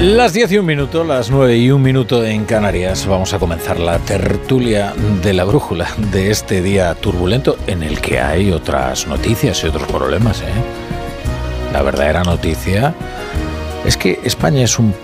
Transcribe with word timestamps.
Las 0.00 0.32
10 0.32 0.52
y 0.52 0.58
un 0.58 0.64
minuto, 0.64 1.04
las 1.04 1.30
9 1.30 1.58
y 1.58 1.70
un 1.70 1.82
minuto 1.82 2.24
en 2.24 2.46
Canarias, 2.46 3.06
vamos 3.06 3.34
a 3.34 3.38
comenzar 3.38 3.78
la 3.78 3.98
tertulia 3.98 4.94
de 5.22 5.34
la 5.34 5.44
brújula 5.44 5.88
de 6.12 6.30
este 6.30 6.62
día 6.62 6.94
turbulento 6.94 7.58
en 7.66 7.82
el 7.82 8.00
que 8.00 8.20
hay 8.20 8.52
otras 8.52 9.06
noticias 9.06 9.62
y 9.64 9.66
otros 9.66 9.86
problemas. 9.86 10.40
¿eh? 10.40 10.44
La 11.74 11.82
verdadera 11.82 12.22
noticia 12.22 12.94
es 13.84 13.96
que 13.96 14.20
España 14.24 14.62
es 14.62 14.78
un... 14.78 14.94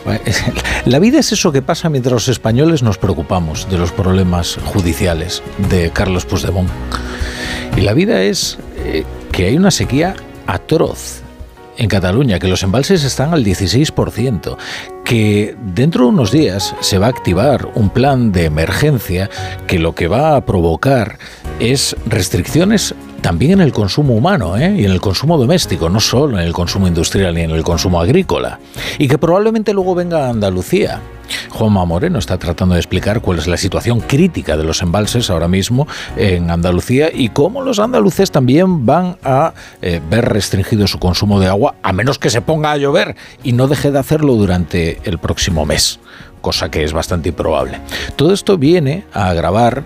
La 0.86 0.98
vida 0.98 1.18
es 1.18 1.32
eso 1.32 1.52
que 1.52 1.62
pasa 1.62 1.88
mientras 1.88 2.12
los 2.12 2.28
españoles 2.28 2.82
nos 2.82 2.98
preocupamos 2.98 3.68
de 3.70 3.78
los 3.78 3.92
problemas 3.92 4.58
judiciales 4.64 5.42
de 5.68 5.90
Carlos 5.90 6.24
Puigdemont. 6.24 6.70
Y 7.76 7.82
la 7.82 7.94
vida 7.94 8.22
es 8.22 8.58
eh, 8.78 9.04
que 9.32 9.46
hay 9.46 9.56
una 9.56 9.70
sequía 9.70 10.14
atroz 10.46 11.22
en 11.76 11.88
Cataluña, 11.88 12.38
que 12.38 12.48
los 12.48 12.62
embalses 12.62 13.04
están 13.04 13.32
al 13.32 13.44
16%, 13.44 14.56
que 15.04 15.56
dentro 15.58 16.04
de 16.04 16.10
unos 16.10 16.30
días 16.30 16.74
se 16.80 16.98
va 16.98 17.06
a 17.06 17.10
activar 17.10 17.70
un 17.74 17.88
plan 17.88 18.32
de 18.32 18.44
emergencia 18.44 19.30
que 19.66 19.78
lo 19.78 19.94
que 19.94 20.06
va 20.06 20.36
a 20.36 20.44
provocar 20.44 21.18
es 21.58 21.96
restricciones 22.06 22.94
también 23.20 23.52
en 23.52 23.60
el 23.60 23.72
consumo 23.72 24.14
humano 24.14 24.56
¿eh? 24.56 24.74
y 24.78 24.84
en 24.84 24.90
el 24.90 25.00
consumo 25.00 25.38
doméstico, 25.38 25.88
no 25.88 26.00
solo 26.00 26.38
en 26.38 26.46
el 26.46 26.52
consumo 26.52 26.88
industrial 26.88 27.34
ni 27.34 27.42
en 27.42 27.50
el 27.50 27.62
consumo 27.62 28.00
agrícola, 28.00 28.58
y 28.98 29.08
que 29.08 29.18
probablemente 29.18 29.72
luego 29.72 29.94
venga 29.94 30.26
a 30.26 30.30
Andalucía. 30.30 31.00
Juanma 31.50 31.84
Moreno 31.84 32.18
está 32.18 32.38
tratando 32.38 32.74
de 32.74 32.80
explicar 32.80 33.20
cuál 33.20 33.38
es 33.38 33.46
la 33.46 33.56
situación 33.56 34.00
crítica 34.00 34.56
de 34.56 34.64
los 34.64 34.82
embalses 34.82 35.30
ahora 35.30 35.48
mismo 35.48 35.86
en 36.16 36.50
Andalucía 36.50 37.10
y 37.12 37.28
cómo 37.28 37.62
los 37.62 37.78
andaluces 37.78 38.30
también 38.30 38.84
van 38.84 39.16
a 39.22 39.54
eh, 39.80 40.00
ver 40.10 40.28
restringido 40.28 40.86
su 40.86 40.98
consumo 40.98 41.38
de 41.38 41.46
agua, 41.46 41.76
a 41.82 41.92
menos 41.92 42.18
que 42.18 42.30
se 42.30 42.40
ponga 42.40 42.72
a 42.72 42.76
llover 42.76 43.16
y 43.44 43.52
no 43.52 43.68
deje 43.68 43.92
de 43.92 43.98
hacerlo 43.98 44.34
durante 44.34 44.98
el 45.04 45.18
próximo 45.18 45.66
mes, 45.66 46.00
cosa 46.40 46.70
que 46.70 46.82
es 46.82 46.92
bastante 46.92 47.28
improbable. 47.28 47.78
Todo 48.16 48.32
esto 48.32 48.58
viene 48.58 49.04
a 49.12 49.28
agravar 49.30 49.84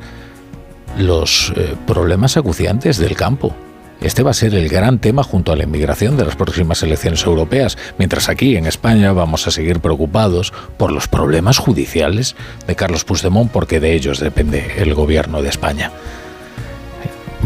los 0.98 1.52
eh, 1.56 1.74
problemas 1.86 2.36
acuciantes 2.36 2.98
del 2.98 3.16
campo. 3.16 3.54
Este 4.00 4.22
va 4.22 4.32
a 4.32 4.34
ser 4.34 4.54
el 4.54 4.68
gran 4.68 4.98
tema 4.98 5.22
junto 5.22 5.52
a 5.52 5.56
la 5.56 5.64
inmigración 5.64 6.16
de 6.16 6.24
las 6.24 6.36
próximas 6.36 6.82
elecciones 6.82 7.24
europeas, 7.24 7.78
mientras 7.96 8.28
aquí 8.28 8.56
en 8.56 8.66
España 8.66 9.12
vamos 9.12 9.46
a 9.46 9.50
seguir 9.50 9.80
preocupados 9.80 10.52
por 10.76 10.92
los 10.92 11.08
problemas 11.08 11.58
judiciales 11.58 12.36
de 12.66 12.76
Carlos 12.76 13.04
Puigdemont 13.04 13.50
porque 13.50 13.80
de 13.80 13.94
ellos 13.94 14.20
depende 14.20 14.74
el 14.76 14.94
gobierno 14.94 15.42
de 15.42 15.48
España. 15.48 15.90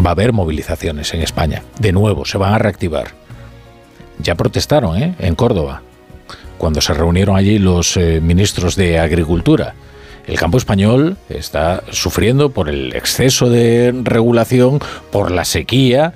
Va 0.04 0.10
a 0.10 0.12
haber 0.12 0.32
movilizaciones 0.32 1.14
en 1.14 1.22
España. 1.22 1.62
De 1.78 1.92
nuevo, 1.92 2.24
se 2.24 2.38
van 2.38 2.54
a 2.54 2.58
reactivar. 2.58 3.08
Ya 4.20 4.34
protestaron 4.34 5.00
¿eh? 5.00 5.14
en 5.18 5.34
Córdoba, 5.36 5.82
cuando 6.56 6.80
se 6.80 6.92
reunieron 6.92 7.36
allí 7.36 7.58
los 7.58 7.96
eh, 7.96 8.20
ministros 8.20 8.74
de 8.74 8.98
Agricultura 8.98 9.74
el 10.28 10.38
campo 10.38 10.58
español 10.58 11.16
está 11.28 11.82
sufriendo 11.90 12.50
por 12.50 12.68
el 12.68 12.94
exceso 12.94 13.48
de 13.48 13.92
regulación, 14.04 14.78
por 15.10 15.30
la 15.30 15.44
sequía, 15.44 16.12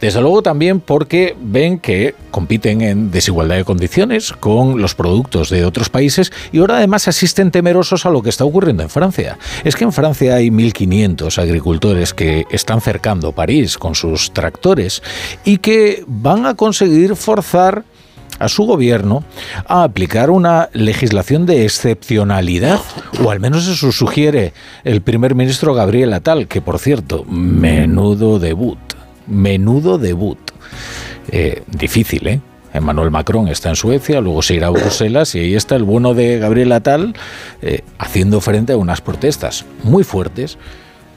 desde 0.00 0.20
luego 0.20 0.42
también 0.42 0.78
porque 0.80 1.34
ven 1.40 1.80
que 1.80 2.14
compiten 2.30 2.82
en 2.82 3.10
desigualdad 3.10 3.56
de 3.56 3.64
condiciones 3.64 4.32
con 4.32 4.80
los 4.80 4.94
productos 4.94 5.50
de 5.50 5.64
otros 5.64 5.88
países 5.88 6.30
y 6.52 6.58
ahora 6.58 6.76
además 6.76 7.08
asisten 7.08 7.50
temerosos 7.50 8.06
a 8.06 8.10
lo 8.10 8.22
que 8.22 8.28
está 8.28 8.44
ocurriendo 8.44 8.84
en 8.84 8.90
Francia. 8.90 9.38
Es 9.64 9.74
que 9.74 9.84
en 9.84 9.92
Francia 9.92 10.36
hay 10.36 10.50
1.500 10.50 11.38
agricultores 11.38 12.14
que 12.14 12.44
están 12.50 12.80
cercando 12.80 13.32
París 13.32 13.76
con 13.76 13.96
sus 13.96 14.32
tractores 14.32 15.02
y 15.44 15.58
que 15.58 16.04
van 16.06 16.46
a 16.46 16.54
conseguir 16.54 17.16
forzar 17.16 17.82
a 18.38 18.48
su 18.48 18.64
gobierno 18.64 19.24
a 19.66 19.82
aplicar 19.82 20.30
una 20.30 20.68
legislación 20.72 21.46
de 21.46 21.64
excepcionalidad, 21.64 22.80
o 23.24 23.30
al 23.30 23.40
menos 23.40 23.66
eso 23.66 23.92
sugiere 23.92 24.52
el 24.84 25.00
primer 25.02 25.34
ministro 25.34 25.74
Gabriel 25.74 26.12
Atal, 26.12 26.48
que 26.48 26.60
por 26.60 26.78
cierto, 26.78 27.24
menudo 27.24 28.38
debut, 28.38 28.78
menudo 29.26 29.98
debut. 29.98 30.38
Eh, 31.30 31.62
difícil, 31.66 32.26
¿eh? 32.26 32.40
Emmanuel 32.72 33.10
Macron 33.10 33.48
está 33.48 33.70
en 33.70 33.76
Suecia, 33.76 34.20
luego 34.20 34.42
se 34.42 34.54
irá 34.54 34.68
a 34.68 34.70
Bruselas 34.70 35.34
y 35.34 35.40
ahí 35.40 35.54
está 35.54 35.76
el 35.76 35.84
bueno 35.84 36.14
de 36.14 36.38
Gabriel 36.38 36.72
Atal 36.72 37.14
eh, 37.62 37.82
haciendo 37.98 38.40
frente 38.40 38.72
a 38.72 38.76
unas 38.76 39.00
protestas 39.00 39.64
muy 39.82 40.04
fuertes. 40.04 40.58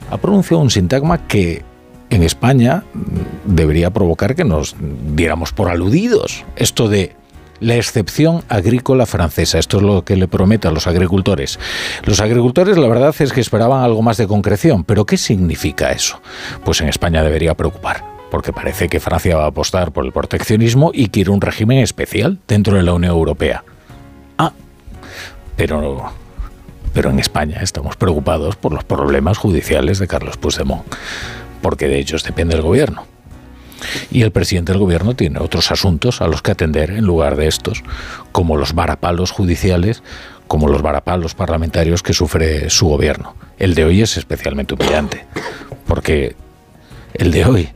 Ha 0.10 0.18
pronunciado 0.18 0.62
un 0.62 0.70
sintagma 0.70 1.28
que 1.28 1.64
en 2.12 2.24
España 2.24 2.84
mm, 2.94 3.56
debería 3.56 3.90
provocar 3.90 4.36
que 4.36 4.44
nos 4.44 4.76
diéramos 5.16 5.52
por 5.54 5.70
aludidos. 5.70 6.46
Esto 6.56 6.88
de 6.88 7.16
la 7.60 7.76
excepción 7.76 8.44
agrícola 8.50 9.06
francesa. 9.06 9.58
Esto 9.60 9.78
es 9.78 9.84
lo 9.84 10.04
que 10.04 10.16
le 10.16 10.28
promete 10.28 10.68
a 10.68 10.72
los 10.72 10.88
agricultores. 10.88 11.60
Los 12.04 12.20
agricultores 12.20 12.78
la 12.78 12.88
verdad 12.88 13.16
es 13.20 13.32
que 13.32 13.40
esperaban 13.40 13.84
algo 13.84 14.02
más 14.02 14.18
de 14.18 14.28
concreción, 14.28 14.84
pero 14.84 15.06
¿qué 15.06 15.18
significa 15.18 15.92
eso? 15.92 16.22
Pues 16.66 16.82
en 16.82 16.90
España 16.90 17.24
debería 17.24 17.56
preocupar, 17.56 18.04
porque 18.32 18.52
parece 18.52 18.90
que 18.90 19.00
Francia 19.00 19.38
va 19.38 19.44
a 19.44 19.50
apostar 19.50 19.92
por 19.92 20.06
el 20.06 20.12
proteccionismo 20.12 20.92
y 20.94 21.10
quiere 21.10 21.30
un 21.30 21.40
régimen 21.40 21.78
especial 21.78 22.40
dentro 22.48 22.76
de 22.76 22.84
la 22.84 22.94
Unión 22.94 23.14
Europea. 23.14 23.64
Ah, 24.40 24.54
pero 25.56 26.12
pero 26.94 27.10
en 27.10 27.20
España 27.20 27.60
estamos 27.62 27.96
preocupados 27.96 28.58
por 28.58 28.74
los 28.74 28.84
problemas 28.84 29.38
judiciales 29.38 29.98
de 30.00 30.08
Carlos 30.08 30.36
Puigdemont 30.36 30.84
porque 31.62 31.88
de 31.88 32.00
ellos 32.00 32.24
depende 32.24 32.56
el 32.56 32.62
gobierno. 32.62 33.06
Y 34.12 34.22
el 34.22 34.32
presidente 34.32 34.72
del 34.72 34.80
gobierno 34.80 35.16
tiene 35.16 35.40
otros 35.40 35.72
asuntos 35.72 36.22
a 36.22 36.28
los 36.28 36.42
que 36.42 36.52
atender 36.52 36.92
en 36.92 37.06
lugar 37.06 37.36
de 37.36 37.48
estos, 37.48 37.84
como 38.32 38.58
los 38.58 38.74
varapalos 38.74 39.32
judiciales, 39.32 40.04
como 40.48 40.68
los 40.68 40.82
varapalos 40.82 41.34
parlamentarios 41.34 42.04
que 42.04 42.14
sufre 42.14 42.70
su 42.70 42.88
gobierno. 42.88 43.36
El 43.58 43.74
de 43.74 43.86
hoy 43.86 44.02
es 44.02 44.18
especialmente 44.18 44.74
humillante, 44.74 45.26
porque 45.88 46.36
el 47.14 47.32
de 47.32 47.46
hoy 47.46 47.70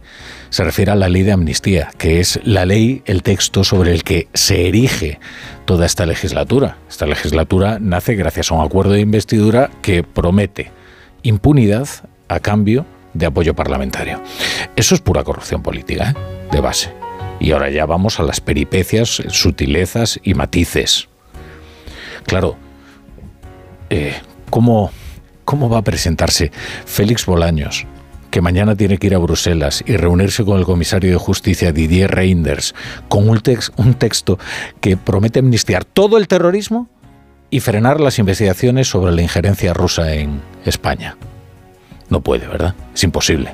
se 0.49 0.63
refiere 0.63 0.91
a 0.91 0.95
la 0.95 1.09
ley 1.09 1.23
de 1.23 1.31
amnistía, 1.31 1.89
que 1.97 2.19
es 2.19 2.39
la 2.43 2.65
ley, 2.65 3.01
el 3.05 3.23
texto 3.23 3.63
sobre 3.63 3.91
el 3.91 4.03
que 4.03 4.27
se 4.33 4.67
erige 4.67 5.19
toda 5.65 5.85
esta 5.85 6.05
legislatura. 6.05 6.77
Esta 6.89 7.05
legislatura 7.05 7.77
nace 7.81 8.15
gracias 8.15 8.51
a 8.51 8.55
un 8.55 8.65
acuerdo 8.65 8.93
de 8.93 9.01
investidura 9.01 9.69
que 9.81 10.03
promete 10.03 10.71
impunidad 11.23 11.87
a 12.27 12.39
cambio 12.39 12.85
de 13.15 13.25
apoyo 13.25 13.55
parlamentario. 13.55 14.21
Eso 14.75 14.93
es 14.93 15.01
pura 15.01 15.23
corrupción 15.23 15.63
política, 15.63 16.11
¿eh? 16.11 16.49
de 16.51 16.59
base. 16.61 16.93
Y 17.39 17.51
ahora 17.51 17.69
ya 17.69 17.85
vamos 17.85 18.19
a 18.19 18.23
las 18.23 18.39
peripecias, 18.39 19.23
sutilezas 19.29 20.19
y 20.23 20.35
matices. 20.35 21.07
Claro, 22.25 22.57
eh, 23.89 24.13
¿cómo, 24.49 24.91
¿cómo 25.43 25.69
va 25.69 25.79
a 25.79 25.83
presentarse 25.83 26.51
Félix 26.85 27.25
Bolaños, 27.25 27.85
que 28.31 28.41
mañana 28.41 28.75
tiene 28.75 28.97
que 28.97 29.07
ir 29.07 29.15
a 29.15 29.19
Bruselas 29.19 29.83
y 29.85 29.95
reunirse 29.95 30.43
con 30.43 30.59
el 30.59 30.65
comisario 30.65 31.11
de 31.11 31.17
justicia 31.17 31.71
Didier 31.71 32.11
Reinders, 32.11 32.75
con 33.07 33.29
un, 33.29 33.41
un 33.77 33.93
texto 33.93 34.39
que 34.81 34.97
promete 34.97 35.39
amnistiar 35.39 35.85
todo 35.85 36.17
el 36.17 36.27
terrorismo 36.27 36.89
y 37.49 37.59
frenar 37.59 38.01
las 38.01 38.19
investigaciones 38.19 38.89
sobre 38.89 39.13
la 39.13 39.21
injerencia 39.21 39.73
rusa 39.73 40.13
en 40.13 40.41
España? 40.65 41.15
No 42.09 42.21
puede, 42.21 42.47
¿verdad? 42.47 42.75
Es 42.93 43.03
imposible. 43.03 43.51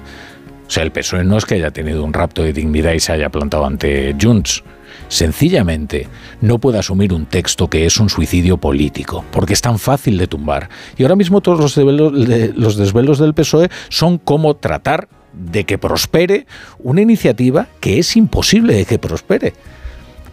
O 0.67 0.69
sea, 0.69 0.83
el 0.83 0.91
PSOE 0.91 1.23
no 1.23 1.37
es 1.37 1.45
que 1.45 1.55
haya 1.55 1.71
tenido 1.71 2.03
un 2.03 2.13
rapto 2.13 2.43
de 2.43 2.53
dignidad 2.53 2.93
y 2.93 2.99
se 2.99 3.11
haya 3.11 3.29
plantado 3.29 3.65
ante 3.65 4.15
Junts. 4.19 4.63
Sencillamente 5.09 6.07
no 6.39 6.59
puede 6.59 6.79
asumir 6.79 7.11
un 7.13 7.25
texto 7.25 7.69
que 7.69 7.85
es 7.85 7.97
un 7.97 8.09
suicidio 8.09 8.57
político, 8.57 9.25
porque 9.31 9.53
es 9.53 9.61
tan 9.61 9.79
fácil 9.79 10.17
de 10.17 10.27
tumbar. 10.27 10.69
Y 10.97 11.03
ahora 11.03 11.17
mismo 11.17 11.41
todos 11.41 11.59
los 11.59 11.75
desvelos, 11.75 12.13
los 12.55 12.77
desvelos 12.77 13.19
del 13.19 13.33
PSOE 13.33 13.69
son 13.89 14.17
cómo 14.17 14.55
tratar 14.55 15.09
de 15.33 15.65
que 15.65 15.77
prospere 15.77 16.45
una 16.79 17.01
iniciativa 17.01 17.67
que 17.81 17.99
es 17.99 18.15
imposible 18.15 18.73
de 18.73 18.85
que 18.85 18.99
prospere. 18.99 19.53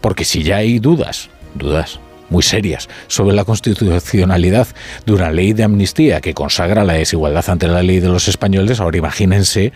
Porque 0.00 0.24
si 0.24 0.44
ya 0.44 0.58
hay 0.58 0.78
dudas, 0.78 1.30
dudas 1.54 1.98
muy 2.30 2.42
serias 2.42 2.88
sobre 3.06 3.34
la 3.34 3.44
constitucionalidad 3.44 4.68
de 5.06 5.12
una 5.12 5.30
ley 5.30 5.52
de 5.52 5.64
amnistía 5.64 6.20
que 6.20 6.34
consagra 6.34 6.84
la 6.84 6.94
desigualdad 6.94 7.48
ante 7.48 7.68
la 7.68 7.82
ley 7.82 8.00
de 8.00 8.08
los 8.08 8.28
españoles, 8.28 8.80
ahora 8.80 8.98
imagínense 8.98 9.72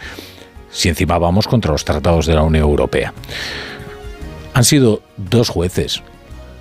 si 0.71 0.89
encima 0.89 1.19
vamos 1.19 1.47
contra 1.47 1.73
los 1.73 1.85
tratados 1.85 2.27
de 2.27 2.35
la 2.35 2.43
Unión 2.43 2.65
Europea. 2.65 3.13
Han 4.55 4.65
sido 4.65 5.03
dos 5.17 5.49
jueces 5.49 6.03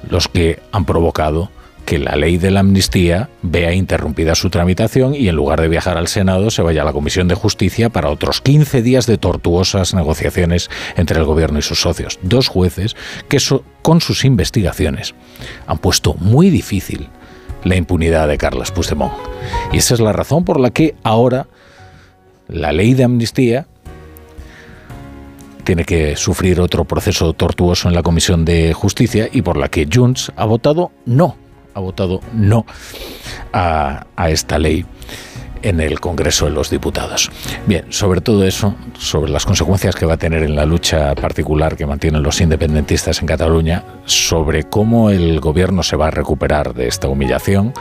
los 0.09 0.27
que 0.27 0.59
han 0.71 0.85
provocado 0.85 1.49
que 1.85 1.99
la 1.99 2.15
ley 2.15 2.37
de 2.37 2.51
la 2.51 2.61
amnistía 2.61 3.29
vea 3.41 3.73
interrumpida 3.73 4.35
su 4.35 4.49
tramitación 4.49 5.15
y 5.15 5.27
en 5.27 5.35
lugar 5.35 5.61
de 5.61 5.67
viajar 5.67 5.97
al 5.97 6.07
Senado 6.07 6.49
se 6.49 6.61
vaya 6.61 6.81
a 6.81 6.85
la 6.85 6.93
Comisión 6.93 7.27
de 7.27 7.35
Justicia 7.35 7.89
para 7.89 8.09
otros 8.09 8.41
15 8.41 8.81
días 8.81 9.05
de 9.07 9.17
tortuosas 9.17 9.93
negociaciones 9.93 10.69
entre 10.95 11.19
el 11.19 11.25
gobierno 11.25 11.59
y 11.59 11.61
sus 11.61 11.81
socios. 11.81 12.19
Dos 12.21 12.47
jueces 12.47 12.95
que 13.27 13.39
con 13.81 14.01
sus 14.01 14.25
investigaciones 14.25 15.15
han 15.67 15.77
puesto 15.79 16.13
muy 16.15 16.49
difícil 16.49 17.09
la 17.63 17.75
impunidad 17.75 18.27
de 18.27 18.37
Carles 18.37 18.71
Puigdemont. 18.71 19.13
Y 19.71 19.77
esa 19.77 19.93
es 19.93 19.99
la 19.99 20.13
razón 20.13 20.45
por 20.45 20.59
la 20.59 20.71
que 20.71 20.95
ahora 21.03 21.47
la 22.47 22.71
ley 22.71 22.93
de 22.93 23.03
amnistía 23.03 23.67
tiene 25.63 25.85
que 25.85 26.15
sufrir 26.15 26.59
otro 26.59 26.85
proceso 26.85 27.33
tortuoso 27.33 27.87
en 27.87 27.95
la 27.95 28.03
Comisión 28.03 28.45
de 28.45 28.73
Justicia 28.73 29.29
y 29.31 29.41
por 29.41 29.57
la 29.57 29.69
que 29.69 29.87
Junts 29.91 30.31
ha 30.35 30.45
votado 30.45 30.91
no, 31.05 31.37
ha 31.73 31.79
votado 31.79 32.21
no 32.33 32.65
a, 33.53 34.05
a 34.15 34.29
esta 34.29 34.59
ley 34.59 34.85
en 35.63 35.79
el 35.79 35.99
Congreso 35.99 36.45
de 36.45 36.51
los 36.51 36.69
Diputados. 36.69 37.31
Bien, 37.67 37.85
sobre 37.89 38.21
todo 38.21 38.45
eso, 38.45 38.75
sobre 38.97 39.31
las 39.31 39.45
consecuencias 39.45 39.95
que 39.95 40.05
va 40.05 40.15
a 40.15 40.17
tener 40.17 40.43
en 40.43 40.55
la 40.55 40.65
lucha 40.65 41.13
particular 41.15 41.75
que 41.75 41.85
mantienen 41.85 42.23
los 42.23 42.41
independentistas 42.41 43.21
en 43.21 43.27
Cataluña, 43.27 43.83
sobre 44.05 44.63
cómo 44.63 45.09
el 45.09 45.39
gobierno 45.39 45.83
se 45.83 45.95
va 45.95 46.07
a 46.07 46.11
recuperar 46.11 46.73
de 46.73 46.87
esta 46.87 47.07
humillación, 47.07 47.73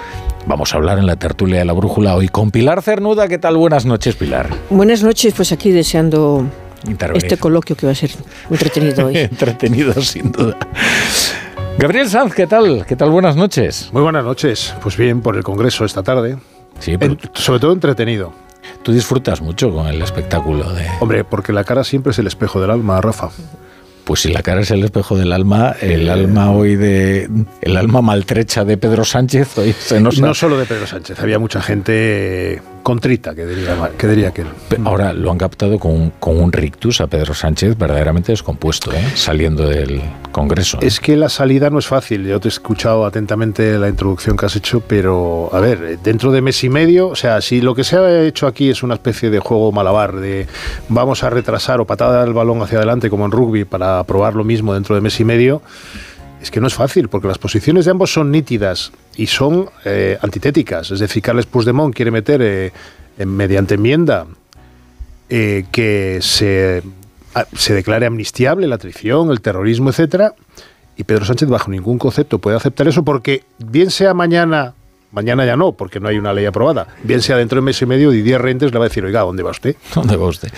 vamos 0.47 0.75
a 0.75 0.77
hablar 0.77 0.99
en 0.99 1.07
la 1.07 1.17
tertulia 1.17 1.59
de 1.59 1.65
la 1.65 1.73
brújula 1.73 2.15
hoy 2.15 2.29
con 2.29 2.51
Pilar 2.51 2.83
Cernuda. 2.83 3.29
¿Qué 3.29 3.39
tal? 3.39 3.57
Buenas 3.57 3.87
noches, 3.87 4.17
Pilar. 4.17 4.49
Buenas 4.69 5.03
noches, 5.03 5.35
pues 5.35 5.53
aquí 5.53 5.71
deseando 5.71 6.47
este 7.15 7.37
coloquio 7.37 7.77
que 7.77 7.87
va 7.87 7.93
a 7.93 7.97
ser 7.97 8.11
entretenido 8.51 9.07
hoy. 9.07 9.17
entretenido, 9.19 9.95
sin 10.03 10.33
duda. 10.33 10.57
Gabriel 11.81 12.11
Sanz, 12.11 12.35
¿qué 12.35 12.47
tal? 12.47 12.85
¿Qué 12.87 12.95
tal? 12.95 13.09
Buenas 13.09 13.37
noches. 13.37 13.89
Muy 13.95 14.03
buenas 14.03 14.23
noches. 14.23 14.75
Pues 14.83 14.99
bien, 14.99 15.23
por 15.23 15.35
el 15.35 15.43
Congreso 15.43 15.87
esta 15.87 16.03
tarde. 16.03 16.37
Sí, 16.79 16.95
sobre 17.33 17.59
todo 17.59 17.73
entretenido. 17.73 18.35
Tú 18.83 18.93
disfrutas 18.93 19.41
mucho 19.41 19.73
con 19.73 19.87
el 19.87 20.03
espectáculo 20.03 20.71
de... 20.75 20.87
Hombre, 21.01 21.25
porque 21.25 21.55
la 21.55 21.65
cara 21.65 21.83
siempre 21.83 22.11
es 22.11 22.19
el 22.19 22.27
espejo 22.27 22.61
del 22.61 22.71
alma, 22.71 23.01
Rafa. 23.01 23.31
Pues 24.05 24.21
si 24.21 24.31
la 24.31 24.43
cara 24.43 24.61
es 24.61 24.71
el 24.71 24.85
espejo 24.85 25.17
del 25.17 25.33
alma, 25.33 25.75
el 25.81 26.09
eh, 26.09 26.11
alma 26.11 26.51
hoy 26.51 26.77
de. 26.77 27.31
El 27.63 27.77
alma 27.79 28.03
maltrecha 28.03 28.65
de 28.65 28.77
Pedro 28.77 29.05
Sánchez 29.05 29.57
hoy 29.57 29.73
se 29.73 30.01
nos. 30.01 30.21
No 30.21 30.35
solo 30.35 30.59
de 30.59 30.67
Pedro 30.67 30.87
Sánchez, 30.87 31.19
había 31.21 31.39
mucha 31.39 31.63
gente 31.63 32.61
contrita, 32.83 33.35
que 33.35 33.47
diría, 33.47 33.91
que 33.97 34.07
diría 34.07 34.31
que 34.33 34.45
Ahora 34.85 35.13
lo 35.13 35.31
han 35.31 35.39
captado 35.39 35.79
con 35.79 35.93
un, 35.93 36.11
con 36.19 36.39
un 36.39 36.53
rictus 36.53 37.01
a 37.01 37.07
Pedro 37.07 37.35
Sánchez 37.35 37.77
verdaderamente 37.77 38.33
descompuesto, 38.33 38.93
¿eh? 38.93 39.05
saliendo 39.15 39.69
del 39.69 40.01
Congreso. 40.33 40.79
Es 40.81 41.01
que 41.01 41.17
la 41.17 41.29
salida 41.29 41.71
no 41.71 41.79
es 41.79 41.87
fácil. 41.87 42.27
Yo 42.27 42.41
te 42.41 42.49
he 42.49 42.51
escuchado 42.51 43.05
atentamente 43.05 43.79
la 43.79 43.89
introducción 43.89 44.37
que 44.37 44.47
has 44.47 44.57
hecho, 44.57 44.81
pero 44.81 45.51
a 45.53 45.61
ver, 45.61 45.99
dentro 46.01 46.33
de 46.33 46.41
mes 46.41 46.63
y 46.65 46.69
medio, 46.69 47.09
o 47.09 47.17
sea, 47.17 47.41
si 47.41 47.61
lo 47.61 47.75
que 47.75 47.85
se 47.85 47.97
ha 47.97 48.23
hecho 48.23 48.47
aquí 48.47 48.71
es 48.71 48.83
una 48.83 48.95
especie 48.95 49.31
de 49.31 49.39
juego 49.39 49.73
malabar, 49.73 50.17
de 50.17 50.47
vamos 50.89 51.23
a 51.25 51.31
retrasar 51.31 51.81
o 51.81 51.87
patada 51.87 52.25
el 52.25 52.33
balón 52.33 52.63
hacia 52.63 52.79
adelante 52.79 53.11
como 53.11 53.25
en 53.25 53.33
rugby 53.33 53.65
para 53.65 53.99
aprobar 53.99 54.35
lo 54.35 54.45
mismo 54.45 54.75
dentro 54.75 54.95
de 54.95 55.01
mes 55.01 55.19
y 55.21 55.25
medio, 55.25 55.63
es 56.41 56.51
que 56.51 56.61
no 56.61 56.67
es 56.67 56.75
fácil, 56.75 57.09
porque 57.09 57.29
las 57.29 57.39
posiciones 57.39 57.85
de 57.85 57.91
ambos 57.91 58.13
son 58.13 58.31
nítidas 58.31 58.93
y 59.17 59.27
son 59.27 59.69
eh, 59.85 60.19
antitéticas. 60.23 60.91
Es 60.91 61.01
decir, 61.01 61.23
Carles 61.23 61.47
Puigdemont 61.47 61.95
quiere 61.95 62.11
meter 62.11 62.41
eh, 62.43 62.73
mediante 63.27 63.75
enmienda 63.75 64.27
eh, 65.29 65.67
que 65.71 66.19
se, 66.23 66.83
se 67.55 67.75
declare 67.75 68.07
amnistiable 68.07 68.67
la 68.67 68.79
traición, 68.79 69.31
el 69.31 69.41
terrorismo, 69.41 69.91
etcétera, 69.91 70.35
y 70.97 71.05
Pedro 71.05 71.25
Sánchez 71.25 71.49
bajo 71.49 71.71
ningún 71.71 71.99
concepto 71.99 72.39
puede 72.39 72.57
aceptar 72.57 72.89
eso 72.89 73.05
porque 73.05 73.45
bien 73.59 73.91
sea 73.91 74.13
mañana 74.13 74.75
Mañana 75.13 75.45
ya 75.45 75.57
no, 75.57 75.73
porque 75.73 75.99
no 75.99 76.09
hay 76.09 76.19
una 76.19 76.33
ley 76.33 76.47
aprobada. 76.47 76.87
Bien 77.03 77.21
sea 77.21 77.37
dentro 77.37 77.57
de 77.57 77.61
un 77.61 77.65
mes 77.65 77.83
y 77.83 77.87
medio, 77.87 78.11
Didier 78.13 78.41
Rentes 78.41 78.73
le 78.73 78.79
va 78.79 78.85
a 78.85 78.89
decir, 78.89 79.05
oiga, 79.05 79.23
¿dónde 79.23 79.43
va 79.43 79.51
usted? 79.51 79.75
¿Dónde 79.95 80.17
va 80.17 80.27
usted? 80.27 80.53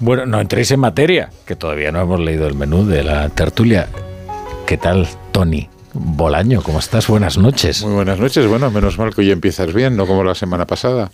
Bueno, 0.00 0.26
no 0.26 0.40
entréis 0.40 0.72
en 0.72 0.80
materia, 0.80 1.30
que 1.46 1.54
todavía 1.54 1.92
no 1.92 2.00
hemos 2.00 2.18
leído 2.18 2.48
el 2.48 2.54
menú 2.54 2.84
de 2.84 3.04
la 3.04 3.28
tertulia. 3.28 3.88
¿Qué 4.66 4.78
tal, 4.78 5.06
Tony? 5.32 5.68
Bolaño, 5.92 6.62
¿cómo 6.62 6.78
estás? 6.78 7.06
Buenas 7.06 7.36
noches. 7.36 7.84
Muy 7.84 7.92
buenas 7.92 8.18
noches. 8.18 8.46
Bueno, 8.46 8.70
menos 8.70 8.98
mal 8.98 9.14
que 9.14 9.20
hoy 9.20 9.30
empiezas 9.30 9.74
bien, 9.74 9.94
no 9.94 10.06
como 10.06 10.24
la 10.24 10.34
semana 10.34 10.66
pasada. 10.66 11.10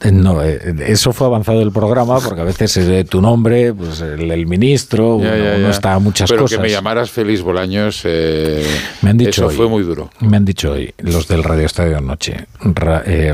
Eh, 0.00 0.10
no, 0.10 0.42
eh, 0.42 0.74
eso 0.86 1.12
fue 1.12 1.28
avanzado 1.28 1.62
el 1.62 1.70
programa 1.70 2.18
porque 2.20 2.40
a 2.40 2.44
veces 2.44 2.76
es 2.76 3.08
tu 3.08 3.22
nombre, 3.22 3.72
pues 3.72 4.00
el, 4.00 4.46
ministro, 4.46 5.18
no 5.18 5.70
está 5.70 5.98
muchas 6.00 6.28
Pero 6.28 6.42
cosas. 6.42 6.56
Pero 6.56 6.62
que 6.62 6.68
me 6.68 6.74
llamaras 6.74 7.10
Feliz 7.10 7.40
Bolaños, 7.40 8.02
eh, 8.04 8.66
me 9.02 9.10
han 9.10 9.16
dicho 9.16 9.46
eso 9.46 9.50
fue 9.50 9.68
muy 9.68 9.84
duro. 9.84 10.10
Me 10.18 10.36
han 10.36 10.44
dicho 10.44 10.72
hoy 10.72 10.92
los 10.98 11.28
del 11.28 11.44
Radio 11.44 11.66
Estadio 11.66 12.00
Noche, 12.00 12.46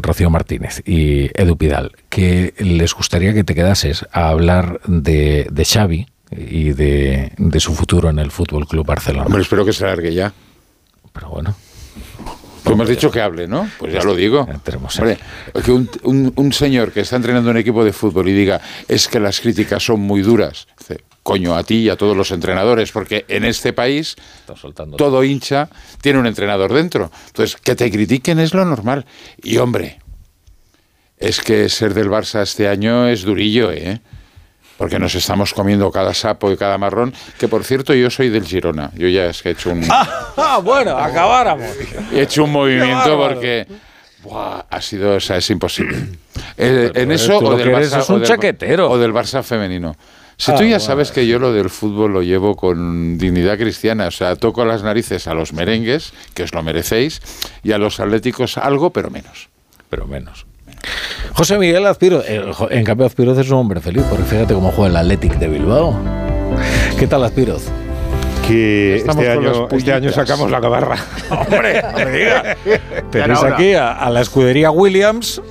Rocío 0.03 0.29
Martínez 0.29 0.83
y 0.87 1.31
Edu 1.35 1.57
Pidal, 1.57 1.93
que 2.11 2.53
les 2.59 2.93
gustaría 2.95 3.33
que 3.33 3.45
te 3.45 3.55
quedases 3.55 4.07
a 4.13 4.29
hablar 4.29 4.81
de, 4.87 5.49
de 5.51 5.65
Xavi 5.65 6.07
y 6.31 6.73
de, 6.73 7.33
de 7.37 7.61
su 7.61 7.75
futuro 7.75 8.11
en 8.11 8.19
el 8.19 8.31
Fútbol 8.31 8.67
Club 8.67 8.87
Barcelona. 8.87 9.27
Hombre, 9.27 9.43
espero 9.43 9.65
que 9.65 9.73
se 9.73 9.85
largue 9.85 10.13
ya. 10.13 10.33
Pero 11.13 11.31
bueno. 11.31 11.55
Tú 12.67 12.77
me 12.77 12.83
has 12.83 12.89
dicho 12.89 13.13
que 13.13 13.21
hable, 13.21 13.47
¿no? 13.47 13.71
Pues 13.79 13.93
ya 13.93 14.03
lo 14.03 14.15
digo. 14.15 14.41
Hombre, 14.41 15.19
que 15.65 15.71
un, 15.71 16.53
señor 16.53 16.93
que 16.93 17.01
está 17.01 17.17
entrenando 17.17 17.51
un 17.51 17.57
equipo 17.57 17.85
de 17.85 17.93
fútbol 17.93 18.29
y 18.29 18.33
diga 18.33 18.61
es 18.89 19.07
que 19.07 19.21
las 19.21 19.41
críticas 19.41 19.85
son 19.85 20.01
muy 20.01 20.23
duras, 20.23 20.67
coño, 21.23 21.55
a 21.55 21.63
ti 21.63 21.77
y 21.77 21.89
a 21.91 21.97
todos 21.97 22.17
los 22.17 22.33
entrenadores, 22.33 22.91
porque 22.91 23.25
en 23.29 23.45
este 23.45 23.73
país 23.73 24.17
todo 24.97 25.23
hincha 25.23 25.69
tiene 26.01 26.19
un 26.19 26.27
entrenador 26.27 26.73
dentro. 26.73 27.13
Entonces, 27.29 27.57
que 27.57 27.77
te 27.77 27.89
critiquen 27.91 28.41
es 28.41 28.53
lo 28.53 28.65
normal. 28.65 29.07
Y 29.43 29.59
hombre, 29.59 30.01
es 31.19 31.41
que 31.41 31.69
ser 31.69 31.95
del 31.95 32.11
Barça 32.11 32.43
este 32.43 32.67
año 32.67 33.07
es 33.07 33.23
durillo, 33.23 33.71
¿eh? 33.71 34.01
Porque 34.77 34.99
nos 34.99 35.15
estamos 35.15 35.55
comiendo 35.55 35.91
cada 35.91 36.15
sapo 36.15 36.51
y 36.53 36.57
cada 36.57 36.79
marrón, 36.79 37.15
que 37.39 37.49
por 37.49 37.65
cierto 37.65 37.95
yo 37.95 38.11
soy 38.11 38.29
del 38.29 38.45
Girona, 38.45 38.91
yo 38.95 39.09
ya 39.09 39.27
es 39.27 39.43
que 39.43 39.51
he 39.51 39.53
hecho 39.53 39.71
un... 39.71 39.85
Ah, 39.89 40.61
bueno, 40.65 40.97
acabáramos. 40.97 41.69
He 42.13 42.23
hecho 42.23 42.45
un 42.45 42.53
movimiento 42.53 43.19
porque... 43.19 43.67
ha 44.71 44.81
sido, 44.81 45.15
o 45.17 45.21
sea, 45.21 45.37
es 45.39 45.51
imposible. 45.51 45.97
Eh, 46.59 46.91
en 46.95 47.13
eso 47.13 47.39
o 47.39 47.57
del, 47.57 47.71
Barça, 47.71 48.01
es 48.01 48.09
un 48.09 48.23
chaquetero. 48.23 48.91
o 48.91 48.99
del 48.99 49.13
Barça 49.13 49.43
femenino. 49.43 49.95
Si 50.39 50.55
tú 50.55 50.65
ya 50.65 50.79
sabes 50.81 51.11
que 51.13 51.27
yo 51.27 51.39
lo 51.39 51.53
del 51.53 51.71
fútbol 51.71 52.13
lo 52.13 52.23
llevo 52.23 52.57
con 52.57 53.17
dignidad 53.17 53.57
cristiana, 53.57 54.07
o 54.09 54.11
sea, 54.11 54.37
toco 54.37 54.65
las 54.65 54.83
narices 54.83 55.27
a 55.27 55.35
los 55.35 55.53
merengues, 55.55 56.13
que 56.35 56.43
os 56.43 56.53
lo 56.55 56.63
merecéis, 56.63 57.23
y 57.63 57.73
a 57.73 57.79
los 57.79 58.01
atléticos 58.01 58.59
algo, 58.59 58.91
pero 58.91 59.11
menos. 59.11 59.49
Pero 59.89 60.07
menos. 60.07 60.47
José 61.35 61.59
Miguel 61.59 61.87
Azpiroz, 61.87 62.25
eh, 62.27 62.43
en 62.71 62.85
cambio 62.85 63.07
Azpiroz 63.07 63.39
es 63.39 63.51
un 63.51 63.59
hombre 63.59 63.81
feliz, 63.81 64.05
porque 64.09 64.25
fíjate 64.25 64.55
cómo 64.55 64.71
juega 64.73 64.91
el 64.91 64.97
Athletic 64.97 65.39
de 65.39 65.49
Bilbao. 65.49 65.95
¿Qué 66.99 67.07
tal 67.07 67.25
Azpiroz? 67.25 67.71
que 68.47 68.97
este 68.97 69.31
año, 69.31 69.69
este 69.71 69.93
año, 69.93 70.13
sacamos 70.13 70.51
la 70.51 70.61
cabarra. 70.61 70.97
Hombre, 71.31 71.83
no 71.83 71.99
me. 71.99 72.79
Tenéis 73.11 73.43
aquí 73.43 73.75
a, 73.75 74.09
la 74.11 74.21
escudería 74.21 74.71
Williams. 74.71 75.43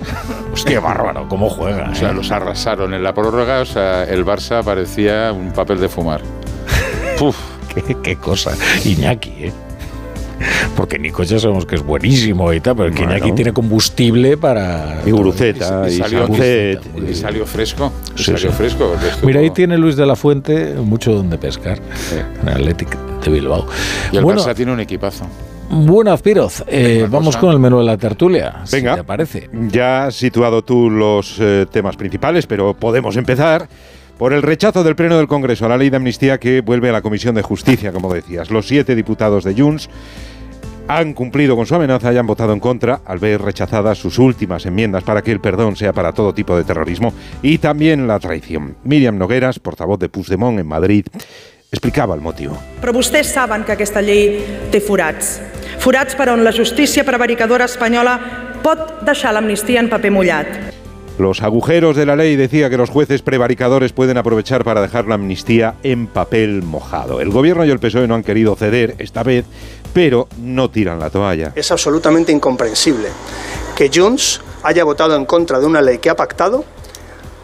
Hostia, 0.54 0.80
bárbaro, 0.80 1.27
cómo 1.27 1.50
juega. 1.50 1.89
O 1.92 1.96
sea, 1.96 2.12
¿eh? 2.12 2.13
los 2.13 2.32
arrasaron 2.32 2.94
en 2.94 3.04
la 3.04 3.13
prórroga. 3.13 3.62
O 3.62 3.65
sea, 3.65 4.04
el 4.04 4.25
Barça 4.25 4.63
parecía 4.63 5.32
un 5.34 5.51
papel 5.51 5.80
de 5.80 5.89
fumar. 5.89 6.22
Uf, 7.22 7.38
qué, 7.74 7.98
qué 8.01 8.15
cosa. 8.15 8.51
Iñaki, 8.84 9.46
¿eh? 9.46 9.54
Porque 10.75 11.00
Nico 11.00 11.24
ya 11.24 11.39
sabemos 11.39 11.65
que 11.65 11.75
es 11.75 11.84
buenísimo 11.84 12.51
y 12.54 12.60
tal, 12.60 12.75
pero 12.75 12.92
bueno. 12.92 13.13
aquí 13.13 13.32
tiene 13.32 13.54
combustible 13.54 14.38
para... 14.38 15.01
Y 15.06 15.12
Guruceta, 15.12 15.88
y, 15.89 15.98
salió, 15.98 16.27
y, 16.27 17.13
salió 17.13 17.46
fresco, 17.46 17.92
salió 18.15 18.51
fresco. 18.51 18.96
Mira, 19.24 19.39
ahí 19.39 19.51
tiene 19.51 19.77
Luis 19.77 19.96
de 19.96 20.06
la 20.06 20.15
Fuente 20.15 20.75
mucho 20.75 21.13
donde 21.13 21.38
pescar, 21.38 21.80
en 22.42 22.48
el 22.48 22.54
Athletic 22.56 22.98
de 23.24 23.32
Bilbao. 23.32 23.68
Y 24.12 24.18
el 24.18 24.24
bueno, 24.24 24.42
Barça 24.42 24.56
tiene 24.56 24.72
un 24.72 24.80
equipazo. 24.80 25.25
Bueno, 25.70 26.12
Azpiroz, 26.12 26.63
eh, 26.68 27.08
vamos 27.10 27.38
con 27.38 27.51
el 27.51 27.60
menú 27.60 27.80
de 27.80 27.86
la 27.86 27.98
tertulia. 27.98 28.63
Venga, 28.72 28.94
si 28.94 28.98
te 28.98 29.04
parece. 29.04 29.50
Ya 29.72 30.06
has 30.06 30.15
situado 30.15 30.63
tú 30.63 30.89
los 30.89 31.38
eh, 31.39 31.65
temas 31.72 31.96
principales, 31.96 32.46
pero 32.46 32.75
podemos 32.75 33.18
empezar 33.18 33.68
por 34.18 34.34
el 34.34 34.42
rechazo 34.42 34.84
del 34.84 34.96
Pleno 34.96 35.18
del 35.18 35.28
Congreso 35.28 35.66
a 35.66 35.70
la 35.70 35.78
ley 35.78 35.90
de 35.90 35.98
amnistía 35.98 36.40
que 36.40 36.62
vuelve 36.62 36.90
a 36.90 36.94
la 36.94 37.02
Comisión 37.02 37.36
de 37.36 37.42
Justicia, 37.42 37.92
como 37.92 38.14
decías. 38.14 38.50
Los 38.50 38.68
siete 38.68 38.96
diputados 38.96 39.44
de 39.44 39.54
Junts 39.54 39.90
han 40.88 41.14
cumplido 41.14 41.56
con 41.56 41.66
su 41.66 41.76
amenaza 41.76 42.14
y 42.14 42.18
han 42.18 42.28
votado 42.28 42.54
en 42.54 42.60
contra 42.60 43.02
al 43.06 43.20
ver 43.20 43.42
rechazadas 43.42 43.98
sus 43.98 44.20
últimas 44.20 44.66
enmiendas 44.66 45.04
para 45.04 45.22
que 45.22 45.32
el 45.32 45.42
perdón 45.42 45.76
sea 45.76 45.94
para 45.94 46.14
todo 46.14 46.34
tipo 46.34 46.56
de 46.56 46.64
terrorismo 46.64 47.14
y 47.42 47.58
también 47.58 48.08
la 48.08 48.20
traición. 48.20 48.76
Miriam 48.84 49.18
Nogueras, 49.18 49.60
portavoz 49.60 50.00
de 50.00 50.10
Puigdemont 50.10 50.60
en 50.60 50.68
Madrid, 50.68 51.08
explicava 51.72 52.16
el 52.16 52.22
motiu. 52.22 52.54
Però 52.80 52.94
vostès 52.96 53.34
saben 53.34 53.66
que 53.68 53.74
aquesta 53.76 54.04
llei 54.06 54.40
té 54.72 54.80
forats. 54.80 55.40
Forats 55.84 56.16
per 56.16 56.30
on 56.32 56.46
la 56.46 56.54
justícia 56.56 57.04
prevaricadora 57.04 57.68
espanyola 57.68 58.16
pot 58.64 59.04
deixar 59.06 59.34
l'amnistia 59.36 59.82
en 59.84 59.92
paper 59.92 60.14
mullat. 60.14 60.85
Los 61.18 61.42
agujeros 61.42 61.96
de 61.96 62.06
la 62.06 62.18
ley 62.18 62.36
decía 62.36 62.70
que 62.70 62.76
los 62.76 62.90
jueces 62.90 63.22
prevaricadores 63.22 63.94
pueden 63.94 64.18
aprovechar 64.18 64.66
para 64.66 64.82
dejar 64.82 65.08
la 65.08 65.16
amnistía 65.16 65.76
en 65.82 66.08
papel 66.08 66.62
mojado. 66.62 67.22
El 67.22 67.30
gobierno 67.30 67.64
y 67.64 67.70
el 67.70 67.80
PSOE 67.80 68.08
no 68.08 68.16
han 68.16 68.24
querido 68.24 68.56
ceder 68.58 68.96
esta 69.00 69.24
vez, 69.24 69.46
pero 69.94 70.28
no 70.42 70.70
tiran 70.70 71.00
la 71.00 71.10
toalla. 71.10 71.54
Es 71.56 71.72
absolutamente 71.72 72.34
incomprensible 72.34 73.08
que 73.78 73.90
Junts 73.94 74.42
haya 74.64 74.84
votado 74.84 75.16
en 75.16 75.26
contra 75.26 75.60
de 75.60 75.66
una 75.66 75.82
ley 75.82 76.00
que 76.00 76.10
ha 76.10 76.16
pactado 76.18 76.66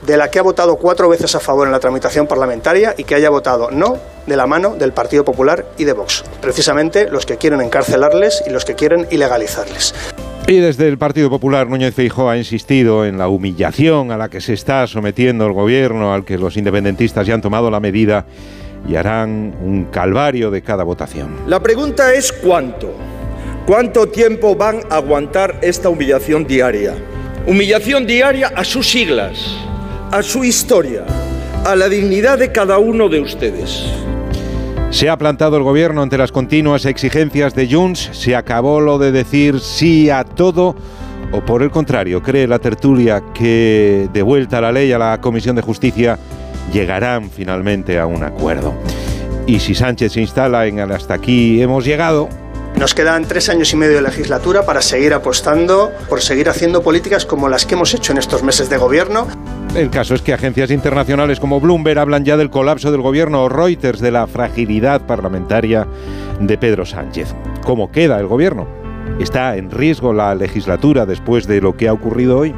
de 0.06 0.18
la 0.18 0.30
que 0.30 0.40
ha 0.40 0.42
votado 0.42 0.76
cuatro 0.78 1.10
veces 1.10 1.36
a 1.36 1.40
favor 1.40 1.68
en 1.68 1.72
la 1.72 1.80
tramitación 1.80 2.28
parlamentaria 2.28 2.96
y 2.98 3.04
que 3.04 3.16
haya 3.16 3.30
votado 3.30 3.70
no 3.72 3.98
de 4.26 4.36
la 4.36 4.48
mano 4.48 4.76
del 4.76 4.94
Partido 4.94 5.24
Popular 5.24 5.66
y 5.78 5.84
de 5.84 5.94
Vox, 5.94 6.24
precisamente 6.42 7.10
los 7.10 7.26
que 7.26 7.38
quieren 7.38 7.62
encarcelarles 7.62 8.44
y 8.46 8.50
los 8.50 8.66
que 8.66 8.76
quieren 8.76 9.08
ilegalizarles. 9.12 9.94
Y 10.48 10.58
desde 10.58 10.88
el 10.88 10.98
Partido 10.98 11.30
Popular, 11.30 11.70
Núñez 11.70 11.94
Feijóo 11.94 12.30
ha 12.30 12.38
insistido 12.38 13.06
en 13.06 13.18
la 13.18 13.28
humillación 13.28 14.12
a 14.12 14.18
la 14.18 14.30
que 14.30 14.42
se 14.42 14.54
está 14.54 14.86
sometiendo 14.88 15.46
el 15.46 15.54
gobierno, 15.54 16.14
al 16.14 16.26
que 16.26 16.38
los 16.38 16.58
independentistas 16.58 17.28
ya 17.28 17.36
han 17.36 17.42
tomado 17.42 17.70
la 17.70 17.80
medida 17.80 18.26
y 18.88 18.96
harán 18.96 19.56
un 19.62 19.86
calvario 19.86 20.50
de 20.50 20.62
cada 20.62 20.84
votación. 20.84 21.36
La 21.48 21.60
pregunta 21.60 22.14
es 22.14 22.32
cuánto. 22.32 22.92
¿Cuánto 23.66 24.08
tiempo 24.08 24.56
van 24.56 24.82
a 24.90 24.96
aguantar 24.96 25.60
esta 25.62 25.88
humillación 25.90 26.46
diaria? 26.46 26.96
Humillación 27.46 28.08
diaria 28.08 28.52
a 28.56 28.64
sus 28.64 28.90
siglas, 28.90 29.56
a 30.12 30.22
su 30.22 30.44
historia, 30.44 31.06
a 31.66 31.74
la 31.74 31.88
dignidad 31.88 32.38
de 32.38 32.52
cada 32.52 32.78
uno 32.80 33.08
de 33.08 33.22
ustedes. 33.22 33.86
Se 34.90 35.10
ha 35.10 35.18
plantado 35.18 35.56
el 35.56 35.64
gobierno 35.64 36.02
ante 36.02 36.18
las 36.18 36.34
continuas 36.34 36.86
exigencias 36.86 37.56
de 37.56 37.72
Junts, 37.72 38.10
se 38.12 38.36
acabó 38.36 38.82
lo 38.82 38.98
de 38.98 39.14
decir 39.14 39.62
sí 39.62 40.10
a 40.10 40.26
todo 40.26 40.76
o 41.32 41.40
por 41.46 41.64
el 41.64 41.72
contrario, 41.72 42.22
cree 42.22 42.46
la 42.46 42.60
tertulia 42.60 43.24
que 43.34 44.10
de 44.12 44.22
vuelta 44.22 44.60
la 44.60 44.74
ley 44.74 44.92
a 44.92 44.98
la 44.98 45.22
Comisión 45.22 45.56
de 45.56 45.62
Justicia 45.62 46.20
llegarán 46.74 47.30
finalmente 47.30 47.98
a 47.98 48.06
un 48.06 48.24
acuerdo. 48.24 48.74
Y 49.48 49.62
si 49.62 49.74
Sánchez 49.74 50.12
se 50.12 50.20
instala 50.20 50.68
en 50.68 50.80
el 50.80 50.92
hasta 50.92 51.14
aquí 51.14 51.62
hemos 51.62 51.86
llegado, 51.86 52.28
nos 52.82 52.96
quedan 52.96 53.26
tres 53.26 53.48
años 53.48 53.72
y 53.74 53.76
medio 53.76 53.98
de 53.98 54.02
legislatura 54.02 54.66
para 54.66 54.82
seguir 54.82 55.14
apostando 55.14 55.92
por 56.10 56.20
seguir 56.20 56.50
haciendo 56.50 56.82
políticas 56.82 57.28
como 57.28 57.48
las 57.48 57.68
que 57.68 57.76
hemos 57.76 57.94
hecho 57.94 58.12
en 58.12 58.18
estos 58.18 58.42
meses 58.42 58.72
de 58.72 58.78
gobierno. 58.78 59.28
El 59.76 59.92
caso 59.92 60.16
es 60.16 60.24
que 60.24 60.34
agencias 60.34 60.72
internacionales 60.72 61.40
como 61.40 61.62
Bloomberg 61.62 62.00
hablan 62.00 62.26
ya 62.26 62.38
del 62.38 62.50
colapso 62.50 62.92
del 62.92 63.02
gobierno 63.02 63.44
o 63.44 63.50
Reuters 63.50 64.00
de 64.00 64.10
la 64.10 64.26
fragilidad 64.26 65.06
parlamentaria 65.06 65.88
de 66.40 66.58
Pedro 66.58 66.88
Sánchez. 66.88 67.36
¿Cómo 67.64 67.92
queda 67.92 68.20
el 68.20 68.26
gobierno? 68.26 68.68
¿Está 69.20 69.58
en 69.58 69.70
riesgo 69.70 70.12
la 70.12 70.34
legislatura 70.34 71.06
después 71.06 71.46
de 71.46 71.62
lo 71.62 71.78
que 71.78 71.88
ha 71.88 71.94
ocurrido 71.94 72.40
hoy? 72.40 72.56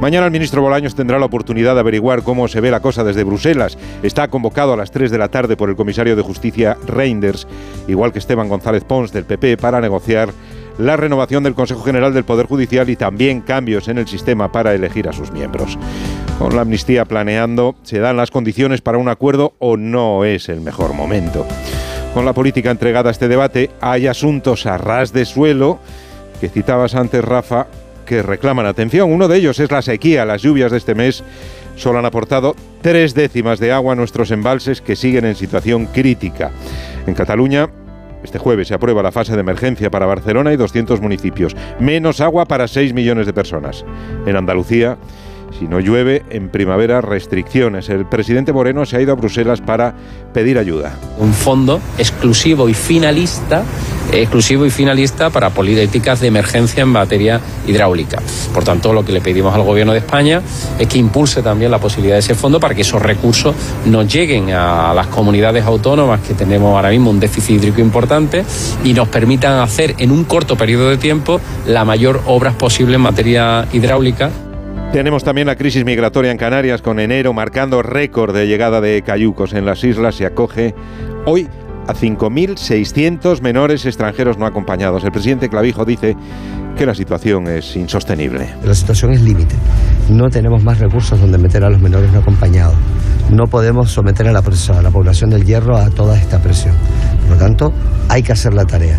Mañana 0.00 0.26
el 0.26 0.32
ministro 0.32 0.62
Bolaños 0.62 0.94
tendrá 0.94 1.18
la 1.18 1.26
oportunidad 1.26 1.74
de 1.74 1.80
averiguar 1.80 2.22
cómo 2.22 2.46
se 2.46 2.60
ve 2.60 2.70
la 2.70 2.78
cosa 2.78 3.02
desde 3.02 3.24
Bruselas. 3.24 3.76
Está 4.04 4.28
convocado 4.28 4.72
a 4.72 4.76
las 4.76 4.92
3 4.92 5.10
de 5.10 5.18
la 5.18 5.28
tarde 5.28 5.56
por 5.56 5.70
el 5.70 5.76
comisario 5.76 6.14
de 6.14 6.22
Justicia 6.22 6.76
Reinders, 6.86 7.48
igual 7.88 8.12
que 8.12 8.20
Esteban 8.20 8.48
González 8.48 8.84
Pons 8.84 9.10
del 9.10 9.24
PP, 9.24 9.56
para 9.56 9.80
negociar 9.80 10.30
la 10.78 10.96
renovación 10.96 11.42
del 11.42 11.54
Consejo 11.54 11.82
General 11.82 12.14
del 12.14 12.22
Poder 12.22 12.46
Judicial 12.46 12.88
y 12.88 12.94
también 12.94 13.40
cambios 13.40 13.88
en 13.88 13.98
el 13.98 14.06
sistema 14.06 14.52
para 14.52 14.72
elegir 14.72 15.08
a 15.08 15.12
sus 15.12 15.32
miembros. 15.32 15.76
Con 16.38 16.54
la 16.54 16.62
amnistía 16.62 17.04
planeando, 17.04 17.74
¿se 17.82 17.98
dan 17.98 18.16
las 18.16 18.30
condiciones 18.30 18.80
para 18.80 18.98
un 18.98 19.08
acuerdo 19.08 19.54
o 19.58 19.76
no 19.76 20.24
es 20.24 20.48
el 20.48 20.60
mejor 20.60 20.94
momento? 20.94 21.44
Con 22.14 22.24
la 22.24 22.34
política 22.34 22.70
entregada 22.70 23.08
a 23.08 23.12
este 23.12 23.26
debate, 23.26 23.70
hay 23.80 24.06
asuntos 24.06 24.64
a 24.66 24.78
ras 24.78 25.12
de 25.12 25.24
suelo 25.24 25.80
que 26.40 26.48
citabas 26.48 26.94
antes, 26.94 27.24
Rafa, 27.24 27.66
que 28.08 28.22
reclaman 28.22 28.66
atención. 28.66 29.12
Uno 29.12 29.28
de 29.28 29.36
ellos 29.36 29.60
es 29.60 29.70
la 29.70 29.82
sequía. 29.82 30.24
Las 30.24 30.42
lluvias 30.42 30.72
de 30.72 30.78
este 30.78 30.94
mes 30.94 31.22
solo 31.76 31.98
han 31.98 32.06
aportado 32.06 32.56
tres 32.80 33.14
décimas 33.14 33.60
de 33.60 33.70
agua 33.70 33.92
a 33.92 33.96
nuestros 33.96 34.30
embalses 34.30 34.80
que 34.80 34.96
siguen 34.96 35.26
en 35.26 35.34
situación 35.34 35.86
crítica. 35.86 36.50
En 37.06 37.14
Cataluña, 37.14 37.68
este 38.24 38.38
jueves 38.38 38.68
se 38.68 38.74
aprueba 38.74 39.02
la 39.02 39.12
fase 39.12 39.34
de 39.34 39.40
emergencia 39.40 39.90
para 39.90 40.06
Barcelona 40.06 40.52
y 40.52 40.56
200 40.56 41.00
municipios. 41.02 41.54
Menos 41.78 42.20
agua 42.20 42.46
para 42.46 42.66
6 42.66 42.94
millones 42.94 43.26
de 43.26 43.34
personas. 43.34 43.84
En 44.26 44.36
Andalucía, 44.36 44.96
si 45.58 45.66
no 45.66 45.78
llueve, 45.78 46.24
en 46.30 46.48
primavera 46.48 47.02
restricciones. 47.02 47.90
El 47.90 48.06
presidente 48.06 48.54
Moreno 48.54 48.86
se 48.86 48.96
ha 48.96 49.02
ido 49.02 49.12
a 49.12 49.16
Bruselas 49.16 49.60
para 49.60 49.94
pedir 50.32 50.58
ayuda. 50.58 50.96
Un 51.18 51.34
fondo 51.34 51.80
exclusivo 51.98 52.68
y 52.70 52.74
finalista, 52.74 53.64
exclusivo 54.12 54.66
y 54.66 54.70
finalista 54.70 55.30
para 55.30 55.50
políticas 55.50 56.20
de 56.20 56.28
emergencia 56.28 56.82
en 56.82 56.88
materia 56.88 57.40
hidráulica. 57.66 58.20
Por 58.52 58.64
tanto, 58.64 58.92
lo 58.92 59.04
que 59.04 59.12
le 59.12 59.20
pedimos 59.20 59.54
al 59.54 59.62
gobierno 59.62 59.92
de 59.92 59.98
España 59.98 60.42
es 60.78 60.86
que 60.86 60.98
impulse 60.98 61.42
también 61.42 61.70
la 61.70 61.78
posibilidad 61.78 62.16
de 62.16 62.20
ese 62.20 62.34
fondo 62.34 62.60
para 62.60 62.74
que 62.74 62.82
esos 62.82 63.02
recursos 63.02 63.54
nos 63.86 64.12
lleguen 64.12 64.50
a 64.50 64.92
las 64.94 65.08
comunidades 65.08 65.64
autónomas 65.64 66.20
que 66.20 66.34
tenemos 66.34 66.74
ahora 66.74 66.90
mismo 66.90 67.10
un 67.10 67.20
déficit 67.20 67.56
hídrico 67.56 67.80
importante 67.80 68.44
y 68.84 68.94
nos 68.94 69.08
permitan 69.08 69.60
hacer 69.60 69.94
en 69.98 70.10
un 70.10 70.24
corto 70.24 70.56
periodo 70.56 70.90
de 70.90 70.96
tiempo 70.96 71.40
la 71.66 71.84
mayor 71.84 72.22
obras 72.26 72.54
posible 72.54 72.96
en 72.96 73.02
materia 73.02 73.66
hidráulica. 73.72 74.30
Tenemos 74.92 75.22
también 75.22 75.46
la 75.46 75.56
crisis 75.56 75.84
migratoria 75.84 76.30
en 76.30 76.38
Canarias, 76.38 76.80
con 76.80 76.98
enero 76.98 77.34
marcando 77.34 77.82
récord 77.82 78.34
de 78.34 78.46
llegada 78.46 78.80
de 78.80 79.02
cayucos. 79.02 79.52
En 79.52 79.66
las 79.66 79.84
islas 79.84 80.14
se 80.14 80.24
acoge 80.24 80.74
hoy 81.26 81.46
a 81.88 81.94
5.600 81.94 83.40
menores 83.40 83.86
extranjeros 83.86 84.36
no 84.36 84.44
acompañados. 84.44 85.02
El 85.04 85.10
presidente 85.10 85.48
Clavijo 85.48 85.86
dice 85.86 86.14
que 86.76 86.84
la 86.84 86.94
situación 86.94 87.48
es 87.48 87.74
insostenible. 87.76 88.46
La 88.62 88.74
situación 88.74 89.12
es 89.12 89.22
límite. 89.22 89.54
No 90.10 90.28
tenemos 90.28 90.62
más 90.62 90.78
recursos 90.78 91.18
donde 91.18 91.38
meter 91.38 91.64
a 91.64 91.70
los 91.70 91.80
menores 91.80 92.12
no 92.12 92.18
acompañados. 92.20 92.74
No 93.30 93.46
podemos 93.46 93.90
someter 93.90 94.28
a 94.28 94.32
la, 94.32 94.40
a 94.40 94.82
la 94.82 94.90
población 94.90 95.30
del 95.30 95.44
hierro 95.44 95.76
a 95.76 95.88
toda 95.88 96.18
esta 96.18 96.40
presión. 96.40 96.74
Por 97.22 97.36
lo 97.36 97.36
tanto, 97.38 97.72
hay 98.10 98.22
que 98.22 98.32
hacer 98.32 98.52
la 98.52 98.66
tarea. 98.66 98.98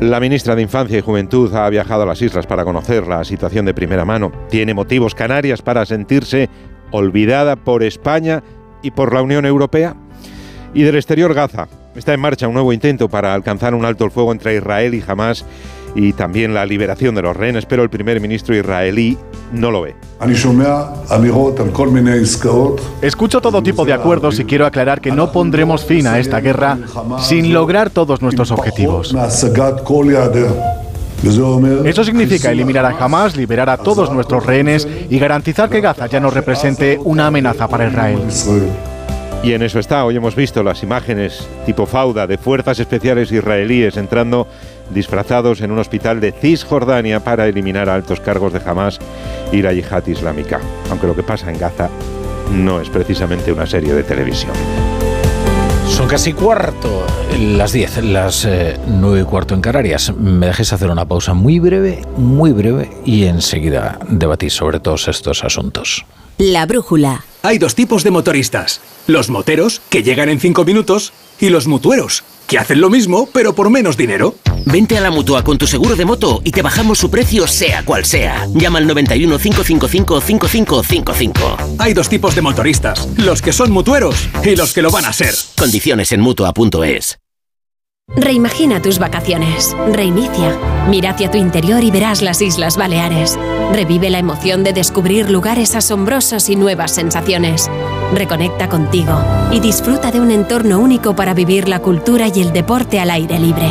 La 0.00 0.18
ministra 0.18 0.56
de 0.56 0.62
Infancia 0.62 0.98
y 0.98 1.02
Juventud 1.02 1.54
ha 1.54 1.70
viajado 1.70 2.02
a 2.02 2.06
las 2.06 2.20
islas 2.20 2.46
para 2.46 2.64
conocer 2.64 3.06
la 3.06 3.22
situación 3.22 3.64
de 3.64 3.74
primera 3.74 4.04
mano. 4.04 4.32
Tiene 4.50 4.74
motivos 4.74 5.14
Canarias 5.14 5.62
para 5.62 5.86
sentirse 5.86 6.50
olvidada 6.90 7.54
por 7.54 7.84
España 7.84 8.42
y 8.82 8.90
por 8.90 9.14
la 9.14 9.22
Unión 9.22 9.46
Europea. 9.46 9.94
Y 10.74 10.82
del 10.82 10.96
exterior 10.96 11.32
Gaza. 11.32 11.68
Está 11.94 12.12
en 12.12 12.20
marcha 12.20 12.48
un 12.48 12.54
nuevo 12.54 12.72
intento 12.72 13.08
para 13.08 13.34
alcanzar 13.34 13.74
un 13.74 13.84
alto 13.84 14.04
el 14.04 14.10
fuego 14.10 14.32
entre 14.32 14.56
Israel 14.56 14.94
y 14.94 15.04
Hamas 15.06 15.44
y 15.94 16.12
también 16.12 16.54
la 16.54 16.66
liberación 16.66 17.14
de 17.14 17.22
los 17.22 17.36
rehenes, 17.36 17.66
pero 17.66 17.82
el 17.84 17.90
primer 17.90 18.20
ministro 18.20 18.56
israelí 18.56 19.16
no 19.52 19.70
lo 19.70 19.82
ve. 19.82 19.94
Escucho 23.00 23.40
todo 23.40 23.62
tipo 23.62 23.84
de 23.84 23.92
acuerdos 23.92 24.40
y 24.40 24.44
quiero 24.44 24.66
aclarar 24.66 25.00
que 25.00 25.12
no 25.12 25.30
pondremos 25.30 25.84
fin 25.84 26.06
a 26.06 26.18
esta 26.18 26.40
guerra 26.40 26.78
sin 27.20 27.52
lograr 27.52 27.90
todos 27.90 28.22
nuestros 28.22 28.50
objetivos. 28.50 29.14
Eso 31.84 32.04
significa 32.04 32.50
eliminar 32.50 32.84
a 32.84 32.90
Hamas, 32.90 33.36
liberar 33.36 33.70
a 33.70 33.76
todos 33.76 34.12
nuestros 34.12 34.44
rehenes 34.44 34.86
y 35.08 35.18
garantizar 35.18 35.70
que 35.70 35.80
Gaza 35.80 36.06
ya 36.06 36.20
no 36.20 36.30
represente 36.30 36.98
una 37.02 37.28
amenaza 37.28 37.68
para 37.68 37.86
Israel. 37.88 38.20
Y 39.44 39.52
en 39.52 39.62
eso 39.62 39.78
está, 39.78 40.06
hoy 40.06 40.16
hemos 40.16 40.34
visto 40.34 40.62
las 40.62 40.82
imágenes 40.82 41.46
tipo 41.66 41.84
Fauda 41.84 42.26
de 42.26 42.38
fuerzas 42.38 42.80
especiales 42.80 43.30
israelíes 43.30 43.98
entrando 43.98 44.48
disfrazados 44.88 45.60
en 45.60 45.70
un 45.70 45.78
hospital 45.78 46.18
de 46.18 46.32
Cisjordania 46.32 47.20
para 47.20 47.46
eliminar 47.46 47.90
a 47.90 47.94
altos 47.94 48.20
cargos 48.20 48.54
de 48.54 48.62
Hamas 48.64 48.98
y 49.52 49.60
la 49.60 49.74
yihad 49.74 50.06
islámica. 50.06 50.60
Aunque 50.88 51.06
lo 51.06 51.14
que 51.14 51.22
pasa 51.22 51.50
en 51.50 51.58
Gaza 51.58 51.90
no 52.52 52.80
es 52.80 52.88
precisamente 52.88 53.52
una 53.52 53.66
serie 53.66 53.92
de 53.92 54.02
televisión. 54.02 54.54
Son 55.88 56.08
casi 56.08 56.32
cuarto, 56.32 57.06
las 57.38 57.72
10, 57.72 58.04
las 58.04 58.46
eh, 58.46 58.78
nueve 58.86 59.20
y 59.20 59.24
cuarto 59.24 59.54
en 59.54 59.60
Canarias. 59.60 60.10
Me 60.16 60.46
dejes 60.46 60.72
hacer 60.72 60.88
una 60.88 61.04
pausa 61.04 61.34
muy 61.34 61.58
breve, 61.58 62.00
muy 62.16 62.52
breve, 62.52 62.90
y 63.04 63.24
enseguida 63.24 63.98
debatir 64.08 64.50
sobre 64.50 64.80
todos 64.80 65.06
estos 65.08 65.44
asuntos. 65.44 66.06
La 66.38 66.64
brújula. 66.64 67.24
Hay 67.42 67.58
dos 67.58 67.74
tipos 67.74 68.02
de 68.02 68.10
motoristas. 68.10 68.80
Los 69.06 69.28
moteros, 69.28 69.82
que 69.90 70.02
llegan 70.02 70.28
en 70.28 70.40
cinco 70.40 70.64
minutos, 70.64 71.12
y 71.38 71.50
los 71.50 71.66
mutueros, 71.66 72.24
que 72.46 72.58
hacen 72.58 72.80
lo 72.80 72.88
mismo, 72.88 73.28
pero 73.32 73.54
por 73.54 73.68
menos 73.68 73.96
dinero. 73.96 74.34
Vente 74.66 74.96
a 74.96 75.00
la 75.00 75.10
mutua 75.10 75.44
con 75.44 75.58
tu 75.58 75.66
seguro 75.66 75.94
de 75.94 76.06
moto 76.06 76.40
y 76.42 76.50
te 76.50 76.62
bajamos 76.62 76.98
su 76.98 77.10
precio, 77.10 77.46
sea 77.46 77.84
cual 77.84 78.04
sea. 78.04 78.46
Llama 78.54 78.78
al 78.78 78.86
91 78.86 79.38
555 79.38 80.20
5555. 80.20 81.56
Hay 81.78 81.92
dos 81.92 82.08
tipos 82.08 82.34
de 82.34 82.42
motoristas: 82.42 83.08
los 83.18 83.42
que 83.42 83.52
son 83.52 83.70
mutueros 83.70 84.28
y 84.42 84.56
los 84.56 84.72
que 84.72 84.82
lo 84.82 84.90
van 84.90 85.04
a 85.04 85.12
ser. 85.12 85.34
Condiciones 85.58 86.12
en 86.12 86.20
mutua.es. 86.20 87.18
Reimagina 88.08 88.82
tus 88.82 88.98
vacaciones. 88.98 89.74
Reinicia. 89.92 90.58
Mira 90.88 91.10
hacia 91.10 91.30
tu 91.30 91.38
interior 91.38 91.82
y 91.82 91.90
verás 91.90 92.20
las 92.20 92.42
Islas 92.42 92.76
Baleares. 92.76 93.38
Revive 93.72 94.10
la 94.10 94.18
emoción 94.18 94.62
de 94.62 94.74
descubrir 94.74 95.30
lugares 95.30 95.74
asombrosos 95.74 96.50
y 96.50 96.56
nuevas 96.56 96.94
sensaciones. 96.94 97.70
Reconecta 98.12 98.68
contigo 98.68 99.18
y 99.50 99.60
disfruta 99.60 100.10
de 100.12 100.20
un 100.20 100.30
entorno 100.30 100.78
único 100.78 101.16
para 101.16 101.34
vivir 101.34 101.68
la 101.68 101.80
cultura 101.80 102.28
y 102.28 102.42
el 102.42 102.52
deporte 102.52 103.00
al 103.00 103.10
aire 103.10 103.38
libre. 103.38 103.68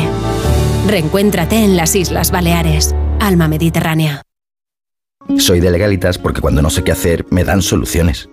Reencuéntrate 0.88 1.56
en 1.56 1.76
las 1.76 1.94
Islas 1.94 2.30
Baleares. 2.30 2.94
Alma 3.20 3.48
Mediterránea. 3.48 4.22
Soy 5.38 5.60
de 5.60 5.70
legalitas 5.70 6.18
porque 6.18 6.40
cuando 6.40 6.60
no 6.60 6.68
sé 6.68 6.84
qué 6.84 6.92
hacer 6.92 7.24
me 7.30 7.44
dan 7.44 7.62
soluciones. 7.62 8.28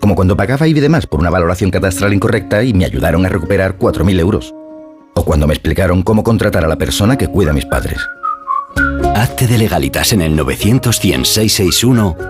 Como 0.00 0.14
cuando 0.14 0.36
pagaba 0.36 0.68
IBI 0.68 0.88
más 0.88 1.06
por 1.06 1.20
una 1.20 1.30
valoración 1.30 1.70
catastral 1.70 2.12
incorrecta 2.12 2.62
y 2.62 2.74
me 2.74 2.84
ayudaron 2.84 3.24
a 3.24 3.30
recuperar 3.30 3.78
4.000 3.78 4.20
euros. 4.20 4.54
O 5.14 5.24
cuando 5.24 5.46
me 5.46 5.54
explicaron 5.54 6.02
cómo 6.02 6.22
contratar 6.22 6.64
a 6.64 6.68
la 6.68 6.76
persona 6.76 7.16
que 7.16 7.28
cuida 7.28 7.52
a 7.52 7.54
mis 7.54 7.64
padres. 7.64 7.98
Hazte 9.16 9.46
de 9.46 9.56
legalitas 9.56 10.12
en 10.12 10.20
el 10.20 10.36
900 10.36 11.00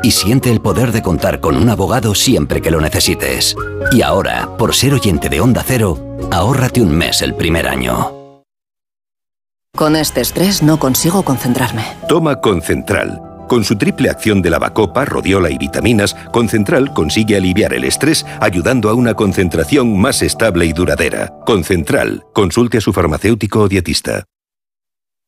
y 0.05 0.11
siente 0.12 0.52
el 0.52 0.61
poder 0.61 0.93
de 0.93 1.02
contar 1.02 1.40
con 1.40 1.57
un 1.57 1.69
abogado 1.69 2.14
siempre 2.14 2.62
que 2.62 2.71
lo 2.71 2.81
necesites. 2.81 3.57
Y 3.90 4.02
ahora, 4.02 4.57
por 4.57 4.73
ser 4.73 4.95
oyente 4.95 5.28
de 5.28 5.40
Onda 5.40 5.64
Cero, 5.66 5.99
ahórrate 6.31 6.81
un 6.81 6.97
mes 6.97 7.23
el 7.23 7.35
primer 7.35 7.66
año. 7.66 8.12
Con 9.75 9.97
este 9.97 10.21
estrés 10.21 10.62
no 10.62 10.78
consigo 10.78 11.25
concentrarme. 11.25 11.83
Toma 12.09 12.40
Concentral. 12.40 13.21
Con 13.49 13.64
su 13.64 13.75
triple 13.75 14.09
acción 14.09 14.40
de 14.40 14.50
lavacopa, 14.50 15.05
rodiola 15.05 15.50
y 15.50 15.59
vitaminas, 15.59 16.14
Concentral 16.31 16.95
consigue 16.95 17.37
aliviar 17.37 17.75
el 17.75 17.83
estrés 17.83 18.25
ayudando 18.40 18.90
a 18.90 18.95
una 18.95 19.14
concentración 19.14 19.99
más 19.99 20.23
estable 20.23 20.66
y 20.66 20.73
duradera. 20.73 21.35
Concentral. 21.47 22.23
Consulte 22.33 22.78
a 22.78 22.81
su 22.81 22.93
farmacéutico 22.93 23.62
o 23.62 23.69
dietista. 23.69 24.25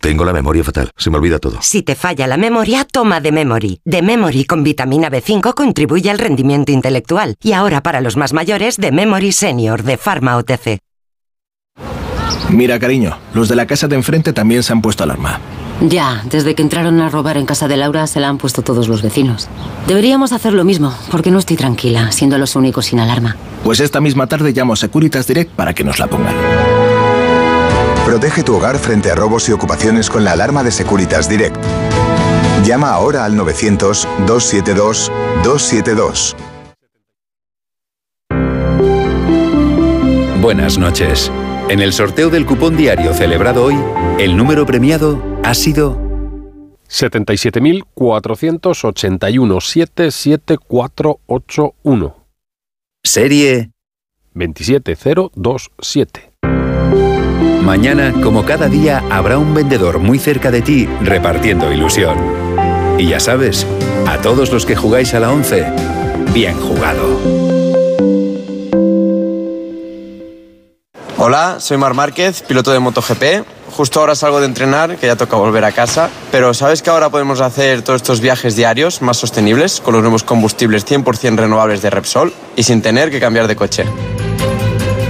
Tengo 0.00 0.24
la 0.24 0.32
memoria 0.32 0.64
fatal, 0.64 0.90
se 0.96 1.10
me 1.10 1.18
olvida 1.18 1.38
todo. 1.38 1.58
Si 1.60 1.82
te 1.82 1.94
falla 1.94 2.26
la 2.26 2.38
memoria, 2.38 2.86
toma 2.90 3.20
de 3.20 3.32
Memory. 3.32 3.80
De 3.84 4.00
Memory 4.00 4.46
con 4.46 4.64
vitamina 4.64 5.10
B5 5.10 5.52
contribuye 5.52 6.10
al 6.10 6.18
rendimiento 6.18 6.72
intelectual. 6.72 7.36
Y 7.42 7.52
ahora 7.52 7.82
para 7.82 8.00
los 8.00 8.16
más 8.16 8.32
mayores, 8.32 8.78
de 8.78 8.92
Memory 8.92 9.32
Senior 9.32 9.82
de 9.82 9.98
Pharma 9.98 10.38
OTC. 10.38 10.78
Mira, 12.48 12.78
cariño, 12.78 13.18
los 13.34 13.50
de 13.50 13.56
la 13.56 13.66
casa 13.66 13.88
de 13.88 13.96
enfrente 13.96 14.32
también 14.32 14.62
se 14.62 14.72
han 14.72 14.80
puesto 14.80 15.04
alarma. 15.04 15.38
Ya, 15.82 16.22
desde 16.30 16.54
que 16.54 16.62
entraron 16.62 16.98
a 17.00 17.10
robar 17.10 17.36
en 17.36 17.44
casa 17.44 17.68
de 17.68 17.76
Laura 17.76 18.06
se 18.06 18.20
la 18.20 18.28
han 18.28 18.38
puesto 18.38 18.62
todos 18.62 18.88
los 18.88 19.02
vecinos. 19.02 19.48
Deberíamos 19.86 20.32
hacer 20.32 20.54
lo 20.54 20.64
mismo, 20.64 20.94
porque 21.10 21.30
no 21.30 21.38
estoy 21.38 21.56
tranquila, 21.56 22.10
siendo 22.10 22.38
los 22.38 22.56
únicos 22.56 22.86
sin 22.86 23.00
alarma. 23.00 23.36
Pues 23.64 23.80
esta 23.80 24.00
misma 24.00 24.26
tarde 24.26 24.52
llamo 24.52 24.72
a 24.72 24.76
Securitas 24.76 25.26
Direct 25.26 25.52
para 25.52 25.74
que 25.74 25.84
nos 25.84 25.98
la 25.98 26.06
pongan. 26.06 26.34
Protege 28.04 28.42
tu 28.42 28.56
hogar 28.56 28.78
frente 28.78 29.10
a 29.10 29.14
robos 29.14 29.48
y 29.48 29.52
ocupaciones 29.52 30.10
con 30.10 30.24
la 30.24 30.32
alarma 30.32 30.64
de 30.64 30.72
Securitas 30.72 31.28
Direct. 31.28 31.56
Llama 32.64 32.90
ahora 32.90 33.24
al 33.24 33.34
900-272-272. 33.34 36.34
Buenas 40.40 40.76
noches. 40.78 41.30
En 41.68 41.78
el 41.80 41.92
sorteo 41.92 42.30
del 42.30 42.46
cupón 42.46 42.76
diario 42.76 43.14
celebrado 43.14 43.64
hoy, 43.64 43.76
el 44.18 44.36
número 44.36 44.66
premiado 44.66 45.22
ha 45.44 45.54
sido 45.54 45.96
77.481 46.88 49.60
77481. 49.60 52.16
Serie 53.04 53.70
27027. 54.34 56.30
Mañana, 57.62 58.12
como 58.22 58.44
cada 58.44 58.68
día, 58.68 59.02
habrá 59.10 59.38
un 59.38 59.54
vendedor 59.54 59.98
muy 59.98 60.18
cerca 60.18 60.50
de 60.50 60.62
ti 60.62 60.88
repartiendo 61.02 61.72
ilusión. 61.72 62.18
Y 62.98 63.06
ya 63.06 63.20
sabes, 63.20 63.66
a 64.06 64.18
todos 64.18 64.50
los 64.50 64.66
que 64.66 64.76
jugáis 64.76 65.14
a 65.14 65.20
la 65.20 65.30
11, 65.30 65.66
bien 66.34 66.58
jugado. 66.60 67.18
Hola, 71.16 71.60
soy 71.60 71.76
Mar 71.76 71.94
Márquez, 71.94 72.42
piloto 72.42 72.72
de 72.72 72.80
MotoGP. 72.80 73.44
Justo 73.70 74.00
ahora 74.00 74.14
salgo 74.14 74.40
de 74.40 74.46
entrenar, 74.46 74.96
que 74.96 75.06
ya 75.06 75.16
toca 75.16 75.36
volver 75.36 75.64
a 75.64 75.72
casa. 75.72 76.10
Pero 76.32 76.54
¿sabes 76.54 76.82
que 76.82 76.90
ahora 76.90 77.10
podemos 77.10 77.40
hacer 77.40 77.82
todos 77.82 78.02
estos 78.02 78.20
viajes 78.20 78.56
diarios 78.56 79.00
más 79.00 79.18
sostenibles 79.18 79.80
con 79.80 79.94
los 79.94 80.02
nuevos 80.02 80.24
combustibles 80.24 80.86
100% 80.86 81.36
renovables 81.36 81.82
de 81.82 81.90
Repsol 81.90 82.32
y 82.56 82.64
sin 82.64 82.82
tener 82.82 83.10
que 83.10 83.20
cambiar 83.20 83.48
de 83.48 83.56
coche? 83.56 83.84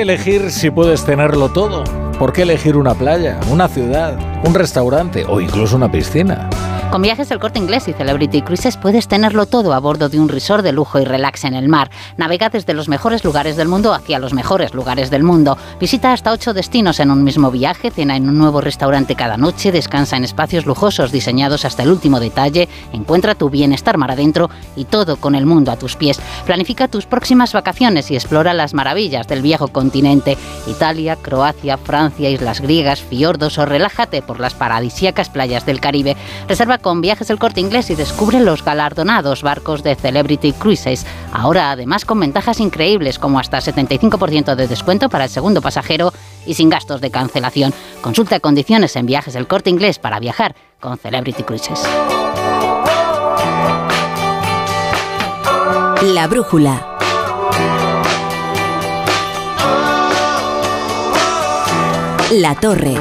qué 0.00 0.04
elegir 0.04 0.50
si 0.50 0.70
puedes 0.70 1.04
tenerlo 1.04 1.50
todo? 1.50 1.84
¿Por 2.18 2.32
qué 2.32 2.42
elegir 2.42 2.78
una 2.78 2.94
playa, 2.94 3.38
una 3.50 3.68
ciudad, 3.68 4.18
un 4.46 4.54
restaurante 4.54 5.26
o 5.28 5.42
incluso 5.42 5.76
una 5.76 5.92
piscina? 5.92 6.48
Con 6.90 7.02
viajes 7.02 7.30
El 7.30 7.38
Corte 7.38 7.60
Inglés 7.60 7.86
y 7.86 7.92
Celebrity 7.92 8.42
Cruises 8.42 8.76
puedes 8.76 9.06
tenerlo 9.06 9.46
todo 9.46 9.74
a 9.74 9.78
bordo 9.78 10.08
de 10.08 10.18
un 10.18 10.28
resort 10.28 10.64
de 10.64 10.72
lujo 10.72 10.98
y 10.98 11.04
relax 11.04 11.44
en 11.44 11.54
el 11.54 11.68
mar. 11.68 11.88
Navega 12.16 12.48
desde 12.48 12.74
los 12.74 12.88
mejores 12.88 13.22
lugares 13.22 13.54
del 13.54 13.68
mundo 13.68 13.94
hacia 13.94 14.18
los 14.18 14.34
mejores 14.34 14.74
lugares 14.74 15.08
del 15.08 15.22
mundo. 15.22 15.56
Visita 15.78 16.12
hasta 16.12 16.32
ocho 16.32 16.52
destinos 16.52 16.98
en 16.98 17.12
un 17.12 17.22
mismo 17.22 17.52
viaje, 17.52 17.92
cena 17.92 18.16
en 18.16 18.28
un 18.28 18.36
nuevo 18.36 18.60
restaurante 18.60 19.14
cada 19.14 19.36
noche, 19.36 19.70
descansa 19.70 20.16
en 20.16 20.24
espacios 20.24 20.66
lujosos 20.66 21.12
diseñados 21.12 21.64
hasta 21.64 21.84
el 21.84 21.92
último 21.92 22.18
detalle, 22.18 22.68
encuentra 22.92 23.36
tu 23.36 23.50
bienestar 23.50 23.96
mar 23.96 24.10
adentro 24.10 24.50
y 24.74 24.84
todo 24.84 25.16
con 25.16 25.36
el 25.36 25.46
mundo 25.46 25.70
a 25.70 25.76
tus 25.76 25.94
pies. 25.94 26.20
Planifica 26.44 26.88
tus 26.88 27.06
próximas 27.06 27.52
vacaciones 27.52 28.10
y 28.10 28.16
explora 28.16 28.52
las 28.52 28.74
maravillas 28.74 29.28
del 29.28 29.42
viejo 29.42 29.68
continente. 29.68 30.36
Italia, 30.66 31.14
Croacia, 31.14 31.78
Francia, 31.78 32.30
islas 32.30 32.60
griegas, 32.60 33.00
fiordos 33.00 33.58
o 33.58 33.64
relájate 33.64 34.22
por 34.22 34.40
las 34.40 34.54
paradisíacas 34.54 35.28
playas 35.28 35.64
del 35.64 35.80
Caribe. 35.80 36.16
Reserva 36.48 36.79
con 36.80 37.00
Viajes 37.00 37.30
El 37.30 37.38
Corte 37.38 37.60
Inglés 37.60 37.90
y 37.90 37.94
descubre 37.94 38.40
los 38.40 38.64
galardonados 38.64 39.42
barcos 39.42 39.82
de 39.82 39.94
Celebrity 39.94 40.52
Cruises. 40.52 41.06
Ahora 41.32 41.70
además 41.70 42.04
con 42.04 42.20
ventajas 42.20 42.60
increíbles 42.60 43.18
como 43.18 43.38
hasta 43.38 43.58
75% 43.58 44.54
de 44.54 44.68
descuento 44.68 45.08
para 45.08 45.24
el 45.24 45.30
segundo 45.30 45.60
pasajero 45.60 46.12
y 46.46 46.54
sin 46.54 46.70
gastos 46.70 47.00
de 47.00 47.10
cancelación. 47.10 47.72
Consulta 48.00 48.40
condiciones 48.40 48.96
en 48.96 49.06
Viajes 49.06 49.34
El 49.34 49.46
Corte 49.46 49.70
Inglés 49.70 49.98
para 49.98 50.20
viajar 50.20 50.54
con 50.80 50.98
Celebrity 50.98 51.42
Cruises. 51.42 51.82
La 56.02 56.26
brújula. 56.26 56.96
La 62.32 62.54
torre. 62.54 62.94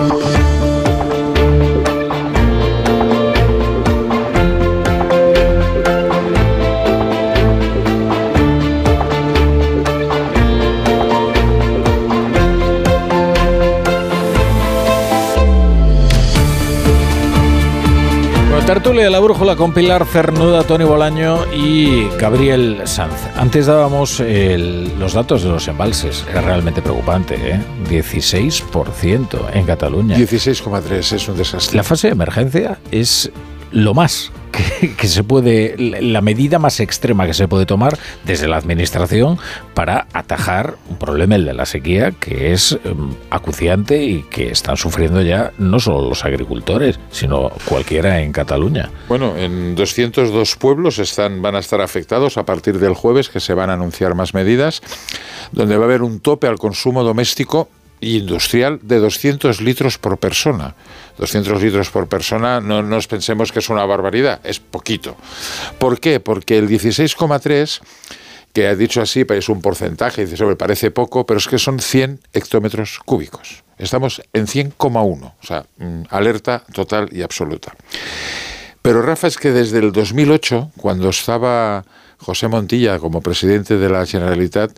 Tertulia 18.69 19.05
de 19.05 19.09
la 19.09 19.17
Brújula 19.19 19.55
con 19.55 19.73
Pilar 19.73 20.05
Cernuda, 20.05 20.61
Tony 20.61 20.83
Bolaño 20.83 21.51
y 21.51 22.07
Gabriel 22.19 22.83
Sanz. 22.85 23.15
Antes 23.35 23.65
dábamos 23.65 24.19
los 24.19 25.13
datos 25.13 25.41
de 25.41 25.49
los 25.49 25.67
embalses. 25.67 26.23
Es 26.31 26.43
realmente 26.43 26.83
preocupante, 26.83 27.33
¿eh? 27.35 27.59
16% 27.89 29.49
en 29.53 29.65
Cataluña. 29.65 30.15
16,3 30.15 31.13
es 31.13 31.27
un 31.27 31.35
desastre. 31.35 31.77
La 31.77 31.81
fase 31.81 32.09
de 32.09 32.13
emergencia 32.13 32.77
es 32.91 33.31
lo 33.71 33.95
más 33.95 34.31
que, 34.97 35.07
se 35.07 35.23
puede, 35.23 35.75
la 35.77 36.21
medida 36.21 36.59
más 36.59 36.79
extrema 36.79 37.25
que 37.25 37.33
se 37.33 37.47
puede 37.47 37.65
tomar 37.65 37.97
desde 38.23 38.47
la 38.47 38.57
administración 38.57 39.37
para 39.73 40.07
atajar 40.13 40.75
un 40.89 40.97
problema, 40.97 41.35
el 41.35 41.45
de 41.45 41.53
la 41.53 41.65
sequía, 41.65 42.11
que 42.11 42.51
es 42.53 42.77
em, 42.83 43.13
acuciante 43.29 44.03
y 44.03 44.23
que 44.23 44.51
están 44.51 44.77
sufriendo 44.77 45.21
ya 45.21 45.51
no 45.57 45.79
solo 45.79 46.09
los 46.09 46.25
agricultores, 46.25 46.99
sino 47.11 47.51
cualquiera 47.65 48.21
en 48.21 48.31
Cataluña. 48.31 48.89
Bueno, 49.07 49.35
en 49.37 49.75
202 49.75 50.55
pueblos 50.55 50.99
están, 50.99 51.41
van 51.41 51.55
a 51.55 51.59
estar 51.59 51.81
afectados 51.81 52.37
a 52.37 52.45
partir 52.45 52.79
del 52.79 52.93
jueves, 52.93 53.29
que 53.29 53.39
se 53.39 53.53
van 53.53 53.69
a 53.69 53.73
anunciar 53.73 54.15
más 54.15 54.33
medidas, 54.33 54.81
donde 55.51 55.77
va 55.77 55.83
a 55.83 55.87
haber 55.87 56.01
un 56.01 56.19
tope 56.19 56.47
al 56.47 56.57
consumo 56.57 57.03
doméstico 57.03 57.69
industrial 58.01 58.79
de 58.81 58.99
200 58.99 59.61
litros 59.61 59.97
por 59.97 60.17
persona. 60.17 60.75
200 61.17 61.61
litros 61.61 61.89
por 61.89 62.07
persona, 62.07 62.61
no 62.61 62.81
nos 62.81 63.07
pensemos 63.07 63.51
que 63.51 63.59
es 63.59 63.69
una 63.69 63.85
barbaridad, 63.85 64.39
es 64.43 64.59
poquito. 64.59 65.17
¿Por 65.77 65.99
qué? 65.99 66.19
Porque 66.19 66.57
el 66.57 66.69
16,3 66.69 67.81
que 68.53 68.67
ha 68.67 68.75
dicho 68.75 69.01
así, 69.01 69.25
es 69.29 69.49
un 69.49 69.61
porcentaje, 69.61 70.25
dice, 70.25 70.37
sobre, 70.37 70.55
parece 70.55 70.91
poco, 70.91 71.25
pero 71.25 71.37
es 71.37 71.47
que 71.47 71.59
son 71.59 71.79
100 71.79 72.19
hectómetros 72.33 72.99
cúbicos. 73.05 73.63
Estamos 73.77 74.21
en 74.33 74.47
100,1, 74.47 75.33
o 75.41 75.45
sea, 75.45 75.65
mm, 75.77 76.03
alerta 76.09 76.63
total 76.73 77.09
y 77.11 77.21
absoluta. 77.21 77.75
Pero 78.81 79.01
Rafa, 79.01 79.27
es 79.27 79.37
que 79.37 79.51
desde 79.51 79.79
el 79.79 79.91
2008, 79.91 80.71
cuando 80.77 81.09
estaba 81.09 81.85
José 82.17 82.47
Montilla 82.47 82.99
como 82.99 83.21
presidente 83.21 83.77
de 83.77 83.89
la 83.89 84.05
Generalitat, 84.05 84.71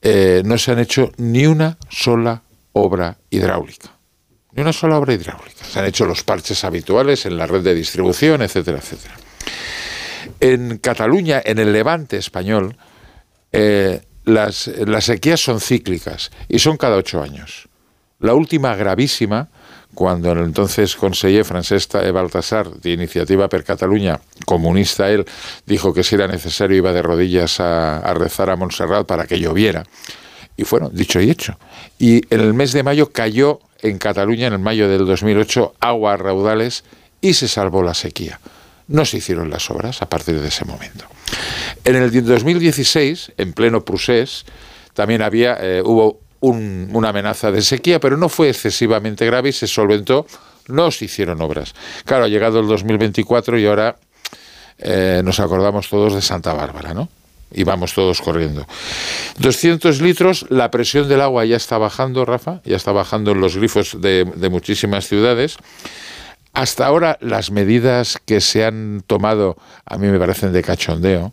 eh, 0.00 0.42
no 0.44 0.58
se 0.58 0.72
han 0.72 0.78
hecho 0.78 1.12
ni 1.16 1.46
una 1.46 1.76
sola 1.88 2.42
obra 2.72 3.18
hidráulica. 3.30 3.90
Ni 4.52 4.62
una 4.62 4.72
sola 4.72 4.98
obra 4.98 5.14
hidráulica. 5.14 5.64
Se 5.64 5.78
han 5.78 5.86
hecho 5.86 6.04
los 6.04 6.22
parches 6.22 6.62
habituales 6.64 7.24
en 7.26 7.38
la 7.38 7.46
red 7.46 7.62
de 7.62 7.74
distribución, 7.74 8.42
etcétera, 8.42 8.78
etcétera. 8.78 9.14
En 10.40 10.78
Cataluña, 10.78 11.40
en 11.44 11.58
el 11.58 11.72
levante 11.72 12.16
español, 12.16 12.76
eh, 13.50 14.02
las, 14.24 14.66
las 14.66 15.04
sequías 15.04 15.40
son 15.40 15.60
cíclicas 15.60 16.30
y 16.48 16.58
son 16.58 16.76
cada 16.76 16.96
ocho 16.96 17.22
años. 17.22 17.68
La 18.20 18.34
última 18.34 18.76
gravísima, 18.76 19.48
cuando 19.94 20.32
el 20.32 20.38
entonces 20.38 20.96
conseller 20.96 21.44
Francesc 21.44 21.94
Baltasar, 22.12 22.70
de 22.70 22.92
Iniciativa 22.92 23.48
per 23.48 23.64
Cataluña, 23.64 24.20
comunista 24.46 25.10
él, 25.10 25.24
dijo 25.66 25.92
que 25.92 26.04
si 26.04 26.14
era 26.14 26.28
necesario 26.28 26.76
iba 26.76 26.92
de 26.92 27.02
rodillas 27.02 27.58
a, 27.58 27.98
a 27.98 28.14
rezar 28.14 28.50
a 28.50 28.56
Montserrat 28.56 29.06
para 29.06 29.26
que 29.26 29.40
lloviera. 29.40 29.84
Y 30.56 30.64
bueno, 30.64 30.90
dicho 30.92 31.20
y 31.20 31.30
hecho. 31.30 31.58
Y 31.98 32.22
en 32.32 32.40
el 32.40 32.54
mes 32.54 32.72
de 32.72 32.82
mayo 32.82 33.10
cayó 33.10 33.60
en 33.80 33.98
Cataluña, 33.98 34.46
en 34.46 34.52
el 34.54 34.58
mayo 34.58 34.88
del 34.88 35.06
2008, 35.06 35.74
aguas 35.80 36.20
raudales 36.20 36.84
y 37.20 37.34
se 37.34 37.48
salvó 37.48 37.82
la 37.82 37.94
sequía. 37.94 38.40
No 38.88 39.04
se 39.04 39.18
hicieron 39.18 39.50
las 39.50 39.70
obras 39.70 40.02
a 40.02 40.08
partir 40.08 40.40
de 40.40 40.48
ese 40.48 40.64
momento. 40.64 41.06
En 41.84 41.96
el 41.96 42.24
2016, 42.24 43.32
en 43.38 43.52
pleno 43.52 43.84
Prusés, 43.84 44.44
también 44.94 45.22
había, 45.22 45.56
eh, 45.60 45.82
hubo 45.84 46.20
una 46.40 47.08
amenaza 47.10 47.52
de 47.52 47.62
sequía, 47.62 48.00
pero 48.00 48.16
no 48.16 48.28
fue 48.28 48.48
excesivamente 48.48 49.24
grave 49.24 49.50
y 49.50 49.52
se 49.52 49.66
solventó. 49.66 50.26
No 50.68 50.90
se 50.90 51.06
hicieron 51.06 51.40
obras. 51.40 51.74
Claro, 52.04 52.24
ha 52.24 52.28
llegado 52.28 52.60
el 52.60 52.66
2024 52.66 53.58
y 53.58 53.66
ahora 53.66 53.96
eh, 54.78 55.22
nos 55.24 55.40
acordamos 55.40 55.88
todos 55.88 56.14
de 56.14 56.22
Santa 56.22 56.52
Bárbara, 56.52 56.94
¿no? 56.94 57.08
Y 57.54 57.64
vamos 57.64 57.94
todos 57.94 58.20
corriendo. 58.20 58.66
200 59.38 60.00
litros, 60.00 60.46
la 60.48 60.70
presión 60.70 61.08
del 61.08 61.20
agua 61.20 61.44
ya 61.44 61.56
está 61.56 61.78
bajando, 61.78 62.24
Rafa, 62.24 62.60
ya 62.64 62.76
está 62.76 62.92
bajando 62.92 63.32
en 63.32 63.40
los 63.40 63.56
grifos 63.56 64.00
de, 64.00 64.24
muchísimas 64.50 65.06
ciudades. 65.06 65.56
Hasta 66.52 66.86
ahora 66.86 67.18
las 67.20 67.50
medidas 67.50 68.18
que 68.24 68.40
se 68.40 68.64
han 68.64 69.02
tomado 69.06 69.56
a 69.86 69.96
mí 69.96 70.08
me 70.08 70.18
parecen 70.18 70.52
de 70.52 70.62
cachondeo. 70.62 71.32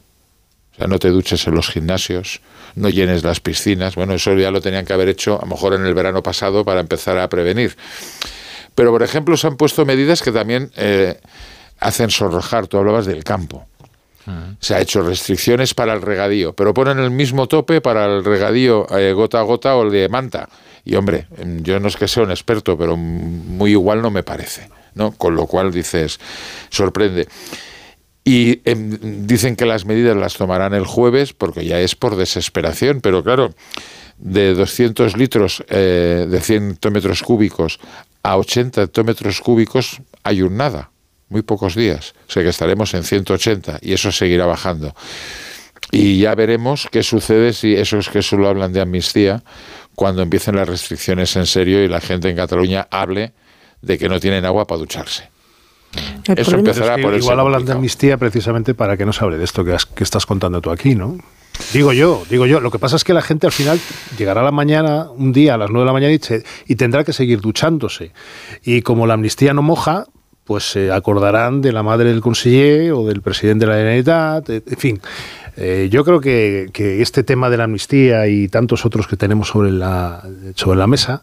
O 0.73 0.77
sea, 0.77 0.88
no 0.88 0.97
te 0.97 1.10
duches 1.10 1.45
en 1.47 1.55
los 1.55 1.69
gimnasios, 1.69 2.41
no 2.75 2.88
llenes 2.89 3.23
las 3.23 3.41
piscinas. 3.41 3.95
Bueno, 3.95 4.13
eso 4.13 4.34
ya 4.36 4.49
lo 4.49 4.62
tenían 4.62 4.86
que 4.86 4.93
haber 4.93 5.10
hecho 5.10 5.38
a 5.38 5.41
lo 5.41 5.47
mejor 5.47 5.73
en 5.73 5.86
el 5.86 5.93
verano 5.93 6.23
pasado 6.23 6.63
para 6.63 6.79
empezar 6.79 7.17
a 7.17 7.27
prevenir. 7.27 7.75
Pero, 8.75 8.91
por 8.91 9.03
ejemplo, 9.03 9.36
se 9.36 9.47
han 9.47 9.58
puesto 9.58 9.86
medidas 9.86 10.21
que 10.21 10.32
también 10.32 10.71
eh, 10.77 11.19
hacen 11.79 12.10
sonrojar. 12.10 12.67
Tú 12.67 12.77
hablabas 12.77 13.05
del 13.05 13.25
campo. 13.25 13.67
Se 14.60 14.75
ha 14.75 14.82
hecho 14.82 15.01
restricciones 15.01 15.73
para 15.73 15.93
el 15.93 16.01
regadío, 16.01 16.53
pero 16.53 16.73
ponen 16.73 16.99
el 16.99 17.10
mismo 17.10 17.47
tope 17.47 17.82
para 17.82 18.05
el 18.05 18.23
regadío 18.23 18.86
eh, 18.95 19.13
gota 19.13 19.39
a 19.39 19.43
gota 19.43 19.75
o 19.75 19.84
el 19.84 19.91
de 19.91 20.08
manta. 20.10 20.49
Y 20.86 20.95
hombre, 20.95 21.27
em, 21.38 21.63
yo 21.63 21.79
no 21.79 21.88
es 21.88 21.97
que 21.97 22.08
sea 22.08 22.23
un 22.23 22.32
experto, 22.32 22.77
pero 22.77 22.95
muy 22.95 23.71
igual 23.71 24.01
no 24.01 24.12
me 24.12 24.23
parece, 24.23 24.69
¿no? 24.93 25.12
Con 25.13 25.36
lo 25.36 25.47
cual 25.47 25.71
dices, 25.71 26.19
sorprende. 26.69 27.27
Y 28.23 28.62
em, 28.65 29.25
dicen 29.25 29.55
que 29.55 29.65
las 29.65 29.86
medidas 29.86 30.15
las 30.15 30.36
tomarán 30.36 30.73
el 30.73 30.86
jueves 30.86 31.34
porque 31.34 31.65
ya 31.65 31.79
es 31.79 31.95
por 31.95 32.15
desesperación, 32.15 33.01
pero 33.01 33.23
claro, 33.23 33.55
de 34.19 34.53
200 34.53 35.17
litros 35.17 35.63
eh, 35.69 36.27
de 36.29 36.39
100 36.41 36.71
hectómetros 36.71 37.23
cúbicos 37.23 37.79
a 38.21 38.38
80 38.38 38.84
hectómetros 38.84 39.39
cúbicos 39.41 40.01
hay 40.23 40.41
un 40.41 40.58
nada 40.58 40.91
muy 41.30 41.42
pocos 41.44 41.76
días. 41.76 42.13
O 42.28 42.32
sea 42.32 42.44
que 42.44 42.50
estaremos 42.50 42.94
en 42.94 43.04
180 43.04 43.80
y 43.82 43.94
eso 43.94 44.12
seguirá 44.12 44.46
bajando. 44.46 44.94
Y 45.92 46.20
ya 46.20 46.36
veremos 46.36 46.88
qué 46.92 47.04
sucede 47.04 47.54
si 47.54 47.74
esos 47.74 48.10
que 48.10 48.22
solo 48.22 48.48
hablan 48.48 48.74
de 48.74 48.82
amnistía, 48.82 49.44
cuando 49.96 50.22
empiecen 50.22 50.56
las 50.56 50.68
restricciones 50.68 51.36
en 51.36 51.46
serio 51.46 51.84
y 51.84 51.88
la 51.88 52.02
gente 52.02 52.30
en 52.30 52.36
Cataluña 52.36 52.88
hable 52.92 53.34
de 53.82 53.98
que 53.98 54.10
no 54.10 54.20
tienen 54.20 54.46
agua 54.46 54.68
para 54.68 54.80
ducharse. 54.80 55.30
eso 56.36 56.56
empezará 56.56 56.98
por 56.98 57.15
Igual 57.15 57.39
hablan 57.39 57.65
de 57.65 57.72
amnistía 57.72 58.18
precisamente 58.18 58.74
para 58.74 58.98
que 58.98 59.06
no 59.06 59.13
se 59.13 59.24
hable 59.24 59.38
de 59.38 59.46
esto 59.46 59.63
que, 59.65 59.76
que 59.96 60.04
estás 60.04 60.26
contando 60.26 60.62
tú 60.62 60.70
aquí, 60.70 60.96
¿no? 60.96 61.18
Digo 61.74 61.92
yo, 61.92 62.24
digo 62.30 62.46
yo. 62.46 62.60
Lo 62.62 62.72
que 62.72 62.80
pasa 62.80 62.96
es 62.96 63.04
que 63.04 63.13
la 63.13 63.22
gente 63.22 63.46
al 63.46 63.52
final 63.52 63.80
llegará 64.18 64.42
a 64.42 64.44
la 64.44 64.52
mañana, 64.52 65.10
un 65.12 65.34
día 65.34 65.56
a 65.56 65.58
las 65.58 65.70
9 65.70 65.82
de 65.82 65.86
la 65.86 65.94
mañana 65.94 66.13
y, 66.13 66.20
y, 66.72 66.76
tendrá 66.76 67.04
que 67.04 67.13
seguir 67.13 67.42
duchándose. 67.42 68.12
Y 68.63 68.82
como 68.82 69.06
la 69.06 69.15
amnistía 69.15 69.54
no 69.54 69.62
moja, 69.62 70.06
pues 70.49 70.63
se 70.63 70.91
acordarán 70.91 71.62
de 71.62 71.71
la 71.71 71.83
madre 71.83 72.09
del 72.09 72.21
conseller 72.21 72.91
o 72.93 73.05
del 73.05 73.21
presidente 73.21 73.67
de 73.67 73.71
la 73.71 73.77
Generalitat, 73.77 74.49
en 74.49 74.77
fin. 74.77 74.99
Eh, 75.55 75.89
yo 75.91 76.03
creo 76.03 76.19
que, 76.19 76.71
este 76.73 77.23
tema 77.23 77.51
de 77.51 77.57
la 77.57 77.65
amnistía 77.65 78.25
y 78.25 78.47
tantos 78.47 78.83
otros 78.83 79.07
que 79.07 79.15
tenemos 79.15 79.49
sobre 79.49 79.69
la, 79.69 80.27
sobre 80.55 80.79
la 80.79 80.88
mesa 80.88 81.21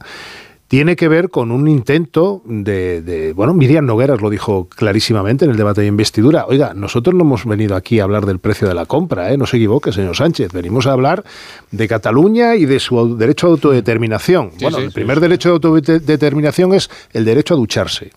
tiene 0.68 0.94
que 0.94 1.08
ver 1.08 1.30
con 1.30 1.50
un 1.50 1.66
intento 1.66 2.40
de, 2.44 3.32
bueno, 3.34 3.52
Miriam 3.52 3.84
Nogueras 3.84 4.20
lo 4.20 4.30
dijo 4.30 4.68
clarísimamente 4.68 5.44
en 5.44 5.50
el 5.50 5.56
debate 5.56 5.80
de 5.80 5.88
investidura. 5.88 6.46
Oiga, 6.46 6.72
nosotros 6.74 7.12
no 7.12 7.22
hemos 7.22 7.46
venido 7.46 7.74
aquí 7.74 7.98
a 7.98 8.04
hablar 8.04 8.26
del 8.26 8.38
precio 8.38 8.68
de 8.68 8.74
la 8.74 8.86
compra, 8.86 9.32
¿eh? 9.32 9.36
no 9.36 9.46
se 9.46 9.56
equivoque, 9.56 9.90
señor 9.90 10.14
Sánchez. 10.14 10.52
Venimos 10.52 10.86
a 10.86 10.92
hablar 10.92 11.24
de 11.72 11.88
Cataluña 11.88 12.54
y 12.54 12.64
de 12.64 12.78
su 12.78 13.16
derecho 13.16 13.48
a 13.48 13.50
autodeterminación. 13.50 14.52
bueno, 14.60 14.78
el 14.78 14.92
primer 14.92 15.18
derecho 15.18 15.48
de 15.48 15.54
autodeterminación 15.54 16.74
es 16.74 16.88
el 17.12 17.24
derecho 17.24 17.54
a 17.54 17.56
ducharse. 17.56 18.12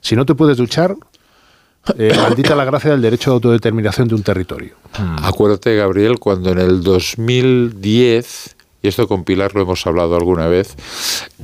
Si 0.00 0.16
no 0.16 0.26
te 0.26 0.34
puedes 0.34 0.56
duchar, 0.56 0.96
eh, 1.96 2.12
maldita 2.22 2.54
la 2.54 2.64
gracia 2.64 2.90
del 2.90 3.02
derecho 3.02 3.30
de 3.30 3.34
autodeterminación 3.34 4.08
de 4.08 4.14
un 4.14 4.22
territorio. 4.22 4.74
Hmm. 4.98 5.16
Acuérdate, 5.22 5.76
Gabriel, 5.76 6.18
cuando 6.18 6.50
en 6.50 6.58
el 6.58 6.82
2010, 6.82 8.56
y 8.82 8.88
esto 8.88 9.08
con 9.08 9.24
Pilar 9.24 9.54
lo 9.54 9.62
hemos 9.62 9.86
hablado 9.86 10.16
alguna 10.16 10.48
vez, 10.48 10.76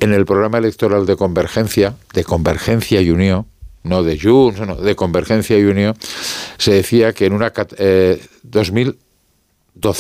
en 0.01 0.13
el 0.13 0.25
programa 0.25 0.59
electoral 0.59 1.07
de 1.07 1.17
Convergencia, 1.17 1.95
de 2.13 2.25
Convergencia 2.25 3.01
y 3.01 3.11
Unión, 3.11 3.47
no 3.83 4.03
de 4.03 4.19
Junts, 4.19 4.61
no, 4.61 4.77
de 4.77 4.97
Convergencia 4.97 5.59
y 5.59 5.65
Unión, 5.65 5.95
se 6.59 6.73
decía 6.73 7.13
que 7.13 7.27
en 7.27 7.35
una... 7.35 7.51
2012, 7.51 8.99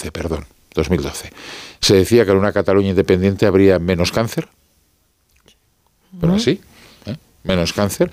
eh, 0.08 0.10
perdón, 0.10 0.46
2012, 0.74 1.32
se 1.80 1.94
decía 1.94 2.24
que 2.24 2.30
en 2.32 2.38
una 2.38 2.52
Cataluña 2.52 2.90
independiente 2.90 3.46
habría 3.46 3.78
menos 3.78 4.10
cáncer. 4.10 4.48
Pero 6.20 6.34
así, 6.34 6.60
menos 7.44 7.72
cáncer. 7.72 8.10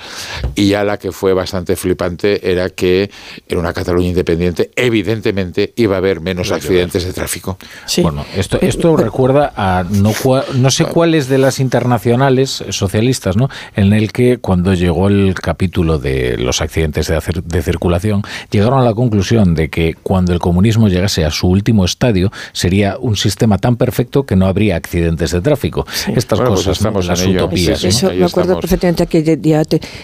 Y 0.56 0.70
ya 0.70 0.84
la 0.84 0.98
que 0.98 1.12
fue 1.12 1.34
bastante 1.34 1.76
flipante 1.76 2.52
era 2.52 2.70
que 2.70 3.10
en 3.48 3.58
una 3.58 3.74
Cataluña 3.74 4.10
independiente, 4.10 4.72
evidentemente, 4.76 5.74
iba 5.76 5.96
a 5.96 5.98
haber 5.98 6.22
menos 6.22 6.52
accidentes 6.52 7.06
de 7.06 7.14
tráfico. 7.14 7.58
Bueno, 8.02 8.26
esto, 8.36 8.60
esto 8.62 8.96
recuerda 8.98 9.54
a 9.56 9.84
no, 9.90 10.14
no 10.56 10.72
sé 10.72 10.86
cuáles 10.86 11.28
de 11.28 11.38
las 11.38 11.60
internacionales 11.60 12.64
socialistas, 12.70 13.38
¿no? 13.38 13.50
En 13.76 13.94
el 13.94 14.12
que 14.12 14.38
cuando 14.38 14.74
llegó 14.74 15.08
el 15.08 15.34
capítulo 15.36 15.98
de 15.98 16.38
los 16.38 16.62
accidentes 16.62 17.08
de, 17.08 17.20
de 17.44 17.62
circulación, 17.62 18.24
llegaron 18.52 18.80
a 18.80 18.84
la 18.84 18.94
conclusión 18.94 19.56
de 19.56 19.70
que 19.70 19.96
cuando 20.04 20.34
el 20.34 20.40
comunismo 20.40 20.90
llegase 20.90 21.26
a 21.26 21.32
su 21.32 21.48
último 21.48 21.86
estadio, 21.86 22.32
sería 22.52 22.98
un 23.00 23.16
sistema 23.16 23.58
tan 23.58 23.78
perfecto 23.78 24.26
que 24.26 24.36
no 24.36 24.46
habría 24.46 24.76
accidentes 24.76 25.32
de 25.32 25.42
tráfico. 25.42 25.86
Estas 26.14 26.40
pues 26.40 26.50
cosas, 26.50 26.78
estamos 26.78 27.06
las 27.06 27.26
utopías. 27.26 27.84
Eso, 27.84 28.12
me 28.12 28.26
acuerdo 28.26 28.60
perfectamente 28.60 29.08
que 29.08 29.21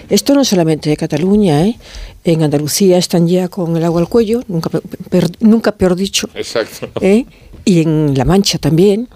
esto 0.09 0.33
no 0.33 0.43
solamente 0.43 0.89
de 0.89 0.97
Cataluña, 0.97 1.65
¿eh? 1.65 1.77
en 2.23 2.43
Andalucía 2.43 2.97
están 2.97 3.27
ya 3.27 3.47
con 3.47 3.75
el 3.77 3.83
agua 3.83 4.01
al 4.01 4.09
cuello, 4.09 4.41
nunca, 4.47 4.69
nunca 5.39 5.71
peor 5.71 5.95
dicho. 5.95 6.29
Exacto. 6.35 6.89
¿eh? 7.01 7.25
Y 7.65 7.81
en 7.81 8.13
La 8.15 8.25
Mancha 8.25 8.57
también. 8.57 9.07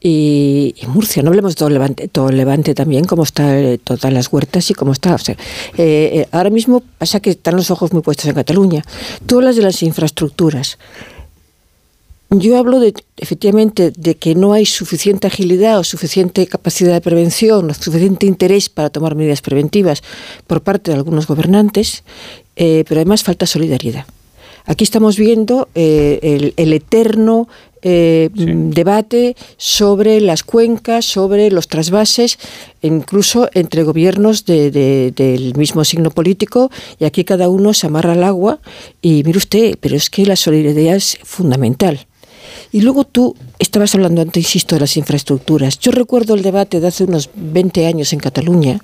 y, 0.00 0.74
Murcia, 0.86 1.22
no 1.22 1.30
hablemos 1.30 1.52
de 1.52 1.56
todo 1.56 1.70
Levante, 1.70 2.08
todo 2.08 2.30
Levante 2.30 2.74
también, 2.74 3.04
cómo 3.04 3.24
está 3.24 3.58
eh, 3.58 3.78
todas 3.78 4.12
las 4.12 4.32
huertas 4.32 4.70
y 4.70 4.74
cómo 4.74 4.92
está. 4.92 5.16
Eh, 5.26 5.36
eh, 5.76 6.28
ahora 6.30 6.50
mismo 6.50 6.82
pasa 6.98 7.20
que 7.20 7.30
están 7.30 7.56
los 7.56 7.70
ojos 7.70 7.92
muy 7.92 8.02
puestos 8.02 8.26
en 8.26 8.34
Cataluña. 8.34 8.84
Tú 9.26 9.38
hablas 9.38 9.56
de 9.56 9.62
las 9.62 9.82
infraestructuras. 9.82 10.78
Yo 12.30 12.58
hablo 12.58 12.78
de, 12.78 12.92
efectivamente 13.16 13.90
de 13.90 14.16
que 14.16 14.34
no 14.34 14.52
hay 14.52 14.66
suficiente 14.66 15.26
agilidad 15.26 15.78
o 15.78 15.84
suficiente 15.84 16.46
capacidad 16.46 16.92
de 16.92 17.00
prevención 17.00 17.70
o 17.70 17.74
suficiente 17.74 18.26
interés 18.26 18.68
para 18.68 18.90
tomar 18.90 19.14
medidas 19.14 19.40
preventivas 19.40 20.02
por 20.46 20.60
parte 20.60 20.90
de 20.90 20.98
algunos 20.98 21.26
gobernantes, 21.26 22.04
pero 22.54 22.96
además 22.96 23.22
falta 23.22 23.46
solidaridad. 23.46 24.04
Aquí 24.66 24.84
estamos 24.84 25.16
viendo 25.16 25.68
el, 25.74 26.52
el, 26.54 26.72
eterno 26.74 27.48
eh, 27.80 28.28
debate 28.32 29.36
sobre 29.56 30.20
las 30.20 30.42
cuencas, 30.42 31.04
sobre 31.04 31.50
los 31.50 31.68
trasvases, 31.68 32.38
incluso 32.82 33.48
entre 33.54 33.84
gobiernos 33.84 34.44
del 34.44 35.52
mismo 35.56 35.84
signo 35.84 36.10
político, 36.10 36.70
y 36.98 37.04
aquí 37.04 37.24
cada 37.24 37.48
uno 37.48 37.72
se 37.74 37.86
amarra 37.86 38.12
al 38.12 38.24
agua, 38.24 38.58
y 39.00 39.22
mire 39.24 39.38
usted, 39.38 39.78
pero 39.80 39.96
es 39.96 40.10
que 40.10 40.26
la 40.26 40.36
solidaridad 40.36 40.96
es 40.96 41.18
fundamental. 41.22 42.07
Y 42.70 42.82
luego 42.82 43.04
tú 43.04 43.34
estabas 43.58 43.94
hablando 43.94 44.20
antes, 44.20 44.44
insisto, 44.44 44.74
de 44.74 44.82
las 44.82 44.96
infraestructuras. 44.96 45.78
Yo 45.78 45.90
recuerdo 45.90 46.34
el 46.34 46.42
debate 46.42 46.80
de 46.80 46.88
hace 46.88 47.04
unos 47.04 47.30
20 47.34 47.86
años 47.86 48.12
en 48.12 48.20
Cataluña, 48.20 48.80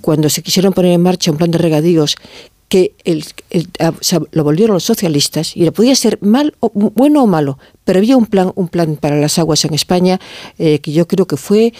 cuando 0.00 0.28
se 0.28 0.42
quisieron 0.42 0.72
poner 0.72 0.92
en 0.92 1.02
marcha 1.02 1.30
un 1.30 1.36
plan 1.36 1.50
de 1.50 1.58
regadíos 1.58 2.16
que 2.68 2.92
el, 3.04 3.24
lo 4.32 4.44
volvieron 4.44 4.74
los 4.74 4.84
socialistas 4.84 5.56
y 5.56 5.68
podía 5.70 5.94
ser 5.94 6.18
mal 6.20 6.54
o, 6.60 6.70
bueno 6.70 7.22
o 7.22 7.26
malo, 7.26 7.58
pero 7.84 7.98
había 7.98 8.16
un 8.16 8.26
plan, 8.26 8.52
un 8.54 8.68
plan 8.68 8.96
para 8.96 9.16
las 9.16 9.38
aguas 9.38 9.64
en 9.64 9.72
España 9.72 10.20
eh, 10.58 10.78
que 10.80 10.92
yo 10.92 11.08
creo 11.08 11.26
que 11.26 11.38
fue 11.38 11.72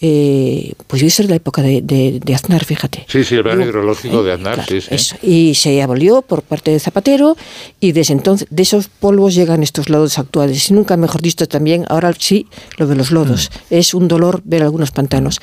eh, 0.00 0.74
pues 0.86 1.00
debe 1.02 1.10
ser 1.10 1.28
la 1.28 1.36
época 1.36 1.60
de, 1.62 2.22
Aznar, 2.34 2.64
fíjate. 2.64 3.04
Sí, 3.08 3.24
sí, 3.24 3.34
el 3.34 3.42
plan 3.42 3.60
hidrológico 3.60 4.22
de 4.22 4.32
Aznar, 4.32 4.64
sí, 4.66 4.80
sí. 4.80 5.16
Y 5.22 5.54
se 5.54 5.82
abolió 5.82 6.22
por 6.22 6.42
parte 6.42 6.70
de 6.70 6.78
Zapatero 6.78 7.36
y 7.80 7.92
desde 7.92 8.14
entonces 8.14 8.46
de 8.50 8.62
esos 8.62 8.88
polvos 8.88 9.34
llegan 9.34 9.62
estos 9.62 9.88
lodos 9.88 10.18
actuales. 10.18 10.70
Y 10.70 10.74
nunca 10.74 10.96
mejor 10.96 11.20
visto 11.22 11.46
también, 11.48 11.84
ahora 11.88 12.12
sí, 12.18 12.46
lo 12.76 12.86
de 12.86 12.94
los 12.94 13.10
lodos. 13.10 13.50
Mm. 13.70 13.74
Es 13.74 13.94
un 13.94 14.06
dolor 14.08 14.40
ver 14.44 14.62
algunos 14.62 14.92
pantanos. 14.92 15.40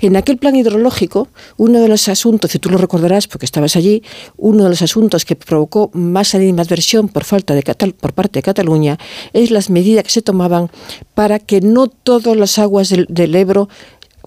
En 0.00 0.16
aquel 0.16 0.38
plan 0.38 0.56
hidrológico, 0.56 1.28
uno 1.56 1.80
de 1.80 1.88
los 1.88 2.08
asuntos, 2.08 2.54
y 2.54 2.58
tú 2.58 2.70
lo 2.70 2.78
recordarás 2.78 3.28
porque 3.28 3.44
estabas 3.44 3.76
allí, 3.76 4.02
uno 4.36 4.64
de 4.64 4.70
los 4.70 4.82
asuntos 4.82 5.24
que 5.24 5.36
provocó 5.36 5.90
más 5.92 6.34
animadversión 6.34 7.08
por 7.08 7.24
falta 7.24 7.54
de 7.54 7.62
por 7.92 8.12
parte 8.12 8.38
de 8.38 8.42
Cataluña 8.42 8.98
es 9.32 9.50
las 9.50 9.70
medidas 9.70 10.04
que 10.04 10.10
se 10.10 10.22
tomaban 10.22 10.70
para 11.14 11.38
que 11.38 11.60
no 11.60 11.88
todas 11.88 12.36
las 12.36 12.58
aguas 12.58 12.88
del 12.88 13.34
Ebro 13.34 13.68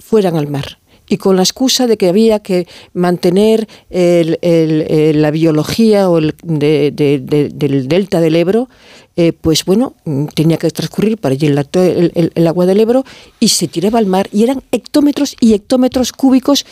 fueran 0.01 0.35
al 0.35 0.47
mar. 0.47 0.79
Y 1.07 1.17
con 1.17 1.35
la 1.35 1.43
excusa 1.43 1.87
de 1.87 1.97
que 1.97 2.07
había 2.07 2.39
que 2.39 2.67
mantener 2.93 3.67
la 3.89 5.31
biología 5.31 6.09
o 6.09 6.19
el 6.19 6.35
del 6.43 7.87
delta 7.87 8.21
del 8.21 8.35
Ebro, 8.37 8.69
eh, 9.17 9.33
pues 9.33 9.65
bueno, 9.65 9.93
tenía 10.35 10.57
que 10.57 10.69
transcurrir 10.71 11.17
para 11.17 11.33
allí 11.33 11.47
el, 11.47 12.31
el, 12.33 12.47
agua 12.47 12.65
del 12.65 12.79
Ebro 12.79 13.03
y 13.39 13.49
se 13.49 13.67
tiraba 13.67 13.99
al 13.99 14.05
mar 14.05 14.29
y 14.31 14.43
eran 14.43 14.63
hectómetros 14.71 15.35
y 15.39 15.53
hectómetros 15.53 16.13
cúbicos 16.13 16.65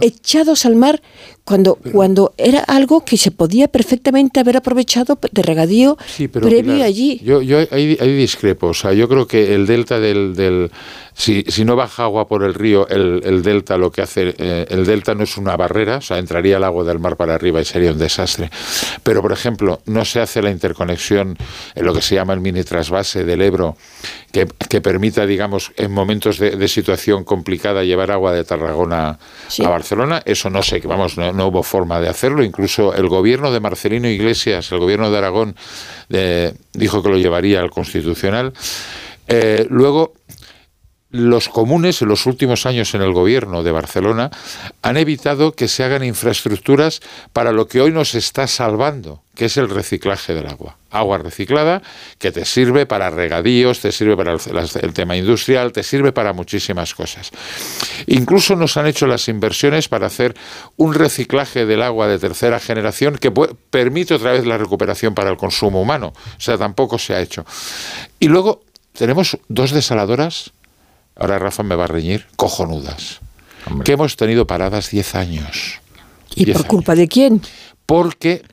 echados 0.00 0.66
al 0.66 0.76
mar 0.76 1.00
cuando, 1.44 1.76
cuando 1.92 2.32
era 2.38 2.60
algo 2.60 3.04
que 3.04 3.16
se 3.16 3.30
podía 3.30 3.68
perfectamente 3.68 4.40
haber 4.40 4.56
aprovechado 4.56 5.18
de 5.32 5.42
regadío 5.42 5.96
previo 6.32 6.84
allí. 6.84 7.20
Yo, 7.24 7.42
yo 7.42 7.58
ahí, 7.70 7.96
discrepo. 8.16 8.68
O 8.68 8.74
sea, 8.74 8.92
yo 8.92 9.08
creo 9.08 9.26
que 9.26 9.54
el 9.54 9.66
delta 9.66 9.98
del... 9.98 10.34
del 10.34 10.70
si, 11.12 11.42
si 11.48 11.64
no 11.64 11.76
baja 11.76 12.04
agua 12.04 12.28
por 12.28 12.44
el 12.44 12.54
río, 12.54 12.88
el, 12.88 13.20
el 13.24 13.42
delta 13.42 13.76
lo 13.76 13.90
que 13.90 14.02
hace... 14.02 14.34
Eh, 14.38 14.66
el 14.70 14.86
delta 14.86 15.14
no 15.14 15.24
es 15.24 15.36
una 15.36 15.56
barrera, 15.56 15.96
o 15.96 16.00
sea, 16.00 16.18
entraría 16.18 16.56
el 16.56 16.64
agua 16.64 16.84
del 16.84 16.98
mar 16.98 17.16
para 17.16 17.34
arriba 17.34 17.60
y 17.60 17.64
sería 17.64 17.92
un 17.92 17.98
desastre. 17.98 18.50
Pero, 19.02 19.20
por 19.20 19.32
ejemplo, 19.32 19.80
no 19.86 20.04
se 20.04 20.20
hace 20.20 20.40
la 20.40 20.50
interconexión 20.50 21.36
en 21.74 21.84
lo 21.84 21.94
que 21.94 22.02
se 22.02 22.14
llama 22.14 22.32
el 22.32 22.40
mini 22.40 22.62
trasvase 22.62 23.24
del 23.24 23.42
Ebro, 23.42 23.76
que, 24.32 24.46
que 24.68 24.80
permita, 24.80 25.26
digamos, 25.26 25.72
en 25.76 25.92
momentos 25.92 26.38
de, 26.38 26.56
de, 26.56 26.68
situación 26.68 27.24
complicada 27.24 27.84
llevar 27.84 28.10
agua 28.10 28.32
de 28.32 28.44
Tarragona 28.44 29.18
a 29.64 29.68
Barcelona. 29.68 30.22
Eso 30.24 30.50
no 30.50 30.62
sé, 30.62 30.80
vamos, 30.80 31.16
no, 31.16 31.46
hubo 31.46 31.62
forma 31.62 32.00
de 32.00 32.08
hacerlo. 32.08 32.42
Incluso 32.42 32.94
el 32.94 33.08
gobierno 33.08 33.50
de 33.50 33.60
Marcelino 33.60 34.08
Iglesias, 34.08 34.70
el 34.72 34.78
gobierno 34.78 35.10
de 35.10 35.18
Aragón, 35.18 35.56
eh, 36.10 36.54
dijo 36.72 37.02
que 37.02 37.08
lo 37.08 37.18
llevaría 37.18 37.60
al 37.60 37.70
Constitucional. 37.70 38.52
Eh, 39.32 39.66
luego, 39.70 40.14
los 41.10 41.48
comunes 41.48 42.02
en 42.02 42.08
los 42.08 42.26
últimos 42.26 42.66
años 42.66 42.94
en 42.94 43.02
el 43.02 43.12
gobierno 43.12 43.62
de 43.62 43.72
Barcelona 43.72 44.30
han 44.82 44.96
evitado 44.96 45.52
que 45.52 45.66
se 45.66 45.82
hagan 45.82 46.04
infraestructuras 46.04 47.00
para 47.32 47.52
lo 47.52 47.66
que 47.66 47.80
hoy 47.80 47.90
nos 47.90 48.14
está 48.14 48.46
salvando, 48.46 49.22
que 49.34 49.46
es 49.46 49.56
el 49.56 49.68
reciclaje 49.68 50.34
del 50.34 50.46
agua. 50.46 50.76
Agua 50.90 51.18
reciclada 51.18 51.82
que 52.18 52.30
te 52.30 52.44
sirve 52.44 52.86
para 52.86 53.10
regadíos, 53.10 53.80
te 53.80 53.90
sirve 53.90 54.16
para 54.16 54.32
el, 54.32 54.92
tema 54.92 55.16
industrial, 55.16 55.72
te 55.72 55.82
sirve 55.82 56.12
para 56.12 56.32
muchísimas 56.32 56.94
cosas. 56.94 57.30
Incluso 58.06 58.54
nos 58.54 58.76
han 58.76 58.86
hecho 58.86 59.06
las 59.06 59.28
inversiones 59.28 59.88
para 59.88 60.06
hacer 60.06 60.36
un 60.76 60.94
reciclaje 60.94 61.66
del 61.66 61.82
agua 61.82 62.06
de 62.06 62.18
tercera 62.18 62.60
generación 62.60 63.16
que 63.16 63.32
permite 63.70 64.14
otra 64.14 64.32
vez 64.32 64.46
la 64.46 64.58
recuperación 64.58 65.14
para 65.14 65.30
el 65.30 65.36
consumo 65.36 65.82
humano. 65.82 66.12
O 66.14 66.40
sea, 66.40 66.56
tampoco 66.56 66.98
se 66.98 67.14
ha 67.14 67.20
hecho. 67.20 67.44
Y 68.20 68.28
luego 68.28 68.62
tenemos 68.92 69.38
dos 69.48 69.72
desaladoras 69.72 70.52
ahora 71.20 71.38
Rafa 71.38 71.62
me 71.62 71.76
va 71.76 71.84
a 71.84 71.86
reñir, 71.86 72.26
cojonudas, 72.36 73.20
que 73.84 73.92
hemos 73.92 74.16
tenido 74.16 74.46
paradas 74.46 74.90
10 74.90 75.14
años. 75.14 75.80
¿Y 76.34 76.50
por 76.52 76.66
culpa 76.66 76.94
de 76.94 77.06
quién? 77.08 77.42
Porque 77.90 78.44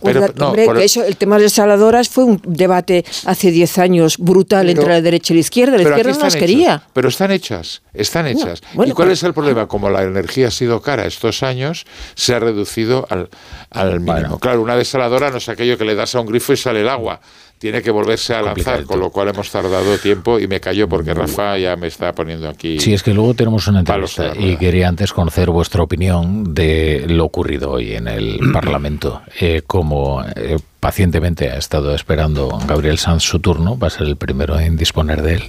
hombre, 0.00 0.66
eso, 0.82 1.04
el 1.04 1.18
tema 1.18 1.36
de 1.36 1.42
las 1.42 1.52
saladoras 1.52 2.08
fue 2.08 2.24
un 2.24 2.40
debate 2.46 3.04
hace 3.26 3.50
10 3.50 3.78
años 3.78 4.16
brutal 4.16 4.70
entre 4.70 4.88
la 4.88 5.02
derecha 5.02 5.34
y 5.34 5.36
la 5.36 5.40
izquierda. 5.40 5.76
La 5.76 5.82
izquierda 5.82 6.12
no 6.12 6.20
las 6.20 6.34
quería. 6.34 6.82
Pero 6.94 7.10
están 7.10 7.30
hechas, 7.30 7.82
están 7.92 8.26
hechas. 8.26 8.62
¿Y 8.86 8.92
cuál 8.92 9.10
es 9.10 9.22
el 9.22 9.34
problema? 9.34 9.68
Como 9.68 9.90
la 9.90 10.02
energía 10.02 10.48
ha 10.48 10.50
sido 10.50 10.80
cara 10.80 11.04
estos 11.04 11.42
años, 11.42 11.84
se 12.14 12.34
ha 12.34 12.38
reducido 12.38 13.06
al, 13.10 13.28
al 13.68 14.00
mínimo. 14.00 14.38
Claro, 14.38 14.62
una 14.62 14.76
desaladora 14.76 15.30
no 15.30 15.36
es 15.36 15.48
aquello 15.50 15.76
que 15.76 15.84
le 15.84 15.94
das 15.94 16.14
a 16.14 16.20
un 16.20 16.26
grifo 16.26 16.54
y 16.54 16.56
sale 16.56 16.80
el 16.80 16.88
agua 16.88 17.20
tiene 17.60 17.82
que 17.82 17.90
volverse 17.90 18.34
a 18.34 18.40
lanzar, 18.40 18.84
con 18.84 19.00
lo 19.00 19.10
cual 19.10 19.28
hemos 19.28 19.50
tardado 19.50 19.98
tiempo 19.98 20.38
y 20.38 20.48
me 20.48 20.60
cayó 20.60 20.88
porque 20.88 21.12
Rafa 21.12 21.58
ya 21.58 21.76
me 21.76 21.88
está 21.88 22.14
poniendo 22.14 22.48
aquí. 22.48 22.80
Sí, 22.80 22.94
es 22.94 23.02
que 23.02 23.12
luego 23.12 23.34
tenemos 23.34 23.68
una 23.68 23.80
entrevista 23.80 24.32
y 24.34 24.56
quería 24.56 24.88
antes 24.88 25.12
conocer 25.12 25.50
vuestra 25.50 25.82
opinión 25.82 26.54
de 26.54 27.04
lo 27.06 27.26
ocurrido 27.26 27.72
hoy 27.72 27.92
en 27.92 28.08
el 28.08 28.40
Parlamento. 28.54 29.20
Eh, 29.38 29.60
como 29.66 30.24
eh, 30.36 30.56
pacientemente 30.80 31.50
ha 31.50 31.58
estado 31.58 31.94
esperando 31.94 32.48
Gabriel 32.66 32.96
Sanz 32.96 33.24
su 33.24 33.40
turno, 33.40 33.78
va 33.78 33.88
a 33.88 33.90
ser 33.90 34.06
el 34.06 34.16
primero 34.16 34.58
en 34.58 34.78
disponer 34.78 35.20
de 35.20 35.34
él. 35.34 35.42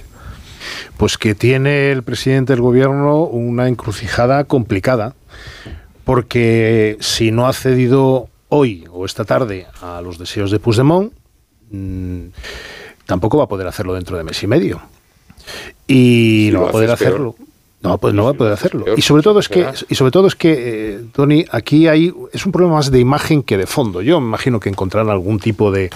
Pues 0.98 1.16
que 1.16 1.34
tiene 1.34 1.92
el 1.92 2.02
presidente 2.02 2.52
del 2.52 2.60
gobierno 2.60 3.22
una 3.22 3.68
encrucijada 3.68 4.44
complicada, 4.44 5.14
porque 6.04 6.98
si 7.00 7.30
no 7.30 7.46
ha 7.46 7.54
cedido 7.54 8.28
hoy 8.50 8.84
o 8.92 9.06
esta 9.06 9.24
tarde 9.24 9.66
a 9.80 10.02
los 10.02 10.18
deseos 10.18 10.50
de 10.50 10.58
Puigdemont, 10.58 11.14
Mm, 11.72 12.26
tampoco 13.06 13.38
va 13.38 13.44
a 13.44 13.48
poder 13.48 13.66
hacerlo 13.66 13.94
dentro 13.94 14.16
de 14.16 14.24
mes 14.24 14.42
y 14.42 14.46
medio. 14.46 14.80
Y 15.88 16.50
no 16.52 16.62
va 16.62 16.68
a 16.68 16.72
poder 16.72 16.90
hacerlo. 16.90 17.34
No, 17.82 17.98
pues 17.98 18.14
no 18.14 18.24
va 18.24 18.30
a 18.30 18.34
poder 18.34 18.52
hacerlo. 18.52 18.84
y 18.96 19.02
sobre 19.02 19.24
todo 19.24 19.40
es 19.40 19.48
que, 19.48 19.66
y 19.88 19.96
sobre 19.96 20.12
todo 20.12 20.28
es 20.28 20.36
que, 20.36 20.52
eh, 20.56 21.00
Tony, 21.12 21.44
aquí 21.50 21.88
hay 21.88 22.14
es 22.32 22.46
un 22.46 22.52
problema 22.52 22.76
más 22.76 22.92
de 22.92 23.00
imagen 23.00 23.42
que 23.42 23.56
de 23.56 23.66
fondo. 23.66 24.02
Yo 24.02 24.20
me 24.20 24.28
imagino 24.28 24.60
que 24.60 24.68
encontrarán 24.68 25.10
algún 25.10 25.40
tipo 25.40 25.72
de, 25.72 25.90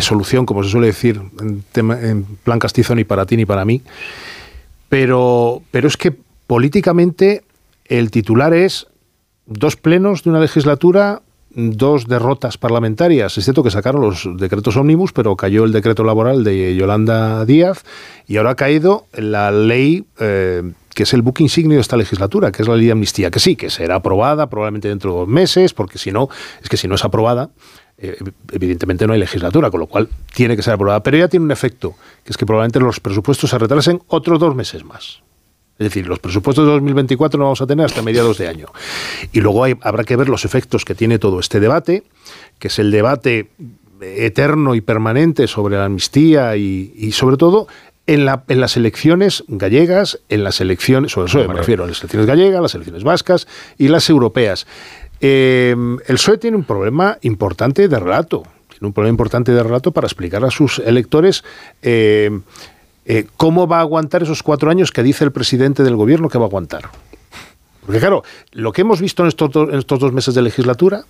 solución, 0.00 0.44
como 0.44 0.64
se 0.64 0.70
suele 0.70 0.88
decir 0.88 1.20
en, 1.40 1.62
en, 1.74 2.24
plan 2.42 2.58
castizo 2.58 2.96
ni 2.96 3.04
para 3.04 3.26
ti 3.26 3.36
ni 3.36 3.46
para 3.46 3.64
mí. 3.64 3.82
Pero, 4.88 5.62
pero 5.70 5.86
es 5.86 5.96
que 5.96 6.16
políticamente 6.48 7.44
el 7.84 8.10
titular 8.10 8.52
es 8.52 8.88
dos 9.46 9.76
plenos 9.76 10.24
de 10.24 10.30
una 10.30 10.40
legislatura 10.40 11.22
dos 11.54 12.06
derrotas 12.06 12.58
parlamentarias. 12.58 13.36
Es 13.36 13.44
cierto 13.44 13.62
que 13.62 13.70
sacaron 13.70 14.02
los 14.02 14.28
decretos 14.36 14.76
ómnibus, 14.76 15.12
pero 15.12 15.36
cayó 15.36 15.64
el 15.64 15.72
decreto 15.72 16.04
laboral 16.04 16.44
de 16.44 16.74
Yolanda 16.76 17.44
Díaz 17.44 17.84
y 18.26 18.36
ahora 18.36 18.50
ha 18.50 18.56
caído 18.56 19.06
la 19.12 19.50
ley 19.50 20.04
eh, 20.18 20.72
que 20.94 21.04
es 21.04 21.14
el 21.14 21.22
buque 21.22 21.42
insignia 21.42 21.76
de 21.76 21.80
esta 21.80 21.96
legislatura, 21.96 22.52
que 22.52 22.62
es 22.62 22.68
la 22.68 22.76
ley 22.76 22.86
de 22.86 22.92
amnistía, 22.92 23.30
que 23.30 23.40
sí, 23.40 23.56
que 23.56 23.70
será 23.70 23.96
aprobada 23.96 24.48
probablemente 24.50 24.88
dentro 24.88 25.12
de 25.12 25.18
dos 25.20 25.28
meses, 25.28 25.72
porque 25.72 25.98
si 25.98 26.12
no, 26.12 26.28
es 26.62 26.68
que 26.68 26.76
si 26.76 26.88
no 26.88 26.96
es 26.96 27.04
aprobada, 27.04 27.50
eh, 27.98 28.16
evidentemente 28.52 29.06
no 29.06 29.12
hay 29.12 29.20
legislatura, 29.20 29.70
con 29.70 29.80
lo 29.80 29.86
cual 29.86 30.08
tiene 30.34 30.56
que 30.56 30.62
ser 30.62 30.74
aprobada. 30.74 31.02
Pero 31.02 31.16
ya 31.16 31.28
tiene 31.28 31.44
un 31.44 31.52
efecto, 31.52 31.94
que 32.24 32.30
es 32.32 32.36
que 32.36 32.46
probablemente 32.46 32.80
los 32.80 33.00
presupuestos 33.00 33.50
se 33.50 33.58
retrasen 33.58 34.00
otros 34.08 34.38
dos 34.38 34.54
meses 34.54 34.84
más. 34.84 35.22
Es 35.80 35.84
decir, 35.84 36.06
los 36.06 36.18
presupuestos 36.18 36.66
de 36.66 36.72
2024 36.72 37.38
no 37.38 37.44
vamos 37.44 37.62
a 37.62 37.66
tener 37.66 37.86
hasta 37.86 38.02
mediados 38.02 38.36
de 38.36 38.48
año. 38.48 38.66
Y 39.32 39.40
luego 39.40 39.64
habrá 39.80 40.04
que 40.04 40.14
ver 40.14 40.28
los 40.28 40.44
efectos 40.44 40.84
que 40.84 40.94
tiene 40.94 41.18
todo 41.18 41.40
este 41.40 41.58
debate, 41.58 42.02
que 42.58 42.68
es 42.68 42.78
el 42.78 42.90
debate 42.90 43.48
eterno 44.02 44.74
y 44.74 44.82
permanente 44.82 45.46
sobre 45.46 45.78
la 45.78 45.86
amnistía 45.86 46.54
y, 46.58 47.12
sobre 47.12 47.38
todo 47.38 47.66
en, 48.06 48.26
la, 48.26 48.44
en, 48.48 48.60
las 48.60 48.76
elecciones 48.76 49.42
gallegas, 49.48 50.20
en 50.28 50.44
las 50.44 50.60
elecciones, 50.60 51.12
sobre 51.12 51.28
eso 51.30 51.48
me 51.48 51.54
refiero 51.54 51.84
a 51.84 51.86
las 51.86 52.00
elecciones 52.00 52.26
gallegas, 52.26 52.60
las 52.60 52.74
elecciones 52.74 53.02
vascas 53.02 53.48
y 53.78 53.88
las 53.88 54.10
europeas. 54.10 54.66
Eh, 55.22 55.74
el 56.06 56.14
PSOE 56.16 56.36
tiene 56.36 56.58
un 56.58 56.64
problema 56.64 57.16
importante 57.22 57.88
de 57.88 57.98
relato, 57.98 58.42
tiene 58.68 58.86
un 58.86 58.92
problema 58.92 59.14
importante 59.14 59.52
de 59.52 59.62
relato 59.62 59.92
para 59.92 60.06
explicar 60.06 60.44
a 60.44 60.50
sus 60.50 60.78
electores 60.80 61.42
eh, 61.80 62.38
eh, 63.12 63.26
cómo 63.36 63.66
va 63.66 63.78
a 63.78 63.80
aguantar 63.80 64.22
esos 64.22 64.44
cuatro 64.44 64.70
años 64.70 64.92
que 64.92 65.02
dice 65.02 65.24
el 65.24 65.32
presidente 65.32 65.82
del 65.82 65.96
gobierno 65.96 66.28
que 66.28 66.38
va 66.38 66.44
a 66.44 66.46
aguantar. 66.46 66.90
Porque 67.84 67.98
claro, 67.98 68.22
lo 68.52 68.70
que 68.70 68.82
hemos 68.82 69.00
visto 69.00 69.24
en 69.24 69.28
estos, 69.28 69.50
en 69.56 69.78
estos 69.78 69.98
dos 69.98 70.12
meses 70.12 70.32
de 70.32 70.42
legislatura 70.42 71.02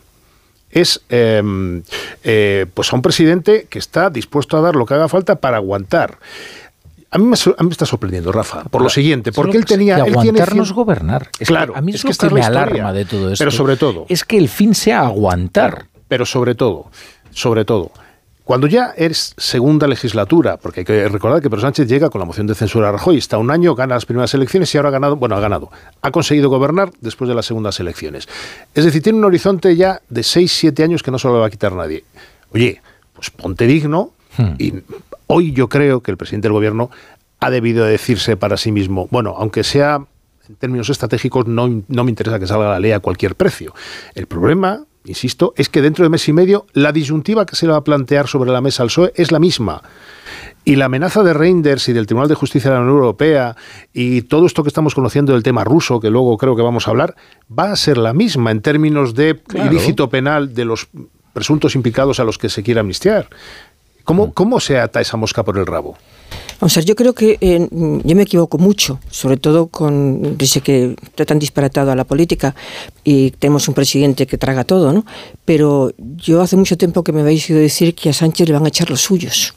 es 0.70 1.02
em, 1.10 1.82
pues 2.72 2.90
a 2.90 2.96
un 2.96 3.02
presidente 3.02 3.66
que 3.68 3.78
está 3.78 4.08
dispuesto 4.08 4.56
a 4.56 4.62
dar 4.62 4.76
lo 4.76 4.86
que 4.86 4.94
haga 4.94 5.08
falta 5.08 5.36
para 5.36 5.58
aguantar. 5.58 6.18
A 7.10 7.18
mí, 7.18 7.24
me, 7.24 7.34
está 7.34 7.84
sorprendiendo, 7.84 8.32
Rafa, 8.32 8.64
por 8.64 8.80
lo 8.80 8.88
siguiente, 8.88 9.30
porque 9.30 9.58
él 9.58 9.66
tenía... 9.66 9.96
Que 9.96 10.10
aguantar 10.10 10.54
no 10.54 10.62
es 10.62 10.72
gobernar. 10.72 11.28
claro, 11.44 11.76
a 11.76 11.82
mí 11.82 11.92
es, 11.92 12.02
que, 12.02 12.12
está 12.12 12.30
me 12.30 12.40
alarma 12.40 12.94
de 12.94 13.04
todo 13.04 13.30
esto. 13.30 13.42
Pero 13.44 13.50
sobre 13.50 13.76
todo... 13.76 14.06
Es 14.08 14.24
que 14.24 14.38
el 14.38 14.48
fin 14.48 14.74
sea 14.74 15.00
aguantar. 15.00 15.86
pero 16.08 16.24
sobre 16.24 16.54
todo, 16.54 16.90
sobre 17.32 17.66
todo, 17.66 17.90
cuando 18.44 18.66
ya 18.66 18.94
eres 18.96 19.34
segunda 19.36 19.86
legislatura, 19.86 20.56
porque 20.56 20.80
hay 20.80 20.86
que 20.86 21.08
recordar 21.08 21.40
que 21.40 21.48
Pedro 21.48 21.62
Sánchez 21.62 21.88
llega 21.88 22.10
con 22.10 22.18
la 22.18 22.24
moción 22.24 22.46
de 22.46 22.54
censura 22.54 22.88
a 22.88 22.92
Rajoy, 22.92 23.18
está 23.18 23.38
un 23.38 23.50
año, 23.50 23.74
gana 23.74 23.94
las 23.94 24.06
primeras 24.06 24.34
elecciones 24.34 24.74
y 24.74 24.78
ahora 24.78 24.88
ha 24.88 24.92
ganado, 24.92 25.16
bueno, 25.16 25.36
ha 25.36 25.40
ganado, 25.40 25.70
ha 26.02 26.10
conseguido 26.10 26.48
gobernar 26.48 26.90
después 27.00 27.28
de 27.28 27.34
las 27.34 27.46
segundas 27.46 27.78
elecciones. 27.80 28.28
Es 28.74 28.84
decir, 28.84 29.02
tiene 29.02 29.18
un 29.18 29.24
horizonte 29.24 29.76
ya 29.76 30.00
de 30.08 30.22
6, 30.22 30.50
7 30.52 30.82
años 30.82 31.02
que 31.02 31.10
no 31.10 31.18
se 31.18 31.28
lo 31.28 31.38
va 31.38 31.46
a 31.46 31.50
quitar 31.50 31.72
nadie. 31.72 32.04
Oye, 32.52 32.80
pues 33.14 33.30
ponte 33.30 33.66
digno 33.66 34.12
hmm. 34.36 34.54
y 34.58 34.74
Hoy 35.32 35.52
yo 35.52 35.68
creo 35.68 36.00
que 36.00 36.10
el 36.10 36.16
presidente 36.16 36.48
del 36.48 36.54
gobierno 36.54 36.90
ha 37.38 37.50
debido 37.50 37.84
decirse 37.84 38.36
para 38.36 38.56
sí 38.56 38.72
mismo, 38.72 39.06
bueno, 39.12 39.36
aunque 39.38 39.62
sea 39.62 40.04
en 40.48 40.56
términos 40.56 40.90
estratégicos, 40.90 41.46
no, 41.46 41.68
me 41.68 42.10
interesa 42.10 42.40
que 42.40 42.48
salga 42.48 42.68
la 42.68 42.80
ley 42.80 42.90
a 42.90 42.98
cualquier 42.98 43.36
precio. 43.36 43.72
El 44.16 44.26
problema, 44.26 44.82
insisto, 45.04 45.52
es 45.56 45.68
que 45.68 45.82
dentro 45.82 46.04
de 46.04 46.08
mes 46.08 46.28
y 46.28 46.32
medio 46.32 46.66
la 46.72 46.92
disyuntiva 46.92 47.46
que 47.46 47.56
se 47.56 47.66
le 47.66 47.72
va 47.72 47.78
a 47.78 47.84
plantear 47.84 48.28
sobre 48.28 48.50
la 48.50 48.60
mesa 48.60 48.82
al 48.82 48.88
PSOE 48.88 49.12
es 49.16 49.32
la 49.32 49.38
misma. 49.38 49.82
Y 50.64 50.76
la 50.76 50.86
amenaza 50.86 51.22
de 51.22 51.32
Reinders 51.32 51.88
y 51.88 51.92
del 51.92 52.06
Tribunal 52.06 52.28
de 52.28 52.34
Justicia 52.34 52.70
de 52.70 52.76
la 52.76 52.82
Unión 52.82 52.96
Europea 52.96 53.56
y 53.92 54.22
todo 54.22 54.46
esto 54.46 54.62
que 54.62 54.68
estamos 54.68 54.94
conociendo 54.94 55.32
del 55.32 55.42
tema 55.42 55.64
ruso, 55.64 56.00
que 56.00 56.10
luego 56.10 56.36
creo 56.36 56.54
que 56.54 56.62
vamos 56.62 56.86
a 56.86 56.90
hablar, 56.90 57.16
va 57.56 57.72
a 57.72 57.76
ser 57.76 57.96
la 57.96 58.12
misma 58.12 58.50
en 58.50 58.60
términos 58.60 59.14
de 59.14 59.40
ilícito 59.54 60.10
penal 60.10 60.54
de 60.54 60.64
los 60.66 60.88
presuntos 61.32 61.74
implicados 61.74 62.20
a 62.20 62.24
los 62.24 62.36
que 62.36 62.48
se 62.48 62.62
quiere 62.62 62.80
amnistiar. 62.80 63.28
¿Cómo, 64.04 64.34
¿Cómo 64.34 64.60
se 64.60 64.78
ata 64.78 65.00
esa 65.00 65.16
mosca 65.16 65.44
por 65.44 65.56
el 65.56 65.66
rabo? 65.66 65.96
Vamos 66.60 66.76
a 66.76 66.80
yo 66.82 66.94
creo 66.94 67.14
que 67.14 67.38
eh, 67.40 67.68
yo 67.70 68.16
me 68.16 68.22
equivoco 68.22 68.58
mucho, 68.58 69.00
sobre 69.10 69.38
todo 69.38 69.68
con, 69.68 70.36
dice 70.36 70.60
que 70.60 70.94
está 71.04 71.24
tan 71.24 71.38
disparatado 71.38 71.90
a 71.90 71.96
la 71.96 72.04
política 72.04 72.54
y 73.02 73.30
tenemos 73.30 73.66
un 73.68 73.74
presidente 73.74 74.26
que 74.26 74.36
traga 74.36 74.64
todo, 74.64 74.92
¿no? 74.92 75.06
Pero 75.46 75.94
yo 75.98 76.42
hace 76.42 76.56
mucho 76.56 76.76
tiempo 76.76 77.02
que 77.02 77.12
me 77.12 77.22
habéis 77.22 77.48
ido 77.48 77.58
decir 77.58 77.94
que 77.94 78.10
a 78.10 78.12
Sánchez 78.12 78.46
le 78.46 78.52
van 78.52 78.66
a 78.66 78.68
echar 78.68 78.90
los 78.90 79.00
suyos. 79.00 79.54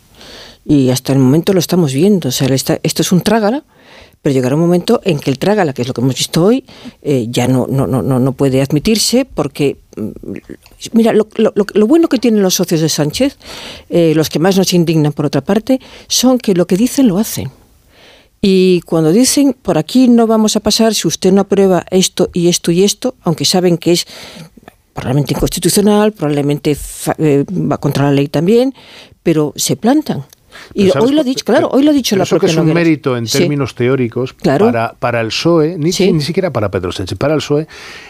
Y 0.66 0.92
hasta 0.92 1.12
el 1.12 1.20
momento 1.20 1.52
lo 1.52 1.60
estamos 1.60 1.92
viendo. 1.92 2.30
O 2.30 2.32
sea, 2.32 2.48
esto 2.48 3.02
es 3.02 3.12
un 3.12 3.20
trágala 3.20 3.66
pero 4.24 4.34
llegará 4.34 4.56
un 4.56 4.62
momento 4.62 5.02
en 5.04 5.20
que 5.20 5.30
el 5.30 5.38
trágala, 5.38 5.74
que 5.74 5.82
es 5.82 5.88
lo 5.88 5.94
que 5.94 6.00
hemos 6.00 6.16
visto 6.16 6.46
hoy, 6.46 6.64
eh, 7.02 7.28
ya 7.30 7.50
no, 7.50 7.68
no, 7.70 7.86
no, 7.86 8.02
no 8.02 8.32
puede 8.32 8.62
admitirse 8.62 9.26
porque, 9.26 9.76
mira, 10.94 11.14
lo, 11.14 11.28
lo, 11.36 11.88
bueno 11.88 12.08
que 12.10 12.20
tienen 12.20 12.42
los 12.42 12.56
socios 12.56 12.82
de 12.82 12.90
Sánchez, 12.90 13.38
eh, 13.90 14.14
los 14.16 14.30
que 14.30 14.40
más 14.40 14.58
nos 14.58 14.74
indignan 14.74 15.14
por 15.14 15.26
otra 15.26 15.42
parte, 15.42 15.80
son 16.08 16.38
que 16.38 16.54
lo 16.54 16.68
que 16.68 16.78
dicen 16.78 17.08
lo 17.08 17.18
hacen. 17.18 17.52
Y 18.42 18.82
cuando 18.82 19.12
dicen, 19.12 19.56
por 19.62 19.78
aquí 19.78 20.10
no 20.10 20.28
vamos 20.28 20.56
a 20.56 20.60
pasar 20.60 20.94
si 20.94 21.08
usted 21.08 21.32
no 21.32 21.42
aprueba 21.42 21.86
esto 21.92 22.30
y 22.34 22.50
esto 22.50 22.72
y 22.72 22.84
esto, 22.84 23.16
aunque 23.22 23.46
saben 23.46 23.78
que 23.78 23.94
es 23.94 24.06
probablemente 24.94 25.34
inconstitucional, 25.34 26.12
probablemente 26.12 26.78
eh, 27.18 27.46
va 27.50 27.78
contra 27.78 28.06
la 28.06 28.12
ley 28.12 28.28
también, 28.28 28.74
pero 29.24 29.54
se 29.56 29.76
plantan. 29.76 30.26
Y 30.74 30.90
hoy 30.98 31.14
lo 31.14 31.22
ha 31.22 31.24
dicho, 31.24 31.46
claro, 31.46 31.70
hoy 31.72 31.84
lo 31.84 31.92
ha 31.92 31.94
dicho 31.94 32.16
la 32.16 32.26
propia 32.26 32.48
que 32.48 32.52
es 32.54 32.58
un 32.58 32.74
mérito 32.74 33.18
en 33.18 33.26
términos 33.26 33.76
teóricos 33.76 34.34
para, 34.34 34.94
para 34.94 35.22
el 35.22 35.28
PSOE, 35.28 35.78
ni, 35.78 35.92
ni, 35.92 36.22
siquiera 36.22 36.52
para 36.52 36.70
Pedro 36.70 36.92
Sánchez, 36.92 37.18
para 37.18 37.34
el 37.34 37.40
PSOE 37.40 37.68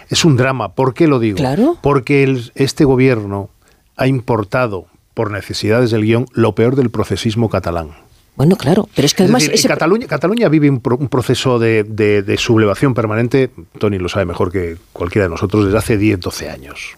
es 0.10 0.26
un 0.26 0.38
drama. 0.38 0.74
¿Por 0.74 0.94
qué 0.94 1.08
lo 1.08 1.20
digo? 1.20 1.38
Porque 1.82 2.40
este 2.56 2.86
gobierno 2.86 3.50
ha 3.96 4.08
importado, 4.08 4.88
por 5.14 5.32
necesidades 5.32 5.92
del 5.92 6.04
guion, 6.04 6.26
lo 6.34 6.56
peor 6.56 6.76
del 6.76 6.90
procesismo 6.90 7.50
catalán. 7.50 7.92
Bueno, 8.36 8.56
claro, 8.56 8.90
pero 8.96 9.06
es 9.06 9.14
que 9.14 9.24
además... 9.24 9.48
Cataluña, 9.68 10.08
Cataluña, 10.08 10.50
vive 10.50 10.70
un, 10.70 10.80
proceso 10.80 11.60
de, 11.60 11.84
de, 11.84 12.38
sublevación 12.38 12.96
permanente, 12.96 13.52
Tony 13.78 14.00
lo 14.00 14.10
sabe 14.10 14.26
mejor 14.26 14.52
que 14.52 14.78
cualquiera 14.92 15.28
de 15.28 15.30
nosotros, 15.30 15.66
desde 15.66 15.78
hace 15.78 15.98
10, 15.98 16.20
12 16.20 16.50
años, 16.50 16.98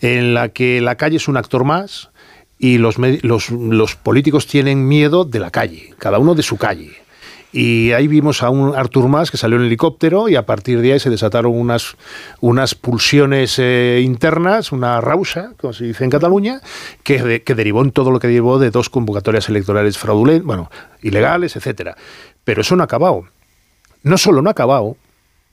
en 0.00 0.34
la 0.34 0.48
que 0.48 0.80
la 0.80 0.96
calle 0.96 1.18
es 1.18 1.28
un 1.28 1.36
actor 1.36 1.62
más, 1.62 2.10
y 2.58 2.78
los, 2.78 2.96
los, 2.98 3.50
los 3.50 3.96
políticos 3.96 4.46
tienen 4.46 4.86
miedo 4.86 5.24
de 5.24 5.40
la 5.40 5.50
calle, 5.50 5.94
cada 5.98 6.18
uno 6.18 6.34
de 6.34 6.42
su 6.42 6.56
calle. 6.56 6.92
Y 7.56 7.92
ahí 7.92 8.08
vimos 8.08 8.42
a 8.42 8.50
un 8.50 8.74
Artur 8.74 9.06
Mas 9.06 9.30
que 9.30 9.36
salió 9.36 9.56
en 9.56 9.66
helicóptero 9.66 10.28
y 10.28 10.34
a 10.34 10.44
partir 10.44 10.80
de 10.80 10.92
ahí 10.92 10.98
se 10.98 11.08
desataron 11.08 11.56
unas, 11.56 11.96
unas 12.40 12.74
pulsiones 12.74 13.60
eh, 13.60 14.00
internas, 14.02 14.72
una 14.72 15.00
rausa, 15.00 15.52
como 15.60 15.72
se 15.72 15.84
dice 15.84 16.02
en 16.02 16.10
Cataluña, 16.10 16.60
que, 17.04 17.44
que 17.44 17.54
derivó 17.54 17.82
en 17.82 17.92
todo 17.92 18.10
lo 18.10 18.18
que 18.18 18.26
derivó 18.26 18.58
de 18.58 18.72
dos 18.72 18.90
convocatorias 18.90 19.48
electorales 19.48 19.98
fraudulentas, 19.98 20.44
bueno, 20.44 20.68
ilegales, 21.00 21.54
etcétera. 21.54 21.96
Pero 22.42 22.62
eso 22.62 22.74
no 22.74 22.82
ha 22.82 22.86
acabado. 22.86 23.24
No 24.02 24.18
solo 24.18 24.42
no 24.42 24.50
ha 24.50 24.52
acabado, 24.52 24.96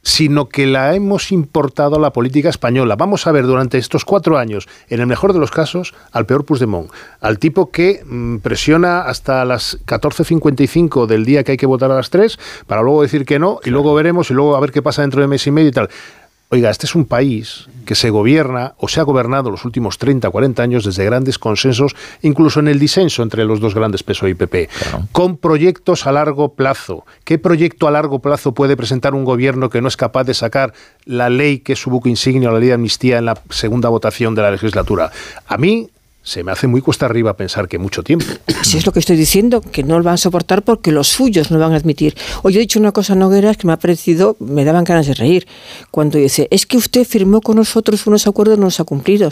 sino 0.03 0.49
que 0.49 0.65
la 0.65 0.95
hemos 0.95 1.31
importado 1.31 1.95
a 1.95 1.99
la 1.99 2.13
política 2.13 2.49
española. 2.49 2.95
Vamos 2.95 3.27
a 3.27 3.31
ver 3.31 3.45
durante 3.45 3.77
estos 3.77 4.05
cuatro 4.05 4.37
años, 4.37 4.67
en 4.89 4.99
el 4.99 5.07
mejor 5.07 5.33
de 5.33 5.39
los 5.39 5.51
casos, 5.51 5.93
al 6.11 6.25
peor 6.25 6.45
Puigdemont, 6.45 6.91
al 7.19 7.39
tipo 7.39 7.71
que 7.71 8.03
mm, 8.05 8.37
presiona 8.37 9.01
hasta 9.01 9.45
las 9.45 9.77
14.55 9.85 11.05
del 11.05 11.25
día 11.25 11.43
que 11.43 11.53
hay 11.53 11.57
que 11.57 11.65
votar 11.65 11.91
a 11.91 11.95
las 11.95 12.09
3, 12.09 12.39
para 12.67 12.81
luego 12.81 13.01
decir 13.01 13.25
que 13.25 13.39
no, 13.39 13.59
y 13.63 13.69
luego 13.69 13.93
veremos, 13.93 14.31
y 14.31 14.33
luego 14.33 14.55
a 14.55 14.59
ver 14.59 14.71
qué 14.71 14.81
pasa 14.81 15.01
dentro 15.01 15.21
de 15.21 15.27
mes 15.27 15.45
y 15.47 15.51
medio 15.51 15.69
y 15.69 15.73
tal. 15.73 15.89
Oiga, 16.53 16.69
este 16.69 16.85
es 16.85 16.95
un 16.95 17.05
país 17.05 17.69
que 17.85 17.95
se 17.95 18.09
gobierna 18.09 18.73
o 18.77 18.89
se 18.89 18.99
ha 18.99 19.03
gobernado 19.03 19.49
los 19.49 19.63
últimos 19.63 19.97
30, 19.97 20.29
40 20.29 20.61
años 20.61 20.83
desde 20.83 21.05
grandes 21.05 21.39
consensos, 21.39 21.95
incluso 22.23 22.59
en 22.59 22.67
el 22.67 22.77
disenso 22.77 23.23
entre 23.23 23.45
los 23.45 23.61
dos 23.61 23.73
grandes 23.73 24.03
PSOE 24.03 24.31
y 24.31 24.33
PP, 24.33 24.67
con 25.13 25.37
proyectos 25.37 26.07
a 26.07 26.11
largo 26.11 26.53
plazo. 26.53 27.05
¿Qué 27.23 27.39
proyecto 27.39 27.87
a 27.87 27.91
largo 27.91 28.19
plazo 28.19 28.53
puede 28.53 28.75
presentar 28.75 29.13
un 29.13 29.23
gobierno 29.23 29.69
que 29.69 29.81
no 29.81 29.87
es 29.87 29.95
capaz 29.95 30.25
de 30.25 30.33
sacar 30.33 30.73
la 31.05 31.29
ley 31.29 31.59
que 31.59 31.71
es 31.71 31.79
su 31.79 31.89
buque 31.89 32.09
insignia, 32.09 32.51
la 32.51 32.59
ley 32.59 32.67
de 32.67 32.73
amnistía, 32.73 33.17
en 33.17 33.25
la 33.25 33.41
segunda 33.49 33.87
votación 33.87 34.35
de 34.35 34.41
la 34.41 34.51
legislatura? 34.51 35.09
A 35.47 35.57
mí 35.57 35.89
se 36.23 36.43
me 36.43 36.51
hace 36.51 36.67
muy 36.67 36.81
cuesta 36.81 37.05
arriba 37.05 37.35
pensar 37.35 37.67
que 37.67 37.77
mucho 37.77 38.03
tiempo. 38.03 38.25
Si 38.61 38.77
es 38.77 38.85
lo 38.85 38.93
que 38.93 38.99
estoy 38.99 39.17
diciendo, 39.17 39.59
que 39.59 39.83
no 39.83 39.97
lo 39.97 40.03
van 40.03 40.13
a 40.13 40.17
soportar 40.17 40.61
porque 40.61 40.91
los 40.91 41.07
suyos 41.07 41.51
no 41.51 41.57
lo 41.57 41.63
van 41.63 41.73
a 41.73 41.77
admitir. 41.77 42.15
Hoy 42.43 42.55
he 42.55 42.59
dicho 42.59 42.79
una 42.79 42.91
cosa, 42.91 43.15
Nogueras, 43.15 43.57
que 43.57 43.67
me 43.67 43.73
ha 43.73 43.77
parecido, 43.77 44.37
me 44.39 44.63
daban 44.63 44.83
ganas 44.83 45.07
de 45.07 45.13
reír, 45.15 45.47
cuando 45.89 46.19
dice, 46.19 46.47
es 46.51 46.65
que 46.65 46.77
usted 46.77 47.03
firmó 47.03 47.41
con 47.41 47.57
nosotros 47.57 48.05
unos 48.07 48.27
acuerdos 48.27 48.59
no 48.59 48.65
los 48.65 48.79
ha 48.79 48.83
cumplido. 48.83 49.29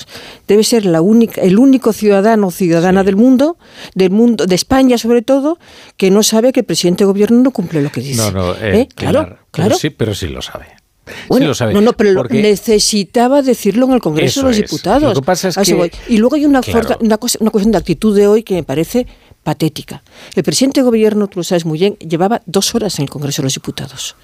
Debe 0.48 0.64
ser 0.64 0.86
la 0.86 1.02
única, 1.02 1.42
el 1.42 1.60
único 1.60 1.94
ciudadano 1.94 2.48
o 2.48 2.52
ciudadana 2.52 3.04
del 3.04 3.16
mundo, 3.16 3.58
del 3.94 4.10
mundo, 4.10 4.46
de 4.46 4.56
España 4.56 4.98
sobre 4.98 5.22
todo, 5.22 5.60
que 5.96 6.12
no 6.12 6.24
sabe 6.24 6.52
que 6.52 6.62
el 6.62 6.66
presidente 6.66 7.04
de 7.04 7.06
gobierno 7.06 7.40
no 7.42 7.52
cumple 7.52 7.82
lo 7.82 7.92
que 7.92 8.02
dice. 8.02 8.22
No, 8.22 8.32
no, 8.32 8.54
eh, 8.56 8.82
¿Eh? 8.82 8.90
claro, 8.94 9.38
claro. 9.52 9.76
sí, 9.76 9.92
pero 9.92 10.16
sí 10.16 10.28
lo 10.28 10.42
sabe. 10.42 10.79
Bueno, 11.28 11.52
No, 11.74 11.82
no, 11.82 11.94
pero 11.94 12.24
necesitaba 12.30 13.42
decirlo 13.42 13.86
en 13.88 13.94
el 13.94 14.02
Congreso 14.02 14.42
de 14.42 14.48
los 14.48 14.58
Diputados. 14.58 15.14
Lo 15.14 15.22
que 15.22 15.26
pasa 15.26 15.50
es 15.50 15.58
que, 15.58 15.92
y 16.08 16.18
luego 16.18 16.36
hay 16.36 16.46
una, 16.46 16.62
una, 17.00 17.18
cosa, 17.18 17.38
una 17.42 17.52
cuestión 17.52 17.72
de 17.72 17.78
actitud 17.78 18.16
de 18.16 18.28
hoy 18.28 18.44
que 18.44 18.56
me 18.56 18.64
parece 18.64 19.08
patética. 19.44 20.04
El 20.36 20.44
presidente 20.44 20.82
de 20.82 20.86
gobierno, 20.86 21.28
tú 21.28 21.40
lo 21.40 21.44
sabes 21.44 21.66
muy 21.66 21.80
bien, 21.80 21.96
llevaba 21.98 22.42
dos 22.46 22.76
horas 22.76 23.00
en 23.00 23.04
el 23.04 23.10
Congreso 23.10 23.42
de 23.42 23.46
los 23.46 23.54
Diputados. 23.54 24.16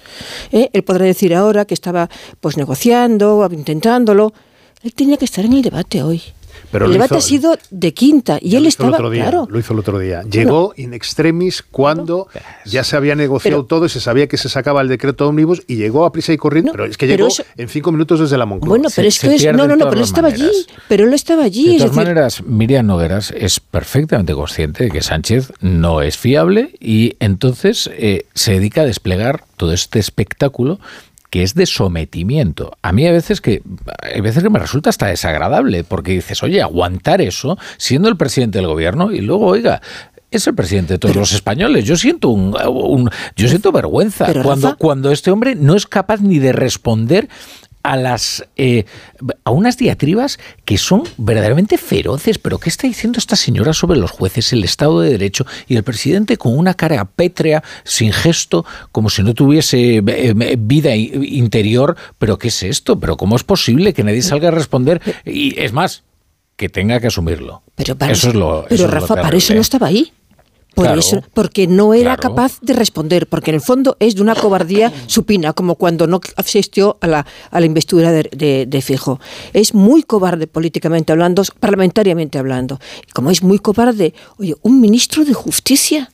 ¿Eh? 0.52 0.70
Él 0.72 0.82
podrá 0.84 1.04
decir 1.04 1.34
ahora 1.34 1.64
que 1.64 1.74
estaba 1.74 2.08
pues 2.40 2.56
negociando, 2.56 3.48
intentándolo. 3.50 4.32
Él 4.82 4.94
tenía 4.94 5.16
que 5.16 5.24
estar 5.24 5.44
en 5.44 5.54
el 5.54 5.62
debate 5.62 6.02
hoy 6.02 6.22
el 6.72 6.92
debate 6.92 7.16
ha 7.16 7.20
sido 7.20 7.56
de 7.70 7.94
quinta 7.94 8.38
y 8.40 8.56
él 8.56 8.66
estaba, 8.66 8.96
claro. 8.96 9.46
Lo 9.50 9.58
hizo 9.58 9.72
el 9.72 9.78
otro 9.78 9.98
día. 9.98 10.22
Llegó 10.22 10.72
in 10.76 10.94
extremis 10.94 11.62
cuando 11.62 12.28
ya 12.64 12.84
se 12.84 12.96
había 12.96 13.14
negociado 13.14 13.64
todo 13.64 13.86
y 13.86 13.88
se 13.88 14.00
sabía 14.00 14.26
que 14.26 14.36
se 14.36 14.48
sacaba 14.48 14.80
el 14.80 14.88
decreto 14.88 15.28
ómnibus 15.28 15.62
y 15.66 15.76
llegó 15.76 16.04
a 16.04 16.12
prisa 16.12 16.32
y 16.32 16.36
corriendo, 16.36 16.72
pero 16.72 16.84
es 16.86 16.96
que 16.96 17.06
llegó 17.06 17.28
en 17.56 17.68
cinco 17.68 17.92
minutos 17.92 18.20
desde 18.20 18.36
la 18.36 18.46
Moncloa. 18.46 18.68
Bueno, 18.68 18.88
pero 18.94 19.08
esto 19.08 19.30
es, 19.30 19.44
no, 19.44 19.66
no, 19.66 19.76
no, 19.76 19.88
pero 19.88 19.98
él 19.98 20.04
estaba 20.04 20.28
allí, 20.28 20.50
pero 20.88 21.04
él 21.04 21.14
estaba 21.14 21.44
allí. 21.44 21.72
De 21.72 21.78
todas 21.78 21.96
maneras, 21.96 22.42
Miriam 22.44 22.86
Nogueras 22.86 23.32
es 23.36 23.60
perfectamente 23.60 24.34
consciente 24.34 24.84
de 24.84 24.90
que 24.90 25.02
Sánchez 25.02 25.52
no 25.60 26.02
es 26.02 26.16
fiable 26.16 26.74
y 26.80 27.16
entonces 27.20 27.90
eh, 27.94 28.26
se 28.34 28.52
dedica 28.52 28.82
a 28.82 28.84
desplegar 28.84 29.44
todo 29.56 29.72
este 29.72 29.98
espectáculo 29.98 30.78
que 31.30 31.42
es 31.42 31.54
de 31.54 31.66
sometimiento. 31.66 32.76
A 32.82 32.92
mí 32.92 33.06
a 33.06 33.12
veces 33.12 33.40
que 33.40 33.62
hay 34.02 34.20
veces 34.20 34.42
que 34.42 34.50
me 34.50 34.58
resulta 34.58 34.90
hasta 34.90 35.06
desagradable 35.06 35.84
porque 35.84 36.12
dices, 36.12 36.42
"Oye, 36.42 36.62
aguantar 36.62 37.20
eso 37.20 37.58
siendo 37.76 38.08
el 38.08 38.16
presidente 38.16 38.58
del 38.58 38.66
gobierno 38.66 39.12
y 39.12 39.20
luego, 39.20 39.46
oiga, 39.46 39.80
es 40.30 40.46
el 40.46 40.54
presidente 40.54 40.94
de 40.94 40.98
todos 40.98 41.16
los 41.16 41.32
españoles. 41.32 41.84
Yo 41.84 41.96
siento 41.96 42.28
un, 42.28 43.10
yo 43.36 43.48
siento 43.48 43.72
vergüenza 43.72 44.32
cuando, 44.42 44.76
cuando 44.76 45.10
este 45.12 45.30
hombre 45.30 45.54
no 45.54 45.76
es 45.76 45.86
capaz 45.86 46.20
ni 46.20 46.38
de 46.38 46.52
responder 46.52 47.28
a 47.86 47.96
las 47.96 48.44
eh, 48.56 48.84
a 49.44 49.50
unas 49.50 49.76
diatribas 49.76 50.38
que 50.64 50.76
son 50.76 51.04
verdaderamente 51.16 51.78
feroces. 51.78 52.38
Pero 52.38 52.58
¿qué 52.58 52.68
está 52.68 52.86
diciendo 52.86 53.18
esta 53.18 53.36
señora 53.36 53.72
sobre 53.72 53.98
los 53.98 54.10
jueces, 54.10 54.52
el 54.52 54.64
Estado 54.64 55.00
de 55.00 55.10
Derecho 55.10 55.46
y 55.68 55.76
el 55.76 55.84
presidente 55.84 56.36
con 56.36 56.56
una 56.56 56.74
cara 56.74 57.04
pétrea, 57.04 57.62
sin 57.84 58.12
gesto, 58.12 58.64
como 58.92 59.08
si 59.08 59.22
no 59.22 59.34
tuviese 59.34 60.02
eh, 60.06 60.56
vida 60.58 60.94
interior? 60.96 61.96
¿Pero 62.18 62.38
qué 62.38 62.48
es 62.48 62.62
esto? 62.62 62.98
¿Pero 62.98 63.16
cómo 63.16 63.36
es 63.36 63.44
posible 63.44 63.94
que 63.94 64.04
nadie 64.04 64.22
salga 64.22 64.48
a 64.48 64.52
responder? 64.52 65.00
Y 65.24 65.58
es 65.60 65.72
más, 65.72 66.02
que 66.56 66.68
tenga 66.68 67.00
que 67.00 67.06
asumirlo. 67.06 67.62
Pero, 67.76 67.96
eso 68.08 68.28
es 68.28 68.34
lo, 68.34 68.66
pero 68.68 68.86
Rafa, 68.88 69.16
para 69.16 69.36
eso 69.36 69.54
no 69.54 69.60
estaba 69.60 69.86
ahí. 69.86 70.12
Por 70.76 70.98
eso, 70.98 71.22
porque 71.32 71.66
no 71.66 71.94
era 71.94 72.18
capaz 72.18 72.60
de 72.60 72.74
responder, 72.74 73.26
porque 73.26 73.50
en 73.50 73.54
el 73.54 73.60
fondo 73.62 73.96
es 73.98 74.14
de 74.14 74.20
una 74.20 74.34
cobardía 74.34 74.92
supina, 75.06 75.54
como 75.54 75.76
cuando 75.76 76.06
no 76.06 76.20
asistió 76.36 76.98
a 77.00 77.06
la, 77.06 77.26
a 77.50 77.60
la 77.60 77.66
investidura 77.66 78.12
de, 78.12 78.66
de, 78.66 78.82
Fijo. 78.82 79.18
Es 79.54 79.72
muy 79.72 80.02
cobarde 80.02 80.46
políticamente 80.46 81.12
hablando, 81.12 81.42
parlamentariamente 81.58 82.38
hablando. 82.38 82.78
Como 83.14 83.30
es 83.30 83.42
muy 83.42 83.58
cobarde, 83.58 84.12
oye, 84.36 84.54
un 84.62 84.80
ministro 84.80 85.24
de 85.24 85.32
justicia 85.32 86.10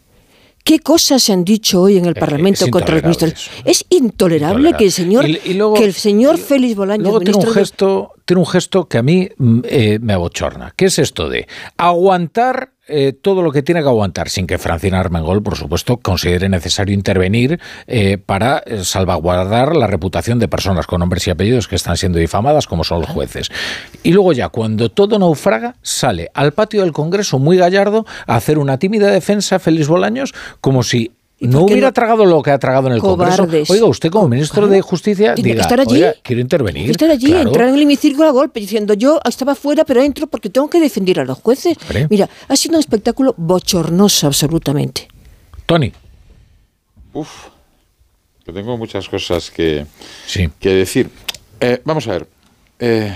¿Qué 0.64 0.78
cosas 0.78 1.24
se 1.24 1.32
han 1.32 1.44
dicho 1.44 1.80
hoy 1.80 1.96
en 1.98 2.06
el 2.06 2.14
Parlamento 2.14 2.68
contra 2.70 2.94
los 2.94 3.02
ministros? 3.02 3.50
Es 3.64 3.84
intolerable, 3.88 4.74
que 4.74 4.84
el 4.84 4.92
señor, 4.92 5.24
que 5.24 5.84
el 5.84 5.92
señor 5.92 6.38
Félix 6.38 6.76
Bolaños, 6.76 7.02
luego 7.02 7.20
tiene 7.20 7.38
un 7.38 7.52
gesto, 7.52 8.12
tiene 8.24 8.40
un 8.40 8.46
gesto 8.46 8.86
que 8.86 8.98
a 8.98 9.02
mí 9.02 9.28
mm, 9.36 9.60
eh, 9.64 9.98
me 10.00 10.12
abochorna. 10.12 10.72
¿Qué 10.76 10.84
es 10.84 11.00
esto 11.00 11.28
de 11.28 11.48
aguantar 11.76 12.74
eh, 12.88 13.12
todo 13.12 13.42
lo 13.42 13.52
que 13.52 13.62
tiene 13.62 13.80
que 13.80 13.88
aguantar, 13.88 14.28
sin 14.28 14.46
que 14.46 14.58
Francina 14.58 14.98
Armengol, 14.98 15.42
por 15.42 15.56
supuesto, 15.56 15.98
considere 15.98 16.48
necesario 16.48 16.94
intervenir 16.94 17.60
eh, 17.86 18.18
para 18.18 18.58
eh, 18.58 18.82
salvaguardar 18.82 19.76
la 19.76 19.86
reputación 19.86 20.40
de 20.40 20.48
personas 20.48 20.88
con 20.88 20.98
nombres 20.98 21.26
y 21.28 21.30
apellidos 21.30 21.68
que 21.68 21.76
están 21.76 21.96
siendo 21.96 22.18
difamadas, 22.18 22.66
como 22.66 22.82
son 22.82 23.00
los 23.00 23.10
jueces. 23.10 23.50
Y 24.02 24.12
luego 24.12 24.32
ya, 24.32 24.48
cuando 24.48 24.90
todo 24.90 25.18
naufraga, 25.18 25.76
sale 25.80 26.30
al 26.34 26.52
patio 26.52 26.82
del 26.82 26.92
Congreso 26.92 27.38
muy 27.38 27.56
gallardo 27.56 28.04
a 28.26 28.34
hacer 28.34 28.58
una 28.58 28.78
tímida 28.78 29.10
defensa 29.10 29.60
Félix 29.60 29.86
Bolaños, 29.86 30.34
como 30.60 30.82
si 30.82 31.12
no 31.48 31.64
hubiera 31.64 31.92
tragado 31.92 32.24
lo 32.24 32.42
que 32.42 32.50
ha 32.50 32.58
tragado 32.58 32.88
en 32.88 32.94
el 32.94 33.00
Congreso. 33.00 33.46
Oiga, 33.68 33.86
usted 33.86 34.10
como 34.10 34.28
ministro 34.28 34.68
de 34.68 34.80
Justicia, 34.80 35.34
diga, 35.34 35.62
estar 35.62 35.80
allí, 35.80 36.02
quiero 36.22 36.40
intervenir. 36.40 36.90
Estar 36.90 37.10
allí, 37.10 37.32
entrar 37.32 37.68
en 37.68 37.74
el 37.74 37.82
hemiciclo 37.82 38.26
a 38.26 38.30
golpe, 38.30 38.60
diciendo 38.60 38.94
yo 38.94 39.20
estaba 39.24 39.54
fuera, 39.54 39.84
pero 39.84 40.02
entro 40.02 40.26
porque 40.26 40.50
tengo 40.50 40.68
que 40.70 40.80
defender 40.80 41.20
a 41.20 41.24
los 41.24 41.38
jueces. 41.38 41.76
Mira, 42.08 42.28
ha 42.48 42.56
sido 42.56 42.74
un 42.74 42.80
espectáculo 42.80 43.34
bochornoso 43.36 44.26
absolutamente. 44.26 45.08
Tony. 45.66 45.92
Uf, 47.12 47.28
yo 48.46 48.52
tengo 48.52 48.76
muchas 48.76 49.08
cosas 49.08 49.50
que, 49.50 49.86
que 50.58 50.70
decir. 50.70 51.10
Eh, 51.60 51.80
vamos 51.84 52.08
a 52.08 52.12
ver. 52.12 52.26
Eh, 52.78 53.14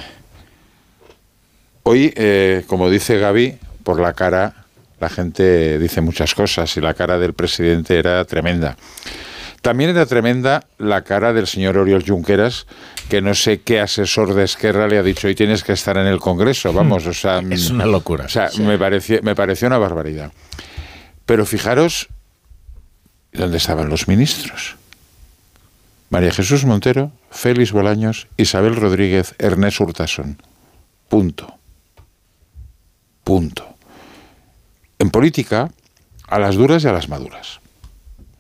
hoy, 1.83 2.13
eh, 2.15 2.65
como 2.67 2.91
dice 2.91 3.19
Gaby, 3.19 3.59
por 3.83 4.01
la 4.01 4.13
cara 4.13 4.66
la 5.01 5.09
gente 5.09 5.79
dice 5.79 6.01
muchas 6.01 6.35
cosas 6.35 6.77
y 6.77 6.81
la 6.81 6.95
cara 6.95 7.19
del 7.19 7.35
presidente 7.35 7.99
era 7.99 8.25
tremenda. 8.25 8.77
También 9.61 9.91
era 9.91 10.07
tremenda 10.07 10.65
la 10.79 11.03
cara 11.03 11.33
del 11.33 11.47
señor 11.47 11.77
Oriol 11.77 12.05
Junqueras, 12.07 12.67
que 13.09 13.21
no 13.21 13.35
sé 13.35 13.63
qué 13.63 13.81
asesor 13.81 14.35
de 14.35 14.45
Esquerra 14.45 14.87
le 14.87 14.99
ha 14.99 15.03
dicho, 15.03 15.27
hoy 15.27 15.35
tienes 15.35 15.65
que 15.65 15.73
estar 15.73 15.97
en 15.97 16.07
el 16.07 16.21
Congreso, 16.21 16.73
vamos, 16.73 17.07
o 17.07 17.13
sea... 17.13 17.41
Es 17.51 17.71
una 17.71 17.87
locura. 17.87 18.27
O 18.27 18.29
sea, 18.29 18.49
me, 18.59 18.79
pareció, 18.79 19.21
me 19.23 19.35
pareció 19.35 19.67
una 19.67 19.79
barbaridad. 19.79 20.33
Pero 21.25 21.45
fijaros 21.45 22.09
dónde 23.33 23.57
estaban 23.57 23.89
los 23.89 24.09
ministros. 24.09 24.77
María 26.11 26.31
Jesús 26.31 26.65
Montero, 26.65 27.11
Félix 27.31 27.73
Bolaños, 27.73 28.29
Isabel 28.37 28.77
Rodríguez, 28.77 29.35
Ernest 29.39 29.81
Urtason. 29.81 30.41
Punto. 31.09 31.59
Punto 33.25 33.76
en 34.99 35.11
política 35.11 35.71
a 36.29 36.39
las 36.39 36.57
duras 36.57 36.85
y 36.85 36.89
a 36.89 36.93
las 36.93 37.09
maduras. 37.09 37.61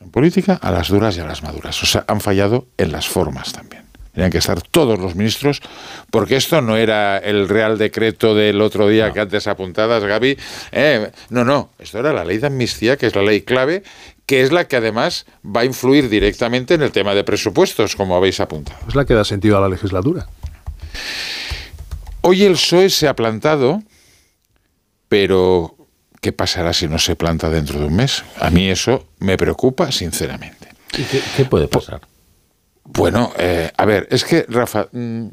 En 0.00 0.10
política 0.10 0.54
a 0.54 0.70
las 0.70 0.88
duras 0.88 1.16
y 1.16 1.20
a 1.20 1.26
las 1.26 1.42
maduras. 1.42 1.82
O 1.82 1.86
sea, 1.86 2.04
han 2.08 2.20
fallado 2.20 2.66
en 2.76 2.92
las 2.92 3.08
formas 3.08 3.52
también. 3.52 3.86
Tenían 4.16 4.30
que 4.30 4.38
estar 4.38 4.62
todos 4.62 4.98
los 4.98 5.14
ministros, 5.14 5.60
porque 6.10 6.36
esto 6.36 6.62
no 6.62 6.78
era 6.78 7.18
el 7.18 7.50
Real 7.50 7.76
Decreto 7.76 8.34
del 8.34 8.62
otro 8.62 8.88
día 8.88 9.12
que 9.12 9.20
antes 9.20 9.46
apuntadas, 9.46 10.02
Gaby. 10.02 10.38
Eh, 10.72 11.10
no, 11.28 11.44
no, 11.44 11.68
esto 11.78 11.98
era 11.98 12.14
la 12.14 12.24
ley 12.24 12.38
de 12.38 12.46
amnistía, 12.46 12.96
que 12.96 13.08
es 13.08 13.14
la 13.14 13.20
ley 13.20 13.42
clave, 13.42 13.82
que 14.24 14.40
es 14.40 14.52
la 14.52 14.66
que 14.66 14.76
además 14.76 15.26
va 15.44 15.60
a 15.60 15.64
influir 15.66 16.08
directamente 16.08 16.72
en 16.72 16.80
el 16.80 16.92
tema 16.92 17.14
de 17.14 17.24
presupuestos, 17.24 17.94
como 17.94 18.16
habéis 18.16 18.40
apuntado. 18.40 18.78
Es 18.88 18.94
la 18.94 19.04
que 19.04 19.12
da 19.12 19.22
sentido 19.22 19.58
a 19.58 19.60
la 19.60 19.68
legislatura. 19.68 20.26
Hoy 22.22 22.42
el 22.44 22.52
PSOE 22.52 22.88
se 22.88 23.08
ha 23.08 23.14
plantado, 23.14 23.82
pero 25.08 25.75
¿qué 26.26 26.32
pasará 26.32 26.72
si 26.72 26.88
no 26.88 26.98
se 26.98 27.14
planta 27.14 27.48
dentro 27.48 27.78
de 27.78 27.86
un 27.86 27.94
mes? 27.94 28.24
A 28.40 28.50
mí 28.50 28.68
eso 28.68 29.06
me 29.20 29.36
preocupa 29.36 29.92
sinceramente. 29.92 30.70
¿Y 30.98 31.04
qué, 31.04 31.44
puede 31.44 31.68
pasar? 31.68 32.00
Bueno, 32.82 33.30
eh, 33.38 33.70
a 33.76 33.84
ver, 33.84 34.08
es 34.10 34.24
que 34.24 34.44
Rafa. 34.48 34.88
Mm, 34.90 35.26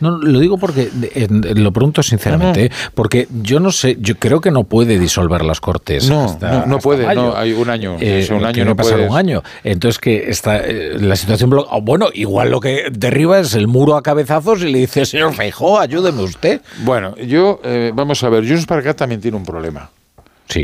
no, 0.00 0.18
lo 0.18 0.38
digo 0.40 0.58
porque 0.58 0.90
lo 1.30 1.72
pregunto 1.72 2.02
sinceramente, 2.02 2.66
¿eh? 2.66 2.70
porque 2.94 3.26
yo 3.40 3.58
no 3.58 3.72
sé, 3.72 3.96
yo 3.98 4.16
creo 4.18 4.42
que 4.42 4.50
no 4.50 4.64
puede 4.64 4.98
disolver 4.98 5.46
las 5.46 5.60
cortes. 5.60 6.10
No, 6.10 6.38
no, 6.66 6.78
puede, 6.78 7.14
no, 7.14 7.34
hay 7.34 7.54
un 7.54 7.70
año, 7.70 7.96
eh, 7.98 8.28
un 8.30 8.44
año 8.44 8.66
no 8.66 8.76
pasar 8.76 9.00
un 9.00 9.16
año. 9.16 9.42
Entonces 9.62 9.98
que 9.98 10.28
está 10.28 10.60
la 10.66 11.16
situación 11.16 11.50
bueno, 11.80 12.08
igual 12.12 12.50
lo 12.50 12.60
que 12.60 12.90
derriba 12.92 13.38
es 13.40 13.54
el 13.54 13.66
muro 13.66 13.96
a 13.96 14.02
cabezazos 14.02 14.60
y 14.60 14.70
le 14.70 14.80
dice, 14.80 15.06
señor 15.06 15.32
Feijó, 15.32 15.80
ayúdeme 15.80 16.22
usted. 16.22 16.60
Bueno, 16.80 17.16
yo 17.16 17.62
vamos 17.94 18.22
a 18.22 18.28
ver, 18.28 18.46
Junts 18.46 18.66
per 18.66 18.80
acá 18.80 18.92
también 18.92 19.22
tiene 19.22 19.38
un 19.38 19.44
problema. 19.46 19.90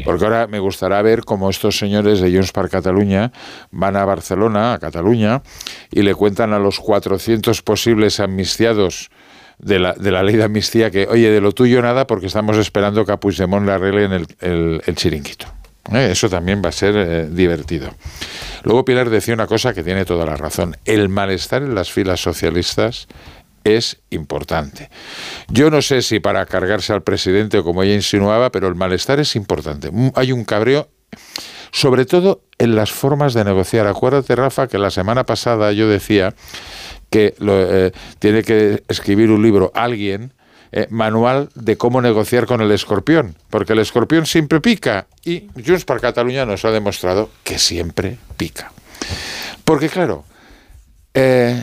Porque 0.04 0.24
ahora 0.24 0.46
me 0.46 0.58
gustará 0.58 1.00
ver 1.02 1.24
cómo 1.24 1.50
estos 1.50 1.78
señores 1.78 2.20
de 2.20 2.32
Junts 2.32 2.52
Cataluña 2.52 3.32
van 3.70 3.96
a 3.96 4.04
Barcelona, 4.04 4.74
a 4.74 4.78
Cataluña, 4.78 5.42
y 5.90 6.02
le 6.02 6.14
cuentan 6.14 6.52
a 6.52 6.58
los 6.58 6.80
400 6.80 7.62
posibles 7.62 8.20
amnistiados 8.20 9.10
de 9.58 9.78
la, 9.78 9.92
de 9.92 10.10
la 10.10 10.22
ley 10.22 10.36
de 10.36 10.44
amnistía 10.44 10.90
que, 10.90 11.06
oye, 11.06 11.30
de 11.30 11.40
lo 11.40 11.52
tuyo 11.52 11.82
nada 11.82 12.06
porque 12.06 12.26
estamos 12.26 12.56
esperando 12.56 13.04
que 13.04 13.12
a 13.12 13.18
Puigdemont 13.18 13.66
le 13.66 13.72
arreglen 13.72 14.12
el, 14.12 14.82
el, 14.86 14.94
chiringuito. 14.94 15.46
¿Eh? 15.92 16.08
Eso 16.12 16.28
también 16.28 16.62
va 16.64 16.68
a 16.68 16.72
ser 16.72 16.94
eh, 16.96 17.26
divertido. 17.26 17.90
Luego 18.62 18.84
Pilar 18.84 19.10
decía 19.10 19.34
una 19.34 19.46
cosa 19.46 19.74
que 19.74 19.82
tiene 19.82 20.04
toda 20.04 20.24
la 20.24 20.36
razón. 20.36 20.76
El 20.84 21.08
malestar 21.08 21.62
en 21.62 21.74
las 21.74 21.90
filas 21.90 22.20
socialistas 22.20 23.08
es 23.64 24.00
importante. 24.10 24.90
Yo 25.48 25.70
no 25.70 25.82
sé 25.82 26.02
si 26.02 26.20
para 26.20 26.46
cargarse 26.46 26.92
al 26.92 27.02
presidente, 27.02 27.62
como 27.62 27.82
ella 27.82 27.94
insinuaba, 27.94 28.50
pero 28.50 28.68
el 28.68 28.74
malestar 28.74 29.20
es 29.20 29.36
importante. 29.36 29.90
Mm, 29.90 30.10
hay 30.14 30.32
un 30.32 30.44
cabreo, 30.44 30.88
sobre 31.72 32.06
todo 32.06 32.42
en 32.58 32.74
las 32.74 32.92
formas 32.92 33.34
de 33.34 33.44
negociar. 33.44 33.86
Acuérdate, 33.86 34.34
Rafa, 34.34 34.68
que 34.68 34.78
la 34.78 34.90
semana 34.90 35.24
pasada 35.24 35.72
yo 35.72 35.88
decía 35.88 36.34
que 37.10 37.34
eh, 37.38 37.92
tiene 38.18 38.42
que 38.42 38.82
escribir 38.88 39.30
un 39.30 39.42
libro 39.42 39.72
alguien, 39.74 40.32
eh, 40.72 40.86
manual 40.88 41.48
de 41.56 41.76
cómo 41.76 42.00
negociar 42.00 42.46
con 42.46 42.60
el 42.60 42.70
escorpión, 42.70 43.34
porque 43.50 43.72
el 43.72 43.80
escorpión 43.80 44.24
siempre 44.24 44.60
pica 44.60 45.08
y 45.24 45.48
Junts 45.66 45.84
per 45.84 46.00
Cataluña 46.00 46.46
nos 46.46 46.64
ha 46.64 46.70
demostrado 46.70 47.28
que 47.42 47.58
siempre 47.58 48.18
pica. 48.36 48.70
Porque 49.64 49.88
claro, 49.88 50.24
eh, 51.12 51.60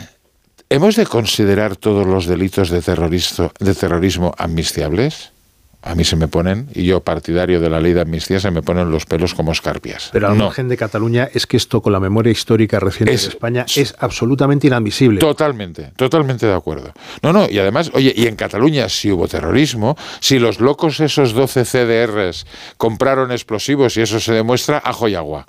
¿Hemos 0.70 0.96
de 0.96 1.06
considerar 1.06 1.76
todos 1.76 2.06
los 2.06 2.26
delitos 2.26 2.68
de, 2.68 2.80
de 2.80 3.74
terrorismo 3.74 4.34
amnistiables? 4.36 5.32
A 5.80 5.94
mí 5.94 6.04
se 6.04 6.16
me 6.16 6.28
ponen, 6.28 6.68
y 6.74 6.84
yo 6.84 7.00
partidario 7.00 7.60
de 7.60 7.70
la 7.70 7.80
ley 7.80 7.94
de 7.94 8.02
amnistía, 8.02 8.38
se 8.40 8.50
me 8.50 8.62
ponen 8.62 8.90
los 8.90 9.06
pelos 9.06 9.32
como 9.32 9.52
escarpias. 9.52 10.10
Pero 10.12 10.28
al 10.28 10.36
margen 10.36 10.68
de 10.68 10.76
Cataluña 10.76 11.28
es 11.32 11.46
que 11.46 11.56
esto 11.56 11.80
con 11.80 11.92
la 11.92 12.00
memoria 12.00 12.32
histórica 12.32 12.80
reciente 12.80 13.12
de 13.12 13.16
España 13.16 13.64
es 13.74 13.94
absolutamente 13.98 14.66
inadmisible. 14.66 15.20
Totalmente, 15.20 15.92
totalmente 15.96 16.46
de 16.46 16.52
acuerdo. 16.54 16.92
No, 17.22 17.32
no, 17.32 17.48
y 17.48 17.58
además, 17.58 17.90
oye, 17.94 18.12
y 18.14 18.26
en 18.26 18.36
Cataluña 18.36 18.88
si 18.90 19.10
hubo 19.10 19.26
terrorismo, 19.28 19.96
si 20.20 20.38
los 20.38 20.60
locos 20.60 21.00
esos 21.00 21.32
12 21.32 21.64
CDRs 21.64 22.46
compraron 22.76 23.32
explosivos 23.32 23.96
y 23.96 24.02
eso 24.02 24.20
se 24.20 24.32
demuestra, 24.32 24.82
ajo 24.84 25.08
y 25.08 25.14
agua. 25.14 25.46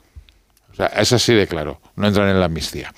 O 0.71 0.75
sea, 0.75 0.85
es 0.87 1.11
así 1.11 1.33
de 1.33 1.47
claro, 1.47 1.81
no 1.95 2.07
entran 2.07 2.29
en 2.29 2.39
la 2.39 2.45
amnistía. 2.45 2.93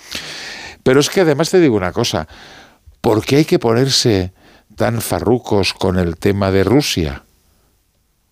Pero 0.84 1.00
es 1.00 1.10
que 1.10 1.22
además 1.22 1.50
te 1.50 1.60
digo 1.60 1.76
una 1.76 1.92
cosa, 1.92 2.28
¿por 3.02 3.24
qué 3.24 3.38
hay 3.38 3.46
que 3.46 3.60
ponerse 3.60 4.34
tan 4.76 5.02
farrucos 5.02 5.74
con 5.74 6.00
el 6.00 6.18
tema 6.18 6.52
de 6.52 6.64
Rusia? 6.64 7.24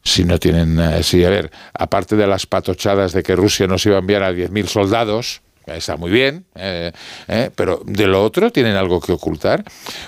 Si 0.03 0.23
no 0.23 0.39
tienen, 0.39 0.79
eh, 0.79 1.03
si, 1.03 1.23
a 1.23 1.29
ver, 1.29 1.51
aparte 1.73 2.15
de 2.15 2.25
las 2.25 2.45
patochadas 2.45 3.11
de 3.11 3.21
que 3.21 3.35
Rusia 3.35 3.67
nos 3.67 3.85
iba 3.85 3.97
a 3.97 3.99
enviar 3.99 4.23
a 4.23 4.31
10.000 4.31 4.67
soldados, 4.67 5.41
está 5.67 5.97
muy 5.97 6.09
bien, 6.09 6.45
eh, 6.55 6.91
eh, 7.27 7.51
pero 7.55 7.81
de 7.85 8.07
lo 8.07 8.23
otro 8.23 8.51
tienen 8.51 8.75
algo 8.75 9.01
que 9.01 9.11
ocultar, 9.11 9.63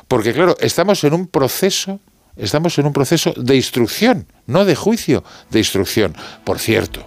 porque 0.07 0.33
claro, 0.33 0.55
estamos 0.59 1.03
en 1.03 1.13
un 1.13 1.27
proceso, 1.27 1.99
estamos 2.35 2.77
en 2.79 2.87
un 2.87 2.93
proceso 2.93 3.33
de 3.35 3.55
instrucción, 3.55 4.27
no 4.47 4.65
de 4.65 4.75
juicio, 4.75 5.23
de 5.49 5.59
instrucción. 5.59 6.15
Por 6.43 6.59
cierto, 6.59 7.05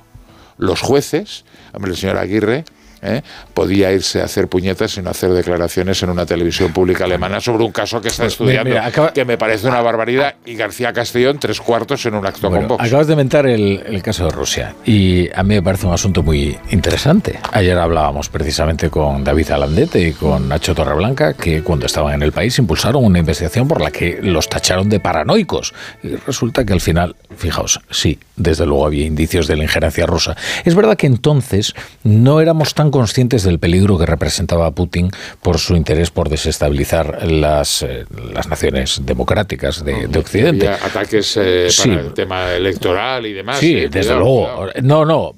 los 0.59 0.81
jueces, 0.81 1.45
hombre, 1.73 1.93
el 1.93 1.97
señor 1.97 2.19
Aguirre, 2.19 2.65
¿eh? 3.05 3.23
podía 3.53 3.93
irse 3.93 4.21
a 4.21 4.25
hacer 4.25 4.49
puñetas 4.49 4.97
y 4.97 5.03
no 5.03 5.11
hacer 5.11 5.31
declaraciones 5.31 6.03
en 6.03 6.11
una 6.11 6.27
televisión 6.27 6.73
pública 6.73 7.05
alemana 7.05 7.41
sobre 7.41 7.65
un 7.65 7.73
caso 7.73 8.01
que 8.01 8.09
está 8.09 8.25
pues 8.25 8.33
estudiando, 8.33 8.75
que 9.15 9.25
me 9.25 9.39
parece 9.39 9.69
una 9.69 9.81
barbaridad, 9.81 10.35
y 10.45 10.55
García 10.55 10.93
Castellón 10.93 11.39
tres 11.39 11.61
cuartos 11.61 12.05
en 12.07 12.15
un 12.15 12.27
acto 12.27 12.51
con 12.51 12.67
Vox. 12.67 12.85
Acabas 12.85 13.07
de 13.07 13.17
mentar 13.17 13.47
el, 13.47 14.03
caso 14.03 14.25
de 14.27 14.31
Rusia, 14.31 14.75
y 14.85 15.29
a 15.35 15.43
mí 15.43 15.55
me 15.55 15.63
parece 15.63 15.87
un 15.87 15.95
asunto 15.95 16.23
muy 16.23 16.57
interesante. 16.71 17.39
Ayer 17.53 17.79
hablábamos 17.79 18.29
precisamente 18.29 18.91
con 18.91 19.23
David 19.23 19.51
Alandete 19.51 20.09
y 20.09 20.13
con 20.13 20.49
Nacho 20.49 20.75
Torreblanca, 20.75 21.35
que 21.35 21.63
cuando 21.63 21.87
estaban 21.87 22.15
en 22.15 22.23
el 22.23 22.33
país 22.33 22.59
impulsaron 22.59 23.05
una 23.05 23.19
investigación 23.19 23.69
por 23.69 23.81
la 23.81 23.91
que 23.91 24.19
los 24.23 24.49
tacharon 24.49 24.89
de 24.89 25.01
paranoicos. 25.01 25.75
Y 26.03 26.17
resulta 26.17 26.65
que 26.65 26.73
al 26.73 26.81
final, 26.81 27.17
fijaos, 27.37 27.81
sí, 27.91 28.19
desde 28.37 28.67
luego 28.67 28.87
había 28.87 29.07
indicios 29.07 29.47
de 29.47 29.57
la 29.57 29.65
injerencia 29.65 30.07
rusa. 30.07 30.37
Es 30.65 30.75
verdad 30.75 30.97
que 30.97 31.07
entonces 31.07 31.75
no 32.03 32.41
éramos 32.41 32.75
tan 32.75 32.91
conscientes 32.95 33.43
del 33.43 33.59
peligro 33.59 33.99
que 33.99 34.07
representaba 34.07 34.71
Putin 34.71 35.11
por 35.43 35.59
su 35.59 35.75
interés 35.75 36.13
por 36.13 36.29
desestabilizar 36.29 37.27
las, 37.27 37.83
eh, 37.83 38.05
las 38.33 38.47
naciones 38.47 39.01
democráticas 39.05 39.85
de, 39.85 40.07
Occidente. 40.17 40.69
ataques 40.69 41.37
eh, 41.39 41.67
para 41.77 42.01
el 42.01 42.15
tema 42.15 42.53
electoral 42.53 43.27
y 43.27 43.33
demás. 43.33 43.59
Sí, 43.59 43.89
desde 43.91 44.15
luego. 44.15 44.69
No, 44.81 45.05
no, 45.05 45.35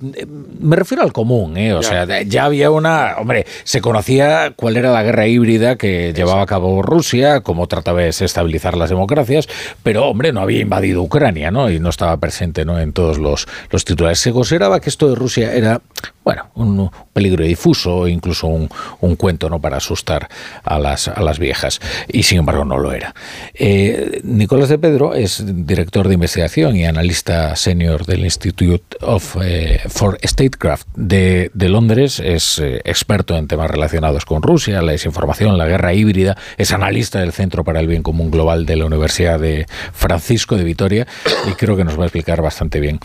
me 0.61 0.77
refiero 0.77 1.03
al 1.03 1.15
común, 1.15 1.57
¿eh? 1.57 1.73
o 1.73 1.83
sea, 1.83 2.05
ya 2.25 2.45
había 2.45 2.71
una, 2.71 3.15
hombre, 3.17 3.47
se 3.65 3.81
conocía 3.81 4.53
cuál 4.55 4.77
era 4.77 4.91
la 4.93 5.03
guerra 5.03 5.27
híbrida 5.27 5.77
que 5.77 6.13
llevaba 6.15 6.43
a 6.43 6.47
cabo 6.47 6.83
Rusia, 6.83 7.41
cómo 7.41 7.69
trataba 7.69 8.01
de 8.01 8.07
desestabilizar 8.07 8.77
las 8.77 8.91
democracias, 8.91 9.49
pero 9.83 10.05
hombre, 10.05 10.31
no 10.31 10.43
había 10.43 10.61
invadido 10.61 11.01
Ucrania, 11.01 11.51
¿no? 11.51 11.71
Y 11.71 11.81
no 11.81 11.89
estaba 11.89 12.19
presente, 12.19 12.67
¿no? 12.67 12.79
En 12.79 12.93
todos 12.93 13.17
los, 13.17 13.49
los 13.71 13.87
titulares. 13.87 14.19
Se 14.19 14.31
consideraba 14.31 14.79
que 14.79 14.91
esto 14.91 15.09
de 15.09 15.15
Rusia 15.15 15.55
era, 15.55 15.81
bueno, 16.23 16.51
un 16.55 16.91
peligro 17.17 17.45
difuso, 17.45 18.07
incluso 18.09 18.47
un, 18.47 19.17
cuento 19.17 19.49
¿no? 19.49 19.59
para 19.59 19.79
asustar 19.79 20.29
a 20.62 20.79
las, 20.79 21.09
a 21.09 21.23
las 21.23 21.39
viejas, 21.39 21.81
y 22.09 22.25
sin 22.25 22.41
embargo 22.41 22.67
no 22.67 22.77
lo 22.77 22.93
era. 22.93 23.14
Eh, 23.55 24.21
Nicolás 24.23 24.69
de 24.69 24.79
Pedro 24.79 25.14
es 25.14 25.43
director 25.67 26.09
de 26.09 26.14
investigación 26.14 26.77
y 26.77 26.85
analista 26.85 27.57
senior 27.57 28.05
del 28.05 28.23
Institute 28.23 28.99
of, 29.01 29.39
eh, 29.43 29.81
for 29.89 30.19
Statecraft 30.23 30.87
de, 30.95 31.51
de 31.55 31.69
Londres, 31.71 32.21
es 32.21 32.59
eh, 32.59 32.83
experto 32.85 33.35
en 33.35 33.49
temas 33.49 33.71
relacionados 33.71 34.27
con 34.27 34.43
Rusia, 34.43 34.83
la 34.83 34.93
desinformación, 34.93 35.57
la 35.57 35.64
guerra 35.64 35.95
híbrida, 35.95 36.37
es 36.59 36.71
analista 36.73 37.21
del 37.21 37.33
Centro 37.33 37.64
para 37.64 37.81
el 37.81 37.87
Bien 37.87 38.03
Común 38.03 38.31
Global 38.31 38.67
de 38.67 38.77
la 38.77 38.85
Universidad 38.85 39.41
de 39.41 39.64
Francisco 39.95 40.59
de 40.59 40.64
Vitoria 40.64 41.07
y 41.49 41.53
creo 41.53 41.79
que 41.79 41.85
nos 41.85 41.99
va 41.99 42.03
a 42.03 42.07
explicar 42.09 42.43
bastante 42.43 42.79
bien 42.79 43.01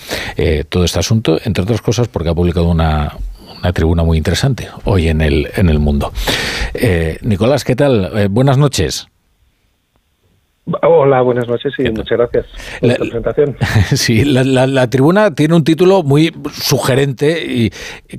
todo 0.68 0.84
este 0.84 1.00
asunto, 1.00 1.40
entre 1.46 1.64
otras 1.64 1.82
cosas 1.82 2.10
porque 2.10 2.28
ha 2.28 2.36
publicado 2.36 2.68
una, 2.68 3.16
una 3.62 3.74
tribuna 3.74 4.04
muy 4.04 4.18
interesante 4.18 4.68
hoy 4.86 5.08
en 5.08 5.22
el, 5.22 5.50
en 5.56 5.70
el 5.70 5.80
mundo. 5.80 6.12
Eh, 6.74 7.18
Nicolás, 7.22 7.64
¿qué 7.64 7.76
tal? 7.76 8.12
Eh, 8.18 8.28
buenas 8.30 8.58
noches. 8.58 9.08
Hola, 10.84 11.22
buenas 11.22 11.48
noches 11.48 11.74
y 11.80 11.90
muchas 11.90 12.18
gracias 12.18 12.46
por 12.80 12.90
la, 12.90 12.96
presentación. 12.96 13.58
Sí, 13.96 14.24
la, 14.24 14.90
tribuna 14.90 15.34
tiene 15.34 15.56
un 15.56 15.64
título 15.64 16.04
muy 16.04 16.34
sugerente 16.54 17.44
y 17.46 17.72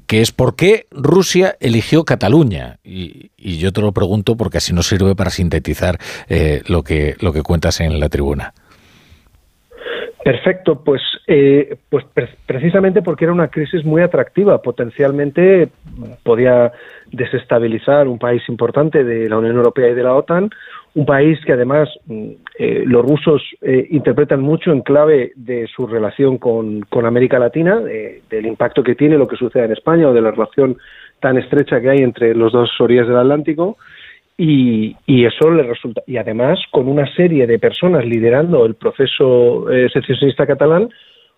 que 0.06 0.20
es 0.20 0.32
¿Por 0.32 0.56
qué 0.56 0.86
Rusia 0.90 1.56
eligió 1.60 2.04
Cataluña? 2.04 2.78
Y, 2.82 3.30
yo 3.58 3.72
te 3.72 3.80
lo 3.80 3.92
pregunto 3.92 4.36
porque 4.36 4.58
así 4.58 4.72
nos 4.72 4.88
sirve 4.88 5.14
para 5.14 5.30
sintetizar 5.30 5.98
eh, 6.28 6.62
lo, 6.66 6.82
que, 6.82 7.16
lo 7.20 7.32
que 7.32 7.42
cuentas 7.42 7.80
en 7.80 8.00
la 8.00 8.08
tribuna. 8.08 8.54
Perfecto, 10.24 10.84
pues, 10.84 11.02
eh, 11.26 11.76
pues 11.88 12.04
precisamente 12.46 13.02
porque 13.02 13.24
era 13.24 13.32
una 13.32 13.48
crisis 13.48 13.84
muy 13.84 14.02
atractiva, 14.02 14.62
potencialmente 14.62 15.68
podía 16.22 16.70
desestabilizar 17.10 18.06
un 18.06 18.20
país 18.20 18.40
importante 18.48 19.02
de 19.02 19.28
la 19.28 19.38
Unión 19.38 19.56
Europea 19.56 19.88
y 19.88 19.94
de 19.94 20.02
la 20.04 20.14
OTAN, 20.14 20.50
un 20.94 21.06
país 21.06 21.40
que 21.44 21.54
además 21.54 21.88
mm, 22.06 22.28
eh, 22.56 22.84
los 22.86 23.04
rusos 23.04 23.42
eh, 23.62 23.88
interpretan 23.90 24.40
mucho 24.40 24.70
en 24.70 24.82
clave 24.82 25.32
de 25.34 25.66
su 25.74 25.88
relación 25.88 26.38
con, 26.38 26.82
con 26.82 27.04
América 27.04 27.40
Latina, 27.40 27.80
del 27.80 28.46
impacto 28.46 28.84
que 28.84 28.94
tiene 28.94 29.18
lo 29.18 29.26
que 29.26 29.36
sucede 29.36 29.64
en 29.64 29.72
España 29.72 30.08
o 30.08 30.12
de 30.12 30.20
la 30.20 30.30
relación 30.30 30.76
tan 31.18 31.36
estrecha 31.36 31.80
que 31.80 31.90
hay 31.90 31.98
entre 31.98 32.34
los 32.34 32.52
dos 32.52 32.70
orillas 32.80 33.08
del 33.08 33.16
Atlántico 33.16 33.76
y, 34.44 35.24
eso 35.24 35.50
le 35.50 35.62
resulta. 35.62 36.02
Y 36.06 36.16
además, 36.16 36.58
con 36.70 36.88
una 36.88 37.06
serie 37.14 37.46
de 37.46 37.58
personas 37.58 38.04
liderando 38.04 38.66
el 38.66 38.74
proceso 38.74 39.70
eh, 39.70 39.88
secesionista 39.92 40.46
catalán 40.46 40.88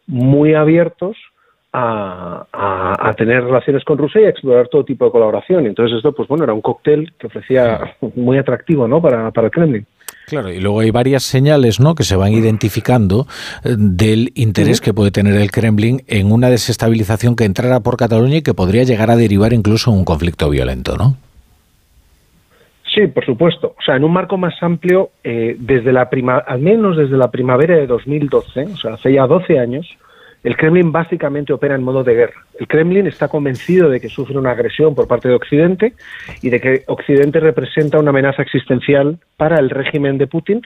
muy 0.06 0.54
abiertos 0.54 1.16
a, 1.72 3.12
tener 3.16 3.44
relaciones 3.44 3.84
con 3.84 3.98
Rusia 3.98 4.20
y 4.20 4.24
a 4.24 4.28
explorar 4.28 4.68
todo 4.68 4.84
tipo 4.84 5.04
de 5.04 5.10
colaboración. 5.10 5.66
Entonces, 5.66 5.96
esto, 5.96 6.12
pues 6.12 6.28
bueno, 6.28 6.44
era 6.44 6.52
un 6.52 6.60
cóctel 6.60 7.12
que 7.18 7.26
ofrecía 7.26 7.96
muy 8.16 8.38
atractivo 8.38 8.88
¿no? 8.88 9.02
para, 9.02 9.30
para 9.32 9.46
el 9.48 9.52
Kremlin. 9.52 9.86
Claro, 10.26 10.50
y 10.50 10.60
luego 10.60 10.80
hay 10.80 10.90
varias 10.90 11.24
señales 11.24 11.80
¿no? 11.80 11.94
que 11.94 12.04
se 12.04 12.16
van 12.16 12.32
identificando 12.32 13.26
eh, 13.64 13.74
del 13.76 14.32
interés 14.34 14.80
que 14.80 14.94
puede 14.94 15.10
tener 15.10 15.34
el 15.34 15.50
Kremlin 15.50 16.02
en 16.06 16.32
una 16.32 16.48
desestabilización 16.48 17.36
que 17.36 17.44
entrara 17.44 17.80
por 17.80 17.96
Cataluña 17.96 18.38
y 18.38 18.42
que 18.42 18.54
podría 18.54 18.84
llegar 18.84 19.10
a 19.10 19.16
derivar 19.16 19.52
incluso 19.52 19.90
en 19.90 19.98
un 19.98 20.04
conflicto 20.04 20.48
violento, 20.48 20.96
¿no? 20.96 21.16
Sí, 22.94 23.08
por 23.08 23.26
supuesto. 23.26 23.74
O 23.76 23.82
sea, 23.82 23.96
en 23.96 24.04
un 24.04 24.12
marco 24.12 24.36
más 24.36 24.54
amplio, 24.62 25.10
eh, 25.24 25.56
desde 25.58 25.92
la 25.92 26.08
prima, 26.08 26.38
al 26.38 26.60
menos 26.60 26.96
desde 26.96 27.16
la 27.16 27.30
primavera 27.30 27.76
de 27.76 27.88
2012, 27.88 28.64
o 28.72 28.76
sea, 28.76 28.94
hace 28.94 29.12
ya 29.12 29.26
12 29.26 29.58
años, 29.58 29.98
el 30.44 30.56
Kremlin 30.56 30.92
básicamente 30.92 31.52
opera 31.52 31.74
en 31.74 31.82
modo 31.82 32.04
de 32.04 32.14
guerra. 32.14 32.44
El 32.60 32.68
Kremlin 32.68 33.06
está 33.06 33.28
convencido 33.28 33.88
de 33.88 33.98
que 33.98 34.08
sufre 34.08 34.38
una 34.38 34.52
agresión 34.52 34.94
por 34.94 35.08
parte 35.08 35.28
de 35.28 35.34
Occidente 35.34 35.94
y 36.42 36.50
de 36.50 36.60
que 36.60 36.82
Occidente 36.86 37.40
representa 37.40 37.98
una 37.98 38.10
amenaza 38.10 38.42
existencial 38.42 39.18
para 39.36 39.58
el 39.58 39.70
régimen 39.70 40.18
de 40.18 40.26
Putin 40.26 40.62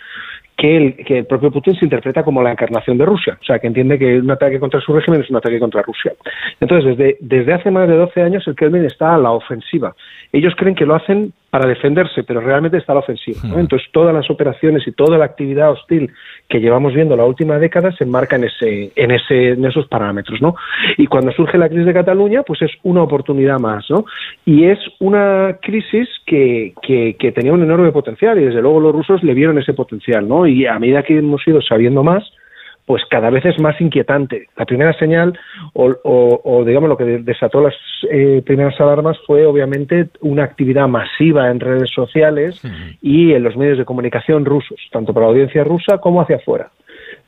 que 0.58 0.76
el, 0.76 0.96
que 0.96 1.18
el 1.18 1.26
propio 1.26 1.52
Putin 1.52 1.76
se 1.76 1.84
interpreta 1.84 2.24
como 2.24 2.42
la 2.42 2.50
encarnación 2.50 2.98
de 2.98 3.04
Rusia. 3.04 3.38
O 3.40 3.44
sea, 3.44 3.60
que 3.60 3.68
entiende 3.68 3.96
que 3.96 4.18
un 4.18 4.28
ataque 4.28 4.58
contra 4.58 4.80
su 4.80 4.92
régimen 4.92 5.22
es 5.22 5.30
un 5.30 5.36
ataque 5.36 5.60
contra 5.60 5.82
Rusia. 5.82 6.12
Entonces, 6.60 6.96
desde, 6.96 7.16
desde 7.20 7.54
hace 7.54 7.70
más 7.70 7.88
de 7.88 7.94
12 7.94 8.20
años 8.20 8.46
el 8.48 8.56
Kremlin 8.56 8.84
está 8.84 9.14
a 9.14 9.18
la 9.18 9.30
ofensiva. 9.30 9.94
Ellos 10.32 10.54
creen 10.56 10.74
que 10.74 10.84
lo 10.84 10.96
hacen 10.96 11.32
para 11.50 11.66
defenderse, 11.68 12.24
pero 12.24 12.40
realmente 12.40 12.76
está 12.76 12.92
a 12.92 12.96
la 12.96 13.00
ofensiva. 13.00 13.38
Hmm. 13.42 13.58
Entonces, 13.60 13.88
todas 13.92 14.12
las 14.12 14.28
operaciones 14.30 14.86
y 14.86 14.92
toda 14.92 15.16
la 15.16 15.24
actividad 15.24 15.70
hostil 15.70 16.10
que 16.48 16.60
llevamos 16.60 16.92
viendo 16.92 17.16
la 17.16 17.24
última 17.24 17.58
década 17.58 17.92
se 17.92 18.04
enmarca 18.04 18.36
en, 18.36 18.44
ese, 18.44 18.92
en, 18.96 19.10
ese, 19.12 19.50
en 19.50 19.64
esos 19.64 19.86
parámetros. 19.86 20.42
¿no? 20.42 20.56
Y 20.96 21.06
cuando 21.06 21.30
surge 21.32 21.56
la 21.56 21.68
crisis 21.68 21.86
de 21.86 21.94
Cataluña, 21.94 22.42
pues 22.42 22.62
es 22.62 22.72
una 22.82 23.02
oportunidad 23.02 23.60
más. 23.60 23.88
¿no? 23.88 24.04
Y 24.44 24.64
es 24.64 24.78
una 24.98 25.56
crisis 25.62 26.08
que, 26.26 26.74
que, 26.82 27.16
que 27.18 27.32
tenía 27.32 27.52
un 27.52 27.62
enorme 27.62 27.92
potencial 27.92 28.38
y 28.38 28.44
desde 28.44 28.60
luego 28.60 28.80
los 28.80 28.92
rusos 28.92 29.22
le 29.22 29.34
vieron 29.34 29.58
ese 29.58 29.72
potencial. 29.72 30.28
¿no? 30.28 30.47
Y 30.50 30.66
a 30.66 30.78
medida 30.78 31.02
que 31.02 31.18
hemos 31.18 31.46
ido 31.46 31.60
sabiendo 31.62 32.02
más, 32.02 32.24
pues 32.88 33.02
cada 33.10 33.28
vez 33.28 33.44
es 33.44 33.60
más 33.60 33.78
inquietante. 33.82 34.46
La 34.56 34.64
primera 34.64 34.94
señal, 34.94 35.38
o, 35.74 36.64
digamos 36.66 36.88
lo 36.88 36.96
que 36.96 37.04
desató 37.18 37.60
las 37.60 37.74
eh, 38.10 38.42
primeras 38.46 38.80
alarmas, 38.80 39.18
fue 39.26 39.44
obviamente 39.44 40.08
una 40.22 40.44
actividad 40.44 40.88
masiva 40.88 41.50
en 41.50 41.60
redes 41.60 41.90
sociales 41.90 42.62
y 43.02 43.34
en 43.34 43.42
los 43.42 43.58
medios 43.58 43.76
de 43.76 43.84
comunicación 43.84 44.46
rusos, 44.46 44.80
tanto 44.90 45.12
para 45.12 45.26
la 45.26 45.32
audiencia 45.32 45.64
rusa 45.64 45.98
como 45.98 46.22
hacia 46.22 46.36
afuera. 46.36 46.70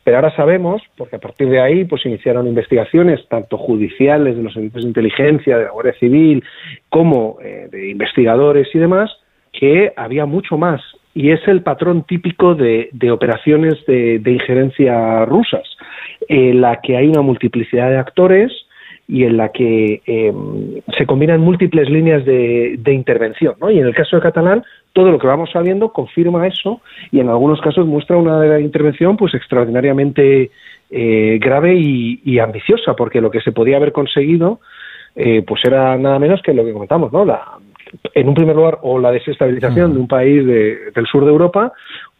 Pero 0.03 0.17
ahora 0.17 0.35
sabemos, 0.35 0.81
porque 0.97 1.17
a 1.17 1.21
partir 1.21 1.51
de 1.51 1.61
ahí 1.61 1.85
pues 1.85 2.07
iniciaron 2.07 2.47
investigaciones 2.47 3.21
tanto 3.29 3.59
judiciales 3.59 4.39
de 4.39 4.43
los 4.43 4.55
servicios 4.55 4.85
de 4.85 4.89
inteligencia, 4.89 5.59
de 5.59 5.65
la 5.65 5.73
Guardia 5.73 5.95
Civil, 6.01 6.43
como 6.89 7.37
eh, 7.43 7.69
de 7.71 7.91
investigadores 7.91 8.67
y 8.75 8.79
demás, 8.79 9.11
que 9.53 9.93
había 9.95 10.25
mucho 10.25 10.57
más 10.57 10.81
y 11.15 11.31
es 11.31 11.41
el 11.49 11.63
patrón 11.63 12.05
típico 12.05 12.55
de, 12.55 12.91
operaciones 13.11 13.85
de, 13.87 14.21
injerencia 14.25 15.25
rusas, 15.25 15.65
en 16.29 16.61
la 16.61 16.81
que 16.81 16.97
hay 16.97 17.09
una 17.09 17.23
multiplicidad 17.23 17.91
de 17.91 17.99
actores 17.99 18.53
y 19.09 19.25
en 19.25 19.37
la 19.37 19.49
que 19.49 20.03
em, 20.07 20.81
se 20.97 21.05
combinan 21.05 21.41
múltiples 21.41 21.91
líneas 21.91 22.25
de, 22.25 22.93
intervención. 22.93 23.55
¿no? 23.61 23.71
Y 23.71 23.81
en 23.81 23.87
el 23.87 23.95
caso 23.95 24.17
de 24.17 24.23
Catalán, 24.23 24.63
todo 24.93 25.11
lo 25.11 25.19
que 25.19 25.27
vamos 25.27 25.51
sabiendo 25.51 25.93
confirma 25.93 26.47
eso 26.47 26.81
y 27.11 27.19
en 27.19 27.29
algunos 27.29 27.61
casos 27.61 27.87
muestra 27.87 28.17
una 28.17 28.61
intervención 28.61 29.17
pues 29.17 29.35
extraordinariamente 29.35 30.51
eh, 30.91 31.39
grave 31.41 31.75
y, 31.75 32.39
ambiciosa, 32.39 32.95
porque 32.95 33.21
lo 33.21 33.31
que 33.31 33.41
se 33.41 33.53
podía 33.53 33.79
haber 33.79 33.93
conseguido 33.93 34.61
eh, 35.17 35.43
pues 35.45 35.61
era 35.65 35.97
nada 35.99 36.21
menos 36.21 36.41
que 36.43 36.55
lo 36.55 36.65
que 36.65 36.73
comentamos, 36.73 37.13
¿no? 37.13 37.25
La, 37.25 37.59
en 38.15 38.29
un 38.29 38.35
primer 38.35 38.57
lugar, 38.57 38.79
o 38.83 38.99
la 38.99 39.11
desestabilización 39.11 39.95
de 39.95 40.01
un 40.01 40.09
país 40.09 40.45
del 40.47 41.07
sur 41.07 41.25
de 41.25 41.31
Europa, 41.31 41.73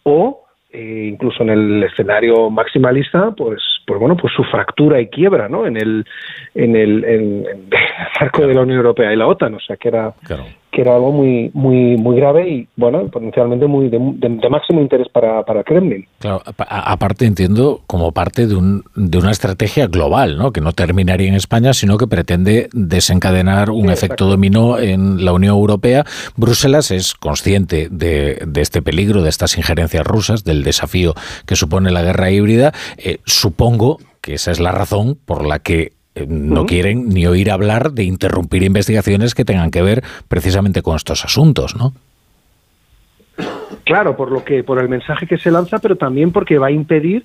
o 0.03 0.45
eh, 0.73 1.09
incluso 1.13 1.43
en 1.43 1.51
el 1.51 1.83
escenario 1.83 2.49
maximalista, 2.49 3.33
pues, 3.33 3.61
pues 3.87 3.99
bueno, 3.99 4.17
pues 4.17 4.33
su 4.35 4.45
fractura 4.45 5.01
y 5.01 5.09
quiebra, 5.09 5.49
¿no? 5.49 5.67
En 5.67 5.77
el, 5.77 6.05
en 6.55 6.77
el, 6.77 7.05
en, 7.05 7.47
marco 8.21 8.47
de 8.47 8.55
la 8.55 8.61
Unión 8.63 8.79
Europea 8.79 9.13
y 9.13 9.17
la 9.17 9.27
OTAN, 9.27 9.55
o 9.55 9.61
sea 9.61 9.77
que 9.77 9.89
era, 9.89 10.15
que 10.71 10.83
era 10.83 10.95
algo 10.95 11.13
muy 11.13 11.51
muy 11.55 11.97
muy 11.97 12.17
grave 12.17 12.49
y 12.49 12.69
bueno 12.77 13.09
potencialmente 13.09 13.67
muy 13.67 13.89
de, 13.89 13.99
máximo 14.51 14.81
interés 14.81 15.09
para, 15.09 15.45
para 15.45 15.63
Kremlin. 15.63 16.07
Claro, 16.19 16.43
aparte 16.57 17.25
entiendo 17.25 17.83
como 17.87 18.13
parte 18.13 18.47
de, 18.47 18.57
un, 18.57 18.85
de 18.95 19.19
una 19.19 19.31
estrategia 19.31 19.87
global, 19.87 20.37
¿no? 20.37 20.53
que 20.53 20.61
no 20.61 20.73
terminaría 20.73 21.29
en 21.29 21.35
España, 21.35 21.73
sino 21.73 21.97
que 21.99 22.07
pretende 22.07 22.69
desencadenar 22.73 23.71
un 23.71 23.91
efecto 23.91 24.27
dominó 24.27 24.79
en 24.79 25.25
la 25.25 25.33
Unión 25.33 25.55
Europea. 25.55 26.05
Bruselas 26.37 26.91
es 26.91 27.15
consciente 27.15 27.89
de, 27.91 28.43
de, 28.47 28.61
este 28.61 28.83
peligro, 28.83 29.23
de 29.23 29.29
estas 29.29 29.57
injerencias 29.57 30.07
rusas, 30.07 30.45
del 30.45 30.63
desafío 30.63 31.15
que 31.47 31.57
supone 31.57 31.91
la 31.91 32.03
guerra 32.03 32.31
híbrida. 32.31 32.73
Eh, 32.99 33.19
supongo 33.25 33.99
que 34.21 34.35
esa 34.35 34.51
es 34.51 34.61
la 34.61 34.73
razón 34.73 35.19
por 35.25 35.47
la 35.47 35.61
que 35.61 35.93
eh, 36.15 36.27
no 36.29 36.67
quieren 36.67 37.09
ni 37.09 37.27
oír 37.27 37.51
hablar 37.51 37.93
de 37.93 38.05
interrumpir 38.05 38.63
investigaciones 38.63 39.35
que 39.35 39.45
tengan 39.45 39.71
que 39.71 39.83
ver 39.83 40.03
precisamente 40.29 40.83
con 40.83 40.97
estos 40.97 41.25
asuntos, 41.25 41.77
¿no? 41.77 41.93
Claro, 43.85 44.17
por 44.17 44.31
lo 44.31 44.45
que, 44.45 44.63
por 44.63 44.81
el 44.81 44.89
mensaje 44.89 45.27
que 45.27 45.39
se 45.39 45.51
lanza, 45.51 45.79
pero 45.79 45.97
también 45.97 46.33
porque 46.33 46.59
va 46.59 46.69
a 46.69 46.71
impedir 46.71 47.25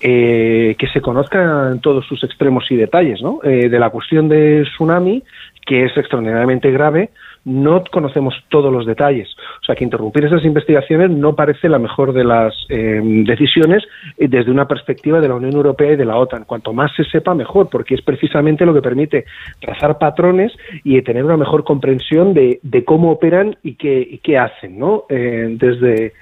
eh, 0.00 0.76
que 0.78 0.86
se 0.88 1.00
conozcan 1.00 1.80
todos 1.80 2.06
sus 2.06 2.22
extremos 2.24 2.70
y 2.70 2.76
detalles, 2.76 3.22
¿no? 3.22 3.40
Eh, 3.42 3.68
de 3.68 3.78
la 3.78 3.90
cuestión 3.90 4.28
de 4.28 4.62
tsunami, 4.64 5.22
que 5.66 5.84
es 5.84 5.96
extraordinariamente 5.96 6.70
grave, 6.70 7.10
no 7.44 7.84
conocemos 7.90 8.34
todos 8.48 8.72
los 8.72 8.86
detalles. 8.86 9.28
O 9.60 9.64
sea, 9.64 9.74
que 9.74 9.84
interrumpir 9.84 10.24
esas 10.24 10.44
investigaciones 10.44 11.10
no 11.10 11.34
parece 11.34 11.68
la 11.68 11.78
mejor 11.78 12.12
de 12.12 12.24
las 12.24 12.54
em, 12.68 13.24
decisiones 13.24 13.84
eh, 14.16 14.28
desde 14.28 14.50
una 14.50 14.66
perspectiva 14.66 15.20
de 15.20 15.28
la 15.28 15.34
Unión 15.34 15.52
Europea 15.54 15.92
y 15.92 15.96
de 15.96 16.04
la 16.04 16.16
OTAN. 16.16 16.44
Cuanto 16.44 16.72
más 16.72 16.90
se 16.96 17.04
sepa, 17.04 17.34
mejor, 17.34 17.68
porque 17.70 17.94
es 17.94 18.02
precisamente 18.02 18.64
lo 18.64 18.74
que 18.74 18.82
permite 18.82 19.24
trazar 19.60 19.98
patrones 19.98 20.52
y 20.82 21.00
tener 21.02 21.24
una 21.24 21.36
mejor 21.36 21.64
comprensión 21.64 22.34
de, 22.34 22.60
cómo 22.84 23.10
operan 23.12 23.56
y 23.62 23.74
qué, 23.74 24.20
qué 24.22 24.38
hacen 24.38 24.78
¿no? 24.78 25.04
Eh, 25.08 25.56
desde, 25.58 26.12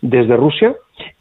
desde 0.00 0.36
Rusia. 0.36 0.74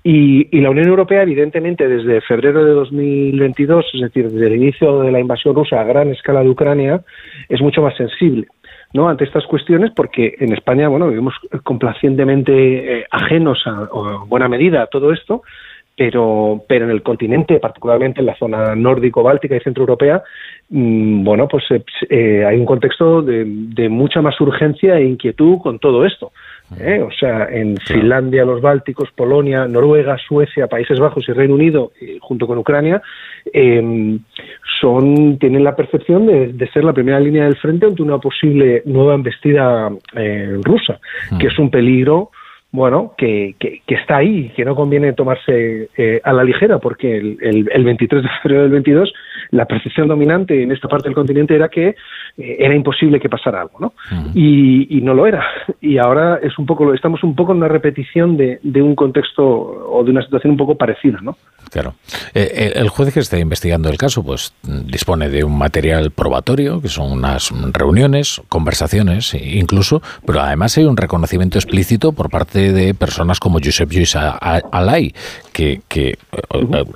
Y, 0.03 0.57
y, 0.57 0.61
la 0.61 0.71
Unión 0.71 0.87
Europea, 0.87 1.21
evidentemente, 1.23 1.87
desde 1.87 2.19
febrero 2.21 2.65
de 2.65 2.71
2022, 2.71 3.85
es 3.93 4.01
decir, 4.01 4.29
desde 4.29 4.47
el 4.47 4.55
inicio 4.55 4.99
de 4.99 5.11
la 5.11 5.19
invasión 5.21 5.55
rusa 5.55 5.79
a 5.79 5.85
gran 5.85 6.09
escala 6.09 6.41
de 6.41 6.49
Ucrania, 6.49 7.01
es 7.47 7.61
mucho 7.61 7.81
más 7.81 7.95
sensible. 7.95 8.47
¿No? 8.93 9.09
ante 9.09 9.23
estas 9.23 9.45
cuestiones 9.45 9.91
porque 9.95 10.35
en 10.39 10.53
España 10.53 10.87
bueno 10.87 11.07
vivimos 11.07 11.35
complacientemente 11.63 12.99
eh, 12.99 13.05
ajenos 13.11 13.61
a, 13.65 13.87
buena 14.25 14.47
medida 14.47 14.83
a 14.83 14.87
todo 14.87 15.11
esto 15.11 15.43
pero 15.95 16.63
pero 16.67 16.85
en 16.85 16.91
el 16.91 17.03
continente 17.03 17.59
particularmente 17.59 18.21
en 18.21 18.25
la 18.25 18.37
zona 18.37 18.75
nórdico 18.75 19.21
báltica 19.21 19.55
y 19.55 19.59
centroeuropea 19.59 20.23
mm, 20.69 21.23
bueno 21.23 21.47
pues 21.47 21.63
eh, 21.71 21.83
eh, 22.09 22.45
hay 22.45 22.57
un 22.57 22.65
contexto 22.65 23.21
de 23.21 23.89
mucha 23.89 24.21
más 24.21 24.39
urgencia 24.41 24.97
e 24.97 25.05
inquietud 25.05 25.59
con 25.59 25.79
todo 25.79 26.05
esto 26.05 26.31
¿eh? 26.77 27.01
O 27.01 27.11
sea, 27.11 27.47
en 27.49 27.77
Finlandia, 27.77 28.45
los 28.45 28.61
Bálticos, 28.61 29.09
Polonia, 29.15 29.67
Noruega, 29.67 30.17
Suecia, 30.17 30.67
Países 30.67 30.99
Bajos 30.99 31.27
y 31.27 31.31
Reino 31.31 31.55
Unido, 31.55 31.91
eh, 32.01 32.17
junto 32.21 32.47
con 32.47 32.57
Ucrania, 32.57 33.01
em, 33.51 34.19
son 34.79 35.37
tienen 35.39 35.63
la 35.63 35.75
percepción 35.75 36.27
de, 36.27 36.69
ser 36.73 36.83
la 36.83 36.93
primera 36.93 37.19
línea 37.19 37.45
del 37.45 37.57
frente 37.57 37.85
ante 37.85 38.01
una 38.01 38.19
posible 38.19 38.83
nueva 38.85 39.15
embestida 39.15 39.89
eh, 40.15 40.59
rusa, 40.63 40.99
que 41.39 41.47
es 41.47 41.57
un 41.57 41.69
peligro 41.69 42.29
bueno, 42.71 43.13
que, 43.17 43.55
que, 43.59 43.81
está 43.95 44.17
ahí, 44.17 44.51
que 44.55 44.63
no 44.63 44.75
conviene 44.75 45.13
tomarse 45.13 45.89
a 46.23 46.33
la 46.33 46.43
ligera, 46.43 46.77
porque 46.77 47.17
el, 47.17 47.69
el, 47.71 47.83
23 47.83 48.23
de 48.23 48.29
febrero 48.41 48.61
del 48.63 48.71
22 48.71 49.11
la 49.51 49.65
percepción 49.65 50.07
dominante 50.07 50.61
en 50.61 50.71
esta 50.71 50.87
parte 50.87 51.07
del 51.07 51.15
continente 51.15 51.55
era 51.55 51.69
que 51.69 51.95
eh, 52.37 52.57
era 52.59 52.75
imposible 52.75 53.19
que 53.19 53.29
pasara 53.29 53.61
algo, 53.61 53.79
¿no? 53.79 53.93
y, 54.33 54.99
no 55.01 55.13
lo 55.13 55.25
era. 55.25 55.43
Y 55.81 55.97
ahora 55.97 56.39
es 56.43 56.59
un 56.59 56.65
poco, 56.65 56.93
estamos 56.93 57.23
un 57.23 57.35
poco 57.35 57.53
en 57.53 57.59
una 57.59 57.67
repetición 57.67 58.37
de, 58.37 58.59
de 58.61 58.81
un 58.81 58.95
contexto 58.95 59.43
o 59.43 60.03
de 60.03 60.11
una 60.11 60.21
situación 60.21 60.51
un 60.51 60.57
poco 60.57 60.75
parecida, 60.75 61.19
¿no? 61.21 61.37
Claro. 61.71 61.95
Eh, 62.33 62.51
eh, 62.53 62.73
el 62.75 62.89
juez 62.89 63.13
que 63.13 63.21
está 63.21 63.39
investigando 63.39 63.89
el 63.89 63.97
caso, 63.97 64.23
pues 64.23 64.53
dispone 64.63 65.29
de 65.29 65.43
un 65.43 65.57
material 65.57 66.11
probatorio, 66.11 66.81
que 66.81 66.89
son 66.89 67.11
unas 67.11 67.51
reuniones, 67.71 68.41
conversaciones, 68.49 69.33
incluso, 69.33 70.01
pero 70.25 70.41
además 70.41 70.77
hay 70.77 70.85
un 70.85 70.97
reconocimiento 70.97 71.57
explícito 71.57 72.11
por 72.11 72.29
parte 72.29 72.58
de 72.59 72.93
personas 72.93 73.39
como 73.39 73.59
Josep 73.63 73.89
Lluís 73.89 74.15
Alay, 74.15 75.13
que, 75.51 75.81
que 75.87 76.17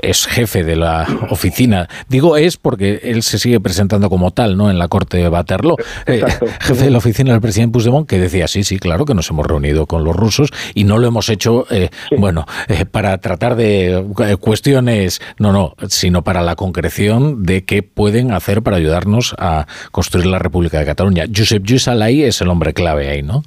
es 0.01 0.25
jefe 0.27 0.63
de 0.63 0.75
la 0.75 1.07
oficina. 1.29 1.89
Digo 2.07 2.37
es 2.37 2.57
porque 2.57 3.01
él 3.03 3.23
se 3.23 3.39
sigue 3.39 3.59
presentando 3.59 4.09
como 4.09 4.31
tal, 4.31 4.57
¿no? 4.57 4.69
En 4.69 4.79
la 4.79 4.87
corte 4.87 5.17
de 5.17 5.29
Waterloo. 5.29 5.77
Eh, 6.05 6.23
jefe 6.61 6.85
de 6.85 6.91
la 6.91 6.97
oficina 6.97 7.31
del 7.31 7.41
presidente 7.41 7.73
Puigdemont, 7.73 8.07
que 8.07 8.19
decía, 8.19 8.47
sí, 8.47 8.63
sí, 8.63 8.79
claro 8.79 9.05
que 9.05 9.13
nos 9.13 9.29
hemos 9.29 9.45
reunido 9.45 9.85
con 9.85 10.03
los 10.03 10.15
rusos 10.15 10.49
y 10.73 10.83
no 10.83 10.97
lo 10.97 11.07
hemos 11.07 11.29
hecho, 11.29 11.65
eh, 11.71 11.89
bueno, 12.17 12.45
eh, 12.67 12.85
para 12.85 13.17
tratar 13.17 13.55
de 13.55 14.05
cuestiones, 14.39 15.21
no, 15.37 15.51
no, 15.51 15.75
sino 15.89 16.23
para 16.23 16.41
la 16.41 16.55
concreción 16.55 17.43
de 17.43 17.63
qué 17.65 17.83
pueden 17.83 18.31
hacer 18.31 18.61
para 18.61 18.77
ayudarnos 18.77 19.35
a 19.37 19.67
construir 19.91 20.25
la 20.25 20.39
República 20.39 20.79
de 20.79 20.85
Cataluña. 20.85 21.25
Josep 21.33 21.63
Lluís 21.63 21.87
Alay 21.87 22.23
es 22.23 22.41
el 22.41 22.49
hombre 22.49 22.73
clave 22.73 23.09
ahí, 23.09 23.23
¿no? 23.23 23.43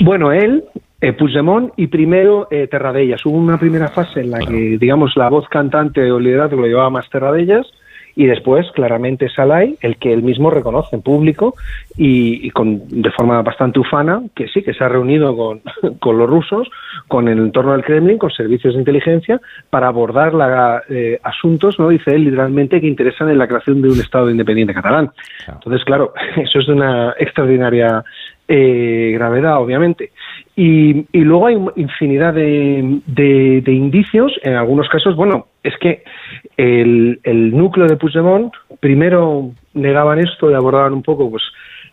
Bueno, 0.00 0.32
él, 0.32 0.64
eh, 1.00 1.12
Puigdemont 1.12 1.72
y 1.76 1.86
primero 1.88 2.48
eh, 2.50 2.66
Terradellas. 2.66 3.24
Hubo 3.26 3.36
una 3.36 3.58
primera 3.58 3.88
fase 3.88 4.20
en 4.20 4.30
la 4.30 4.38
que, 4.38 4.78
digamos, 4.78 5.16
la 5.16 5.28
voz 5.28 5.48
cantante 5.48 6.10
o 6.10 6.18
liderazgo 6.18 6.60
lo 6.60 6.66
llevaba 6.66 6.90
más 6.90 7.08
Terradellas 7.10 7.66
y 8.16 8.26
después 8.26 8.70
claramente 8.72 9.28
Salai, 9.28 9.76
el 9.80 9.96
que 9.96 10.12
él 10.12 10.22
mismo 10.22 10.50
reconoce 10.50 10.94
en 10.96 11.02
público 11.02 11.56
y, 11.96 12.48
con, 12.50 12.82
de 12.88 13.10
forma 13.10 13.42
bastante 13.42 13.80
ufana 13.80 14.22
que 14.34 14.48
sí, 14.48 14.62
que 14.62 14.72
se 14.72 14.84
ha 14.84 14.88
reunido 14.88 15.36
con, 15.36 15.62
con, 15.98 16.18
los 16.18 16.28
rusos, 16.28 16.70
con 17.14 17.28
el 17.28 17.38
entorno 17.38 17.70
del 17.70 17.84
Kremlin, 17.84 18.18
con 18.18 18.32
servicios 18.32 18.74
de 18.74 18.80
inteligencia, 18.80 19.40
para 19.70 19.86
abordar 19.86 20.34
la, 20.34 20.82
eh, 20.88 21.20
asuntos, 21.22 21.78
¿no? 21.78 21.90
dice 21.90 22.12
él 22.12 22.24
literalmente, 22.24 22.80
que 22.80 22.88
interesan 22.88 23.30
en 23.30 23.38
la 23.38 23.46
creación 23.46 23.80
de 23.80 23.88
un 23.88 24.00
Estado 24.00 24.28
independiente 24.28 24.74
catalán. 24.74 25.12
Entonces, 25.46 25.84
claro, 25.84 26.12
eso 26.36 26.58
es 26.58 26.66
de 26.66 26.72
una 26.72 27.14
extraordinaria 27.16 28.02
eh, 28.48 29.12
gravedad, 29.14 29.62
obviamente. 29.62 30.10
Y, 30.56 31.06
y, 31.16 31.20
luego 31.20 31.46
hay 31.46 31.56
infinidad 31.76 32.34
de, 32.34 33.00
de, 33.06 33.72
indicios, 33.72 34.32
en 34.42 34.54
algunos 34.54 34.88
casos, 34.88 35.14
bueno, 35.14 35.46
es 35.62 35.78
que 35.78 36.02
el, 36.56 37.20
el, 37.22 37.56
núcleo 37.56 37.86
de 37.86 37.96
Puigdemont 37.96 38.52
primero 38.80 39.52
negaban 39.72 40.18
esto 40.18 40.50
y 40.50 40.54
abordaban 40.54 40.94
un 40.94 41.04
poco, 41.04 41.30
pues 41.30 41.44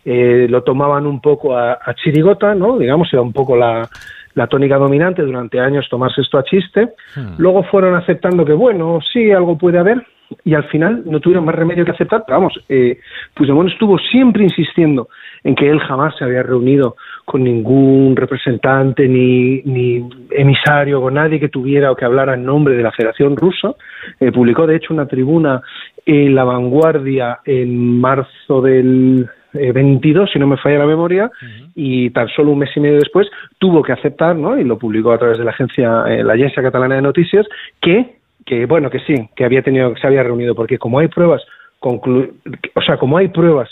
eh, 0.04 0.48
lo 0.50 0.64
tomaban 0.64 1.06
un 1.06 1.20
poco 1.20 1.56
a, 1.56 1.78
chirigota, 1.94 2.56
¿no? 2.56 2.76
Digamos, 2.76 3.08
era 3.12 3.22
un 3.22 3.32
poco 3.32 3.56
la, 3.56 3.88
la 4.34 4.46
tónica 4.46 4.76
dominante 4.76 5.22
durante 5.22 5.60
años 5.60 5.88
tomarse 5.88 6.20
esto 6.22 6.38
a 6.38 6.44
chiste. 6.44 6.90
Hmm. 7.14 7.34
Luego 7.38 7.62
fueron 7.64 7.94
aceptando 7.94 8.44
que, 8.44 8.52
bueno, 8.52 8.98
sí, 9.12 9.30
algo 9.30 9.58
puede 9.58 9.78
haber, 9.78 10.02
y 10.44 10.54
al 10.54 10.64
final 10.64 11.02
no 11.06 11.20
tuvieron 11.20 11.44
más 11.44 11.54
remedio 11.54 11.84
que 11.84 11.90
aceptar. 11.90 12.24
Pero 12.26 12.38
vamos, 12.38 12.58
eh, 12.68 12.98
Puigdemont 13.34 13.70
estuvo 13.70 13.98
siempre 13.98 14.44
insistiendo 14.44 15.08
en 15.44 15.54
que 15.54 15.68
él 15.68 15.80
jamás 15.80 16.14
se 16.16 16.24
había 16.24 16.42
reunido 16.42 16.96
con 17.24 17.44
ningún 17.44 18.14
representante 18.16 19.08
ni, 19.08 19.62
ni 19.62 20.08
emisario, 20.30 21.00
con 21.00 21.14
nadie 21.14 21.40
que 21.40 21.48
tuviera 21.48 21.90
o 21.90 21.96
que 21.96 22.04
hablara 22.04 22.34
en 22.34 22.44
nombre 22.44 22.74
de 22.74 22.82
la 22.82 22.92
Federación 22.92 23.36
Rusa. 23.36 23.74
Eh, 24.20 24.32
publicó, 24.32 24.66
de 24.66 24.76
hecho, 24.76 24.94
una 24.94 25.06
tribuna 25.06 25.60
en 26.04 26.34
La 26.34 26.44
Vanguardia 26.44 27.40
en 27.44 28.00
marzo 28.00 28.62
del 28.62 29.28
22, 29.52 30.28
eh, 30.28 30.32
si 30.32 30.38
no 30.38 30.46
me 30.46 30.56
falla 30.56 30.78
la 30.78 30.86
memoria, 30.86 31.30
y 31.74 32.10
tan 32.10 32.28
solo 32.28 32.52
un 32.52 32.58
mes 32.58 32.70
y 32.76 32.80
medio 32.80 32.96
después 32.96 33.28
tuvo 33.58 33.82
que 33.82 33.92
aceptar, 33.92 34.36
¿no? 34.36 34.58
y 34.58 34.64
lo 34.64 34.78
publicó 34.78 35.12
a 35.12 35.18
través 35.18 35.38
de 35.38 35.44
la 35.44 35.50
agencia, 35.50 36.04
eh, 36.08 36.22
la 36.22 36.34
Agencia 36.34 36.62
Catalana 36.62 36.96
de 36.96 37.02
Noticias, 37.02 37.46
que, 37.80 38.16
que, 38.46 38.66
bueno, 38.66 38.90
que 38.90 39.00
sí, 39.00 39.14
que 39.36 39.44
había 39.44 39.62
tenido, 39.62 39.92
que 39.94 40.00
se 40.00 40.06
había 40.06 40.22
reunido, 40.22 40.54
porque 40.54 40.78
como 40.78 40.98
hay 40.98 41.08
pruebas, 41.08 41.42
o 41.80 42.82
sea, 42.84 42.96
como 42.96 43.16
hay 43.16 43.28
pruebas 43.28 43.68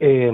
eh, 0.00 0.32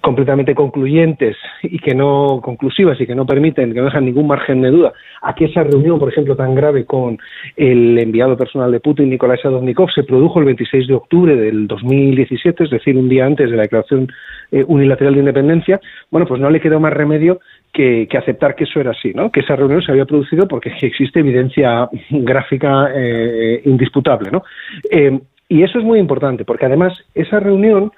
completamente 0.00 0.54
concluyentes 0.54 1.36
y 1.62 1.78
que 1.80 1.94
no 1.94 2.40
conclusivas 2.42 3.00
y 3.00 3.06
que 3.06 3.14
no 3.14 3.26
permiten, 3.26 3.74
que 3.74 3.80
no 3.80 3.86
dejan 3.86 4.04
ningún 4.04 4.28
margen 4.28 4.62
de 4.62 4.70
duda 4.70 4.92
a 5.22 5.34
que 5.34 5.46
esa 5.46 5.64
reunión, 5.64 5.98
por 5.98 6.08
ejemplo, 6.08 6.36
tan 6.36 6.54
grave 6.54 6.84
con 6.84 7.18
el 7.56 7.98
enviado 7.98 8.36
personal 8.36 8.70
de 8.70 8.80
Putin, 8.80 9.10
Nikolai 9.10 9.38
Sadovnikov, 9.38 9.90
se 9.90 10.04
produjo 10.04 10.38
el 10.38 10.44
26 10.44 10.86
de 10.86 10.94
octubre 10.94 11.34
del 11.34 11.66
2017, 11.66 12.64
es 12.64 12.70
decir, 12.70 12.96
un 12.96 13.08
día 13.08 13.26
antes 13.26 13.50
de 13.50 13.56
la 13.56 13.62
declaración 13.62 14.08
eh, 14.52 14.64
unilateral 14.68 15.14
de 15.14 15.20
independencia, 15.20 15.80
bueno, 16.10 16.26
pues 16.26 16.40
no 16.40 16.48
le 16.48 16.60
quedó 16.60 16.78
más 16.78 16.92
remedio 16.92 17.40
que, 17.72 18.06
aceptar 18.16 18.54
que 18.54 18.64
eso 18.64 18.78
era 18.78 18.92
así, 18.92 19.12
¿no? 19.12 19.32
que 19.32 19.40
esa 19.40 19.56
reunión 19.56 19.82
se 19.82 19.90
había 19.90 20.04
producido 20.04 20.46
porque 20.46 20.72
existe 20.80 21.20
evidencia 21.20 21.88
gráfica 22.10 22.90
eh, 22.94 23.62
indisputable. 23.64 24.30
¿no? 24.30 24.44
Eh, 24.90 25.18
y 25.48 25.62
eso 25.62 25.78
es 25.78 25.84
muy 25.84 25.98
importante, 25.98 26.44
porque 26.44 26.66
además 26.66 26.92
esa 27.14 27.40
reunión 27.40 27.92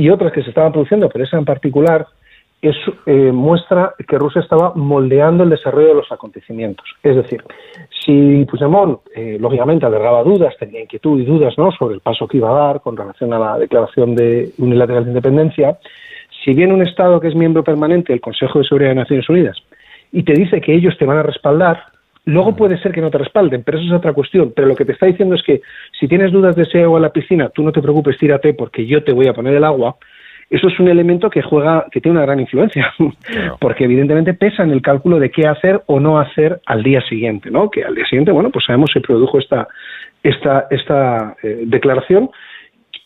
y 0.00 0.08
otras 0.08 0.32
que 0.32 0.42
se 0.42 0.48
estaban 0.48 0.72
produciendo, 0.72 1.10
pero 1.10 1.24
esa 1.24 1.36
en 1.36 1.44
particular, 1.44 2.06
es, 2.62 2.76
eh, 3.04 3.32
muestra 3.32 3.94
que 4.08 4.18
Rusia 4.18 4.40
estaba 4.40 4.72
moldeando 4.74 5.44
el 5.44 5.50
desarrollo 5.50 5.88
de 5.88 5.94
los 5.94 6.10
acontecimientos. 6.10 6.86
Es 7.02 7.16
decir, 7.16 7.42
si 8.04 8.46
Puigdemont, 8.46 9.00
eh, 9.14 9.36
lógicamente, 9.38 9.84
alergaba 9.84 10.22
dudas, 10.22 10.54
tenía 10.58 10.80
inquietud 10.80 11.20
y 11.20 11.26
dudas 11.26 11.52
¿no? 11.58 11.70
sobre 11.72 11.96
el 11.96 12.00
paso 12.00 12.26
que 12.26 12.38
iba 12.38 12.50
a 12.50 12.66
dar 12.66 12.80
con 12.80 12.96
relación 12.96 13.32
a 13.34 13.38
la 13.38 13.58
declaración 13.58 14.14
de 14.14 14.50
unilateral 14.56 15.04
de 15.04 15.10
independencia, 15.10 15.78
si 16.42 16.54
viene 16.54 16.72
un 16.72 16.82
Estado 16.82 17.20
que 17.20 17.28
es 17.28 17.34
miembro 17.34 17.62
permanente 17.62 18.14
del 18.14 18.22
Consejo 18.22 18.58
de 18.58 18.64
Seguridad 18.64 18.90
de 18.90 18.96
Naciones 18.96 19.28
Unidas 19.28 19.58
y 20.12 20.22
te 20.22 20.32
dice 20.32 20.62
que 20.62 20.74
ellos 20.74 20.96
te 20.98 21.04
van 21.04 21.18
a 21.18 21.22
respaldar, 21.22 21.78
luego 22.24 22.54
puede 22.54 22.78
ser 22.78 22.92
que 22.92 23.00
no 23.00 23.10
te 23.10 23.18
respalden, 23.18 23.62
pero 23.64 23.78
eso 23.78 23.86
es 23.86 23.92
otra 23.92 24.12
cuestión. 24.12 24.52
Pero 24.54 24.68
lo 24.68 24.76
que 24.76 24.84
te 24.84 24.92
está 24.92 25.06
diciendo 25.06 25.34
es 25.34 25.42
que 25.42 25.60
si 25.98 26.08
tienes 26.08 26.32
dudas 26.32 26.56
de 26.56 26.62
ese 26.62 26.82
agua 26.82 26.98
en 26.98 27.02
la 27.02 27.12
piscina, 27.12 27.48
tú 27.48 27.62
no 27.62 27.72
te 27.72 27.82
preocupes, 27.82 28.18
tírate 28.18 28.54
porque 28.54 28.86
yo 28.86 29.02
te 29.02 29.12
voy 29.12 29.28
a 29.28 29.34
poner 29.34 29.54
el 29.54 29.64
agua. 29.64 29.96
Eso 30.48 30.66
es 30.66 30.80
un 30.80 30.88
elemento 30.88 31.30
que 31.30 31.42
juega, 31.42 31.86
que 31.92 32.00
tiene 32.00 32.18
una 32.18 32.26
gran 32.26 32.40
influencia, 32.40 32.92
porque 33.60 33.84
evidentemente 33.84 34.34
pesa 34.34 34.64
en 34.64 34.72
el 34.72 34.82
cálculo 34.82 35.20
de 35.20 35.30
qué 35.30 35.46
hacer 35.46 35.82
o 35.86 36.00
no 36.00 36.18
hacer 36.18 36.60
al 36.66 36.82
día 36.82 37.00
siguiente, 37.02 37.50
¿no? 37.50 37.70
Que 37.70 37.84
al 37.84 37.94
día 37.94 38.04
siguiente, 38.06 38.32
bueno, 38.32 38.50
pues 38.50 38.64
sabemos 38.64 38.90
se 38.92 39.00
produjo 39.00 39.38
esta 39.38 39.68
esta 40.22 40.66
esta 40.70 41.36
eh, 41.42 41.62
declaración 41.66 42.30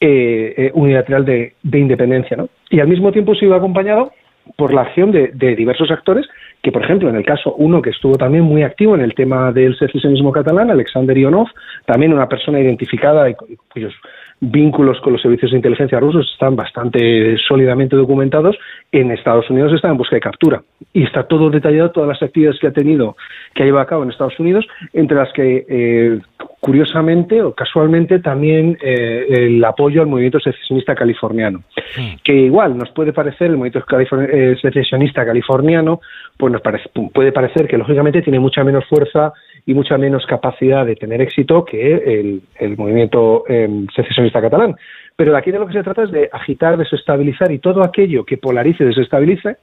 eh, 0.00 0.54
eh, 0.56 0.70
unilateral 0.74 1.24
de, 1.24 1.54
de, 1.62 1.78
independencia, 1.78 2.36
¿no? 2.36 2.48
Y 2.70 2.80
al 2.80 2.88
mismo 2.88 3.12
tiempo 3.12 3.34
se 3.34 3.44
iba 3.44 3.56
acompañado 3.56 4.12
por 4.56 4.72
la 4.72 4.82
acción 4.82 5.10
de, 5.10 5.28
diversos 5.56 5.90
actores 5.90 6.26
que, 6.62 6.72
por 6.72 6.84
ejemplo, 6.84 7.08
en 7.08 7.16
el 7.16 7.24
caso 7.24 7.54
uno 7.54 7.82
que 7.82 7.90
estuvo 7.90 8.16
también 8.16 8.44
muy 8.44 8.62
activo 8.62 8.94
en 8.94 9.00
el 9.00 9.14
tema 9.14 9.52
del 9.52 9.76
secesionismo 9.78 10.32
catalán, 10.32 10.70
Alexander 10.70 11.16
Ionov, 11.16 11.48
también 11.86 12.12
una 12.12 12.28
persona 12.28 12.60
identificada 12.60 13.28
y 13.28 13.34
cuyos 13.72 13.94
vínculos 14.40 15.00
con 15.00 15.12
los 15.12 15.22
servicios 15.22 15.52
de 15.52 15.58
inteligencia 15.58 16.00
rusos 16.00 16.30
están 16.32 16.56
bastante 16.56 17.36
sólidamente 17.38 17.96
documentados, 17.96 18.56
en 18.92 19.10
Estados 19.10 19.48
Unidos 19.48 19.72
está 19.72 19.88
en 19.88 19.96
busca 19.96 20.16
de 20.16 20.20
captura. 20.20 20.62
Y 20.92 21.04
está 21.04 21.24
todo 21.24 21.50
detallado, 21.50 21.90
todas 21.90 22.08
las 22.08 22.22
actividades 22.22 22.60
que 22.60 22.66
ha 22.66 22.72
tenido, 22.72 23.16
que 23.54 23.62
ha 23.62 23.66
llevado 23.66 23.82
a 23.82 23.88
cabo 23.88 24.02
en 24.02 24.10
Estados 24.10 24.38
Unidos, 24.38 24.66
entre 24.92 25.16
las 25.16 25.32
que, 25.32 25.64
eh, 25.68 26.20
curiosamente 26.64 27.42
o 27.42 27.54
casualmente, 27.54 28.20
también 28.20 28.78
eh, 28.80 29.26
el 29.28 29.62
apoyo 29.62 30.00
al 30.00 30.06
movimiento 30.06 30.40
secesionista 30.40 30.94
californiano. 30.94 31.58
Hmm. 31.94 32.14
Que 32.24 32.32
igual 32.32 32.78
nos 32.78 32.88
puede 32.88 33.12
parecer, 33.12 33.50
el 33.50 33.58
movimiento 33.58 33.84
eh, 34.00 34.56
secesionista 34.62 35.26
californiano, 35.26 36.00
pues 36.38 36.50
nos 36.50 36.62
parece, 36.62 36.88
puede 37.12 37.32
parecer 37.32 37.68
que 37.68 37.76
lógicamente 37.76 38.22
tiene 38.22 38.40
mucha 38.40 38.64
menos 38.64 38.86
fuerza 38.86 39.34
y 39.66 39.74
mucha 39.74 39.98
menos 39.98 40.24
capacidad 40.24 40.86
de 40.86 40.96
tener 40.96 41.20
éxito 41.20 41.66
que 41.66 42.40
el, 42.58 42.76
movimiento 42.78 43.44
eh, 43.46 43.68
secesionista 43.94 44.40
catalán. 44.40 44.74
Pero 45.16 45.36
aquí 45.36 45.50
de 45.50 45.58
lo 45.58 45.66
que 45.66 45.74
se 45.74 45.82
trata 45.82 46.04
es 46.04 46.12
de 46.12 46.30
agitar, 46.32 46.78
desestabilizar 46.78 47.52
y 47.52 47.58
todo 47.58 47.84
aquello 47.84 48.24
que 48.24 48.38
polarice, 48.38 48.86
desestabilice, 48.86 49.58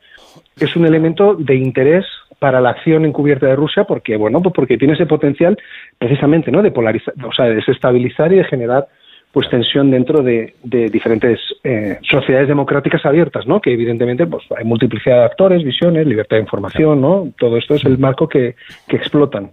es 0.59 0.75
un 0.75 0.85
elemento 0.85 1.33
de 1.33 1.55
interés 1.55 2.05
para 2.41 2.59
la 2.59 2.71
acción 2.71 3.05
encubierta 3.05 3.45
de 3.45 3.55
Rusia 3.55 3.83
porque 3.83 4.17
bueno 4.17 4.41
pues 4.41 4.55
porque 4.55 4.75
tiene 4.75 4.95
ese 4.95 5.05
potencial 5.05 5.55
precisamente 5.99 6.51
no 6.51 6.63
de 6.63 6.71
polarizar 6.71 7.13
o 7.23 7.31
sea 7.31 7.45
de 7.45 7.53
desestabilizar 7.53 8.33
y 8.33 8.37
de 8.37 8.45
generar 8.45 8.87
pues 9.31 9.49
tensión 9.49 9.91
dentro 9.91 10.21
de, 10.21 10.53
diferentes 10.63 11.39
eh, 11.63 11.99
sociedades 12.09 12.49
democráticas 12.49 13.05
abiertas, 13.05 13.47
¿no? 13.47 13.61
Que 13.61 13.71
evidentemente 13.71 14.27
pues 14.27 14.43
hay 14.57 14.65
multiplicidad 14.65 15.19
de 15.19 15.23
actores, 15.23 15.63
visiones, 15.63 16.05
libertad 16.05 16.35
de 16.35 16.41
información, 16.41 16.99
¿no? 16.99 17.29
Todo 17.39 17.57
esto 17.57 17.75
es 17.75 17.85
el 17.85 17.97
marco 17.97 18.27
que, 18.27 18.55
explotan. 18.89 19.51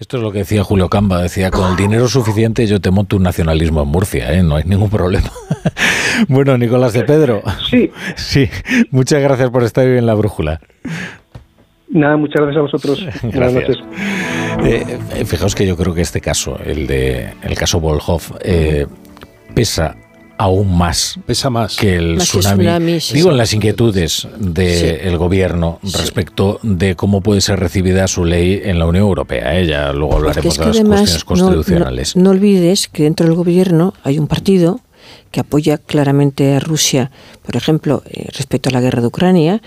Esto 0.00 0.16
es 0.16 0.22
lo 0.24 0.32
que 0.32 0.38
decía 0.38 0.64
Julio 0.64 0.88
Camba, 0.88 1.22
decía, 1.22 1.52
con 1.52 1.70
el 1.70 1.76
dinero 1.76 2.08
suficiente 2.08 2.66
yo 2.66 2.80
te 2.80 2.90
monto 2.90 3.16
un 3.16 3.22
nacionalismo 3.22 3.82
en 3.82 3.88
Murcia, 3.88 4.32
¿eh? 4.36 4.42
No 4.42 4.56
hay 4.56 4.64
ningún 4.64 4.90
problema. 4.90 5.30
bueno, 6.28 6.58
Nicolás 6.58 6.92
de 6.92 7.04
Pedro. 7.04 7.42
Sí. 7.70 7.92
Sí, 8.16 8.48
muchas 8.90 9.22
gracias 9.22 9.50
por 9.50 9.62
estar 9.62 9.86
hoy 9.86 9.98
en 9.98 10.06
La 10.06 10.14
Brújula. 10.14 10.60
Nada, 11.92 12.16
muchas 12.16 12.42
gracias 12.42 12.56
a 12.56 12.62
vosotros. 12.62 13.06
Buenas 13.22 13.52
noches. 13.52 13.76
Eh, 14.64 15.24
fijaos 15.26 15.54
que 15.54 15.66
yo 15.66 15.76
creo 15.76 15.94
que 15.94 16.00
este 16.00 16.20
caso, 16.20 16.58
el 16.64 16.86
de 16.86 17.34
el 17.42 17.54
caso 17.54 17.80
Volhoff, 17.80 18.32
eh, 18.42 18.86
pesa 19.54 19.96
aún 20.38 20.76
más, 20.76 21.18
pesa 21.26 21.50
más 21.50 21.76
que 21.76 21.96
el 21.96 22.18
tsunami. 22.18 22.98
Digo 23.12 23.30
en 23.30 23.36
las 23.36 23.52
inquietudes 23.52 24.26
del 24.38 25.16
gobierno 25.16 25.78
respecto 25.82 26.58
de 26.62 26.96
cómo 26.96 27.20
puede 27.20 27.40
ser 27.40 27.60
recibida 27.60 28.08
su 28.08 28.24
ley 28.24 28.60
en 28.64 28.78
la 28.78 28.86
Unión 28.86 29.04
Europea. 29.04 29.58
¿eh? 29.58 29.66
Ya 29.66 29.92
luego 29.92 30.16
hablaremos 30.16 30.56
de 30.56 30.64
las 30.64 30.80
cuestiones 30.80 31.24
constitucionales. 31.24 32.16
No, 32.16 32.24
no, 32.24 32.30
olvides 32.30 32.88
que 32.88 33.04
dentro 33.04 33.26
del 33.26 33.36
gobierno 33.36 33.94
hay 34.02 34.18
un 34.18 34.26
partido 34.26 34.80
que 35.30 35.40
apoya 35.40 35.78
claramente 35.78 36.54
a 36.54 36.60
Rusia, 36.60 37.10
por 37.42 37.56
ejemplo, 37.56 38.02
eh, 38.06 38.26
respecto 38.32 38.68
a 38.68 38.72
la 38.72 38.80
guerra 38.80 39.00
de 39.00 39.06
Ucrania, 39.06 39.62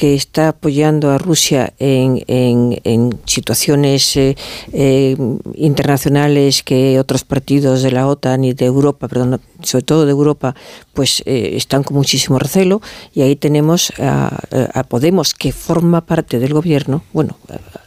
que 0.00 0.14
está 0.14 0.48
apoyando 0.48 1.10
a 1.10 1.18
Rusia 1.18 1.74
en, 1.78 2.24
en, 2.26 3.20
situaciones 3.26 4.16
eh, 4.16 4.34
eh, 4.72 5.14
internacionales 5.56 6.62
que 6.62 6.98
otros 6.98 7.22
partidos 7.24 7.82
de 7.82 7.92
la 7.92 8.06
OTAN 8.06 8.44
y 8.44 8.54
de 8.54 8.64
Europa, 8.64 9.08
perdón, 9.08 9.42
sobre 9.62 9.84
todo 9.84 10.06
de 10.06 10.12
Europa, 10.12 10.54
pues 10.94 11.22
están 11.26 11.82
con 11.82 11.98
muchísimo 11.98 12.38
recelo. 12.38 12.80
Y 13.12 13.20
ahí 13.20 13.36
tenemos 13.36 13.92
a, 13.98 14.38
a, 14.72 14.84
Podemos, 14.84 15.34
que 15.34 15.52
forma 15.52 16.00
parte 16.06 16.38
del 16.38 16.54
gobierno, 16.54 17.02
bueno, 17.12 17.36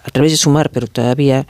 a 0.03 0.09
través 0.11 0.33
de 0.33 0.37
Sumar, 0.37 0.69
pero 0.69 0.85
todavía 0.85 1.47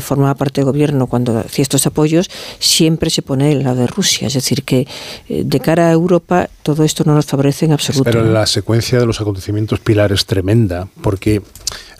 formaba 0.00 0.34
parte 0.36 0.60
del 0.60 0.66
gobierno 0.66 1.08
cuando 1.08 1.36
hacía 1.38 1.62
estos 1.62 1.84
apoyos, 1.86 2.30
siempre 2.60 3.10
se 3.10 3.22
pone 3.22 3.50
el 3.50 3.64
lado 3.64 3.80
de 3.80 3.86
Rusia. 3.88 4.28
Es 4.28 4.34
decir, 4.34 4.62
que 4.62 4.86
de 5.28 5.60
cara 5.60 5.88
a 5.88 5.92
Europa 5.92 6.48
todo 6.62 6.84
esto 6.84 7.02
no 7.04 7.14
nos 7.14 7.26
favorece 7.26 7.64
en 7.64 7.72
absoluto. 7.72 8.04
Pero 8.04 8.24
la 8.24 8.46
secuencia 8.46 9.00
de 9.00 9.06
los 9.06 9.20
acontecimientos 9.20 9.79
pilar 9.80 10.12
es 10.12 10.26
tremenda, 10.26 10.88
porque 11.02 11.42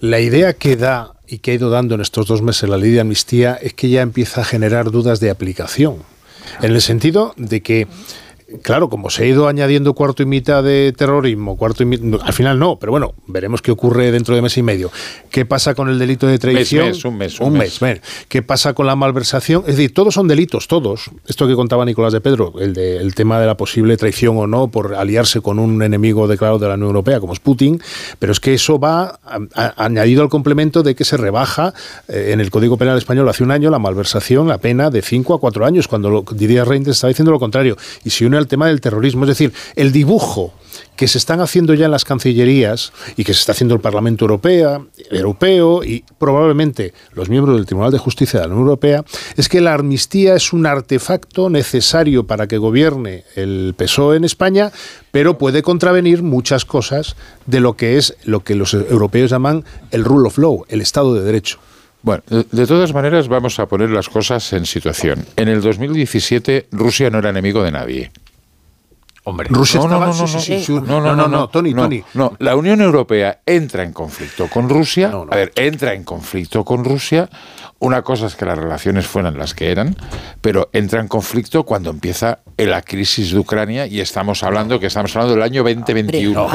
la 0.01 0.21
idea 0.21 0.55
que 0.55 0.77
da 0.77 1.13
y 1.27 1.39
que 1.39 1.53
ha 1.53 1.55
ido 1.55 1.71
dando 1.71 1.95
en 1.95 2.01
estos 2.01 2.27
dos 2.27 2.43
meses 2.43 2.69
la 2.69 2.77
ley 2.77 2.91
de 2.91 3.01
amnistía 3.01 3.55
es 3.55 3.75
que 3.75 3.89
ya 3.89 4.03
empieza 4.03 4.41
a 4.41 4.45
generar 4.45 4.91
dudas 4.91 5.21
de 5.21 5.31
aplicación. 5.31 5.97
En 6.63 6.73
el 6.73 6.83
sentido 6.83 7.35
de 7.37 7.63
que 7.63 7.87
claro, 8.63 8.89
como 8.89 9.11
se 9.11 9.25
ha 9.25 9.27
ido 9.27 9.49
añadiendo 9.49 9.95
cuarto 9.95 10.23
y 10.23 10.27
mitad 10.27 10.63
de 10.63 10.93
terrorismo, 10.97 11.57
cuarto 11.57 11.85
y 11.85 12.19
al 12.23 12.33
final 12.33 12.59
no, 12.59 12.77
pero 12.77 12.93
bueno, 12.93 13.15
veremos 13.27 13.63
qué 13.63 13.71
ocurre 13.71 14.11
dentro 14.11 14.35
de 14.35 14.43
mes 14.43 14.57
y 14.59 14.63
medio. 14.63 14.91
¿Qué 15.31 15.45
pasa 15.45 15.75
con 15.75 15.89
el 15.89 15.99
delito 15.99 16.27
de 16.27 16.39
traición? 16.39 16.93
un 17.05 17.19
mes, 17.19 17.41
un, 17.41 17.53
mes. 17.55 17.81
¿Qué 18.29 18.43
pasa 18.43 18.75
con 18.75 18.87
la 18.87 18.97
malversación? 18.97 19.63
Es 19.67 19.77
decir, 19.77 19.95
todos 19.95 20.15
son 20.15 20.29
delitos, 20.29 20.69
todos. 20.69 21.11
Esto 21.27 21.47
que 21.47 21.55
contaba 21.55 21.85
Nicolás 21.85 22.13
de 22.13 22.21
Pedro, 22.21 22.55
el, 22.59 22.75
de, 22.75 22.97
el 22.97 23.15
tema 23.15 23.41
de 23.41 23.47
la 23.47 23.57
posible 23.57 23.97
traición 23.97 24.37
o 24.39 24.47
no 24.47 24.69
por 24.69 24.95
aliarse 24.95 25.41
con 25.41 25.59
un 25.59 25.83
enemigo 25.83 26.27
declarado 26.29 26.59
de 26.59 26.69
la 26.69 26.75
Unión 26.75 26.89
Europea, 26.89 27.21
como 27.21 27.33
es 27.33 27.41
Putin, 27.41 27.81
pero 28.19 28.33
es 28.33 28.41
que 28.41 28.55
eso 28.55 28.79
va 28.79 29.21
añadido 29.77 30.23
al 30.23 30.29
complemento 30.29 30.83
de 30.83 30.95
que 30.95 31.05
se 31.05 31.17
rebaja 31.17 31.73
eh, 32.09 32.31
en 32.33 32.41
el 32.41 32.51
Código 32.51 32.77
Penal 32.77 32.99
Español 32.99 33.29
hace 33.29 33.45
un 33.45 33.51
año 33.51 33.71
la 33.71 33.79
malversación, 33.79 34.49
la 34.49 34.59
pena 34.59 34.91
de 34.91 35.03
5 35.03 35.35
a 35.35 35.41
4 35.41 35.67
años, 35.67 35.89
cuando 35.89 36.11
lo, 36.11 36.23
Didier 36.23 36.67
Reinders 36.67 36.97
estaba 36.97 37.11
diciendo 37.11 37.33
lo 37.33 37.39
contrario. 37.39 37.77
Y 38.05 38.11
si 38.11 38.25
uno 38.25 38.40
el 38.41 38.49
tema 38.49 38.67
del 38.67 38.81
terrorismo. 38.81 39.25
Es 39.25 39.29
decir, 39.29 39.53
el 39.77 39.93
dibujo 39.93 40.53
que 40.97 41.09
se 41.09 41.19
están 41.19 41.41
haciendo 41.41 41.75
ya 41.75 41.87
en 41.87 41.91
las 41.91 42.05
cancillerías 42.05 42.93
y 43.17 43.25
que 43.25 43.33
se 43.33 43.41
está 43.41 43.53
haciendo 43.53 43.75
el 43.75 43.81
Parlamento 43.81 44.25
Europeo, 44.25 44.89
Europeo 45.11 45.83
y 45.83 46.05
probablemente 46.19 46.93
los 47.15 47.29
miembros 47.29 47.57
del 47.57 47.67
Tribunal 47.67 47.91
de 47.91 47.99
Justicia 47.99 48.41
de 48.41 48.47
la 48.47 48.53
Unión 48.53 48.69
Europea, 48.69 49.05
es 49.37 49.49
que 49.49 49.61
la 49.61 49.75
amnistía 49.75 50.35
es 50.35 50.53
un 50.53 50.67
artefacto 50.67 51.49
necesario 51.49 52.27
para 52.27 52.47
que 52.47 52.59
gobierne 52.59 53.25
el 53.35 53.75
PSOE 53.77 54.17
en 54.17 54.25
España, 54.25 54.73
pero 55.11 55.39
puede 55.39 55.63
contravenir 55.63 56.23
muchas 56.23 56.65
cosas 56.65 57.17
de 57.47 57.61
lo 57.61 57.75
que 57.75 57.97
es 57.97 58.17
lo 58.25 58.41
que 58.41 58.55
los 58.55 58.75
europeos 58.75 59.31
llaman 59.31 59.65
el 59.91 60.05
rule 60.05 60.29
of 60.29 60.39
law, 60.39 60.65
el 60.69 60.81
Estado 60.81 61.15
de 61.15 61.23
Derecho. 61.23 61.59
Bueno, 62.03 62.23
de 62.29 62.67
todas 62.67 62.95
maneras 62.95 63.29
vamos 63.29 63.59
a 63.59 63.67
poner 63.67 63.91
las 63.91 64.09
cosas 64.09 64.53
en 64.55 64.65
situación. 64.65 65.27
En 65.37 65.49
el 65.49 65.61
2017 65.61 66.69
Rusia 66.73 67.11
no 67.11 67.19
era 67.19 67.31
enemigo 67.31 67.63
de 67.63 67.73
nadie. 67.73 68.11
Hombre, 69.25 69.49
Rusia 69.51 69.81
no, 69.81 69.89
no, 69.89 70.01
no, 70.01 70.07
no, 70.07 71.01
no, 71.01 71.17
no, 71.17 71.29
no, 71.29 71.49
Tony, 71.49 71.75
Tony. 71.75 72.03
No, 72.15 72.35
la 72.39 72.57
Unión 72.57 72.81
Europea 72.81 73.41
entra 73.45 73.83
en 73.83 73.93
conflicto 73.93 74.49
con 74.49 74.69
Rusia. 74.69 75.13
A 75.31 75.37
ver, 75.37 75.53
entra 75.57 75.93
en 75.93 76.05
conflicto 76.05 76.65
con 76.65 76.85
Rusia 76.85 77.29
una 77.81 78.03
cosa 78.03 78.27
es 78.27 78.37
que 78.37 78.45
las 78.45 78.59
relaciones 78.59 79.07
fueran 79.07 79.39
las 79.39 79.55
que 79.55 79.71
eran, 79.71 79.97
pero 80.43 80.69
entra 80.73 81.01
en 81.01 81.09
conflicto 81.09 81.65
cuando 81.65 81.91
empieza 81.91 82.41
la 82.59 82.83
crisis 82.83 83.33
de 83.33 83.39
Ucrania 83.39 83.87
y 83.87 84.01
estamos 84.01 84.43
hablando 84.43 84.79
que 84.79 84.87
estamos 84.87 85.17
hablando 85.17 85.35
del 85.35 85.43
año 85.43 85.63
2021. 85.63 86.47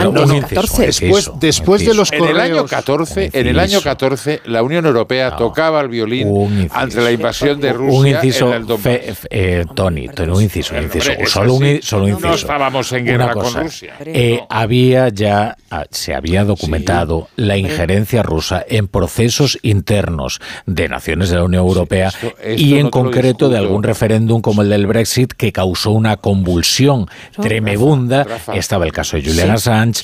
después, 0.78 1.32
después 1.40 1.86
de 1.86 1.96
los 1.96 2.12
en 2.12 2.26
el 2.26 2.40
año 2.40 2.66
14, 2.66 3.32
en 3.34 3.48
el 3.48 3.60
año 3.60 3.82
14 3.82 4.42
la 4.46 4.62
Unión 4.62 4.86
Europea 4.86 5.36
tocaba 5.36 5.82
el 5.82 5.90
violín 5.90 6.70
ante 6.72 7.02
la 7.02 7.12
invasión 7.12 7.60
de 7.60 7.74
Rusia 7.74 8.00
un 8.00 8.08
inciso, 8.08 8.54
en 8.54 8.62
el 8.62 9.18
eh, 9.32 9.66
Tony, 9.74 10.08
un 10.08 10.44
inciso, 10.44 10.76
un 10.76 10.84
inciso, 10.84 11.12
solo, 11.26 11.56
un, 11.56 11.80
solo 11.82 12.08
inciso. 12.08 12.28
No 12.28 12.36
estábamos 12.36 12.92
en 12.92 13.06
guerra 13.06 13.34
con 13.34 13.52
Rusia. 13.52 13.96
Eh, 14.06 14.42
había 14.48 15.10
ya 15.10 15.58
ah, 15.72 15.86
se 15.90 16.14
había 16.14 16.44
documentado 16.44 17.30
la 17.36 17.58
injerencia 17.58 18.22
rusa 18.22 18.64
en 18.70 18.88
procesos 18.88 19.58
internos 19.64 20.40
de 20.68 20.88
naciones 20.88 21.15
de 21.30 21.36
la 21.36 21.44
Unión 21.44 21.64
Europea 21.64 22.12
y 22.56 22.78
en 22.78 22.90
concreto 22.90 23.50
de 23.50 23.58
algún 23.58 23.84
referéndum 23.84 24.42
como 24.42 24.62
el 24.62 24.70
del 24.70 24.88
Brexit 24.88 25.34
que 25.34 25.52
causó 25.52 25.92
una 25.92 26.18
convulsión 26.18 27.08
tremebunda. 27.42 28.26
Estaba 28.54 28.86
el 28.86 28.92
caso 28.92 29.18
de 29.18 29.24
Julian 29.24 29.52
Assange, 29.52 30.04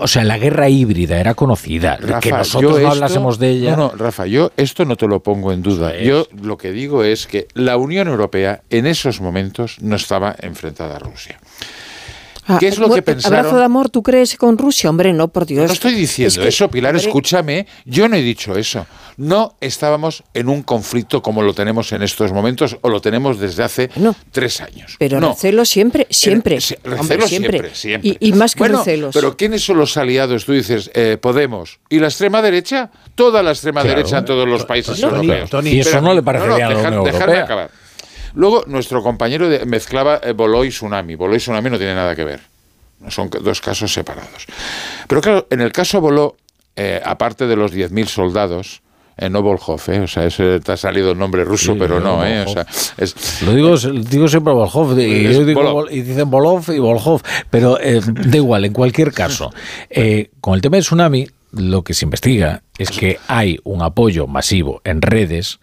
o 0.00 0.06
sea, 0.06 0.24
la 0.24 0.38
guerra 0.38 0.68
híbrida 0.68 1.18
era 1.18 1.34
conocida, 1.34 1.98
que 2.20 2.30
nosotros 2.30 2.80
no 2.80 2.90
hablásemos 2.90 3.38
de 3.38 3.50
ella. 3.50 3.76
No, 3.76 3.88
no, 3.88 3.96
Rafa, 3.96 4.26
yo 4.26 4.52
esto 4.56 4.84
no 4.84 4.96
te 4.96 5.06
lo 5.06 5.22
pongo 5.22 5.52
en 5.52 5.62
duda. 5.62 5.96
Yo 5.98 6.26
lo 6.40 6.56
que 6.56 6.72
digo 6.72 7.04
es 7.04 7.26
que 7.26 7.48
la 7.54 7.76
Unión 7.76 8.08
Europea 8.08 8.62
en 8.70 8.86
esos 8.86 9.20
momentos 9.20 9.76
no 9.80 9.96
estaba 9.96 10.34
enfrentada 10.40 10.96
a 10.96 10.98
Rusia. 10.98 11.38
Ah, 12.52 12.58
¿Qué 12.58 12.68
es 12.68 12.78
lo 12.78 12.90
que 12.90 13.02
pensaron? 13.02 13.38
¿Abrazo 13.38 13.58
de 13.58 13.64
amor 13.64 13.88
tú 13.88 14.02
crees 14.02 14.36
con 14.36 14.58
Rusia? 14.58 14.90
Hombre, 14.90 15.12
no, 15.12 15.28
por 15.28 15.46
Dios. 15.46 15.66
No 15.66 15.72
estoy 15.72 15.94
diciendo 15.94 16.42
eso, 16.42 16.70
Pilar, 16.70 16.94
escúchame. 16.96 17.66
Yo 17.84 18.08
no 18.08 18.16
he 18.16 18.22
dicho 18.22 18.56
eso. 18.56 18.86
No 19.16 19.56
estábamos 19.60 20.24
en 20.34 20.48
un 20.48 20.62
conflicto 20.62 21.22
como 21.22 21.42
lo 21.42 21.54
tenemos 21.54 21.92
en 21.92 22.02
estos 22.02 22.32
momentos 22.32 22.78
o 22.80 22.88
lo 22.88 23.00
tenemos 23.00 23.38
desde 23.38 23.62
hace 23.62 23.90
tres 24.30 24.60
años. 24.60 24.96
Pero 24.98 25.20
no. 25.20 25.30
recelo 25.30 25.64
siempre, 25.64 26.06
siempre. 26.10 26.60
siempre, 26.60 27.26
siempre, 27.26 27.74
siempre. 27.74 28.16
Y, 28.20 28.32
más 28.32 28.54
que 28.54 28.60
bueno, 28.60 28.78
recelos. 28.78 29.14
Pero 29.14 29.36
¿quiénes 29.36 29.64
son 29.64 29.78
los 29.78 29.96
aliados? 29.96 30.44
Tú 30.44 30.52
dices, 30.52 30.90
eh, 30.94 31.18
Podemos. 31.20 31.78
¿Y 31.88 31.98
la 31.98 32.08
extrema 32.08 32.42
derecha? 32.42 32.90
Toda 33.14 33.42
la 33.42 33.52
extrema 33.52 33.84
derecha 33.84 34.18
en 34.18 34.24
todos 34.24 34.48
los 34.48 34.64
países 34.64 35.00
europeos. 35.02 35.50
y 35.64 35.80
eso 35.80 36.00
no 36.00 36.14
le 36.14 36.22
parecería 36.22 36.66
a 36.66 36.90
la 36.90 37.02
Dejarme 37.02 37.38
acabar. 37.38 37.70
Luego, 38.34 38.64
nuestro 38.66 39.02
compañero 39.02 39.48
mezclaba 39.66 40.20
eh, 40.22 40.32
Boló 40.32 40.64
y 40.64 40.70
Tsunami. 40.70 41.14
Boló 41.14 41.34
y 41.34 41.38
Tsunami 41.38 41.70
no 41.70 41.78
tiene 41.78 41.94
nada 41.94 42.14
que 42.14 42.24
ver. 42.24 42.40
Son 43.08 43.28
dos 43.28 43.60
casos 43.60 43.92
separados. 43.92 44.46
Pero 45.08 45.20
claro, 45.20 45.46
en 45.50 45.60
el 45.60 45.72
caso 45.72 46.00
Boló, 46.00 46.36
eh, 46.76 47.00
aparte 47.04 47.46
de 47.46 47.56
los 47.56 47.72
10.000 47.72 48.06
soldados, 48.06 48.82
en 49.16 49.26
eh, 49.26 49.30
no 49.30 49.42
Volhov, 49.42 49.80
¿eh? 49.88 50.00
o 50.00 50.06
sea, 50.06 50.24
ese 50.24 50.60
te 50.60 50.72
ha 50.72 50.76
salido 50.76 51.10
el 51.10 51.18
nombre 51.18 51.44
ruso, 51.44 51.76
pero 51.78 52.00
no, 52.00 52.24
¿eh? 52.24 52.44
o 52.46 52.48
sea, 52.48 52.66
es, 52.96 53.42
lo 53.42 53.54
digo, 53.54 53.76
digo 53.76 54.26
siempre 54.26 54.54
Volhov, 54.54 54.98
y, 54.98 55.02
y 55.02 56.02
dicen 56.02 56.30
Volov 56.30 56.70
y 56.70 56.78
Volhov, 56.78 57.20
pero 57.50 57.76
da 57.76 58.36
igual, 58.36 58.64
en 58.64 58.72
cualquier 58.72 59.12
caso, 59.12 59.52
con 60.40 60.54
el 60.54 60.62
tema 60.62 60.76
del 60.76 60.84
tsunami, 60.84 61.26
lo 61.52 61.84
que 61.84 61.92
se 61.92 62.06
investiga 62.06 62.62
es 62.78 62.90
que 62.90 63.18
hay 63.28 63.58
un 63.64 63.82
apoyo 63.82 64.26
masivo 64.26 64.80
en 64.84 65.02
redes 65.02 65.60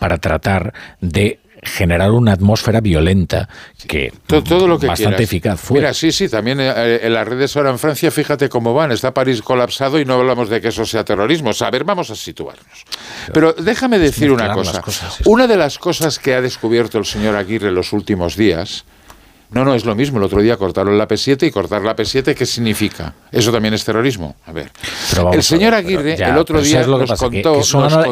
para 0.00 0.18
tratar 0.18 0.74
de 1.00 1.38
generar 1.62 2.10
una 2.10 2.32
atmósfera 2.32 2.80
violenta 2.80 3.48
que 3.86 4.12
todo, 4.26 4.66
lo 4.66 4.78
que 4.78 4.86
bastante 4.86 5.22
eficaz 5.22 5.60
fue. 5.60 5.78
Mira, 5.78 5.94
sí, 5.94 6.12
sí, 6.12 6.28
también 6.28 6.60
eh, 6.60 7.00
en 7.02 7.12
las 7.12 7.26
redes 7.26 7.56
ahora 7.56 7.70
en 7.70 7.78
Francia, 7.78 8.10
fíjate 8.10 8.48
cómo 8.48 8.74
van, 8.74 8.92
está 8.92 9.12
París 9.12 9.42
colapsado 9.42 9.98
y 9.98 10.04
no 10.04 10.14
hablamos 10.14 10.48
de 10.48 10.60
que 10.60 10.68
eso 10.68 10.84
sea 10.84 11.04
terrorismo. 11.04 11.50
a 11.58 11.70
ver, 11.70 11.84
vamos 11.84 12.10
a 12.10 12.14
situarnos. 12.14 12.84
Pero 13.32 13.52
déjame 13.52 13.98
decir 13.98 14.30
una 14.30 14.52
cosa. 14.52 14.82
Una 15.24 15.46
de 15.46 15.56
las 15.56 15.78
cosas 15.78 16.18
que 16.18 16.34
ha 16.34 16.40
descubierto 16.40 16.98
el 16.98 17.04
señor 17.04 17.36
Aguirre 17.36 17.70
los 17.70 17.92
últimos 17.92 18.36
días 18.36 18.84
no, 19.50 19.64
no, 19.64 19.74
es 19.74 19.84
lo 19.86 19.94
mismo. 19.94 20.18
El 20.18 20.24
otro 20.24 20.42
día 20.42 20.56
cortaron 20.56 20.98
la 20.98 21.08
P7 21.08 21.46
y 21.46 21.50
cortar 21.50 21.82
la 21.82 21.96
P7, 21.96 22.34
¿qué 22.34 22.44
significa? 22.44 23.14
Eso 23.32 23.50
también 23.50 23.72
es 23.72 23.84
terrorismo. 23.84 24.36
A 24.46 24.52
ver. 24.52 24.70
el 25.32 25.42
señor 25.42 25.74
Aguirre 25.74 26.14
el 26.14 26.36
otro 26.36 26.60
día 26.60 26.86
nos, 26.86 27.10
contó, 27.12 27.54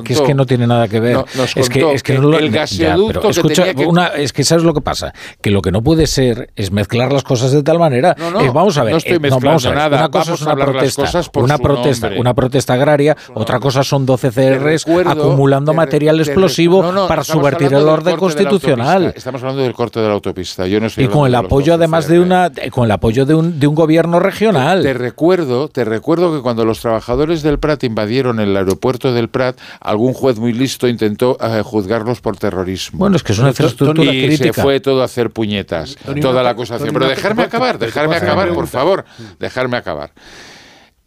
que, 0.02 0.12
es 0.14 0.20
que 0.22 0.34
no 0.34 0.46
tiene 0.46 0.66
nada 0.66 0.88
que 0.88 0.98
ver. 0.98 1.24
es 1.54 1.68
que, 1.68 1.92
es 1.92 2.02
que, 2.02 2.14
el 2.14 2.50
gasoducto 2.50 3.28
escucha, 3.28 3.66
una, 3.86 4.06
es 4.08 4.32
que 4.32 4.44
sabes 4.44 4.64
lo 4.64 4.72
que 4.72 4.80
pasa, 4.80 5.12
que 5.42 5.50
lo 5.50 5.60
que 5.60 5.70
no 5.70 5.82
puede 5.82 6.06
ser 6.06 6.50
es 6.56 6.70
mezclar 6.72 7.12
las 7.12 7.22
cosas 7.22 7.52
de 7.52 7.62
tal 7.62 7.78
manera. 7.78 8.14
No, 8.18 8.30
no, 8.30 8.52
vamos 8.52 8.78
a 8.78 8.84
ver. 8.84 8.92
No 8.92 8.98
estoy 8.98 9.18
mezclando 9.18 9.74
nada. 9.74 9.98
Una 9.98 10.08
cosa 10.08 10.34
es 10.34 10.42
una 10.42 10.56
protesta, 10.56 11.20
una 11.34 11.58
protesta, 11.58 12.10
una 12.16 12.34
protesta 12.34 12.74
agraria. 12.74 13.16
Otra 13.34 13.60
cosa 13.60 13.84
son 13.84 14.06
12 14.06 14.30
CRs 14.30 14.86
acumulando 15.04 15.74
material 15.74 16.18
explosivo 16.20 17.06
para 17.06 17.22
subvertir 17.22 17.74
el 17.74 17.86
orden 17.86 18.16
constitucional. 18.16 19.12
Estamos 19.14 19.42
hablando 19.42 19.62
del 19.62 19.74
corte 19.74 20.00
de 20.00 20.08
la 20.08 20.14
autopista. 20.14 20.66
Yo 20.66 20.80
no 20.80 20.88
estoy 21.26 21.40
el 21.40 21.46
apoyo 21.46 21.74
además 21.74 22.08
de 22.08 22.20
una 22.20 22.50
con 22.70 22.84
el 22.84 22.90
apoyo 22.90 23.26
de 23.26 23.34
un, 23.34 23.58
de 23.60 23.66
un 23.66 23.74
gobierno 23.74 24.20
regional. 24.20 24.82
Te, 24.82 24.94
recuerdo, 24.94 25.68
te 25.68 25.84
recuerdo 25.84 26.34
que 26.34 26.42
cuando 26.42 26.64
los 26.64 26.80
trabajadores 26.80 27.42
del 27.42 27.58
Prat 27.58 27.84
invadieron 27.84 28.40
el 28.40 28.56
aeropuerto 28.56 29.12
del 29.12 29.28
Prat, 29.28 29.58
algún 29.80 30.12
juez 30.12 30.38
muy 30.38 30.52
listo 30.52 30.88
intentó 30.88 31.36
eh, 31.40 31.62
juzgarlos 31.62 32.20
por 32.20 32.36
terrorismo. 32.36 32.98
Bueno, 32.98 33.16
es 33.16 33.22
que 33.22 33.32
es 33.32 33.38
una 33.38 33.48
infraestructura 33.48 34.12
y 34.12 34.36
se 34.36 34.52
fue 34.52 34.80
todo 34.80 35.02
a 35.02 35.04
hacer 35.04 35.30
puñetas, 35.30 35.96
toda 36.20 36.42
la 36.42 36.50
acusación. 36.50 36.90
Pero 36.92 37.08
dejarme 37.08 37.42
acabar, 37.42 37.78
dejarme 37.78 38.16
acabar, 38.16 38.52
por 38.52 38.66
favor, 38.66 39.04
dejarme 39.38 39.76
acabar. 39.76 40.12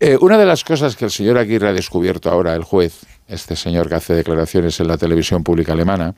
Eh, 0.01 0.17
una 0.21 0.37
de 0.37 0.45
las 0.45 0.63
cosas 0.63 0.95
que 0.95 1.05
el 1.05 1.11
señor 1.11 1.37
Aguirre 1.37 1.67
ha 1.67 1.73
descubierto 1.73 2.29
ahora, 2.29 2.55
el 2.55 2.63
juez, 2.63 3.01
este 3.29 3.55
señor 3.55 3.87
que 3.87 3.95
hace 3.95 4.13
declaraciones 4.13 4.79
en 4.79 4.87
la 4.87 4.97
televisión 4.97 5.43
pública 5.43 5.73
alemana, 5.73 6.15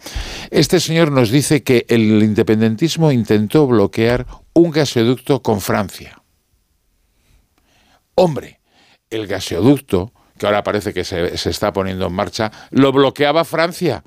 este 0.50 0.80
señor 0.80 1.12
nos 1.12 1.30
dice 1.30 1.64
que 1.64 1.86
el 1.90 2.24
independentismo 2.24 3.12
intentó 3.12 3.68
bloquear 3.68 4.26
un 4.54 4.72
gasoducto 4.72 5.42
con 5.42 5.62
Francia. 5.62 6.22
Hombre, 8.16 8.60
el 9.10 9.28
gasoducto, 9.28 10.14
que 10.38 10.46
ahora 10.46 10.64
parece 10.64 10.94
que 10.94 11.04
se, 11.04 11.38
se 11.38 11.50
está 11.50 11.72
poniendo 11.74 12.08
en 12.08 12.14
marcha, 12.14 12.52
lo 12.72 12.92
bloqueaba 12.92 13.46
Francia. 13.46 14.04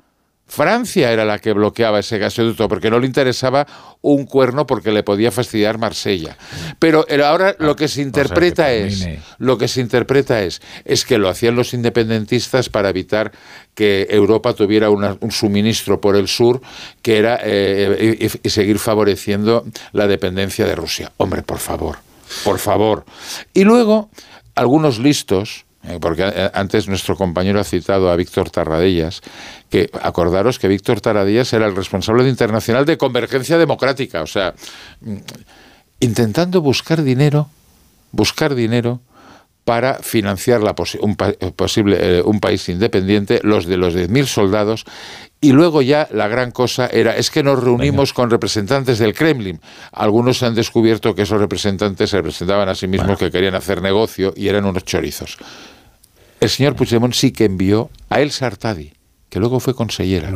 Francia 0.47 1.11
era 1.11 1.25
la 1.25 1.39
que 1.39 1.53
bloqueaba 1.53 1.99
ese 1.99 2.19
gasoducto 2.19 2.69
porque 2.69 2.91
no 2.91 2.99
le 2.99 3.07
interesaba 3.07 3.65
un 4.01 4.25
cuerno 4.25 4.67
porque 4.67 4.91
le 4.91 5.01
podía 5.01 5.31
fastidiar 5.31 5.79
Marsella. 5.79 6.37
Pero 6.77 7.05
ahora 7.25 7.55
lo 7.57 7.75
que 7.75 7.87
se 7.87 8.01
interpreta 8.01 8.71
es 8.71 9.07
lo 9.39 9.57
que 9.57 9.67
se 9.67 9.81
interpreta 9.81 10.43
es 10.43 10.61
es 10.85 11.03
que 11.03 11.17
lo 11.17 11.29
hacían 11.29 11.55
los 11.55 11.73
independentistas 11.73 12.69
para 12.69 12.89
evitar 12.89 13.31
que 13.73 14.07
Europa 14.09 14.53
tuviera 14.53 14.89
un 14.89 15.31
suministro 15.31 15.99
por 15.99 16.15
el 16.15 16.27
sur 16.27 16.61
que 17.01 17.17
era 17.17 17.39
eh, 17.43 18.29
y 18.43 18.49
seguir 18.49 18.77
favoreciendo 18.77 19.65
la 19.93 20.07
dependencia 20.07 20.65
de 20.65 20.75
Rusia. 20.75 21.11
Hombre, 21.17 21.41
por 21.41 21.59
favor, 21.59 21.97
por 22.43 22.59
favor. 22.59 23.03
Y 23.53 23.63
luego 23.63 24.09
algunos 24.55 24.99
listos 24.99 25.64
eh, 25.64 25.64
porque 25.99 26.23
eh, 26.23 26.49
antes 26.53 26.87
nuestro 26.87 27.15
compañero 27.15 27.59
ha 27.59 27.63
citado 27.63 28.09
a 28.09 28.15
Víctor 28.15 28.49
Tarradellas, 28.49 29.21
que 29.69 29.89
acordaros 30.01 30.59
que 30.59 30.67
Víctor 30.67 31.01
Tarradellas 31.01 31.51
era 31.53 31.67
el 31.67 31.75
responsable 31.75 32.23
de 32.23 32.29
internacional 32.29 32.85
de 32.85 32.97
Convergencia 32.97 33.57
Democrática, 33.57 34.21
o 34.21 34.27
sea, 34.27 34.53
mm, 35.01 35.15
intentando 35.99 36.61
buscar 36.61 37.03
dinero, 37.03 37.49
buscar 38.11 38.55
dinero 38.55 39.01
para 39.63 39.95
financiar 39.95 40.61
la 40.61 40.75
un, 41.01 41.15
posible, 41.15 41.97
eh, 41.99 42.21
un 42.23 42.39
país 42.39 42.69
independiente, 42.69 43.39
los 43.43 43.65
de 43.65 43.77
los 43.77 43.95
10.000 43.95 44.27
soldados, 44.27 44.85
y 45.41 45.53
luego 45.53 45.81
ya 45.81 46.07
la 46.11 46.27
gran 46.27 46.51
cosa 46.51 46.85
era, 46.85 47.17
es 47.17 47.31
que 47.31 47.41
nos 47.41 47.63
reunimos 47.63 48.13
con 48.13 48.29
representantes 48.29 48.99
del 48.99 49.13
Kremlin. 49.13 49.59
Algunos 49.91 50.43
han 50.43 50.53
descubierto 50.53 51.15
que 51.15 51.23
esos 51.23 51.39
representantes 51.39 52.11
se 52.11 52.17
representaban 52.17 52.69
a 52.69 52.75
sí 52.75 52.87
mismos 52.87 53.17
que 53.17 53.31
querían 53.31 53.55
hacer 53.55 53.81
negocio 53.81 54.33
y 54.35 54.47
eran 54.47 54.65
unos 54.65 54.85
chorizos 54.85 55.37
el 56.45 56.49
señor 56.49 56.75
Puigdemont 56.75 57.13
sí 57.13 57.31
que 57.31 57.45
envió 57.45 57.89
a 58.09 58.21
El 58.21 58.31
Sartadi, 58.31 58.93
que 59.29 59.39
luego 59.39 59.59
fue 59.59 59.75
consellera. 59.75 60.31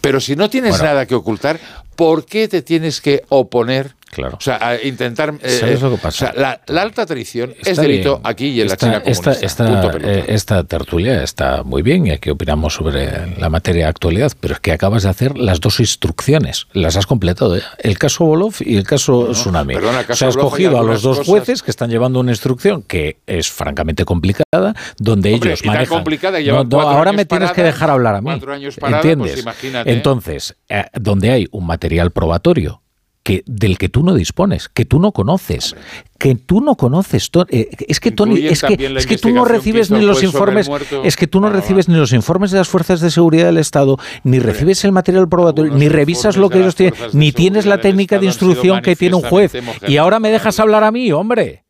Pero 0.00 0.20
si 0.20 0.36
no 0.36 0.48
tienes 0.48 0.80
nada 0.80 1.06
que 1.06 1.14
ocultar, 1.14 1.58
¿por 2.00 2.24
qué 2.24 2.48
te 2.48 2.62
tienes 2.62 3.02
que 3.02 3.24
oponer 3.28 3.94
Claro. 4.10 4.38
O 4.38 4.40
sea, 4.40 4.76
intentar. 4.82 5.34
Eh, 5.40 5.78
lo 5.80 5.92
que 5.92 5.98
pasa? 5.98 6.32
la, 6.34 6.60
alta 6.80 7.06
traición 7.06 7.54
es 7.64 7.76
delito 7.76 8.20
aquí 8.24 8.46
y 8.48 8.60
en 8.60 8.68
la 8.68 8.76
China 8.76 9.00
comunista. 9.00 9.32
Esta, 9.40 9.96
eh, 10.02 10.24
esta, 10.28 10.64
tertulia 10.64 11.22
está 11.22 11.62
muy 11.62 11.82
bien 11.82 12.08
y 12.08 12.10
aquí 12.10 12.30
opinamos 12.30 12.74
sobre 12.74 13.36
la 13.36 13.48
materia 13.48 13.84
de 13.84 13.88
actualidad, 13.88 14.32
pero 14.40 14.54
es 14.54 14.60
que 14.60 14.72
acabas 14.72 15.04
de 15.04 15.10
hacer 15.10 15.38
las 15.38 15.60
dos 15.60 15.78
instrucciones, 15.78 16.66
las 16.72 16.96
has 16.96 17.06
completado 17.06 17.56
ya. 17.56 17.72
El 17.78 17.98
caso 17.98 18.24
Bolov 18.24 18.54
y 18.60 18.76
el 18.76 18.84
caso 18.84 19.28
Tsunami. 19.30 19.74
Se 20.10 20.24
ha 20.24 20.28
escogido 20.28 20.80
a 20.80 20.82
los 20.82 21.02
dos 21.02 21.20
jueces 21.24 21.62
que 21.62 21.70
están 21.70 21.90
llevando 21.90 22.18
una 22.18 22.32
instrucción 22.32 22.82
que 22.82 23.18
es 23.28 23.48
francamente 23.48 24.04
complicada, 24.04 24.74
donde 24.98 25.34
ellos 25.34 25.64
manejan. 25.64 25.86
complicada 25.86 26.40
y 26.40 26.48
ahora 26.48 27.12
me 27.12 27.26
tienes 27.26 27.52
que 27.52 27.62
dejar 27.62 27.90
hablar 27.90 28.16
a 28.16 28.20
mí. 28.20 28.30
Años 28.50 28.76
pues 28.80 28.92
¿Entiendes? 28.92 29.44
Entonces, 29.84 30.56
eh, 30.68 30.86
donde 30.94 31.30
hay 31.30 31.46
un 31.52 31.64
material 31.66 31.89
probatorio 32.12 32.82
que, 33.22 33.42
del 33.46 33.78
que 33.78 33.88
tú 33.88 34.02
no 34.02 34.14
dispones, 34.14 34.68
que 34.68 34.84
tú 34.84 34.98
no 34.98 35.12
conoces, 35.12 35.76
que 36.18 36.34
tú 36.34 36.60
no 36.60 36.76
conoces. 36.76 37.30
Eh, 37.50 37.68
es 37.86 38.00
que 38.00 38.12
Tony, 38.12 38.46
es 38.46 38.62
que, 38.62 38.94
es 38.96 39.06
que 39.06 39.18
tú 39.18 39.30
no 39.30 39.44
recibes 39.44 39.90
ni 39.90 40.00
los 40.00 40.22
informes, 40.22 40.70
es 41.04 41.16
que 41.16 41.26
tú 41.26 41.40
no 41.40 41.50
recibes 41.50 41.88
ni 41.88 41.96
los 41.96 42.12
informes 42.12 42.50
de 42.50 42.58
las 42.58 42.68
fuerzas 42.68 43.00
de 43.00 43.10
seguridad 43.10 43.46
del 43.46 43.58
Estado, 43.58 43.98
ni 44.24 44.38
recibes 44.38 44.84
el 44.84 44.92
material 44.92 45.28
probatorio, 45.28 45.74
ni 45.74 45.88
revisas 45.88 46.36
lo 46.36 46.48
que 46.48 46.58
ellos 46.58 46.74
tienen, 46.74 46.98
ni 47.12 47.32
tienes 47.32 47.66
la 47.66 47.78
técnica 47.78 48.18
de 48.18 48.26
instrucción 48.26 48.80
que 48.82 48.96
tiene 48.96 49.16
un 49.16 49.22
juez. 49.22 49.52
Y 49.86 49.98
ahora 49.98 50.18
me 50.18 50.30
dejas 50.30 50.58
hablar 50.58 50.84
a 50.84 50.90
mí, 50.90 51.12
hombre. 51.12 51.64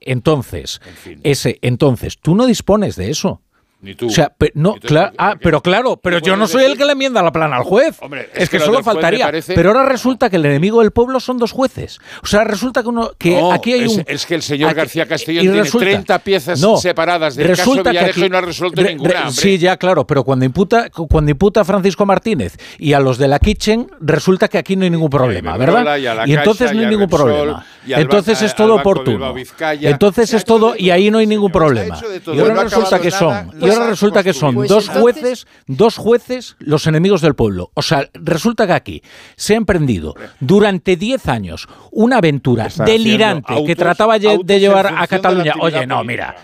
Entonces, 0.00 0.80
ese, 1.24 1.58
entonces, 1.62 2.18
tú 2.18 2.36
no 2.36 2.46
dispones 2.46 2.94
de 2.96 3.10
eso. 3.10 3.42
Ni 3.82 3.94
tú. 3.94 4.06
O 4.06 4.10
sea, 4.10 4.32
no, 4.54 4.74
claro, 4.76 5.12
ah, 5.18 5.34
pero 5.40 5.62
claro, 5.62 5.98
pero 5.98 6.18
yo 6.18 6.34
no 6.34 6.46
soy 6.46 6.64
el 6.64 6.78
que 6.78 6.84
le 6.86 6.92
enmienda 6.92 7.22
la 7.22 7.30
plana 7.30 7.56
al 7.56 7.62
juez. 7.62 7.98
es, 8.34 8.48
que, 8.48 8.58
solo 8.58 8.82
faltaría. 8.82 9.30
Pero 9.46 9.70
ahora 9.70 9.84
resulta 9.84 10.30
que 10.30 10.36
el 10.36 10.46
enemigo 10.46 10.80
del 10.80 10.92
pueblo 10.92 11.20
son 11.20 11.36
dos 11.36 11.52
jueces. 11.52 12.00
O 12.22 12.26
sea, 12.26 12.44
resulta 12.44 12.82
que 12.82 12.88
uno 12.88 13.12
que 13.18 13.38
aquí 13.52 13.74
hay 13.74 13.86
un 13.86 14.02
es, 14.06 14.24
que 14.24 14.34
el 14.34 14.42
señor 14.42 14.72
García 14.72 15.06
Castellón 15.06 15.52
tiene 15.52 15.70
30 15.70 16.18
piezas 16.20 16.60
separadas 16.80 17.36
del 17.36 17.54
caso 17.54 17.74
Villarejo 17.74 18.24
y 18.24 18.28
no 18.30 18.38
ha 18.38 18.40
resuelto 18.40 18.82
ninguna. 18.82 19.30
sí, 19.30 19.58
ya 19.58 19.76
claro, 19.76 20.06
pero 20.06 20.24
cuando 20.24 20.44
imputa 20.44 20.88
cuando 20.90 21.30
imputa 21.30 21.60
a 21.60 21.64
Francisco 21.64 22.06
Martínez 22.06 22.56
y 22.78 22.94
a 22.94 23.00
los 23.00 23.18
de 23.18 23.28
la 23.28 23.38
Kitchen 23.38 23.90
resulta 24.00 24.48
que 24.48 24.58
aquí 24.58 24.76
no 24.76 24.84
hay 24.84 24.90
ningún 24.90 25.10
problema, 25.10 25.56
¿verdad? 25.58 25.98
Y, 26.26 26.34
entonces 26.34 26.72
no 26.72 26.80
hay 26.80 26.86
ningún 26.86 27.08
problema. 27.08 27.64
Entonces 27.86 28.40
es 28.40 28.54
todo 28.54 28.76
oportuno. 28.76 29.34
Entonces 29.80 30.32
es 30.32 30.44
todo 30.44 30.74
y 30.76 30.90
ahí 30.90 31.10
no 31.10 31.18
hay 31.18 31.26
ningún 31.26 31.52
problema. 31.52 32.00
Y 32.26 32.40
ahora 32.40 32.64
resulta 32.64 32.98
que 32.98 33.10
son 33.10 33.50
y 33.66 33.70
ahora 33.70 33.88
resulta 33.88 34.22
que 34.22 34.32
son 34.32 34.54
pues 34.54 34.68
dos 34.68 34.88
jueces, 34.88 35.46
dos 35.66 35.96
jueces 35.96 36.56
los 36.58 36.86
enemigos 36.86 37.20
del 37.20 37.34
pueblo. 37.34 37.70
O 37.74 37.82
sea, 37.82 38.08
resulta 38.14 38.66
que 38.66 38.72
aquí 38.72 39.02
se 39.36 39.54
ha 39.54 39.56
emprendido 39.56 40.14
durante 40.40 40.96
10 40.96 41.28
años 41.28 41.68
una 41.90 42.18
aventura 42.18 42.68
delirante 42.84 43.64
que 43.64 43.76
trataba 43.76 44.18
de 44.18 44.60
llevar 44.60 44.94
a 44.96 45.06
Cataluña. 45.06 45.54
Oye, 45.60 45.86
no, 45.86 46.02
mira, 46.04 46.36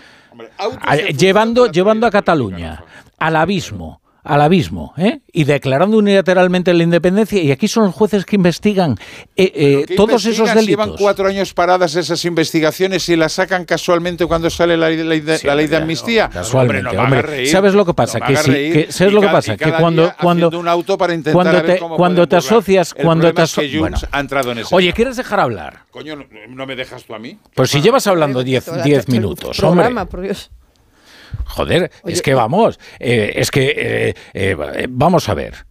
llevando, 1.17 1.71
llevando 1.71 2.07
a 2.07 2.11
Cataluña 2.11 2.83
al 3.17 3.35
abismo 3.35 4.02
al 4.23 4.41
abismo 4.41 4.93
¿eh? 4.97 5.19
y 5.31 5.43
declarando 5.43 5.97
unilateralmente 5.97 6.73
la 6.73 6.83
independencia. 6.83 7.41
Y 7.41 7.51
aquí 7.51 7.67
son 7.67 7.85
los 7.85 7.95
jueces 7.95 8.25
que 8.25 8.35
investigan 8.35 8.97
eh, 9.35 9.85
eh, 9.87 9.95
todos 9.95 10.25
esos 10.25 10.47
delitos. 10.53 10.67
Llevan 10.67 10.95
cuatro 10.97 11.27
años 11.27 11.53
paradas 11.53 11.95
esas 11.95 12.23
investigaciones 12.25 13.07
y 13.09 13.15
las 13.15 13.33
sacan 13.33 13.65
casualmente 13.65 14.25
cuando 14.25 14.49
sale 14.49 14.77
la, 14.77 14.89
ley 14.89 15.19
de 15.21 15.75
amnistía. 15.75 16.29
casualmente, 16.29 16.97
hombre, 16.97 17.45
¿Sabes 17.47 17.73
lo 17.73 17.85
que 17.85 17.93
pasa? 17.93 18.19
que, 18.19 18.37
si, 18.37 18.91
¿Sabes 18.91 19.13
lo 19.13 19.21
que 19.21 19.27
pasa? 19.27 19.57
Que 19.57 19.71
cuando 19.73 20.13
cuando 20.19 20.49
un 20.57 20.67
auto 20.67 20.97
para 20.97 21.13
cuando 21.31 21.61
te, 21.61 21.79
cuando 21.79 22.27
te 22.27 22.35
asocias, 22.35 22.93
cuando 22.93 23.33
te 23.33 23.41
asocias, 23.41 23.79
bueno. 23.79 23.97
ha 24.11 24.19
entrado 24.19 24.51
en 24.51 24.59
ese 24.59 24.75
Oye, 24.75 24.93
¿quieres 24.93 25.17
dejar 25.17 25.39
hablar? 25.39 25.81
Coño, 25.91 26.15
¿no, 26.49 26.65
me 26.65 26.75
dejas 26.75 27.03
tú 27.03 27.13
a 27.13 27.19
mí? 27.19 27.37
Pues 27.53 27.69
si 27.69 27.81
llevas 27.81 28.07
hablando 28.07 28.43
10 28.43 29.07
minutos, 29.09 29.61
hombre. 29.63 29.89
Joder, 31.45 31.91
es 32.05 32.21
que 32.21 32.33
vamos, 32.33 32.79
eh, 32.99 33.33
es 33.35 33.51
que 33.51 33.73
eh, 33.75 34.13
eh, 34.33 34.87
vamos 34.89 35.29
a 35.29 35.33
ver. 35.33 35.65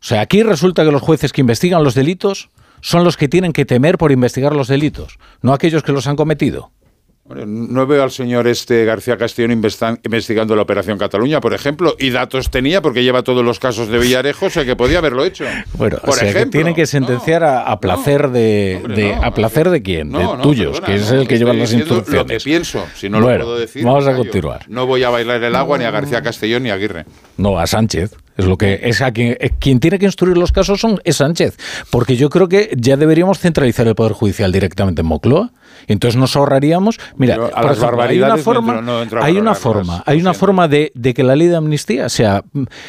O 0.00 0.04
sea, 0.04 0.22
aquí 0.22 0.42
resulta 0.42 0.84
que 0.84 0.90
los 0.90 1.02
jueces 1.02 1.32
que 1.32 1.40
investigan 1.40 1.84
los 1.84 1.94
delitos 1.94 2.50
son 2.80 3.04
los 3.04 3.16
que 3.16 3.28
tienen 3.28 3.52
que 3.52 3.64
temer 3.64 3.98
por 3.98 4.12
investigar 4.12 4.56
los 4.56 4.68
delitos, 4.68 5.18
no 5.42 5.52
aquellos 5.52 5.82
que 5.82 5.92
los 5.92 6.06
han 6.06 6.16
cometido. 6.16 6.72
No 7.46 7.86
veo 7.86 8.02
al 8.02 8.10
señor 8.10 8.48
este 8.48 8.84
García 8.84 9.16
Castellón 9.16 9.52
investigando 9.52 10.56
la 10.56 10.62
Operación 10.62 10.98
Cataluña, 10.98 11.40
por 11.40 11.54
ejemplo, 11.54 11.94
y 11.98 12.10
datos 12.10 12.50
tenía 12.50 12.82
porque 12.82 13.04
lleva 13.04 13.22
todos 13.22 13.44
los 13.44 13.60
casos 13.60 13.88
de 13.88 13.98
Villarejo, 13.98 14.46
o 14.46 14.50
sea 14.50 14.64
que 14.64 14.74
podía 14.74 14.98
haberlo 14.98 15.24
hecho. 15.24 15.44
Bueno, 15.74 15.98
por 16.04 16.22
ejemplo, 16.22 16.50
tienen 16.50 16.74
que 16.74 16.86
sentenciar 16.86 17.44
a, 17.44 17.78
placer 17.78 18.30
de, 18.30 19.16
a 19.22 19.32
placer 19.32 19.70
de 19.70 19.82
quién, 19.82 20.10
de 20.10 20.26
tuyos, 20.42 20.80
que 20.80 20.96
es 20.96 21.10
el 21.10 21.28
que 21.28 21.38
lleva 21.38 21.52
las 21.52 21.72
instrucciones. 21.72 22.14
Lo 22.22 22.26
que 22.26 22.40
pienso, 22.40 22.84
si 22.94 23.08
no 23.08 23.20
lo 23.20 23.26
puedo 23.26 23.58
decir. 23.58 23.84
Vamos 23.84 24.06
a 24.06 24.16
continuar. 24.16 24.64
No 24.68 24.86
voy 24.86 25.04
a 25.04 25.10
bailar 25.10 25.42
el 25.42 25.54
agua 25.54 25.78
ni 25.78 25.84
a 25.84 25.90
García 25.90 26.22
Castellón 26.22 26.64
ni 26.64 26.70
a 26.70 26.74
Aguirre. 26.74 27.04
No, 27.36 27.58
a 27.58 27.66
Sánchez. 27.66 28.12
Es 28.36 28.46
lo 28.46 28.56
que 28.56 28.80
es 28.84 29.02
a 29.02 29.12
quien, 29.12 29.36
quien 29.58 29.80
tiene 29.80 29.98
que 29.98 30.06
instruir 30.06 30.38
los 30.38 30.50
casos 30.50 30.80
son 30.80 30.98
es 31.04 31.16
Sánchez, 31.16 31.58
porque 31.90 32.16
yo 32.16 32.30
creo 32.30 32.48
que 32.48 32.70
ya 32.74 32.96
deberíamos 32.96 33.38
centralizar 33.38 33.86
el 33.86 33.94
poder 33.94 34.12
judicial 34.12 34.50
directamente 34.50 35.02
en 35.02 35.08
Mocloa 35.08 35.52
entonces 35.92 36.18
nos 36.18 36.36
ahorraríamos. 36.36 37.00
Mira, 37.16 37.50
hay 37.54 38.20
una 38.20 38.36
forma, 38.36 38.82
hay 39.20 39.38
una 39.38 39.54
forma, 39.54 40.02
hay 40.06 40.20
una 40.20 40.34
forma 40.34 40.68
de, 40.68 40.92
que 41.14 41.22
la 41.24 41.34
ley 41.34 41.48
de 41.48 41.56
amnistía 41.56 42.08
sea 42.08 42.44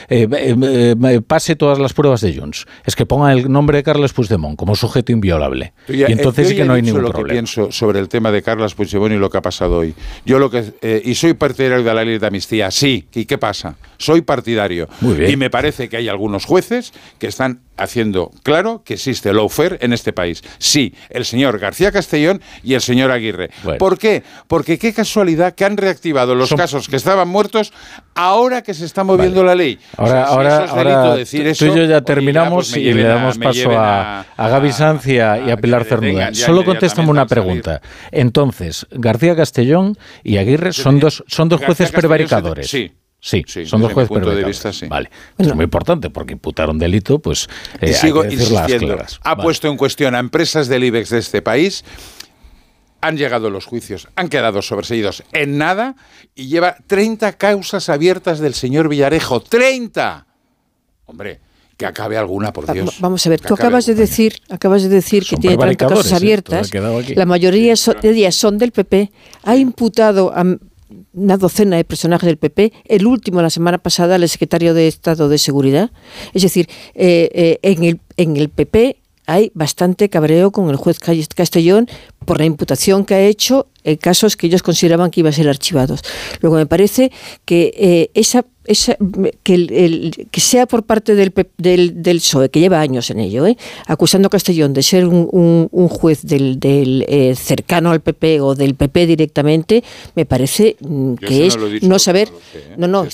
eh, 0.08 0.28
eh, 0.32 0.96
eh, 1.04 1.22
pase 1.26 1.56
todas 1.56 1.80
las 1.80 1.94
pruebas 1.94 2.22
de 2.22 2.36
Junts. 2.36 2.68
Es 2.86 2.96
que 2.96 3.08
ponga 3.08 3.34
el 3.34 3.52
nombre 3.52 3.78
de 3.78 3.84
Carles 3.84 4.14
Puigdemont 4.14 4.56
como 4.56 4.76
sujeto 4.76 5.12
inviolable. 5.12 5.74
y 5.88 6.04
entonces 6.04 6.50
sí 6.50 6.56
que 6.56 6.64
no 6.64 6.74
hay 6.74 6.84
ningún 6.84 7.02
lo 7.02 7.10
problema. 7.10 7.30
que 7.30 7.34
pienso 7.34 7.72
sobre 7.72 8.00
el 8.00 8.08
tema 8.08 8.32
de 8.32 8.44
Carles 8.44 8.76
Puigdemont 8.76 9.14
y 9.14 9.18
lo 9.18 9.30
que 9.30 9.38
ha 9.40 9.42
pasado 9.42 9.78
hoy. 9.78 9.96
Yo 10.24 10.38
lo 10.38 10.52
que 10.52 11.02
y 11.04 11.16
soy 11.16 11.34
partidario 11.34 11.84
de 11.84 11.94
la 11.94 12.06
ley 12.06 12.20
de 12.20 12.28
amnistía, 12.28 12.70
sí. 12.70 13.08
¿Y 13.14 13.26
qué 13.26 13.40
pasa? 13.40 13.76
Soy 13.98 14.22
partidario. 14.22 14.88
Y 15.28 15.36
me 15.38 15.50
parece 15.50 15.90
que 15.90 15.98
hay 15.98 16.08
algunos 16.08 16.46
jueces 16.46 16.94
que 17.18 17.28
están 17.28 17.62
haciendo 17.78 18.32
claro 18.44 18.84
que 18.86 18.96
existe 18.96 19.34
lawfare 19.34 19.78
en 19.82 19.94
este 19.94 20.14
país. 20.14 20.44
Sí, 20.58 20.94
el 21.10 21.26
señor 21.26 21.60
García 21.60 21.92
Castellón 21.92 22.42
y 22.64 22.74
el 22.74 22.82
señor 22.82 23.12
Aguirre. 23.12 23.50
¿Por 23.80 23.98
qué? 23.98 24.24
Porque 24.48 24.78
qué 24.78 24.94
casualidad 24.94 25.56
que 25.56 25.66
han 25.66 25.78
reactivado 25.78 26.36
los 26.36 26.54
casos 26.54 26.88
que 26.88 26.96
estaban 26.96 27.28
muertos 27.28 27.74
ahora 28.14 28.62
que 28.62 28.74
se 28.74 28.86
está 28.86 29.04
moviendo 29.04 29.44
la 29.44 29.56
ley. 29.56 29.80
Ahora, 29.98 30.26
ahora, 30.26 31.16
decir 31.16 31.48
eso, 31.48 31.66
tú 31.66 31.74
y 31.74 31.78
yo 31.78 31.86
ya 31.86 32.02
terminamos 32.02 32.70
pues 32.70 32.82
y 32.82 32.94
le 32.94 33.04
damos 33.04 33.38
paso 33.38 33.72
a, 33.72 34.26
a, 34.38 34.50
Gaby 34.50 34.72
Sancia 34.72 35.40
y 35.40 35.52
a 35.52 35.58
Pilar 35.58 35.86
Cernuda. 35.86 36.34
Solo 36.34 36.64
contéstame 36.64 37.10
una 37.10 37.26
pregunta. 37.26 37.82
Entonces, 38.12 38.86
García 38.92 39.36
Castellón 39.36 39.98
y 40.24 40.38
Aguirre 40.38 40.74
son 40.74 41.00
dos, 41.00 41.24
son 41.28 41.50
dos 41.50 41.64
jueces 41.64 41.92
prevaricadores. 41.92 42.70
Sí. 42.70 42.92
Sí, 43.24 43.44
son 43.68 43.82
dos 43.82 43.94
jueces 43.94 44.36
de 44.36 44.44
vista, 44.44 44.72
Vale, 44.88 45.12
es 45.38 45.54
muy 45.54 45.66
importante 45.66 46.10
porque 46.10 46.34
imputaron 46.34 46.80
delito, 46.80 47.20
pues 47.20 47.48
eh, 47.80 47.94
sigo 47.94 48.26
insistiendo. 48.26 48.98
Ha 49.22 49.38
puesto 49.38 49.68
en 49.68 49.78
cuestión 49.78 50.16
a 50.16 50.20
empresas 50.20 50.68
del 50.68 50.84
IBEX 50.86 51.12
de 51.12 51.20
este 51.20 51.44
país. 51.44 51.86
Han 53.00 53.18
llegado 53.18 53.52
los 53.52 53.66
juicios, 53.66 54.08
han 54.16 54.28
quedado 54.28 54.64
sobreseídos 54.64 55.24
en 55.34 55.60
nada 55.60 55.96
y 56.34 56.48
lleva 56.48 56.78
30 56.88 57.34
causas 57.34 57.90
abiertas 57.90 58.40
del 58.40 58.56
señor 58.56 58.90
Villarejo. 58.90 59.44
¡30! 59.44 60.26
Hombre, 61.06 61.42
que 61.78 61.86
acabe 61.86 62.18
alguna, 62.18 62.52
por 62.52 62.72
Dios. 62.74 62.98
Vamos 63.00 63.26
a 63.28 63.30
ver, 63.30 63.42
tú 63.42 63.54
acabas 63.54 63.86
de 63.86 63.94
decir, 63.94 64.34
acabas 64.50 64.82
de 64.82 64.90
decir 64.90 65.26
que 65.28 65.38
tiene 65.38 65.58
30 65.58 65.88
causas 65.88 66.12
¿eh? 66.12 66.16
abiertas. 66.16 66.72
La 67.16 67.26
mayoría 67.28 67.76
de 68.02 68.10
ellas 68.10 68.36
son 68.36 68.58
del 68.58 68.72
PP. 68.72 69.12
Ha 69.44 69.56
imputado 69.56 70.32
a 70.36 70.44
una 71.14 71.38
docena 71.38 71.78
de 71.78 71.84
personajes 71.84 72.28
del 72.28 72.38
PP, 72.38 72.74
el 72.86 73.06
último 73.06 73.42
la 73.42 73.50
semana 73.50 73.78
pasada, 73.78 74.16
el 74.16 74.28
secretario 74.30 74.74
de 74.74 74.88
Estado 74.88 75.30
de 75.30 75.38
Seguridad. 75.38 75.92
Es 76.34 76.42
decir, 76.42 76.68
eh, 76.96 77.30
eh, 77.34 77.60
en, 77.62 77.84
el, 77.84 78.00
en 78.18 78.38
el 78.38 78.50
PP 78.50 78.98
hay 79.28 79.52
bastante 79.54 80.10
cabreo 80.10 80.52
con 80.52 80.70
el 80.70 80.76
juez 80.76 81.00
Castellón 81.00 81.88
por 82.26 82.40
la 82.40 82.46
imputación 82.46 83.06
que 83.06 83.16
ha 83.16 83.22
hecho 83.22 83.68
en 83.84 83.98
casos 83.98 84.36
que 84.36 84.48
ellos 84.48 84.64
consideraban 84.64 85.10
que 85.12 85.22
iban 85.22 85.32
a 85.32 85.36
ser 85.36 85.50
archivados. 85.50 86.02
Luego 86.42 86.58
me 86.58 86.66
parece 86.66 87.12
que 87.46 87.74
eh, 87.78 88.12
esa 88.14 88.46
que, 88.64 89.54
el, 89.54 90.28
que 90.30 90.42
sea 90.42 90.68
por 90.68 90.84
parte 90.84 91.16
del, 91.16 91.34
del, 91.58 92.04
del, 92.04 92.18
PSOE, 92.18 92.50
que 92.50 92.60
lleva 92.60 92.80
años 92.80 93.10
en 93.10 93.20
ello, 93.20 93.48
¿eh? 93.48 93.58
acusando 93.88 94.28
a 94.28 94.30
Castellón 94.30 94.74
de 94.74 94.84
ser 94.84 95.08
un, 95.08 95.68
un, 95.72 95.88
juez 95.88 96.22
del, 96.24 96.60
del 96.60 97.04
eh, 97.08 97.36
cercano 97.36 97.92
al 97.92 98.02
PP 98.02 98.40
o 98.42 98.54
del 98.54 98.76
PP 98.76 99.08
directamente, 99.08 99.84
me 100.16 100.26
parece 100.26 100.76
mm, 100.80 101.16
que 101.16 101.48
es 101.48 101.58
no, 101.82 101.98
saber. 101.98 102.30
¿eh? 102.54 102.76
No, 102.78 102.88
no, 102.88 103.08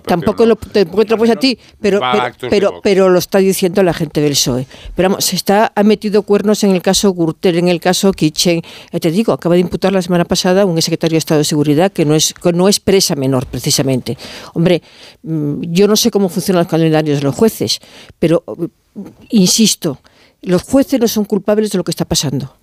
tampoco, 0.00 0.46
lo, 0.46 0.56
te 0.56 0.84
lo 0.84 1.32
a 1.32 1.36
ti, 1.36 1.58
pero, 1.80 2.00
pero, 2.48 2.80
pero, 2.82 3.08
lo 3.08 3.18
está 3.18 3.38
diciendo 3.38 3.82
la 3.82 3.92
gente 3.92 4.20
del 4.20 4.32
PSOE. 4.32 4.66
Pero 4.94 5.10
vamos, 5.10 5.24
se 5.26 5.36
está, 5.36 5.72
ha 5.74 5.82
metido 5.82 6.22
cuernos 6.22 6.64
en 6.64 6.70
el 6.70 6.80
caso 6.80 7.12
Gürtel, 7.12 7.58
en 7.58 7.68
el 7.68 7.80
caso 7.80 8.12
Kitchen. 8.12 8.62
te 8.98 9.10
digo, 9.10 9.32
acaba 9.32 9.54
de 9.54 9.60
imputar 9.60 9.92
la 9.92 10.02
semana 10.02 10.24
pasada 10.24 10.64
un 10.64 10.80
secretario 10.80 11.14
de 11.14 11.18
Estado 11.18 11.38
de 11.38 11.44
Seguridad 11.44 11.92
que 11.92 12.04
no 12.04 12.14
es, 12.14 12.32
que 12.32 12.52
no 12.52 12.68
es 12.68 12.80
presa 12.80 13.14
menor, 13.16 13.46
precisamente. 13.46 14.16
Hombre, 14.54 14.82
yo 15.22 15.88
no 15.88 15.96
sé 15.96 16.10
cómo 16.10 16.28
funcionan 16.28 16.62
los 16.62 16.70
calendarios 16.70 17.18
de 17.18 17.24
los 17.24 17.34
jueces, 17.34 17.80
pero 18.18 18.44
mm, 18.46 19.06
insisto, 19.30 20.00
los 20.42 20.62
jueces 20.62 21.00
no 21.00 21.08
son 21.08 21.24
culpables 21.24 21.70
de 21.70 21.78
lo 21.78 21.84
que 21.84 21.90
está 21.90 22.04
pasando. 22.04 22.56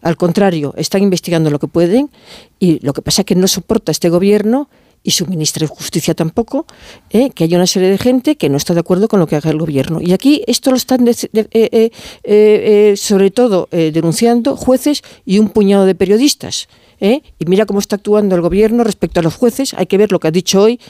Al 0.00 0.16
contrario, 0.16 0.74
están 0.76 1.02
investigando 1.02 1.50
lo 1.50 1.58
que 1.58 1.66
pueden 1.66 2.10
y 2.58 2.78
lo 2.84 2.92
que 2.92 3.02
pasa 3.02 3.22
es 3.22 3.26
que 3.26 3.34
no 3.34 3.48
soporta 3.48 3.90
este 3.90 4.08
gobierno 4.08 4.68
y 5.02 5.12
su 5.12 5.26
ministra 5.26 5.60
de 5.60 5.68
Justicia 5.68 6.14
tampoco, 6.14 6.66
¿eh? 7.10 7.30
que 7.30 7.44
haya 7.44 7.56
una 7.56 7.66
serie 7.66 7.88
de 7.88 7.98
gente 7.98 8.36
que 8.36 8.48
no 8.48 8.56
está 8.56 8.74
de 8.74 8.80
acuerdo 8.80 9.08
con 9.08 9.20
lo 9.20 9.26
que 9.26 9.36
haga 9.36 9.50
el 9.50 9.58
gobierno. 9.58 10.00
Y 10.00 10.12
aquí 10.12 10.42
esto 10.46 10.70
lo 10.70 10.76
están, 10.76 11.08
eh, 11.08 11.90
eh, 12.24 12.94
sobre 12.96 13.30
todo, 13.30 13.68
denunciando 13.70 14.56
jueces 14.56 15.02
y 15.24 15.38
un 15.38 15.50
puñado 15.50 15.86
de 15.86 15.94
periodistas. 15.94 16.68
Y 17.00 17.22
mira 17.46 17.66
cómo 17.66 17.78
está 17.78 17.96
actuando 17.96 18.34
el 18.34 18.42
gobierno 18.42 18.84
respecto 18.84 19.20
a 19.20 19.22
los 19.22 19.34
jueces. 19.34 19.74
Hay 19.74 19.86
que 19.86 19.98
ver 19.98 20.12
lo 20.12 20.20
que 20.20 20.28
ha 20.28 20.32
dicho 20.32 20.62
hoy 20.62 20.80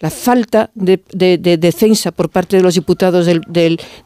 la 0.00 0.10
falta 0.10 0.70
de, 0.74 0.98
defensa 1.58 2.12
por 2.12 2.28
parte 2.28 2.56
de 2.56 2.62
los 2.62 2.74
diputados 2.74 3.26
del, 3.26 3.40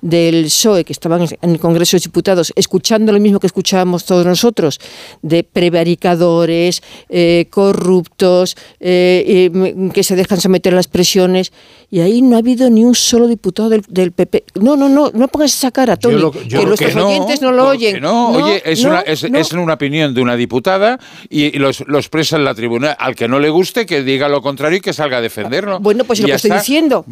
del, 0.01 0.45
PSOE 0.45 0.85
que 0.85 0.93
estaban 0.93 1.27
en 1.43 1.51
el 1.51 1.59
Congreso 1.59 1.97
de 1.97 2.03
Diputados, 2.03 2.53
escuchando 2.55 3.13
lo 3.13 3.21
mismo 3.21 3.41
que 3.41 3.47
escuchábamos 3.47 4.05
todos 4.05 4.25
nosotros, 4.25 4.81
de 5.23 5.43
prevaricadores, 5.43 6.83
eh, 7.09 7.47
corruptos, 7.51 8.57
eh, 8.79 9.51
que 9.93 10.05
se 10.05 10.17
dejan 10.17 10.41
someter 10.41 10.73
a 10.73 10.77
las 10.77 10.89
presiones, 10.89 11.53
y 11.91 12.01
ahí 12.01 12.23
no 12.23 12.37
ha 12.37 12.39
habido 12.39 12.71
ni 12.71 12.85
un 12.85 12.95
solo 12.95 13.27
diputado 13.27 13.71
del 13.71 14.13
PP. 14.13 14.40
No, 14.55 14.77
no, 14.77 14.89
no, 14.89 15.11
no 15.13 15.29
pongas 15.29 15.55
esa 15.55 15.71
cara, 15.71 15.97
Tony, 15.97 16.31
que 16.49 16.65
nuestros 16.65 16.97
oyentes 16.97 17.41
no 17.41 17.53
lo 17.53 17.69
oyen. 17.69 18.01
No, 18.01 18.31
oye, 18.31 18.63
es, 18.65 18.85
una, 18.85 19.01
es, 19.01 19.23
es, 19.23 19.53
una 19.53 19.75
opinión 19.75 20.13
de 20.13 20.21
una 20.21 20.37
diputada 20.37 20.99
y 21.29 21.57
lo, 21.59 21.71
lo 21.87 21.99
expresa 21.99 22.37
en 22.37 22.45
la 22.45 22.55
tribuna. 22.55 22.93
Al 22.93 23.15
que 23.15 23.29
no 23.29 23.39
le 23.39 23.51
guste, 23.51 23.87
que 23.87 24.03
diga 24.03 24.29
lo 24.29 24.43
contrario 24.43 24.79
y 24.79 24.81
que 24.81 24.93
salga 24.93 25.19
a 25.19 25.21
defenderlo. 25.21 25.79
Bueno, 25.81 26.05
pues 26.05 26.21
lo 26.21 26.27
que 26.27 26.33
estoy 26.33 26.51
diciendo. 26.53 27.05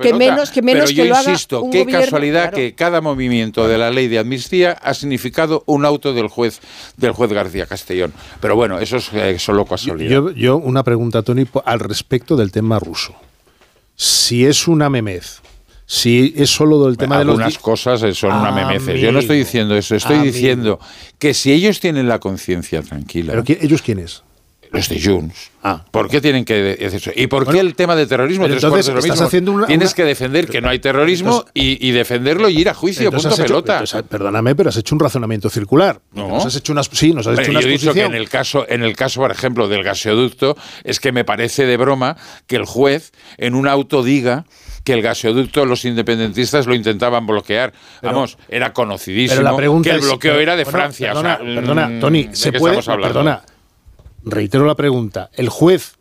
que, 0.00 0.14
menos 0.14 0.50
que 0.50 0.62
menos 0.62 0.92
Pero 0.92 1.04
yo 1.04 1.14
insisto, 1.14 1.68
qué 1.70 1.84
casualidad 1.86 2.52
que 2.52 2.74
cada 2.74 3.00
movimiento 3.00 3.68
de 3.68 3.78
la 3.78 3.90
ley 3.90 4.08
de 4.08 4.18
amnistía 4.18 4.72
ha 4.72 4.94
significado 4.94 5.62
un 5.66 5.84
auto 5.84 6.12
del 6.12 6.28
juez 6.28 6.60
del 6.96 7.12
juez 7.12 7.32
García 7.32 7.66
Castellón. 7.66 8.12
Pero 8.40 8.56
bueno, 8.56 8.78
eso 8.78 8.96
es 8.96 9.12
eh, 9.12 9.38
solo 9.38 9.64
casualidad. 9.64 10.10
Yo, 10.10 10.30
yo 10.30 10.56
una 10.56 10.82
pregunta, 10.82 11.22
Tony, 11.22 11.46
al 11.64 11.80
respecto 11.80 12.36
del 12.36 12.52
tema 12.52 12.78
ruso. 12.78 13.14
Si 13.94 14.44
es 14.44 14.68
una 14.68 14.90
memez, 14.90 15.40
si 15.86 16.34
es 16.36 16.50
solo 16.50 16.84
del 16.84 16.96
tema 16.96 17.18
de 17.18 17.24
los... 17.24 17.34
Algunas 17.34 17.58
cosas 17.58 18.16
son 18.16 18.34
una 18.34 18.50
memeces. 18.50 19.00
Yo 19.00 19.12
no 19.12 19.20
estoy 19.20 19.38
diciendo 19.38 19.76
eso, 19.76 19.94
estoy 19.94 20.18
diciendo 20.18 20.80
que 21.18 21.32
si 21.32 21.52
ellos 21.52 21.80
tienen 21.80 22.08
la 22.08 22.18
conciencia 22.18 22.82
tranquila... 22.82 23.32
¿Pero 23.32 23.60
ellos 23.62 23.82
quiénes? 23.82 24.22
Los 24.72 24.88
de 24.88 25.00
Junts. 25.00 25.50
Ah. 25.62 25.84
¿Por 25.90 26.08
qué 26.08 26.20
tienen 26.20 26.44
que 26.44 26.54
decir 26.54 26.94
eso? 26.94 27.10
¿Y 27.14 27.26
por 27.28 27.50
qué 27.50 27.60
el 27.60 27.74
tema 27.74 27.96
de 27.96 28.06
terrorismo? 28.06 28.46
Entonces, 28.46 28.92
mismo. 28.94 29.24
Haciendo 29.24 29.64
Tienes 29.66 29.94
que 29.94 30.04
defender 30.04 30.48
que 30.48 30.60
no 30.60 30.68
hay 30.68 30.78
terrorismo 30.78 31.44
y, 31.54 31.90
defenderlo 31.92 32.48
y 32.48 32.58
ir 32.58 32.68
a 32.68 32.74
juicio, 32.74 33.10
punto 33.10 33.36
pelota. 33.36 33.82
perdóname, 34.08 34.54
pero 34.54 34.70
has 34.70 34.76
hecho 34.76 34.94
un 34.94 35.00
razonamiento 35.00 35.50
circular. 35.50 36.00
No. 36.12 36.28
Nos 36.28 36.46
has 36.46 36.56
hecho 36.56 36.72
unas, 36.72 36.88
sí, 36.92 37.12
nos 37.12 37.26
has 37.26 37.38
hecho 37.38 37.50
una 37.50 37.60
Yo 37.60 37.68
he 37.68 37.72
dicho 37.72 37.94
que 37.94 38.02
en 38.02 38.14
el, 38.14 38.28
caso, 38.28 38.66
en 38.68 38.82
el 38.82 38.96
caso, 38.96 39.20
por 39.20 39.30
ejemplo, 39.30 39.68
del 39.68 39.82
gaseoducto, 39.82 40.56
es 40.84 41.00
que 41.00 41.12
me 41.12 41.24
parece 41.24 41.66
de 41.66 41.76
broma 41.76 42.16
que 42.46 42.56
el 42.56 42.64
juez 42.64 43.12
en 43.38 43.54
un 43.54 43.68
auto 43.68 44.02
diga 44.02 44.46
que 44.86 44.92
el 44.92 45.02
gaseoducto 45.02 45.66
los 45.66 45.84
independentistas 45.84 46.64
lo 46.68 46.74
intentaban 46.74 47.26
bloquear. 47.26 47.72
Vamos, 48.02 48.38
era 48.48 48.72
conocidísimo 48.72 49.82
que 49.82 49.90
el 49.90 50.00
bloqueo 50.00 50.38
era 50.38 50.54
de 50.54 50.64
Francia. 50.64 51.12
Perdona, 51.12 51.88
mm, 51.88 52.00
Tony, 52.00 52.28
se 52.30 52.52
puede, 52.52 52.80
perdona, 52.80 53.42
reitero 54.24 54.64
la 54.64 54.76
pregunta. 54.76 55.28
El 55.34 55.48
juez 55.48 55.96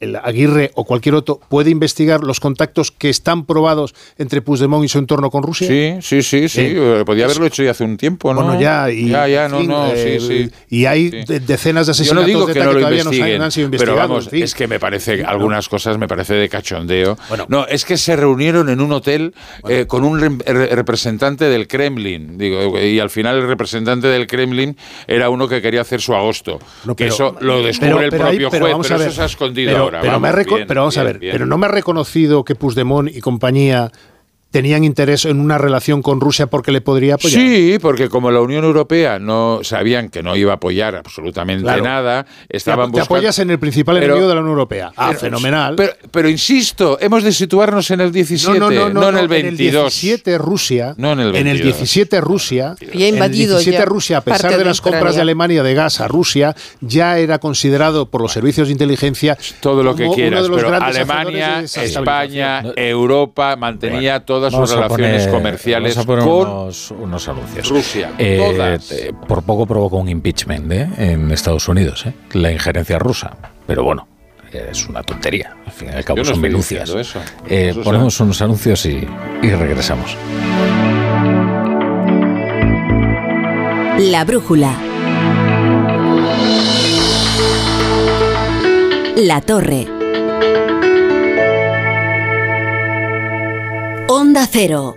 el 0.00 0.16
Aguirre 0.16 0.70
o 0.74 0.84
cualquier 0.84 1.14
otro 1.14 1.40
puede 1.48 1.70
investigar 1.70 2.24
los 2.24 2.40
contactos 2.40 2.90
que 2.90 3.10
están 3.10 3.44
probados 3.44 3.94
entre 4.16 4.40
Puigdemont 4.40 4.84
y 4.84 4.88
su 4.88 4.98
entorno 4.98 5.30
con 5.30 5.42
Rusia? 5.42 5.68
Sí, 5.68 5.98
sí, 6.00 6.22
sí, 6.22 6.48
sí. 6.48 6.72
Eh, 6.74 7.02
Podía 7.04 7.26
haberlo 7.26 7.46
hecho 7.46 7.62
ya 7.62 7.72
hace 7.72 7.84
un 7.84 7.96
tiempo, 7.96 8.32
¿no? 8.32 8.42
Bueno, 8.42 8.60
ya, 8.60 8.90
y, 8.90 9.08
ya, 9.08 9.28
ya, 9.28 9.48
no, 9.48 9.62
no, 9.62 9.90
sí, 9.90 9.94
eh, 9.96 10.20
sí. 10.20 10.50
Y 10.70 10.86
hay 10.86 11.10
decenas 11.10 11.86
de 11.86 11.92
asesinatos 11.92 12.08
Yo 12.08 12.14
no 12.14 12.26
digo 12.26 12.46
que, 12.46 12.58
no 12.58 12.72
lo 12.72 12.78
todavía 12.78 13.04
no, 13.04 13.44
han, 13.44 13.52
sido 13.52 13.66
investigados. 13.66 13.78
Pero 13.78 13.96
vamos, 13.96 14.28
es 14.32 14.54
que 14.54 14.66
me 14.66 14.80
parece, 14.80 15.22
algunas 15.22 15.68
cosas 15.68 15.98
me 15.98 16.08
parece 16.08 16.34
de 16.34 16.48
cachondeo. 16.48 17.18
no, 17.48 17.66
es 17.66 17.84
que 17.84 17.96
se 17.98 18.16
reunieron 18.16 18.70
en 18.70 18.80
un 18.80 18.92
hotel 18.92 19.34
eh, 19.68 19.84
con 19.86 20.04
un 20.04 20.40
representante 20.46 21.44
del 21.44 21.68
Kremlin, 21.68 22.38
digo, 22.38 22.78
y 22.78 22.98
al 22.98 23.10
final 23.10 23.36
el 23.36 23.46
representante 23.46 24.06
del 24.06 24.26
Kremlin 24.26 24.76
era 25.06 25.28
uno 25.28 25.46
que 25.46 25.60
quería 25.60 25.82
hacer 25.82 26.00
su 26.00 26.14
agosto. 26.14 26.58
que 26.96 27.08
eso 27.08 27.36
lo 27.40 27.62
descubre 27.62 28.06
el 28.06 28.10
propio 28.10 28.48
juez, 28.48 28.62
pero, 28.62 28.96
eso 28.96 29.10
se 29.10 29.22
ha 29.22 29.26
escondido 29.26 29.89
pero, 30.00 30.20
pero 30.66 30.80
vamos 30.82 30.98
a 30.98 31.02
ver, 31.02 31.18
pero 31.20 31.46
no 31.46 31.58
me 31.58 31.66
ha 31.66 31.70
reconocido 31.70 32.44
que 32.44 32.54
Puigdemont 32.54 33.08
y 33.08 33.20
compañía 33.20 33.90
tenían 34.50 34.84
interés 34.84 35.24
en 35.24 35.40
una 35.40 35.58
relación 35.58 36.02
con 36.02 36.20
Rusia 36.20 36.48
porque 36.48 36.72
le 36.72 36.80
podría 36.80 37.14
apoyar. 37.14 37.40
Sí, 37.40 37.78
porque 37.80 38.08
como 38.08 38.30
la 38.30 38.40
Unión 38.40 38.64
Europea 38.64 39.18
no 39.18 39.60
sabían 39.62 40.08
que 40.08 40.22
no 40.22 40.36
iba 40.36 40.52
a 40.52 40.56
apoyar 40.56 40.96
absolutamente 40.96 41.64
nada, 41.80 42.26
estaban 42.48 42.90
buscando... 42.90 43.06
Te 43.06 43.14
apoyas 43.14 43.38
en 43.38 43.50
el 43.50 43.58
principal 43.58 43.96
enemigo 43.98 44.28
de 44.28 44.34
la 44.34 44.40
Unión 44.40 44.52
Europea. 44.52 44.92
Ah, 44.96 45.14
fenomenal. 45.14 45.76
Pero, 46.10 46.28
insisto, 46.28 46.98
hemos 47.00 47.22
de 47.22 47.32
situarnos 47.32 47.90
en 47.90 48.00
el 48.00 48.12
17, 48.12 48.58
no, 48.58 49.08
en 49.08 49.16
el 49.16 49.28
22. 49.28 49.30
En 49.30 49.46
el 49.46 49.56
17 49.56 50.38
Rusia, 50.38 50.94
no 50.96 51.12
en 51.12 51.20
el 51.20 51.32
22. 51.32 51.40
En 51.40 51.46
el 51.46 51.62
17 51.62 52.20
Rusia, 52.20 52.74
ya 52.92 53.06
invadido 53.06 53.54
en 53.54 53.58
el 53.58 53.64
17 53.64 53.84
Rusia, 53.84 54.18
a 54.18 54.20
pesar 54.22 54.56
de, 54.56 54.64
las 54.64 54.80
compras 54.80 55.14
de 55.14 55.20
Alemania 55.20 55.62
de 55.62 55.74
gas 55.74 56.00
a 56.00 56.08
Rusia, 56.08 56.56
ya 56.80 57.18
era 57.18 57.38
considerado 57.38 58.06
por 58.06 58.20
los 58.20 58.32
servicios 58.32 58.68
de 58.68 58.72
inteligencia 58.72 59.38
todo 59.60 59.82
lo 59.82 59.94
que 59.94 60.08
quieras, 60.08 60.48
pero 60.52 60.74
Alemania, 60.74 61.60
España, 61.60 62.62
Europa 62.76 63.56
mantenía 63.56 64.20
todo 64.20 64.39
todas 64.40 64.68
sus 64.68 64.76
relaciones 64.76 65.26
comerciales 65.28 65.96
con 65.96 66.20
unos, 66.20 67.28
anuncios. 67.28 67.68
Rusia. 67.68 68.12
Eh, 68.18 68.78
eh, 68.90 69.12
por 69.28 69.42
poco 69.42 69.66
provocó 69.66 69.98
un 69.98 70.08
impeachment 70.08 70.72
¿eh? 70.72 70.88
en 70.96 71.30
Estados 71.30 71.68
Unidos, 71.68 72.06
la 72.32 72.50
injerencia 72.50 72.98
rusa. 72.98 73.36
Pero 73.66 73.84
bueno, 73.84 74.08
es 74.52 74.88
una 74.88 75.02
tontería. 75.02 75.56
Al 75.66 75.72
fin 75.72 75.88
y 75.92 75.96
al 75.96 76.04
cabo 76.04 76.24
son 76.24 76.40
minucias. 76.40 76.90
ponemos 77.84 78.18
unos 78.20 78.40
anuncios 78.40 78.86
y, 78.86 79.06
y 79.42 79.50
regresamos. 79.50 80.16
La 83.98 84.24
brújula. 84.24 84.74
La 89.16 89.42
torre. 89.42 89.86
Onda 94.12 94.44
Cero. 94.50 94.96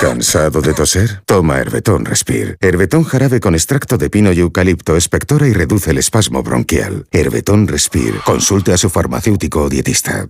¿Cansado 0.00 0.60
de 0.60 0.74
toser? 0.74 1.22
Toma 1.24 1.58
Herbetón 1.58 2.04
Respire. 2.04 2.56
Herbetón 2.60 3.04
jarabe 3.04 3.38
con 3.38 3.54
extracto 3.54 3.98
de 3.98 4.10
pino 4.10 4.32
y 4.32 4.40
eucalipto 4.40 4.96
espectora 4.96 5.46
y 5.46 5.52
reduce 5.52 5.92
el 5.92 5.98
espasmo 5.98 6.42
bronquial. 6.42 7.06
Herbetón 7.12 7.68
Respire. 7.68 8.18
Consulte 8.24 8.72
a 8.72 8.76
su 8.76 8.90
farmacéutico 8.90 9.62
o 9.62 9.68
dietista. 9.68 10.26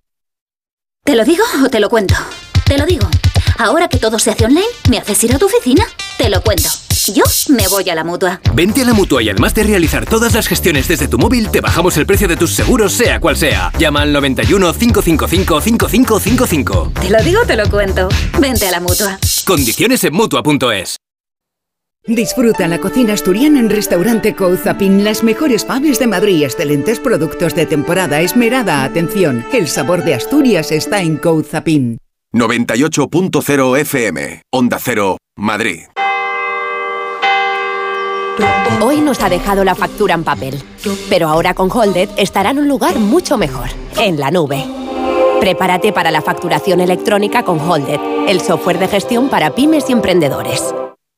¿Te 1.04 1.16
lo 1.16 1.24
digo 1.24 1.42
o 1.64 1.70
te 1.70 1.80
lo 1.80 1.88
cuento? 1.88 2.16
Te 2.66 2.76
lo 2.76 2.84
digo. 2.84 3.08
Ahora 3.56 3.88
que 3.88 3.96
todo 3.96 4.18
se 4.18 4.30
hace 4.30 4.44
online, 4.44 4.68
¿me 4.90 4.98
haces 4.98 5.24
ir 5.24 5.34
a 5.34 5.38
tu 5.38 5.46
oficina? 5.46 5.86
Te 6.18 6.28
lo 6.28 6.42
cuento. 6.42 6.68
Yo 7.06 7.22
me 7.48 7.68
voy 7.68 7.88
a 7.88 7.94
la 7.94 8.02
mutua. 8.02 8.40
Vente 8.54 8.82
a 8.82 8.84
la 8.84 8.92
mutua 8.92 9.22
y 9.22 9.30
además 9.30 9.54
de 9.54 9.62
realizar 9.62 10.04
todas 10.04 10.34
las 10.34 10.48
gestiones 10.48 10.88
desde 10.88 11.06
tu 11.06 11.16
móvil, 11.16 11.50
te 11.50 11.60
bajamos 11.60 11.96
el 11.96 12.06
precio 12.06 12.26
de 12.26 12.36
tus 12.36 12.54
seguros, 12.54 12.92
sea 12.92 13.20
cual 13.20 13.36
sea. 13.36 13.70
Llama 13.78 14.02
al 14.02 14.12
91 14.12 14.72
555 14.72 15.60
5555. 15.60 16.92
Te 17.00 17.10
lo 17.10 17.22
digo, 17.22 17.40
te 17.46 17.56
lo 17.56 17.70
cuento. 17.70 18.08
Vente 18.40 18.66
a 18.66 18.72
la 18.72 18.80
mutua. 18.80 19.18
Condiciones 19.44 20.02
en 20.04 20.14
mutua.es. 20.14 20.96
Disfruta 22.06 22.66
la 22.68 22.78
cocina 22.78 23.12
asturiana 23.12 23.60
en 23.60 23.68
Restaurante 23.68 24.34
Couzapin. 24.34 25.04
Las 25.04 25.22
mejores 25.22 25.66
faves 25.66 25.98
de 25.98 26.06
Madrid, 26.06 26.42
excelentes 26.42 27.00
productos 27.00 27.54
de 27.54 27.66
temporada, 27.66 28.22
esmerada 28.22 28.82
atención. 28.82 29.44
El 29.52 29.68
sabor 29.68 30.04
de 30.04 30.14
Asturias 30.14 30.72
está 30.72 31.02
en 31.02 31.18
Couzapin. 31.18 31.98
98.0 32.32 33.78
FM, 33.78 34.42
Onda 34.50 34.78
Cero, 34.80 35.18
Madrid. 35.36 35.80
Hoy 38.82 39.00
nos 39.00 39.20
ha 39.22 39.28
dejado 39.28 39.64
la 39.64 39.74
factura 39.74 40.14
en 40.14 40.24
papel, 40.24 40.62
pero 41.08 41.28
ahora 41.28 41.54
con 41.54 41.70
Holded 41.70 42.08
estará 42.16 42.50
en 42.50 42.58
un 42.58 42.68
lugar 42.68 42.96
mucho 42.96 43.36
mejor, 43.36 43.68
en 43.98 44.18
la 44.18 44.30
nube. 44.30 44.64
Prepárate 45.40 45.92
para 45.92 46.10
la 46.10 46.22
facturación 46.22 46.80
electrónica 46.80 47.44
con 47.44 47.60
Holded, 47.60 48.00
el 48.28 48.40
software 48.40 48.78
de 48.78 48.88
gestión 48.88 49.28
para 49.28 49.54
pymes 49.54 49.88
y 49.88 49.92
emprendedores. 49.92 50.74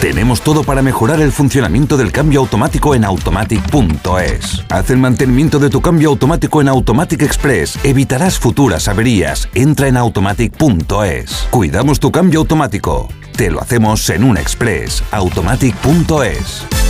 Tenemos 0.00 0.40
todo 0.40 0.64
para 0.64 0.80
mejorar 0.80 1.20
el 1.20 1.30
funcionamiento 1.30 1.98
del 1.98 2.10
cambio 2.10 2.40
automático 2.40 2.94
en 2.94 3.04
automatic.es. 3.04 4.64
Haz 4.70 4.88
el 4.88 4.96
mantenimiento 4.96 5.58
de 5.58 5.68
tu 5.68 5.82
cambio 5.82 6.08
automático 6.08 6.62
en 6.62 6.68
Automatic 6.68 7.20
Express. 7.20 7.78
Evitarás 7.84 8.38
futuras 8.38 8.88
averías. 8.88 9.50
Entra 9.54 9.88
en 9.88 9.98
automatic.es. 9.98 11.48
Cuidamos 11.50 12.00
tu 12.00 12.10
cambio 12.10 12.40
automático. 12.40 13.08
Te 13.36 13.50
lo 13.50 13.60
hacemos 13.60 14.08
en 14.08 14.24
un 14.24 14.38
express. 14.38 15.04
Automatic.es. 15.10 16.89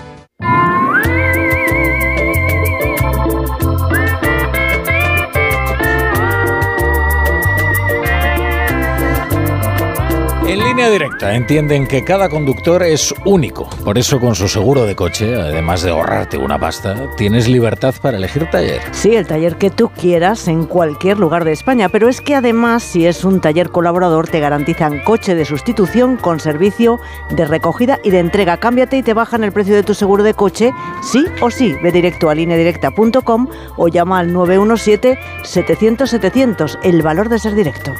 Línea 10.71 10.89
directa 10.89 11.35
entienden 11.35 11.85
que 11.85 12.01
cada 12.01 12.29
conductor 12.29 12.81
es 12.81 13.13
único. 13.25 13.69
Por 13.83 13.97
eso 13.97 14.21
con 14.21 14.35
su 14.35 14.47
seguro 14.47 14.85
de 14.85 14.95
coche, 14.95 15.35
además 15.35 15.81
de 15.81 15.91
ahorrarte 15.91 16.37
una 16.37 16.57
pasta, 16.57 17.13
tienes 17.17 17.49
libertad 17.49 17.93
para 18.01 18.15
elegir 18.15 18.49
taller. 18.49 18.79
Sí, 18.91 19.13
el 19.13 19.27
taller 19.27 19.57
que 19.57 19.69
tú 19.69 19.89
quieras 19.89 20.47
en 20.47 20.65
cualquier 20.65 21.19
lugar 21.19 21.43
de 21.43 21.51
España. 21.51 21.89
Pero 21.89 22.07
es 22.07 22.21
que 22.21 22.35
además, 22.35 22.83
si 22.83 23.05
es 23.05 23.25
un 23.25 23.41
taller 23.41 23.69
colaborador, 23.69 24.29
te 24.29 24.39
garantizan 24.39 25.03
coche 25.03 25.35
de 25.35 25.43
sustitución 25.43 26.15
con 26.15 26.39
servicio 26.39 27.01
de 27.31 27.43
recogida 27.43 27.99
y 28.01 28.11
de 28.11 28.19
entrega. 28.19 28.55
Cámbiate 28.55 28.95
y 28.95 29.03
te 29.03 29.13
bajan 29.13 29.43
el 29.43 29.51
precio 29.51 29.75
de 29.75 29.83
tu 29.83 29.93
seguro 29.93 30.23
de 30.23 30.35
coche, 30.35 30.71
sí 31.03 31.25
o 31.41 31.51
sí. 31.51 31.75
Ve 31.83 31.91
directo 31.91 32.29
a 32.29 32.35
lineadirecta.com 32.35 33.47
o 33.75 33.89
llama 33.89 34.19
al 34.19 34.31
917 34.31 35.19
700 35.43 36.09
700. 36.09 36.79
El 36.81 37.01
valor 37.01 37.27
de 37.27 37.39
ser 37.39 37.55
directo. 37.55 37.93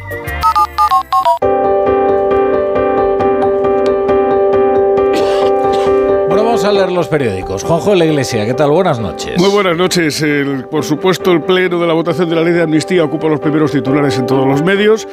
A 6.63 6.71
leer 6.71 6.91
los 6.91 7.07
periódicos. 7.07 7.63
Juanjo 7.63 7.91
de 7.91 7.95
la 7.95 8.05
Iglesia, 8.05 8.45
¿qué 8.45 8.53
tal? 8.53 8.69
Buenas 8.69 8.99
noches. 8.99 9.39
Muy 9.39 9.49
buenas 9.49 9.75
noches. 9.75 10.23
por 10.69 10.83
supuesto, 10.83 11.31
el 11.31 11.41
pleno 11.41 11.79
de 11.79 11.87
la 11.87 11.93
votación 11.93 12.29
de 12.29 12.35
la 12.35 12.43
ley 12.43 12.53
de 12.53 12.61
amnistía 12.61 13.03
ocupa 13.03 13.27
los 13.27 13.39
primeros 13.39 13.71
titulares 13.71 14.17
en 14.19 14.27
todos 14.27 14.47
los 14.47 14.61
medios. 14.61 15.07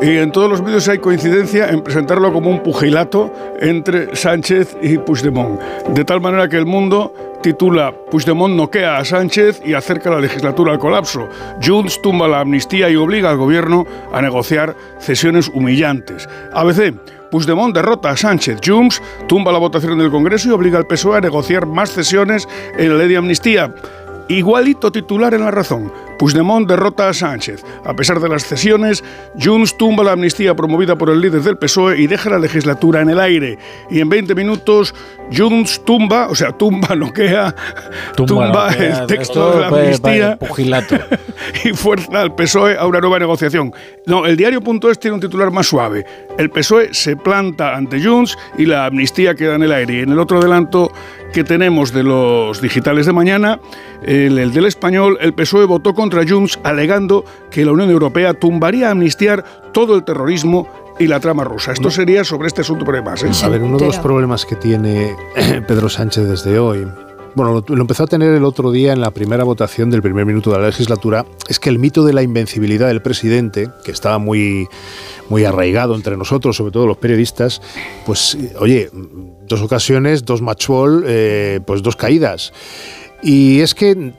Y 0.00 0.16
en 0.16 0.32
todos 0.32 0.48
los 0.48 0.62
medios 0.62 0.88
hay 0.88 0.98
coincidencia 0.98 1.68
en 1.68 1.82
presentarlo 1.82 2.32
como 2.32 2.48
un 2.48 2.62
pugilato 2.62 3.30
entre 3.60 4.16
Sánchez 4.16 4.76
y 4.80 4.96
Puigdemont. 4.98 5.60
De 5.88 6.04
tal 6.04 6.20
manera 6.20 6.48
que 6.48 6.56
el 6.56 6.66
mundo 6.66 7.12
titula 7.42 7.92
Puigdemont 8.10 8.54
noquea 8.54 8.96
a 8.96 9.04
Sánchez 9.04 9.60
y 9.64 9.74
acerca 9.74 10.10
la 10.10 10.20
legislatura 10.20 10.72
al 10.72 10.78
colapso. 10.78 11.28
Junts 11.62 12.00
tumba 12.00 12.26
la 12.28 12.40
amnistía 12.40 12.88
y 12.88 12.96
obliga 12.96 13.30
al 13.30 13.36
gobierno 13.36 13.84
a 14.12 14.22
negociar 14.22 14.74
cesiones 15.00 15.48
humillantes. 15.48 16.26
ABC 16.54 16.94
Puigdemont 17.34 17.74
derrota 17.74 18.10
a 18.10 18.16
Sánchez. 18.16 18.60
Junts 18.64 19.02
tumba 19.26 19.50
la 19.50 19.58
votación 19.58 19.98
del 19.98 20.08
Congreso 20.08 20.48
y 20.48 20.52
obliga 20.52 20.78
al 20.78 20.86
PSOE 20.86 21.18
a 21.18 21.20
negociar 21.20 21.66
más 21.66 21.90
cesiones 21.90 22.46
en 22.78 22.90
la 22.90 22.98
ley 22.98 23.08
de 23.08 23.16
amnistía. 23.16 23.74
Igualito 24.28 24.90
titular 24.90 25.34
en 25.34 25.44
la 25.44 25.50
razón. 25.50 25.92
Puigdemont 26.18 26.68
derrota 26.68 27.08
a 27.08 27.14
Sánchez. 27.14 27.64
A 27.84 27.94
pesar 27.94 28.20
de 28.20 28.28
las 28.28 28.44
cesiones, 28.44 29.04
Junts 29.40 29.76
tumba 29.76 30.04
la 30.04 30.12
amnistía 30.12 30.54
promovida 30.54 30.96
por 30.96 31.10
el 31.10 31.20
líder 31.20 31.42
del 31.42 31.58
PSOE 31.58 32.00
y 32.00 32.06
deja 32.06 32.30
la 32.30 32.38
legislatura 32.38 33.02
en 33.02 33.10
el 33.10 33.20
aire. 33.20 33.58
Y 33.90 34.00
en 34.00 34.08
20 34.08 34.34
minutos, 34.34 34.94
Junts 35.36 35.84
tumba, 35.84 36.28
o 36.28 36.34
sea, 36.34 36.52
tumba, 36.52 36.94
noquea, 36.96 37.54
tumba, 38.16 38.26
tumba 38.26 38.72
el 38.72 39.06
texto 39.06 39.52
de 39.52 39.60
la 39.60 39.66
amnistía 39.68 40.38
y 41.64 41.70
fuerza 41.70 42.20
al 42.20 42.34
PSOE 42.34 42.78
a 42.78 42.86
una 42.86 43.00
nueva 43.00 43.18
negociación. 43.18 43.72
No, 44.06 44.24
el 44.24 44.36
diario.es 44.36 44.98
tiene 44.98 45.16
un 45.16 45.20
titular 45.20 45.50
más 45.50 45.66
suave. 45.66 46.06
El 46.38 46.50
PSOE 46.50 46.94
se 46.94 47.16
planta 47.16 47.74
ante 47.74 48.02
Junts 48.02 48.36
y 48.56 48.66
la 48.66 48.86
amnistía 48.86 49.34
queda 49.34 49.56
en 49.56 49.62
el 49.62 49.72
aire. 49.72 49.94
Y 49.94 50.00
en 50.00 50.12
el 50.12 50.18
otro 50.18 50.38
adelanto 50.38 50.90
que 51.34 51.42
tenemos 51.42 51.92
de 51.92 52.04
los 52.04 52.62
digitales 52.62 53.06
de 53.06 53.12
mañana, 53.12 53.58
el, 54.02 54.38
el 54.38 54.52
del 54.52 54.66
español, 54.66 55.18
el 55.20 55.34
PSOE 55.34 55.64
votó 55.66 55.92
contra 55.92 56.22
Junts 56.26 56.60
alegando 56.62 57.24
que 57.50 57.64
la 57.64 57.72
Unión 57.72 57.90
Europea 57.90 58.34
tumbaría 58.34 58.88
a 58.88 58.90
amnistiar 58.92 59.44
todo 59.72 59.96
el 59.96 60.04
terrorismo 60.04 60.68
y 61.00 61.08
la 61.08 61.18
trama 61.18 61.42
rusa. 61.42 61.72
Esto 61.72 61.90
sería 61.90 62.22
sobre 62.22 62.46
este 62.46 62.60
asunto, 62.60 62.84
pero 62.84 63.02
más. 63.02 63.24
¿eh? 63.24 63.30
A 63.42 63.48
ver, 63.48 63.64
uno 63.64 63.78
de 63.78 63.86
los 63.86 63.98
problemas 63.98 64.46
que 64.46 64.54
tiene 64.54 65.16
Pedro 65.66 65.88
Sánchez 65.88 66.24
desde 66.28 66.56
hoy 66.60 66.86
bueno, 67.34 67.64
lo, 67.66 67.80
empezó 67.80 68.04
a 68.04 68.06
tener 68.06 68.32
el 68.34 68.44
otro 68.44 68.70
día 68.70 68.92
en 68.92 69.00
la 69.00 69.10
primera 69.10 69.44
votación 69.44 69.90
del 69.90 70.02
primer 70.02 70.24
minuto 70.24 70.52
de 70.52 70.58
la 70.58 70.66
legislatura, 70.66 71.26
es 71.48 71.58
que 71.58 71.68
el 71.68 71.78
mito 71.78 72.04
de 72.04 72.12
la 72.12 72.22
invencibilidad 72.22 72.86
del 72.86 73.02
presidente, 73.02 73.70
que 73.84 73.90
estaba 73.90 74.18
muy, 74.18 74.68
muy 75.28 75.44
arraigado 75.44 75.96
entre 75.96 76.16
nosotros, 76.16 76.56
sobre 76.56 76.70
todo 76.70 76.86
los 76.86 76.96
periodistas, 76.96 77.60
pues, 78.06 78.38
oye, 78.60 78.88
dos 79.46 79.62
ocasiones, 79.62 80.24
dos 80.24 80.42
matchball, 80.42 81.04
eh, 81.06 81.60
pues 81.66 81.82
dos 81.82 81.96
caídas. 81.96 82.52
Y 83.22 83.60
es 83.60 83.74
que 83.74 84.12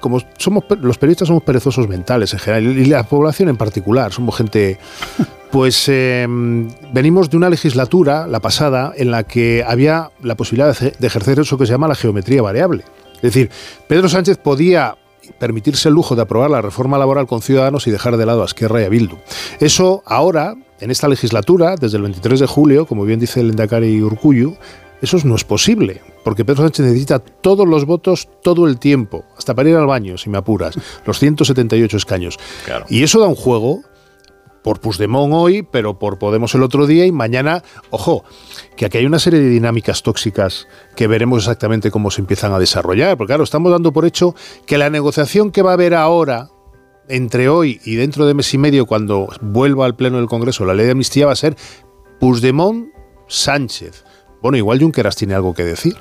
como 0.00 0.20
somos 0.36 0.64
los 0.80 0.98
periodistas 0.98 1.28
somos 1.28 1.42
perezosos 1.42 1.88
mentales 1.88 2.34
en 2.34 2.38
general 2.38 2.78
y 2.78 2.84
la 2.84 3.04
población 3.04 3.48
en 3.48 3.56
particular, 3.56 4.12
somos 4.12 4.36
gente 4.36 4.78
pues 5.50 5.88
em, 5.88 6.68
venimos 6.92 7.30
de 7.30 7.38
una 7.38 7.48
legislatura, 7.48 8.26
la 8.26 8.40
pasada, 8.40 8.92
en 8.96 9.10
la 9.10 9.22
que 9.22 9.64
había 9.66 10.10
la 10.22 10.34
posibilidad 10.34 10.76
de 10.76 11.06
ejercer 11.06 11.38
eso 11.38 11.56
que 11.56 11.64
se 11.64 11.72
llama 11.72 11.88
la 11.88 11.94
geometría 11.94 12.42
variable. 12.42 12.84
Es 13.14 13.22
decir, 13.22 13.50
Pedro 13.88 14.10
Sánchez 14.10 14.36
podía 14.36 14.98
permitirse 15.38 15.88
el 15.88 15.94
lujo 15.94 16.14
de 16.14 16.22
aprobar 16.22 16.50
la 16.50 16.60
reforma 16.60 16.98
laboral 16.98 17.26
con 17.26 17.40
Ciudadanos 17.40 17.86
y 17.86 17.90
dejar 17.90 18.16
de 18.18 18.26
lado 18.26 18.42
a 18.42 18.44
Esquerra 18.44 18.82
y 18.82 18.84
a 18.84 18.88
Bildu. 18.90 19.16
Eso 19.60 20.02
ahora, 20.04 20.54
en 20.84 20.90
esta 20.90 21.08
legislatura, 21.08 21.76
desde 21.76 21.96
el 21.96 22.02
23 22.02 22.40
de 22.40 22.46
julio, 22.46 22.84
como 22.84 23.06
bien 23.06 23.18
dice 23.18 23.40
el 23.40 23.48
Endacari 23.48 24.02
Urcuyu, 24.02 24.54
eso 25.00 25.16
no 25.24 25.34
es 25.34 25.42
posible, 25.42 26.02
porque 26.22 26.44
Pedro 26.44 26.62
Sánchez 26.62 26.84
necesita 26.84 27.20
todos 27.20 27.66
los 27.66 27.86
votos 27.86 28.28
todo 28.42 28.66
el 28.66 28.78
tiempo, 28.78 29.24
hasta 29.38 29.54
para 29.54 29.70
ir 29.70 29.76
al 29.76 29.86
baño, 29.86 30.18
si 30.18 30.28
me 30.28 30.36
apuras, 30.36 30.74
los 31.06 31.18
178 31.18 31.96
escaños. 31.96 32.38
Y 32.90 33.02
eso 33.02 33.18
da 33.18 33.26
un 33.26 33.34
juego 33.34 33.80
por 34.62 34.80
Puigdemont 34.80 35.32
hoy, 35.32 35.62
pero 35.62 35.98
por 35.98 36.18
Podemos 36.18 36.54
el 36.54 36.62
otro 36.62 36.86
día 36.86 37.06
y 37.06 37.12
mañana, 37.12 37.62
ojo, 37.88 38.24
que 38.76 38.84
aquí 38.84 38.98
hay 38.98 39.06
una 39.06 39.18
serie 39.18 39.40
de 39.40 39.48
dinámicas 39.48 40.02
tóxicas 40.02 40.68
que 40.96 41.06
veremos 41.06 41.44
exactamente 41.44 41.90
cómo 41.90 42.10
se 42.10 42.20
empiezan 42.20 42.52
a 42.52 42.58
desarrollar, 42.58 43.16
porque 43.16 43.30
claro, 43.30 43.44
estamos 43.44 43.72
dando 43.72 43.90
por 43.90 44.04
hecho 44.04 44.34
que 44.66 44.76
la 44.76 44.90
negociación 44.90 45.50
que 45.50 45.62
va 45.62 45.70
a 45.70 45.74
haber 45.74 45.94
ahora 45.94 46.50
entre 47.08 47.48
hoy 47.48 47.80
y 47.84 47.96
dentro 47.96 48.26
de 48.26 48.34
mes 48.34 48.52
y 48.54 48.58
medio, 48.58 48.86
cuando 48.86 49.28
vuelva 49.40 49.86
al 49.86 49.96
Pleno 49.96 50.18
del 50.18 50.26
Congreso 50.26 50.64
la 50.64 50.74
ley 50.74 50.86
de 50.86 50.92
amnistía, 50.92 51.26
va 51.26 51.32
a 51.32 51.36
ser 51.36 51.56
Puigdemont 52.20 52.88
Sánchez. 53.28 54.04
Bueno, 54.42 54.58
igual 54.58 54.80
Junqueras 54.80 55.16
tiene 55.16 55.34
algo 55.34 55.54
que 55.54 55.64
decir 55.64 55.96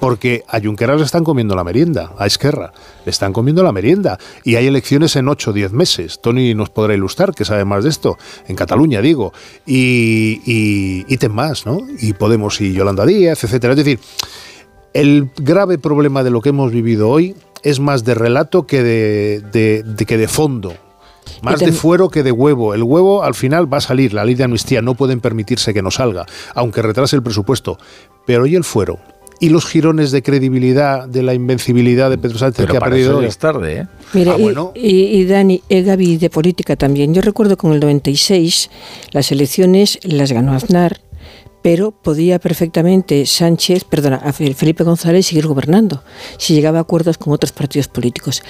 porque 0.00 0.44
a 0.48 0.60
Junqueras 0.60 0.98
le 0.98 1.04
están 1.04 1.24
comiendo 1.24 1.54
la 1.54 1.64
merienda, 1.64 2.12
a 2.18 2.26
Esquerra 2.26 2.72
le 3.04 3.10
están 3.10 3.32
comiendo 3.32 3.62
la 3.62 3.72
merienda 3.72 4.18
y 4.44 4.56
hay 4.56 4.66
elecciones 4.66 5.16
en 5.16 5.28
8 5.28 5.50
o 5.50 5.52
10 5.52 5.72
meses. 5.72 6.20
Tony 6.20 6.54
nos 6.54 6.70
podrá 6.70 6.94
ilustrar, 6.94 7.34
que 7.34 7.44
sabe 7.44 7.64
más 7.64 7.84
de 7.84 7.90
esto, 7.90 8.16
en 8.46 8.56
Cataluña 8.56 9.00
digo, 9.00 9.32
y, 9.66 10.40
y, 10.44 11.06
y 11.08 11.28
más, 11.28 11.66
¿no? 11.66 11.80
Y 12.00 12.12
Podemos 12.12 12.60
y 12.60 12.72
Yolanda 12.72 13.04
Díaz, 13.06 13.44
etcétera. 13.44 13.72
Es 13.72 13.78
decir, 13.78 14.00
el 14.94 15.30
grave 15.36 15.78
problema 15.78 16.22
de 16.22 16.30
lo 16.30 16.40
que 16.40 16.50
hemos 16.50 16.72
vivido 16.72 17.08
hoy 17.08 17.34
es 17.62 17.80
más 17.80 18.04
de 18.04 18.14
relato 18.14 18.66
que 18.66 18.82
de, 18.82 19.84
que 20.06 20.18
de 20.18 20.28
fondo. 20.28 20.74
Más 21.42 21.60
de 21.60 21.72
fuero 21.72 22.08
que 22.08 22.22
de 22.22 22.32
huevo. 22.32 22.74
El 22.74 22.82
huevo 22.82 23.22
al 23.22 23.34
final 23.34 23.72
va 23.72 23.78
a 23.78 23.80
salir. 23.80 24.12
La 24.12 24.24
ley 24.24 24.34
de 24.34 24.44
amnistía 24.44 24.82
no 24.82 24.94
pueden 24.94 25.20
permitirse 25.20 25.72
que 25.72 25.82
no 25.82 25.90
salga, 25.90 26.26
aunque 26.54 26.82
retrase 26.82 27.16
el 27.16 27.22
presupuesto. 27.22 27.78
Pero 28.26 28.46
¿y 28.46 28.56
el 28.56 28.64
fuero? 28.64 28.98
y 29.40 29.50
los 29.50 29.66
girones 29.66 30.10
de 30.10 30.22
credibilidad 30.22 31.08
de 31.08 31.22
la 31.22 31.34
invencibilidad 31.34 32.10
de 32.10 32.18
Pedro 32.18 32.38
Sánchez 32.38 32.66
que 32.66 32.76
ha 32.76 32.80
perdido. 32.80 33.22
es 33.22 33.38
tarde, 33.38 33.80
¿eh? 33.80 33.86
Mira, 34.12 34.34
ah, 34.34 34.70
y, 34.74 35.24
Dani, 35.26 35.62
eh, 35.68 35.82
Gaby, 35.82 36.16
de 36.16 36.30
política 36.30 36.76
también. 36.76 37.14
Yo 37.14 37.22
recuerdo 37.22 37.56
con 37.56 37.72
el 37.72 37.80
96 37.80 38.70
las 39.12 39.30
elecciones 39.30 39.98
las 40.02 40.32
ganó 40.32 40.54
Aznar, 40.54 41.00
pero 41.62 41.90
podía 41.90 42.38
perfectamente 42.38 43.26
Sánchez, 43.26 43.84
perdona, 43.84 44.18
Felipe 44.32 44.84
González 44.84 45.26
seguir 45.26 45.46
gobernando 45.46 46.02
si 46.38 46.54
llegaba 46.54 46.78
a 46.78 46.82
acuerdos 46.82 47.18
con 47.18 47.32
otros 47.32 47.52
partidos 47.52 47.88
políticos. 47.88 48.42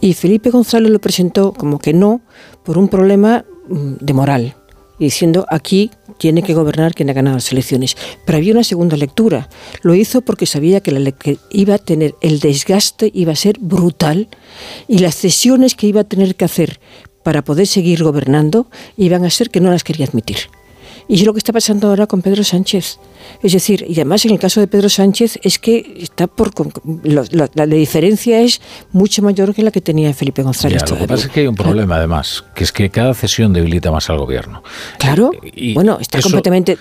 Y 0.00 0.14
Felipe 0.14 0.50
González 0.50 0.90
lo 0.90 1.00
presentó 1.00 1.52
como 1.52 1.78
que 1.78 1.92
no 1.92 2.20
por 2.64 2.78
un 2.78 2.88
problema 2.88 3.44
mm, 3.68 3.94
de 4.00 4.12
moral 4.12 4.56
diciendo 4.98 5.46
aquí 5.50 5.90
tiene 6.18 6.42
que 6.42 6.54
gobernar 6.54 6.94
quien 6.94 7.10
ha 7.10 7.12
ganado 7.12 7.36
las 7.36 7.52
elecciones. 7.52 7.96
Pero 8.24 8.38
había 8.38 8.52
una 8.52 8.64
segunda 8.64 8.96
lectura. 8.96 9.48
Lo 9.82 9.94
hizo 9.94 10.22
porque 10.22 10.46
sabía 10.46 10.80
que, 10.80 11.12
que 11.18 11.38
iba 11.50 11.74
a 11.74 11.78
tener 11.78 12.14
el 12.22 12.40
desgaste, 12.40 13.10
iba 13.14 13.32
a 13.32 13.36
ser 13.36 13.58
brutal 13.60 14.28
y 14.88 14.98
las 14.98 15.14
cesiones 15.14 15.74
que 15.74 15.86
iba 15.86 16.02
a 16.02 16.04
tener 16.04 16.36
que 16.36 16.46
hacer 16.46 16.80
para 17.22 17.42
poder 17.42 17.66
seguir 17.66 18.02
gobernando 18.02 18.68
iban 18.96 19.24
a 19.24 19.30
ser 19.30 19.50
que 19.50 19.60
no 19.60 19.70
las 19.70 19.84
quería 19.84 20.06
admitir. 20.06 20.38
Y 21.08 21.14
es 21.16 21.24
lo 21.24 21.32
que 21.32 21.38
está 21.38 21.52
pasando 21.52 21.88
ahora 21.88 22.06
con 22.06 22.22
Pedro 22.22 22.44
Sánchez. 22.44 22.98
Es 23.42 23.52
decir, 23.52 23.84
y 23.88 23.94
además 23.94 24.24
en 24.24 24.32
el 24.32 24.38
caso 24.38 24.60
de 24.60 24.66
Pedro 24.66 24.88
Sánchez 24.88 25.38
es 25.42 25.58
que 25.58 25.98
está 26.00 26.26
por 26.26 26.50
la, 27.04 27.66
diferencia 27.66 28.40
es 28.40 28.60
mucho 28.92 29.22
mayor 29.22 29.54
que 29.54 29.62
la 29.62 29.70
que 29.70 29.80
tenía 29.80 30.12
Felipe 30.14 30.42
González. 30.42 30.88
lo 30.88 30.96
que 30.96 31.06
pasa 31.06 31.26
es 31.26 31.32
que 31.32 31.40
hay 31.40 31.46
un 31.46 31.54
problema 31.54 31.96
además, 31.96 32.44
que 32.54 32.64
es 32.64 32.72
que 32.72 32.90
cada 32.90 33.14
cesión 33.14 33.52
debilita 33.52 33.90
más 33.90 34.08
al 34.10 34.18
gobierno. 34.18 34.62
Claro, 34.98 35.32
y 35.42 35.74
bueno, 35.74 35.98
está 36.00 36.20
completamente 36.20 36.78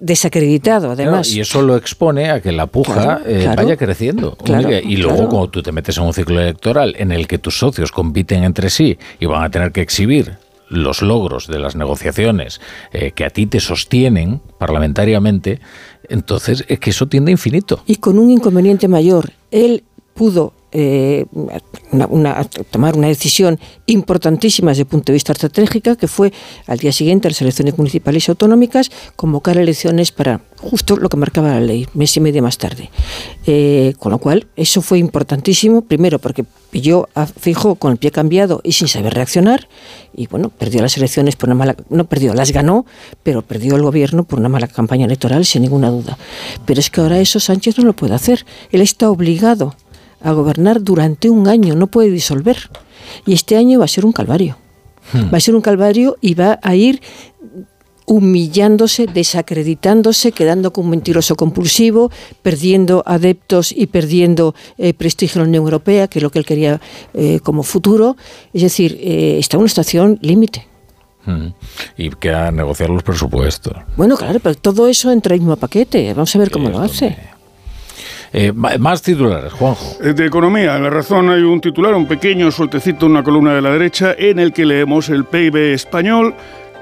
desacreditado 0.00 0.92
además. 0.92 1.30
y 1.32 1.40
eso 1.40 1.62
lo 1.62 1.76
expone 1.76 2.30
a 2.30 2.40
que 2.40 2.52
la 2.52 2.66
puja 2.66 3.20
eh, 3.26 3.48
vaya 3.56 3.76
creciendo. 3.76 4.36
y 4.84 4.96
luego 4.96 5.28
cuando 5.28 5.48
tú 5.48 5.62
te 5.62 5.72
metes 5.72 5.96
en 5.98 6.04
un 6.04 6.12
ciclo 6.12 6.40
electoral 6.40 6.94
en 6.98 7.12
el 7.12 7.26
que 7.26 7.38
tus 7.38 7.58
socios 7.58 7.92
compiten 7.92 8.44
entre 8.44 8.70
sí 8.70 8.98
y 9.20 9.26
van 9.26 9.44
a 9.44 9.50
tener 9.50 9.72
que 9.72 9.80
exhibir 9.80 10.45
los 10.68 11.02
logros 11.02 11.46
de 11.46 11.58
las 11.58 11.76
negociaciones 11.76 12.60
eh, 12.92 13.12
que 13.12 13.24
a 13.24 13.30
ti 13.30 13.46
te 13.46 13.60
sostienen 13.60 14.40
parlamentariamente, 14.58 15.60
entonces 16.08 16.64
es 16.68 16.80
que 16.80 16.90
eso 16.90 17.06
tiende 17.06 17.30
a 17.30 17.32
infinito. 17.32 17.82
Y 17.86 17.96
con 17.96 18.18
un 18.18 18.30
inconveniente 18.30 18.88
mayor, 18.88 19.32
él 19.50 19.84
pudo 20.14 20.54
eh, 20.78 21.24
tomar 22.70 22.98
una 22.98 23.08
decisión 23.08 23.58
importantísima 23.86 24.72
desde 24.72 24.82
el 24.82 24.88
punto 24.88 25.06
de 25.06 25.14
vista 25.14 25.32
estratégico, 25.32 25.96
que 25.96 26.06
fue 26.06 26.34
al 26.66 26.76
día 26.76 26.92
siguiente 26.92 27.28
a 27.28 27.30
las 27.30 27.40
elecciones 27.40 27.78
municipales 27.78 28.28
y 28.28 28.30
autonómicas, 28.30 28.90
convocar 29.16 29.56
elecciones 29.56 30.12
para 30.12 30.42
justo 30.58 30.96
lo 30.96 31.08
que 31.08 31.16
marcaba 31.16 31.48
la 31.48 31.60
ley, 31.60 31.88
mes 31.94 32.14
y 32.18 32.20
medio 32.20 32.42
más 32.42 32.58
tarde. 32.58 32.90
Eh, 33.46 33.94
con 33.98 34.12
lo 34.12 34.18
cual, 34.18 34.48
eso 34.54 34.82
fue 34.82 34.98
importantísimo, 34.98 35.80
primero 35.80 36.18
porque 36.18 36.44
pilló 36.70 37.08
a 37.14 37.26
Fijo 37.26 37.76
con 37.76 37.92
el 37.92 37.96
pie 37.96 38.10
cambiado 38.10 38.60
y 38.62 38.72
sin 38.72 38.88
saber 38.88 39.14
reaccionar, 39.14 39.68
y 40.14 40.26
bueno, 40.26 40.50
perdió 40.50 40.82
las 40.82 40.94
elecciones 40.98 41.36
por 41.36 41.48
una 41.48 41.54
mala, 41.54 41.76
no 41.88 42.04
perdió, 42.04 42.34
las 42.34 42.52
ganó, 42.52 42.84
pero 43.22 43.40
perdió 43.40 43.76
el 43.76 43.82
gobierno 43.82 44.24
por 44.24 44.40
una 44.40 44.50
mala 44.50 44.68
campaña 44.68 45.06
electoral, 45.06 45.46
sin 45.46 45.62
ninguna 45.62 45.88
duda. 45.88 46.18
Pero 46.66 46.80
es 46.80 46.90
que 46.90 47.00
ahora 47.00 47.18
eso 47.18 47.40
Sánchez 47.40 47.78
no 47.78 47.84
lo 47.84 47.94
puede 47.94 48.14
hacer. 48.14 48.44
Él 48.72 48.82
está 48.82 49.08
obligado 49.08 49.74
a 50.26 50.32
gobernar 50.32 50.82
durante 50.82 51.30
un 51.30 51.46
año, 51.46 51.76
no 51.76 51.86
puede 51.86 52.10
disolver. 52.10 52.56
Y 53.24 53.32
este 53.32 53.56
año 53.56 53.78
va 53.78 53.84
a 53.84 53.88
ser 53.88 54.04
un 54.04 54.12
calvario. 54.12 54.58
Hmm. 55.12 55.32
Va 55.32 55.38
a 55.38 55.40
ser 55.40 55.54
un 55.54 55.62
calvario 55.62 56.16
y 56.20 56.34
va 56.34 56.58
a 56.62 56.74
ir 56.74 57.00
humillándose, 58.06 59.06
desacreditándose, 59.06 60.32
quedando 60.32 60.72
como 60.72 60.86
un 60.86 60.90
mentiroso 60.90 61.36
compulsivo, 61.36 62.10
perdiendo 62.42 63.04
adeptos 63.06 63.72
y 63.72 63.86
perdiendo 63.86 64.54
eh, 64.78 64.94
prestigio 64.94 65.40
en 65.40 65.44
la 65.44 65.48
Unión 65.48 65.64
Europea, 65.64 66.08
que 66.08 66.18
es 66.18 66.22
lo 66.22 66.30
que 66.30 66.40
él 66.40 66.46
quería 66.46 66.80
eh, 67.14 67.38
como 67.42 67.62
futuro. 67.62 68.16
Es 68.52 68.62
decir, 68.62 68.98
eh, 69.00 69.38
está 69.38 69.56
en 69.56 69.60
una 69.60 69.68
situación 69.68 70.18
límite. 70.22 70.66
Hmm. 71.24 71.48
Y 71.96 72.10
que 72.10 72.30
a 72.30 72.50
negociar 72.50 72.90
los 72.90 73.04
presupuestos. 73.04 73.74
Bueno, 73.96 74.16
claro, 74.16 74.40
pero 74.40 74.56
todo 74.56 74.88
eso 74.88 75.12
entra 75.12 75.34
en 75.34 75.40
el 75.42 75.46
mismo 75.46 75.56
paquete. 75.56 76.12
Vamos 76.14 76.34
a 76.34 76.38
ver 76.38 76.50
cómo 76.50 76.68
lo 76.68 76.80
hace. 76.80 77.35
Eh, 78.32 78.52
más 78.52 79.02
titulares, 79.02 79.52
Juanjo. 79.52 79.96
Eh, 80.02 80.12
de 80.12 80.26
economía, 80.26 80.76
en 80.76 80.82
la 80.82 80.90
razón 80.90 81.30
hay 81.30 81.42
un 81.42 81.60
titular, 81.60 81.94
un 81.94 82.06
pequeño 82.06 82.50
sueltecito, 82.50 83.06
una 83.06 83.22
columna 83.22 83.54
de 83.54 83.62
la 83.62 83.70
derecha, 83.70 84.14
en 84.16 84.38
el 84.38 84.52
que 84.52 84.64
leemos 84.64 85.08
el 85.08 85.24
PIB 85.24 85.56
español 85.72 86.34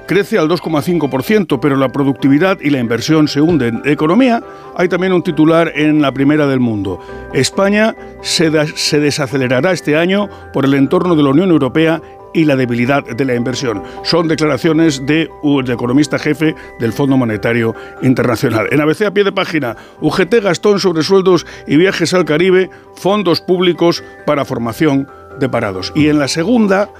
crece 0.06 0.38
al 0.38 0.48
2,5%, 0.48 1.58
pero 1.60 1.76
la 1.76 1.88
productividad 1.88 2.58
y 2.60 2.70
la 2.70 2.78
inversión 2.78 3.28
se 3.28 3.40
hunden. 3.40 3.82
Economía, 3.84 4.42
hay 4.76 4.88
también 4.88 5.12
un 5.12 5.22
titular 5.22 5.72
en 5.74 6.02
la 6.02 6.12
primera 6.12 6.46
del 6.46 6.60
mundo. 6.60 7.00
España 7.32 7.94
se, 8.22 8.50
se 8.76 9.00
desacelerará 9.00 9.72
este 9.72 9.96
año 9.96 10.28
por 10.52 10.64
el 10.64 10.74
entorno 10.74 11.16
de 11.16 11.22
la 11.22 11.30
Unión 11.30 11.50
Europea 11.50 12.00
y 12.34 12.44
la 12.44 12.56
debilidad 12.56 13.04
de 13.04 13.24
la 13.24 13.34
inversión. 13.34 13.82
Son 14.02 14.28
declaraciones 14.28 15.06
de, 15.06 15.30
economista 15.68 16.18
jefe 16.18 16.54
del 16.80 16.92
Fondo 16.92 17.16
Monetario 17.16 17.74
Internacional. 18.02 18.66
En 18.70 18.80
ABC 18.80 19.02
a 19.02 19.12
pie 19.12 19.24
de 19.24 19.32
página, 19.32 19.76
UGT 20.00 20.42
Gastón 20.42 20.80
sobre 20.80 21.02
sueldos 21.02 21.46
y 21.66 21.76
viajes 21.76 22.12
al 22.12 22.24
Caribe, 22.24 22.68
fondos 22.96 23.40
públicos 23.40 24.02
para 24.26 24.44
formación 24.44 25.08
de 25.38 25.48
parados. 25.48 25.92
Y 25.94 26.08
en 26.08 26.18
la 26.18 26.28
segunda, 26.28 26.90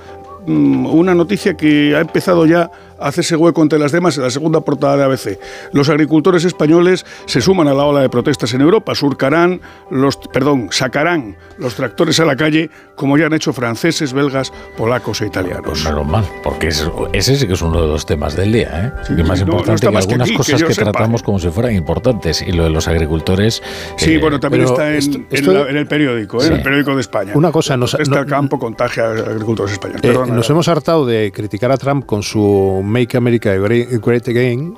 mm, 0.46 0.86
una 0.86 1.14
noticia 1.14 1.54
que 1.54 1.94
ha 1.94 2.00
empezado 2.00 2.46
ya 2.46 2.70
hacerse 2.98 3.36
hueco 3.36 3.62
entre 3.62 3.78
las 3.78 3.92
demás 3.92 4.16
en 4.16 4.24
la 4.24 4.30
segunda 4.30 4.60
portada 4.60 4.96
de 4.96 5.04
ABC. 5.04 5.38
Los 5.72 5.88
agricultores 5.88 6.44
españoles 6.44 7.04
se 7.26 7.40
suman 7.40 7.68
a 7.68 7.74
la 7.74 7.84
ola 7.84 8.00
de 8.00 8.08
protestas 8.08 8.54
en 8.54 8.60
Europa, 8.60 8.94
surcarán 8.94 9.60
los, 9.90 10.16
perdón, 10.16 10.68
sacarán 10.70 11.36
los 11.58 11.74
tractores 11.74 12.20
a 12.20 12.24
la 12.24 12.36
calle 12.36 12.70
como 12.96 13.18
ya 13.18 13.26
han 13.26 13.32
hecho 13.32 13.52
franceses, 13.52 14.12
belgas, 14.12 14.52
polacos 14.76 15.20
e 15.22 15.26
italianos. 15.26 15.84
Pues 15.84 16.06
mal, 16.06 16.24
porque 16.42 16.68
ese 16.68 17.36
sí 17.36 17.46
que 17.46 17.54
es 17.54 17.62
uno 17.62 17.82
de 17.82 17.88
los 17.88 18.06
temas 18.06 18.36
del 18.36 18.52
día, 18.52 18.94
¿eh? 19.08 19.22
más 19.24 19.40
importante 19.40 19.88
que 19.88 19.96
algunas 19.96 20.32
cosas 20.32 20.62
que, 20.62 20.74
tratamos 20.74 21.22
como 21.22 21.38
si 21.38 21.48
fueran 21.48 21.74
importantes 21.74 22.42
y 22.42 22.52
lo 22.52 22.64
de 22.64 22.70
los 22.70 22.88
agricultores. 22.88 23.62
Sí, 23.96 24.14
eh, 24.14 24.18
bueno, 24.18 24.40
también 24.40 24.64
está 24.64 24.94
en, 24.94 25.76
el 25.76 25.86
periódico, 25.86 26.42
¿eh? 26.42 26.46
en 26.46 26.52
el 26.54 26.62
periódico 26.62 26.94
de 26.94 27.00
España. 27.00 27.32
Una 27.34 27.50
cosa, 27.50 27.76
nos, 27.76 27.94
este 27.94 28.24
campo 28.26 28.58
contagia 28.58 29.04
a 29.04 29.10
agricultores 29.10 29.72
españoles. 29.72 30.02
Eh, 30.04 30.32
nos 30.32 30.48
hemos 30.50 30.68
hartado 30.68 31.06
de 31.06 31.32
criticar 31.32 31.72
a 31.72 31.76
Trump 31.76 32.06
con 32.06 32.22
su 32.22 32.82
Make 32.84 33.16
America 33.16 33.54
Great, 33.54 34.28
Again 34.28 34.74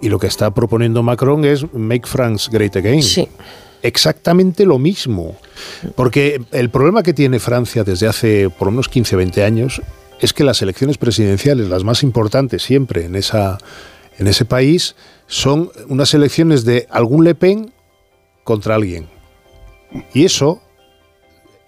y 0.00 0.08
lo 0.08 0.18
que 0.18 0.26
está 0.26 0.52
proponiendo 0.52 1.02
Macron 1.02 1.44
es 1.44 1.72
Make 1.72 2.06
France 2.06 2.50
Great 2.52 2.76
Again. 2.76 3.02
Sí. 3.02 3.28
Exactamente 3.82 4.64
lo 4.64 4.78
mismo. 4.78 5.36
Porque 5.94 6.42
el 6.52 6.70
problema 6.70 7.02
que 7.02 7.12
tiene 7.12 7.38
Francia 7.38 7.84
desde 7.84 8.08
hace 8.08 8.48
por 8.48 8.68
unos 8.68 8.88
15, 8.88 9.14
20 9.14 9.44
años 9.44 9.82
es 10.20 10.32
que 10.32 10.42
las 10.42 10.62
elecciones 10.62 10.96
presidenciales, 10.96 11.68
las 11.68 11.84
más 11.84 12.02
importantes 12.02 12.62
siempre 12.62 13.04
en, 13.04 13.14
esa, 13.14 13.58
en 14.18 14.26
ese 14.26 14.46
país, 14.46 14.96
son 15.26 15.70
unas 15.88 16.14
elecciones 16.14 16.64
de 16.64 16.86
algún 16.90 17.24
Le 17.24 17.34
Pen 17.34 17.72
contra 18.42 18.74
alguien. 18.74 19.06
Y 20.14 20.24
eso 20.24 20.62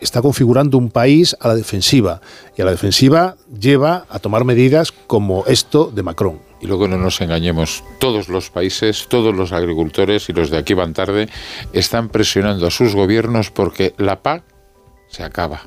está 0.01 0.23
configurando 0.23 0.79
un 0.79 0.91
país 0.91 1.37
a 1.41 1.49
la 1.49 1.55
defensiva. 1.55 2.21
Y 2.57 2.63
a 2.63 2.65
la 2.65 2.71
defensiva 2.71 3.37
lleva 3.59 4.07
a 4.09 4.19
tomar 4.19 4.45
medidas 4.45 4.93
como 4.93 5.45
esto 5.47 5.91
de 5.95 6.03
Macron. 6.03 6.41
Y 6.61 6.67
luego 6.67 6.89
no 6.89 6.97
nos 6.97 7.21
engañemos, 7.21 7.85
todos 7.99 8.29
los 8.29 8.51
países, 8.51 9.07
todos 9.09 9.35
los 9.35 9.53
agricultores 9.53 10.29
y 10.29 10.33
los 10.33 10.51
de 10.51 10.59
aquí 10.59 10.75
van 10.75 10.95
tarde, 10.95 11.29
están 11.73 12.09
presionando 12.09 12.67
a 12.67 12.71
sus 12.71 12.95
gobiernos 12.95 13.51
porque 13.51 13.95
la 13.99 14.23
PAC 14.23 14.43
se 15.09 15.23
acaba. 15.23 15.63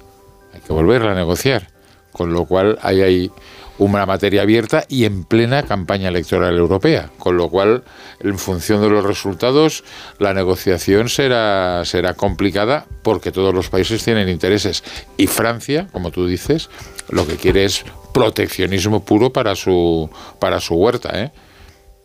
Hay 0.54 0.62
que 0.62 0.74
volverla 0.74 1.12
a 1.12 1.16
negociar. 1.16 1.68
Con 2.12 2.34
lo 2.34 2.46
cual 2.46 2.80
hay 2.82 3.02
ahí 3.02 3.32
una 3.80 4.06
materia 4.06 4.44
abierta 4.44 4.84
y 4.88 5.06
en 5.06 5.24
plena 5.24 5.64
campaña 5.64 6.10
electoral 6.10 6.56
europea, 6.58 7.10
con 7.18 7.38
lo 7.38 7.50
cual, 7.50 7.84
en 8.20 8.38
función 8.38 8.82
de 8.82 8.90
los 8.90 9.04
resultados, 9.04 9.84
la 10.20 10.34
negociación 10.34 11.10
será, 11.10 11.84
será 11.86 12.14
complicada 12.14 12.86
porque 13.02 13.32
todos 13.32 13.54
los 13.54 13.70
países 13.70 14.04
tienen 14.04 14.30
intereses. 14.30 14.84
Y 15.18 15.28
Francia, 15.28 15.88
como 15.92 16.12
tú 16.12 16.28
dices, 16.28 16.70
lo 17.10 17.26
que 17.26 17.38
quiere 17.38 17.66
es 17.66 17.84
proteccionismo 18.14 19.04
puro 19.04 19.32
para 19.32 19.56
su, 19.56 20.10
para 20.40 20.60
su 20.60 20.76
huerta, 20.76 21.10
¿eh? 21.20 21.32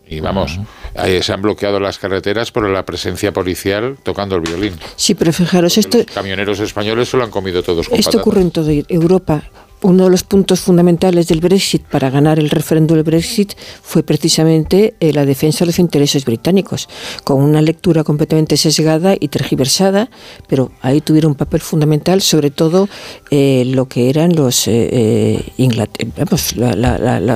Y 0.06 0.20
vamos, 0.20 0.60
ahí 0.94 1.22
se 1.22 1.32
han 1.32 1.40
bloqueado 1.40 1.80
las 1.80 1.98
carreteras 1.98 2.52
por 2.52 2.68
la 2.68 2.84
presencia 2.84 3.32
policial 3.32 3.96
tocando 4.02 4.36
el 4.36 4.42
violín. 4.42 4.74
Sí, 4.96 5.14
pero 5.14 5.32
fijaros, 5.32 5.78
esto... 5.78 5.96
Los 5.96 6.06
camioneros 6.08 6.60
españoles 6.60 7.08
se 7.08 7.16
lo 7.16 7.24
han 7.24 7.30
comido 7.30 7.62
todos 7.62 7.88
con 7.88 7.98
Esto 7.98 8.18
ocurre 8.18 8.42
en 8.42 8.50
toda 8.50 8.70
Europa 8.88 9.44
uno 9.84 10.04
de 10.04 10.10
los 10.10 10.24
puntos 10.24 10.60
fundamentales 10.60 11.28
del 11.28 11.40
Brexit 11.40 11.82
para 11.82 12.08
ganar 12.08 12.38
el 12.38 12.48
referéndum 12.48 12.96
del 12.96 13.04
Brexit 13.04 13.52
fue 13.82 14.02
precisamente 14.02 14.94
eh, 14.98 15.12
la 15.12 15.26
defensa 15.26 15.60
de 15.60 15.66
los 15.66 15.78
intereses 15.78 16.24
británicos, 16.24 16.88
con 17.22 17.42
una 17.42 17.60
lectura 17.60 18.02
completamente 18.02 18.56
sesgada 18.56 19.14
y 19.18 19.28
tergiversada, 19.28 20.08
pero 20.48 20.72
ahí 20.80 21.02
tuvieron 21.02 21.32
un 21.32 21.36
papel 21.36 21.60
fundamental, 21.60 22.22
sobre 22.22 22.50
todo 22.50 22.88
eh, 23.30 23.64
lo 23.66 23.86
que 23.86 24.08
eran 24.08 24.34
los 24.34 24.66
eh, 24.68 25.44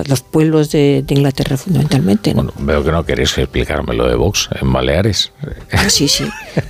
los 0.08 0.20
pueblos 0.22 0.72
de, 0.72 1.04
Inglaterra 1.08 1.56
fundamentalmente. 1.56 2.32
Bueno, 2.32 2.52
veo 2.58 2.84
que 2.84 2.92
no 2.92 3.04
queréis 3.04 3.36
explicarme 3.36 3.94
lo 3.94 4.08
de 4.08 4.14
Vox 4.14 4.48
en 4.60 4.72
Baleares. 4.72 5.32
Ah, 5.72 5.90
sí, 5.90 6.06
sí. 6.06 6.24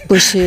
Pues 0.07 0.37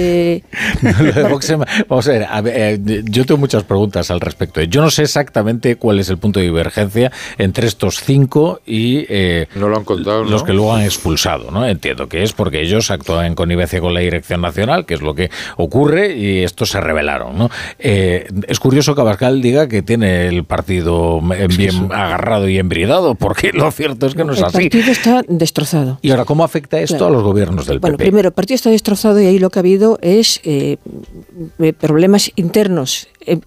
vamos 1.87 2.07
a 2.07 2.41
ver, 2.41 2.81
yo 3.05 3.25
tengo 3.25 3.37
muchas 3.37 3.63
preguntas 3.63 4.09
al 4.11 4.19
respecto. 4.19 4.61
Yo 4.63 4.81
no 4.81 4.89
sé 4.89 5.03
exactamente 5.03 5.20
exactamente 5.21 5.75
cuál 5.75 5.99
es 5.99 6.09
el 6.09 6.17
punto 6.17 6.39
de 6.39 6.47
divergencia 6.47 7.11
entre 7.37 7.67
estos 7.67 8.01
cinco 8.01 8.59
y 8.65 9.05
eh, 9.07 9.47
no 9.55 9.69
lo 9.69 9.77
han 9.77 9.83
contado, 9.83 10.23
los 10.23 10.43
que 10.43 10.53
luego 10.53 10.73
han 10.73 10.81
expulsado. 10.83 11.51
¿no? 11.51 11.67
Entiendo 11.67 12.09
que 12.09 12.23
es 12.23 12.33
porque 12.33 12.61
ellos 12.61 12.89
actúan 12.89 13.27
en 13.27 13.35
connivencia 13.35 13.79
con 13.79 13.93
la 13.93 13.99
Dirección 13.99 14.41
Nacional, 14.41 14.85
que 14.85 14.95
es 14.95 15.01
lo 15.01 15.13
que 15.13 15.29
ocurre, 15.57 16.17
y 16.17 16.43
estos 16.43 16.69
se 16.69 16.81
rebelaron. 16.81 17.37
¿no? 17.37 17.49
Eh, 17.77 18.27
es 18.47 18.59
curioso 18.59 18.95
que 18.95 19.01
Abascal 19.01 19.41
diga 19.41 19.67
que 19.67 19.83
tiene 19.83 20.27
el 20.27 20.43
partido 20.43 21.21
bien 21.55 21.91
agarrado 21.91 22.49
y 22.49 22.57
embridado, 22.57 23.13
porque 23.13 23.51
lo 23.53 23.69
cierto 23.71 24.07
es 24.07 24.15
que 24.15 24.23
no 24.23 24.33
es 24.33 24.41
así. 24.41 24.57
El 24.57 24.63
partido 24.63 24.91
está 24.91 25.23
destrozado. 25.27 25.99
¿Y 26.01 26.09
ahora 26.09 26.25
cómo 26.25 26.43
afecta 26.43 26.79
esto 26.79 27.05
a 27.05 27.11
los 27.11 27.21
gobiernos 27.21 27.67
del 27.67 27.79
bueno, 27.79 27.97
primero, 27.97 28.29
el 28.29 28.33
partido 28.33 28.55
está 28.55 28.71
destrozado 28.71 29.21
y 29.21 29.27
ahí 29.27 29.37
lo 29.37 29.49
que 29.51 29.59
ha 29.59 29.61
habido 29.61 29.99
es 30.01 30.41
eh, 30.43 30.77
problemas 31.79 32.31
internos 32.35 33.07
eh, 33.25 33.39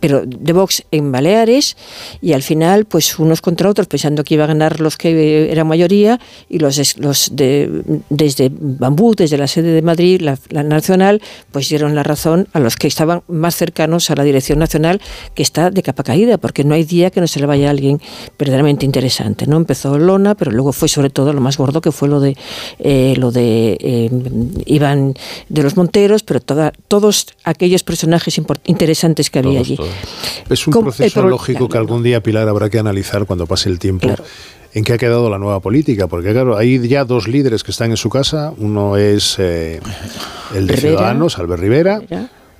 pero 0.00 0.22
de 0.24 0.52
Vox 0.52 0.84
en 0.92 1.10
Baleares 1.10 1.76
y 2.20 2.34
al 2.34 2.42
final 2.42 2.84
pues 2.84 3.18
unos 3.18 3.40
contra 3.40 3.68
otros 3.68 3.88
pensando 3.88 4.22
que 4.22 4.34
iba 4.34 4.44
a 4.44 4.46
ganar 4.46 4.80
los 4.80 4.96
que 4.96 5.50
eran 5.50 5.66
mayoría 5.66 6.20
y 6.48 6.58
los, 6.58 6.98
los 6.98 7.34
de, 7.34 7.82
desde 8.10 8.50
Bambú, 8.52 9.14
desde 9.16 9.38
la 9.38 9.48
sede 9.48 9.72
de 9.72 9.82
Madrid, 9.82 10.20
la, 10.20 10.62
nacional, 10.62 11.20
pues 11.50 11.68
dieron 11.68 11.94
la 11.94 12.02
razón 12.02 12.48
a 12.52 12.60
los 12.60 12.76
que 12.76 12.86
estaban 12.86 13.22
más 13.26 13.56
cercanos 13.56 14.10
a 14.10 14.14
la 14.14 14.22
dirección 14.22 14.58
nacional 14.60 15.00
que 15.34 15.42
está 15.42 15.70
de 15.70 15.82
capa 15.82 16.04
caída 16.04 16.38
porque 16.38 16.62
no 16.62 16.74
hay 16.74 16.84
día 16.84 17.10
que 17.10 17.20
no 17.20 17.26
se 17.26 17.40
le 17.40 17.46
vaya 17.46 17.68
a 17.68 17.70
alguien 17.70 18.00
verdaderamente 18.38 18.86
interesante. 18.86 19.46
no 19.46 19.56
Empezó 19.56 19.98
Lona, 19.98 20.34
pero 20.34 20.50
luego 20.50 20.72
fue 20.72 20.88
sobre 20.88 21.10
todo 21.10 21.32
lo 21.32 21.40
más 21.40 21.56
gordo 21.56 21.80
que 21.80 21.92
fue 21.92 22.08
lo 22.08 22.20
de 22.20 22.36
eh, 22.78 23.14
lo 23.16 23.30
de 23.32 23.76
eh, 23.80 24.10
Iván 24.66 25.14
de 25.48 25.62
los 25.62 25.76
Monteros, 25.76 26.22
pero 26.22 26.40
todos 26.40 27.26
aquellos 27.44 27.82
personajes 27.82 28.38
interesantes 28.64 28.91
interesantes 28.92 29.30
que 29.30 29.38
había 29.38 29.60
allí. 29.60 29.78
Es 30.48 30.66
un 30.66 30.72
proceso 30.72 31.22
lógico 31.26 31.68
que 31.68 31.78
algún 31.78 32.02
día, 32.02 32.22
Pilar, 32.22 32.48
habrá 32.48 32.68
que 32.68 32.78
analizar 32.78 33.24
cuando 33.26 33.46
pase 33.46 33.68
el 33.68 33.78
tiempo. 33.78 34.08
¿En 34.74 34.84
qué 34.84 34.94
ha 34.94 34.98
quedado 34.98 35.28
la 35.28 35.38
nueva 35.38 35.60
política? 35.60 36.06
Porque, 36.06 36.32
claro, 36.32 36.56
hay 36.56 36.86
ya 36.88 37.04
dos 37.04 37.28
líderes 37.28 37.62
que 37.62 37.70
están 37.70 37.90
en 37.90 37.96
su 37.96 38.08
casa. 38.08 38.54
Uno 38.56 38.96
es 38.96 39.36
eh, 39.38 39.80
el 40.54 40.66
de 40.66 40.76
Ciudadanos, 40.76 41.38
Albert 41.38 41.60
Rivera 41.60 42.00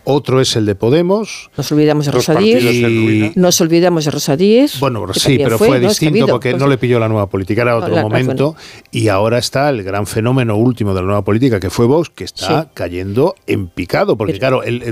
otro 0.04 0.40
es 0.40 0.56
el 0.56 0.66
de 0.66 0.74
Podemos. 0.74 1.50
Nos 1.56 1.70
olvidamos 1.72 2.06
de 2.06 2.12
Rosa 2.12 2.34
Díez. 2.34 3.36
Nos 3.36 3.60
olvidamos 3.60 4.04
de 4.04 4.10
Rosa 4.10 4.36
Díez. 4.36 4.80
Bueno, 4.80 5.06
sí, 5.14 5.38
pero 5.38 5.58
fue, 5.58 5.80
distinto 5.80 6.26
porque 6.26 6.50
pues 6.50 6.60
no 6.60 6.68
le 6.68 6.78
pilló 6.78 6.98
la 6.98 7.08
nueva 7.08 7.28
política, 7.28 7.62
era 7.62 7.76
otro 7.76 7.96
momento. 7.96 8.56
Y 8.90 9.08
ahora 9.08 9.38
está 9.38 9.68
el 9.68 9.82
gran 9.82 10.06
fenómeno 10.06 10.56
último 10.56 10.94
de 10.94 11.00
la 11.00 11.06
nueva 11.06 11.22
política, 11.22 11.60
que 11.60 11.70
fue 11.70 11.86
Vox, 11.86 12.10
que 12.10 12.24
está 12.24 12.70
cayendo 12.74 13.34
en 13.46 13.68
picado. 13.68 14.16
Porque, 14.16 14.38
claro, 14.38 14.62
él, 14.62 14.82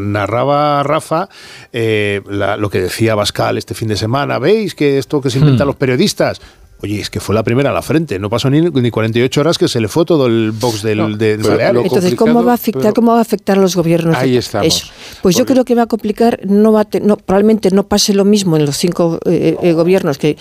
narraba 0.00 0.82
Rafa 0.82 1.28
eh, 1.72 2.20
lo 2.26 2.70
que 2.70 2.80
decía 2.80 3.14
Bascal 3.14 3.58
este 3.58 3.74
fin 3.74 3.88
de 3.88 3.96
semana. 3.96 4.38
¿Veis 4.38 4.74
que 4.74 4.98
esto 4.98 5.20
que 5.20 5.30
se 5.30 5.38
inventan 5.38 5.66
hmm. 5.66 5.68
los 5.68 5.76
periodistas? 5.76 6.40
Oye, 6.82 7.00
es 7.00 7.10
que 7.10 7.20
fue 7.20 7.32
la 7.32 7.44
primera 7.44 7.70
a 7.70 7.72
la 7.72 7.80
frente, 7.80 8.18
no 8.18 8.28
pasó 8.28 8.50
ni, 8.50 8.60
ni 8.60 8.90
48 8.90 9.40
horas 9.40 9.56
que 9.56 9.68
se 9.68 9.80
le 9.80 9.86
fue 9.86 10.04
todo 10.04 10.26
el 10.26 10.50
box 10.50 10.82
del, 10.82 11.16
de 11.16 11.34
Entonces, 11.34 12.16
¿cómo 12.16 12.42
va 12.42 12.52
a 12.52 12.54
afectar, 12.56 12.92
cómo 12.92 13.12
va 13.12 13.18
a 13.18 13.22
afectar 13.22 13.56
a 13.56 13.60
los 13.60 13.76
gobiernos? 13.76 14.16
Ahí 14.16 14.36
estamos. 14.36 14.92
Pues 15.22 15.36
yo 15.36 15.46
creo 15.46 15.64
que 15.64 15.76
va 15.76 15.82
a 15.82 15.86
complicar, 15.86 16.40
no 16.44 16.72
va 16.72 16.84
no, 17.00 17.16
probablemente 17.16 17.70
no 17.70 17.86
pase 17.86 18.14
lo 18.14 18.24
mismo 18.24 18.56
en 18.56 18.66
los 18.66 18.76
cinco 18.76 19.20
eh, 19.26 19.56
eh, 19.62 19.72
gobiernos, 19.74 20.18
que 20.18 20.36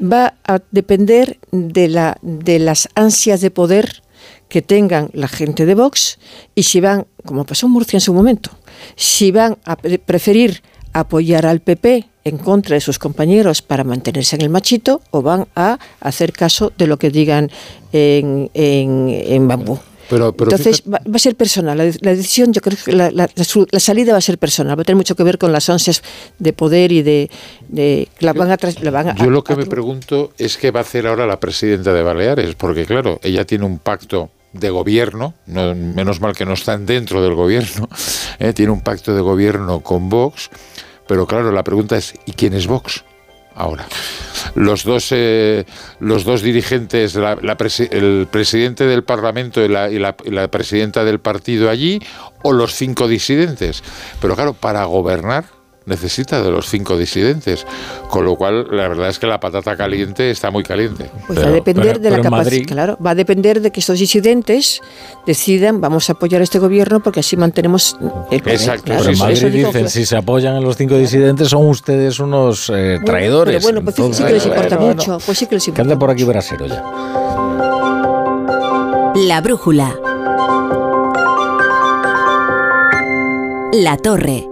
va 0.00 0.34
a 0.46 0.60
depender 0.70 1.38
de, 1.50 1.88
la, 1.88 2.16
de 2.22 2.58
las 2.58 2.88
ansias 2.94 3.42
de 3.42 3.50
poder 3.50 4.02
que 4.48 4.62
tengan 4.62 5.10
la 5.12 5.28
gente 5.28 5.66
de 5.66 5.74
Vox 5.74 6.18
y 6.54 6.62
si 6.62 6.80
van, 6.80 7.06
como 7.26 7.44
pasó 7.44 7.66
en 7.66 7.72
Murcia 7.72 7.98
en 7.98 8.00
su 8.00 8.14
momento, 8.14 8.50
si 8.96 9.30
van 9.30 9.58
a 9.66 9.76
preferir 9.76 10.62
apoyar 10.94 11.44
al 11.44 11.60
PP 11.60 12.11
en 12.24 12.38
contra 12.38 12.74
de 12.74 12.80
sus 12.80 12.98
compañeros 12.98 13.62
para 13.62 13.84
mantenerse 13.84 14.36
en 14.36 14.42
el 14.42 14.50
machito 14.50 15.00
o 15.10 15.22
van 15.22 15.46
a 15.56 15.78
hacer 16.00 16.32
caso 16.32 16.72
de 16.76 16.86
lo 16.86 16.98
que 16.98 17.10
digan 17.10 17.50
en, 17.92 18.50
en, 18.54 19.48
bambú. 19.48 19.78
Pero, 20.08 20.28
Entonces 20.28 20.82
va, 20.92 21.00
a 21.12 21.18
ser 21.18 21.36
personal. 21.36 21.78
La, 21.78 21.84
decisión, 21.84 22.52
yo 22.52 22.60
creo 22.60 22.76
que 22.84 22.92
la, 22.92 23.10
la, 23.10 23.28
salida 23.80 24.12
va 24.12 24.18
a 24.18 24.22
ser 24.22 24.36
personal. 24.36 24.78
Va 24.78 24.82
a 24.82 24.84
tener 24.84 24.96
mucho 24.96 25.16
que 25.16 25.24
ver 25.24 25.38
con 25.38 25.52
las 25.52 25.70
ansias 25.70 26.02
de 26.38 26.52
poder 26.52 26.92
y 26.92 27.02
de. 27.02 27.30
la 28.18 28.32
van 28.32 28.50
a, 28.50 28.58
van 28.90 29.16
yo 29.16 29.30
lo 29.30 29.42
que 29.42 29.56
me 29.56 29.64
pregunto 29.64 30.32
es 30.36 30.58
qué 30.58 30.70
va 30.70 30.80
a 30.80 30.82
hacer 30.82 31.06
ahora 31.06 31.26
la 31.26 31.40
presidenta 31.40 31.92
de 31.92 32.02
Baleares, 32.02 32.54
porque 32.56 32.84
claro, 32.84 33.20
ella 33.22 33.46
tiene 33.46 33.64
un 33.64 33.78
pacto 33.78 34.30
de 34.52 34.68
gobierno, 34.68 35.34
menos 35.46 36.20
mal 36.20 36.34
que 36.34 36.44
no 36.44 36.52
están 36.52 36.84
dentro 36.84 37.22
del 37.22 37.34
gobierno, 37.34 37.88
eh, 38.38 38.52
tiene 38.52 38.72
un 38.72 38.82
pacto 38.82 39.14
de 39.14 39.22
gobierno 39.22 39.80
con 39.80 40.10
Vox 40.10 40.50
pero 41.12 41.26
claro, 41.26 41.52
la 41.52 41.62
pregunta 41.62 41.98
es, 41.98 42.14
¿y 42.24 42.32
quién 42.32 42.54
es 42.54 42.66
Vox? 42.66 43.04
Ahora, 43.54 43.86
los 44.54 44.82
dos, 44.82 45.08
eh, 45.10 45.66
los 46.00 46.24
dos 46.24 46.40
dirigentes, 46.40 47.14
el 47.16 48.28
presidente 48.30 48.86
del 48.86 49.04
Parlamento 49.04 49.62
y 49.62 49.68
la, 49.68 50.48
presidenta 50.50 51.04
del 51.04 51.20
partido 51.20 51.68
allí, 51.68 52.00
o 52.42 52.54
los 52.54 52.74
cinco 52.74 53.08
disidentes. 53.08 53.84
Pero 54.22 54.36
claro, 54.36 54.54
para 54.54 54.86
gobernar 54.86 55.44
necesita 55.86 56.42
de 56.42 56.50
los 56.50 56.68
cinco 56.68 56.96
disidentes, 56.96 57.66
con 58.08 58.24
lo 58.24 58.36
cual 58.36 58.66
la 58.70 58.88
verdad 58.88 59.08
es 59.08 59.18
que 59.18 59.26
la 59.26 59.40
patata 59.40 59.76
caliente 59.76 60.30
está 60.30 60.50
muy 60.50 60.62
caliente. 60.62 61.10
Pues 61.26 61.38
va 61.38 61.48
a 61.48 61.50
depender 61.50 62.00
de 62.00 62.10
la 62.10 62.20
capacidad, 62.20 62.66
claro, 62.66 62.98
va 63.04 63.10
a 63.10 63.14
depender 63.14 63.60
de 63.60 63.70
que 63.70 63.80
estos 63.80 63.98
disidentes 63.98 64.80
decidan 65.26 65.80
vamos 65.80 66.08
a 66.10 66.14
apoyar 66.14 66.40
a 66.40 66.44
este 66.44 66.58
gobierno 66.58 67.02
porque 67.02 67.20
así 67.20 67.36
mantenemos 67.36 67.96
el 68.30 68.42
poder. 68.42 68.56
Exacto. 68.56 68.84
pero 68.86 69.10
en 69.10 69.18
Madrid 69.18 69.46
dicen 69.46 69.88
si 69.88 70.06
se 70.06 70.16
apoyan 70.16 70.56
en 70.56 70.64
los 70.64 70.76
cinco 70.76 70.96
disidentes 70.96 71.48
son 71.48 71.66
ustedes 71.66 72.18
unos 72.20 72.70
eh, 72.74 72.98
traidores. 73.04 73.62
Bueno, 73.62 73.82
pues 73.82 73.96
sí 73.96 74.24
que 74.24 74.32
les 74.32 74.46
importa 74.46 74.78
mucho, 74.78 75.18
pues 75.24 75.38
sí 75.38 75.46
que 75.46 75.56
les 75.56 75.68
importa. 75.68 75.90
Que 75.90 75.96
por 75.96 76.10
aquí 76.10 76.24
Brasero 76.24 76.66
ya. 76.66 76.82
La 79.14 79.40
brújula. 79.40 79.94
La 83.72 83.96
torre. 83.96 84.51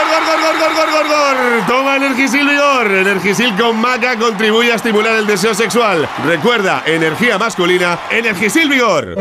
Toma 1.67 1.97
Energisil 1.97 2.47
Vigor. 2.47 2.91
Energisil 2.91 3.55
con 3.55 3.79
maca 3.79 4.17
contribuye 4.17 4.71
a 4.71 4.75
estimular 4.75 5.15
el 5.15 5.27
deseo 5.27 5.53
sexual. 5.53 6.07
Recuerda, 6.25 6.83
energía 6.85 7.37
masculina, 7.37 7.99
Energisil 8.09 8.69
Vigor. 8.69 9.15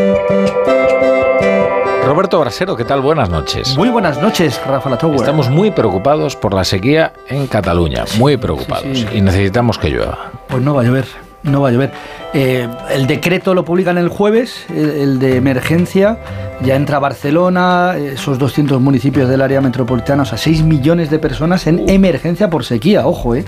Roberto 2.04 2.40
Brasero, 2.40 2.76
¿qué 2.76 2.84
tal? 2.84 3.00
Buenas 3.00 3.30
noches. 3.30 3.76
Muy 3.76 3.88
buenas 3.88 4.20
noches, 4.20 4.60
Rafa 4.66 4.96
Tower. 4.96 5.16
Estamos 5.16 5.48
muy 5.48 5.70
preocupados 5.70 6.36
por 6.36 6.54
la 6.54 6.64
sequía 6.64 7.12
en 7.28 7.46
Cataluña, 7.46 8.04
muy 8.18 8.36
preocupados, 8.36 9.06
y 9.12 9.20
necesitamos 9.20 9.78
que 9.78 9.90
llueva. 9.90 10.30
Pues 10.48 10.62
no 10.62 10.74
va 10.74 10.82
a 10.82 10.84
llover, 10.84 11.06
no 11.42 11.60
va 11.60 11.68
a 11.68 11.72
llover. 11.72 11.92
Eh, 12.32 12.68
el 12.90 13.08
decreto 13.08 13.54
lo 13.54 13.64
publican 13.64 13.98
el 13.98 14.08
jueves, 14.08 14.64
el, 14.68 15.18
de 15.18 15.36
emergencia. 15.36 16.18
Ya 16.62 16.76
entra 16.76 16.98
Barcelona, 16.98 17.96
esos 17.96 18.38
200 18.38 18.80
municipios 18.82 19.30
del 19.30 19.40
área 19.40 19.62
metropolitana, 19.62 20.24
o 20.24 20.26
sea, 20.26 20.36
6 20.36 20.62
millones 20.62 21.08
de 21.08 21.18
personas 21.18 21.66
en 21.66 21.88
emergencia 21.88 22.50
por 22.50 22.64
sequía, 22.64 23.06
ojo, 23.06 23.34
¿eh? 23.34 23.46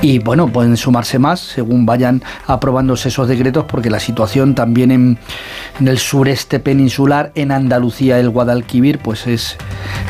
Y 0.00 0.18
bueno, 0.18 0.48
pueden 0.48 0.78
sumarse 0.78 1.18
más 1.18 1.40
según 1.40 1.84
vayan 1.84 2.22
aprobándose 2.46 3.10
esos 3.10 3.28
decretos, 3.28 3.66
porque 3.68 3.90
la 3.90 4.00
situación 4.00 4.54
también 4.54 4.90
en, 4.90 5.18
el 5.86 5.98
sureste 5.98 6.58
peninsular, 6.58 7.32
en 7.34 7.52
Andalucía, 7.52 8.18
el 8.18 8.30
Guadalquivir, 8.30 8.98
pues 8.98 9.26
es, 9.26 9.58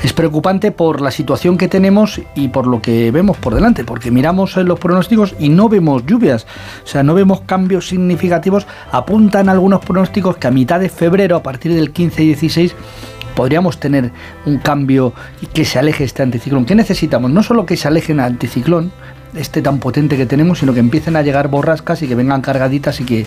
es 0.04 0.12
preocupante 0.12 0.70
por 0.70 1.00
la 1.00 1.10
situación 1.10 1.58
que 1.58 1.66
tenemos 1.66 2.20
y 2.36 2.48
por 2.48 2.68
lo 2.68 2.80
que 2.80 3.10
vemos 3.10 3.36
por 3.36 3.56
delante, 3.56 3.82
porque 3.82 4.12
miramos 4.12 4.56
los 4.58 4.78
pronósticos 4.78 5.34
y 5.40 5.48
no 5.48 5.68
vemos 5.68 6.06
lluvias, 6.06 6.46
o 6.84 6.86
sea, 6.86 7.02
no 7.02 7.14
vemos 7.14 7.40
cambios 7.40 7.88
significativos 7.88 8.13
significativos, 8.14 8.66
apuntan 8.90 9.48
algunos 9.48 9.84
pronósticos 9.84 10.36
que 10.36 10.46
a 10.46 10.50
mitad 10.50 10.80
de 10.80 10.88
febrero, 10.88 11.36
a 11.36 11.42
partir 11.42 11.74
del 11.74 11.90
15 11.90 12.22
y 12.22 12.26
16, 12.28 12.74
podríamos 13.34 13.78
tener 13.78 14.12
un 14.46 14.58
cambio 14.58 15.12
y 15.40 15.46
que 15.46 15.64
se 15.64 15.78
aleje 15.78 16.04
este 16.04 16.22
anticiclón. 16.22 16.64
¿Qué 16.64 16.74
necesitamos? 16.74 17.30
No 17.30 17.42
solo 17.42 17.66
que 17.66 17.76
se 17.76 17.88
aleje 17.88 18.12
el 18.12 18.20
anticiclón, 18.20 18.92
este 19.34 19.62
tan 19.62 19.80
potente 19.80 20.16
que 20.16 20.26
tenemos, 20.26 20.60
sino 20.60 20.72
que 20.72 20.80
empiecen 20.80 21.16
a 21.16 21.22
llegar 21.22 21.48
borrascas 21.48 22.02
y 22.02 22.08
que 22.08 22.14
vengan 22.14 22.40
cargaditas 22.40 23.00
y 23.00 23.04
que, 23.04 23.26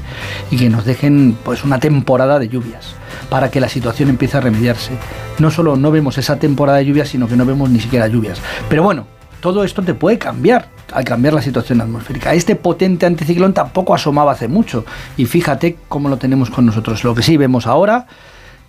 y 0.51 0.57
que 0.57 0.69
nos 0.69 0.85
dejen 0.85 1.37
pues 1.43 1.65
una 1.65 1.79
temporada 1.79 2.39
de 2.39 2.47
lluvias 2.47 2.95
para 3.29 3.51
que 3.51 3.59
la 3.59 3.67
situación 3.67 4.09
empiece 4.09 4.37
a 4.37 4.41
remediarse. 4.41 4.91
No 5.39 5.51
solo 5.51 5.75
no 5.75 5.91
vemos 5.91 6.17
esa 6.17 6.37
temporada 6.37 6.77
de 6.77 6.85
lluvias, 6.85 7.09
sino 7.09 7.27
que 7.27 7.35
no 7.35 7.45
vemos 7.45 7.69
ni 7.69 7.81
siquiera 7.81 8.07
lluvias. 8.07 8.39
Pero 8.69 8.83
bueno, 8.83 9.16
todo 9.53 9.63
esto 9.63 9.81
te 9.81 9.93
puede 9.93 10.17
cambiar 10.17 10.69
al 10.93 11.03
cambiar 11.03 11.33
la 11.33 11.41
situación 11.41 11.81
atmosférica. 11.81 12.33
Este 12.33 12.55
potente 12.55 13.05
anticiclón 13.05 13.53
tampoco 13.53 13.93
asomaba 13.93 14.31
hace 14.31 14.47
mucho 14.47 14.85
y 15.17 15.25
fíjate 15.25 15.77
cómo 15.87 16.09
lo 16.09 16.17
tenemos 16.17 16.49
con 16.49 16.65
nosotros. 16.65 17.03
Lo 17.03 17.13
que 17.13 17.23
sí 17.23 17.37
vemos 17.37 17.67
ahora, 17.67 18.07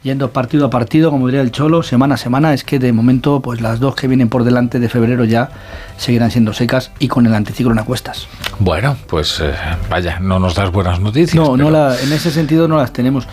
yendo 0.02 0.32
partido 0.32 0.66
a 0.66 0.70
partido, 0.70 1.10
como 1.10 1.26
diría 1.26 1.40
el 1.40 1.52
Cholo, 1.52 1.82
semana 1.82 2.14
a 2.14 2.18
semana, 2.18 2.55
es 2.55 2.64
que 2.64 2.78
de 2.78 2.92
momento 2.92 3.40
pues 3.40 3.60
las 3.60 3.80
dos 3.80 3.94
que 3.94 4.09
vienen 4.09 4.28
por 4.28 4.44
delante 4.44 4.80
de 4.80 4.88
febrero 4.88 5.24
ya 5.24 5.50
seguirán 5.96 6.30
siendo 6.30 6.52
secas 6.52 6.90
y 6.98 7.09
con 7.09 7.26
el 7.26 7.34
anticiclón 7.34 7.78
a 7.78 7.84
cuestas. 7.84 8.26
Bueno, 8.59 8.96
pues 9.06 9.40
eh, 9.40 9.52
vaya, 9.88 10.18
no 10.20 10.38
nos 10.38 10.55
das 10.55 10.72
buenas 10.72 11.00
noticias. 11.00 11.34
No, 11.34 11.56
no 11.56 11.70
la, 11.70 11.98
en 12.00 12.12
ese 12.12 12.30
sentido 12.30 12.66
no 12.68 12.76
las 12.76 12.92
tenemos. 12.92 13.28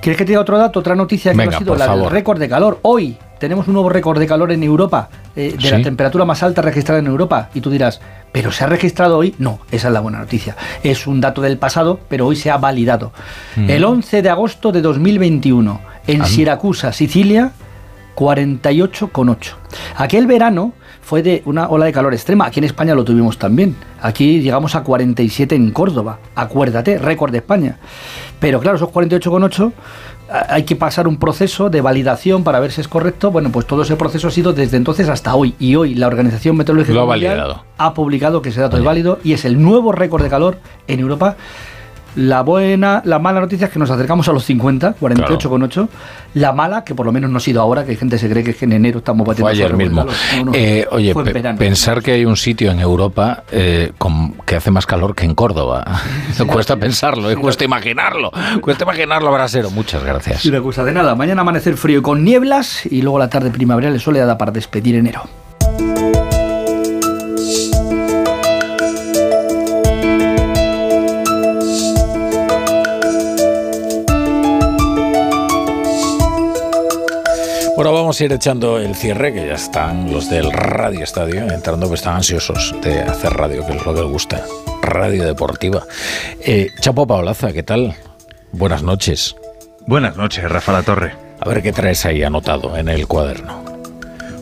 ¿Quieres 0.00 0.18
que 0.18 0.24
te 0.24 0.32
diga 0.32 0.40
otro 0.40 0.58
dato, 0.58 0.80
otra 0.80 0.94
noticia 0.94 1.32
que 1.32 1.42
ha 1.42 1.58
sido 1.58 1.76
la 1.76 1.96
del 1.96 2.10
récord 2.10 2.38
de 2.38 2.48
calor? 2.48 2.78
Hoy 2.82 3.16
tenemos 3.38 3.68
un 3.68 3.74
nuevo 3.74 3.88
récord 3.88 4.18
de 4.18 4.26
calor 4.26 4.52
en 4.52 4.62
Europa, 4.62 5.08
eh, 5.36 5.56
de 5.60 5.70
la 5.70 5.82
temperatura 5.82 6.24
más 6.24 6.42
alta 6.42 6.62
registrada 6.62 7.00
en 7.00 7.06
Europa. 7.06 7.50
Y 7.54 7.60
tú 7.60 7.70
dirás, 7.70 8.00
¿pero 8.32 8.52
se 8.52 8.64
ha 8.64 8.66
registrado 8.66 9.18
hoy? 9.18 9.34
No, 9.38 9.60
esa 9.70 9.88
es 9.88 9.94
la 9.94 10.00
buena 10.00 10.18
noticia. 10.18 10.56
Es 10.82 11.06
un 11.06 11.20
dato 11.20 11.42
del 11.42 11.58
pasado, 11.58 12.00
pero 12.08 12.26
hoy 12.26 12.36
se 12.36 12.50
ha 12.50 12.56
validado. 12.56 13.12
Mm. 13.56 13.70
El 13.70 13.84
11 13.84 14.22
de 14.22 14.30
agosto 14.30 14.72
de 14.72 14.80
2021, 14.82 15.80
en 16.06 16.24
Siracusa, 16.24 16.92
Sicilia, 16.92 17.52
48,8. 18.14 19.54
Aquel 19.96 20.26
verano 20.26 20.72
fue 21.02 21.22
de 21.22 21.42
una 21.44 21.68
ola 21.68 21.86
de 21.86 21.92
calor 21.92 22.14
extrema. 22.14 22.46
Aquí 22.46 22.60
en 22.60 22.64
España 22.64 22.94
lo 22.94 23.04
tuvimos 23.04 23.38
también. 23.38 23.76
Aquí 24.00 24.40
llegamos 24.40 24.74
a 24.74 24.82
47 24.82 25.54
en 25.54 25.70
Córdoba. 25.70 26.18
Acuérdate, 26.34 26.98
récord 26.98 27.32
de 27.32 27.38
España. 27.38 27.78
Pero 28.40 28.60
claro, 28.60 28.76
esos 28.76 28.88
48,8 28.88 29.72
hay 30.28 30.64
que 30.64 30.76
pasar 30.76 31.06
un 31.06 31.18
proceso 31.18 31.70
de 31.70 31.80
validación 31.80 32.44
para 32.44 32.60
ver 32.60 32.72
si 32.72 32.80
es 32.80 32.88
correcto. 32.88 33.30
Bueno, 33.30 33.50
pues 33.50 33.66
todo 33.66 33.82
ese 33.82 33.96
proceso 33.96 34.28
ha 34.28 34.30
sido 34.30 34.52
desde 34.52 34.76
entonces 34.76 35.08
hasta 35.08 35.34
hoy. 35.34 35.54
Y 35.58 35.76
hoy 35.76 35.94
la 35.94 36.06
Organización 36.06 36.56
Meteorológica 36.56 37.04
Mundial 37.04 37.62
ha 37.76 37.94
publicado 37.94 38.42
que 38.42 38.48
ese 38.48 38.60
dato 38.60 38.76
es 38.76 38.84
válido 38.84 39.18
y 39.22 39.32
es 39.32 39.44
el 39.44 39.60
nuevo 39.60 39.92
récord 39.92 40.22
de 40.22 40.30
calor 40.30 40.58
en 40.86 41.00
Europa 41.00 41.36
la 42.16 42.42
buena, 42.42 43.02
la 43.04 43.18
mala 43.18 43.40
noticia 43.40 43.66
es 43.66 43.72
que 43.72 43.78
nos 43.78 43.90
acercamos 43.90 44.28
a 44.28 44.32
los 44.32 44.44
50, 44.44 44.96
48,8. 45.00 45.88
La 46.34 46.52
mala, 46.52 46.84
que 46.84 46.94
por 46.94 47.06
lo 47.06 47.12
menos 47.12 47.30
no 47.30 47.38
ha 47.38 47.40
sido 47.40 47.60
ahora, 47.60 47.84
que 47.84 47.96
gente 47.96 48.18
se 48.18 48.28
cree 48.28 48.44
que 48.44 48.56
en 48.64 48.72
enero 48.72 48.98
estamos 48.98 49.26
batiendo. 49.26 49.50
ayer 49.50 49.74
mismo. 49.76 50.06
Eh, 50.52 50.86
oye, 50.90 51.14
pensar 51.58 52.02
que 52.02 52.12
hay 52.12 52.24
un 52.24 52.36
sitio 52.36 52.70
en 52.70 52.80
Europa 52.80 53.44
eh, 53.50 53.92
que 54.44 54.56
hace 54.56 54.70
más 54.70 54.86
calor 54.86 55.14
que 55.14 55.24
en 55.24 55.34
Córdoba. 55.34 55.84
cuesta 56.46 56.76
pensarlo, 56.76 57.30
eh, 57.30 57.36
cuesta 57.36 57.64
imaginarlo. 57.64 58.30
Cuesta 58.60 58.84
imaginarlo, 58.84 59.32
Brasero. 59.32 59.70
Muchas 59.70 60.04
gracias. 60.04 60.44
Y 60.44 60.50
me 60.50 60.58
gusta 60.58 60.84
de 60.84 60.92
nada. 60.92 61.14
Mañana 61.14 61.42
amanecer 61.42 61.76
frío 61.76 61.98
y 61.98 62.02
con 62.02 62.24
nieblas 62.24 62.86
y 62.86 63.02
luego 63.02 63.18
la 63.18 63.28
tarde 63.28 63.50
primaveral 63.50 63.98
soleada 64.00 64.38
para 64.38 64.52
despedir 64.52 64.96
enero. 64.96 65.22
Bueno, 77.84 77.98
vamos 77.98 78.18
a 78.18 78.24
ir 78.24 78.32
echando 78.32 78.78
el 78.78 78.94
cierre, 78.94 79.34
que 79.34 79.46
ya 79.46 79.56
están 79.56 80.10
los 80.10 80.30
del 80.30 80.50
Radio 80.50 81.04
Estadio 81.04 81.42
entrando, 81.52 81.86
que 81.86 81.96
están 81.96 82.16
ansiosos 82.16 82.74
de 82.82 83.02
hacer 83.02 83.34
radio, 83.34 83.66
que 83.66 83.76
es 83.76 83.84
lo 83.84 83.92
que 83.92 84.00
les 84.00 84.10
gusta. 84.10 84.42
Radio 84.80 85.26
deportiva. 85.26 85.82
Eh, 86.40 86.70
Chapo 86.80 87.06
Paolaza, 87.06 87.52
¿qué 87.52 87.62
tal? 87.62 87.94
Buenas 88.52 88.82
noches. 88.82 89.36
Buenas 89.86 90.16
noches, 90.16 90.50
Rafa 90.50 90.72
La 90.72 90.82
Torre. 90.82 91.14
A 91.38 91.46
ver 91.46 91.62
qué 91.62 91.74
traes 91.74 92.06
ahí 92.06 92.22
anotado 92.22 92.74
en 92.74 92.88
el 92.88 93.06
cuaderno. 93.06 93.62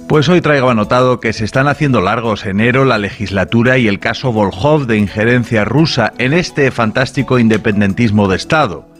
Pues 0.06 0.28
hoy 0.28 0.40
traigo 0.40 0.70
anotado 0.70 1.18
que 1.18 1.32
se 1.32 1.44
están 1.44 1.66
haciendo 1.66 2.00
largos 2.00 2.46
enero 2.46 2.84
la 2.84 2.98
legislatura 2.98 3.76
y 3.76 3.88
el 3.88 3.98
caso 3.98 4.30
Volhov 4.30 4.86
de 4.86 4.98
injerencia 4.98 5.64
rusa 5.64 6.12
en 6.18 6.32
este 6.32 6.70
fantástico 6.70 7.40
independentismo 7.40 8.28
de 8.28 8.36
Estado. 8.36 8.91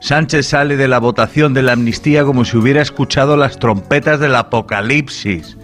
Sánchez 0.00 0.46
sale 0.46 0.78
de 0.78 0.88
la 0.88 0.98
votación 0.98 1.52
de 1.52 1.62
la 1.62 1.72
amnistía 1.72 2.24
como 2.24 2.46
si 2.46 2.56
hubiera 2.56 2.80
escuchado 2.80 3.36
las 3.36 3.58
trompetas 3.58 4.18
del 4.18 4.34
apocalipsis. 4.34 5.58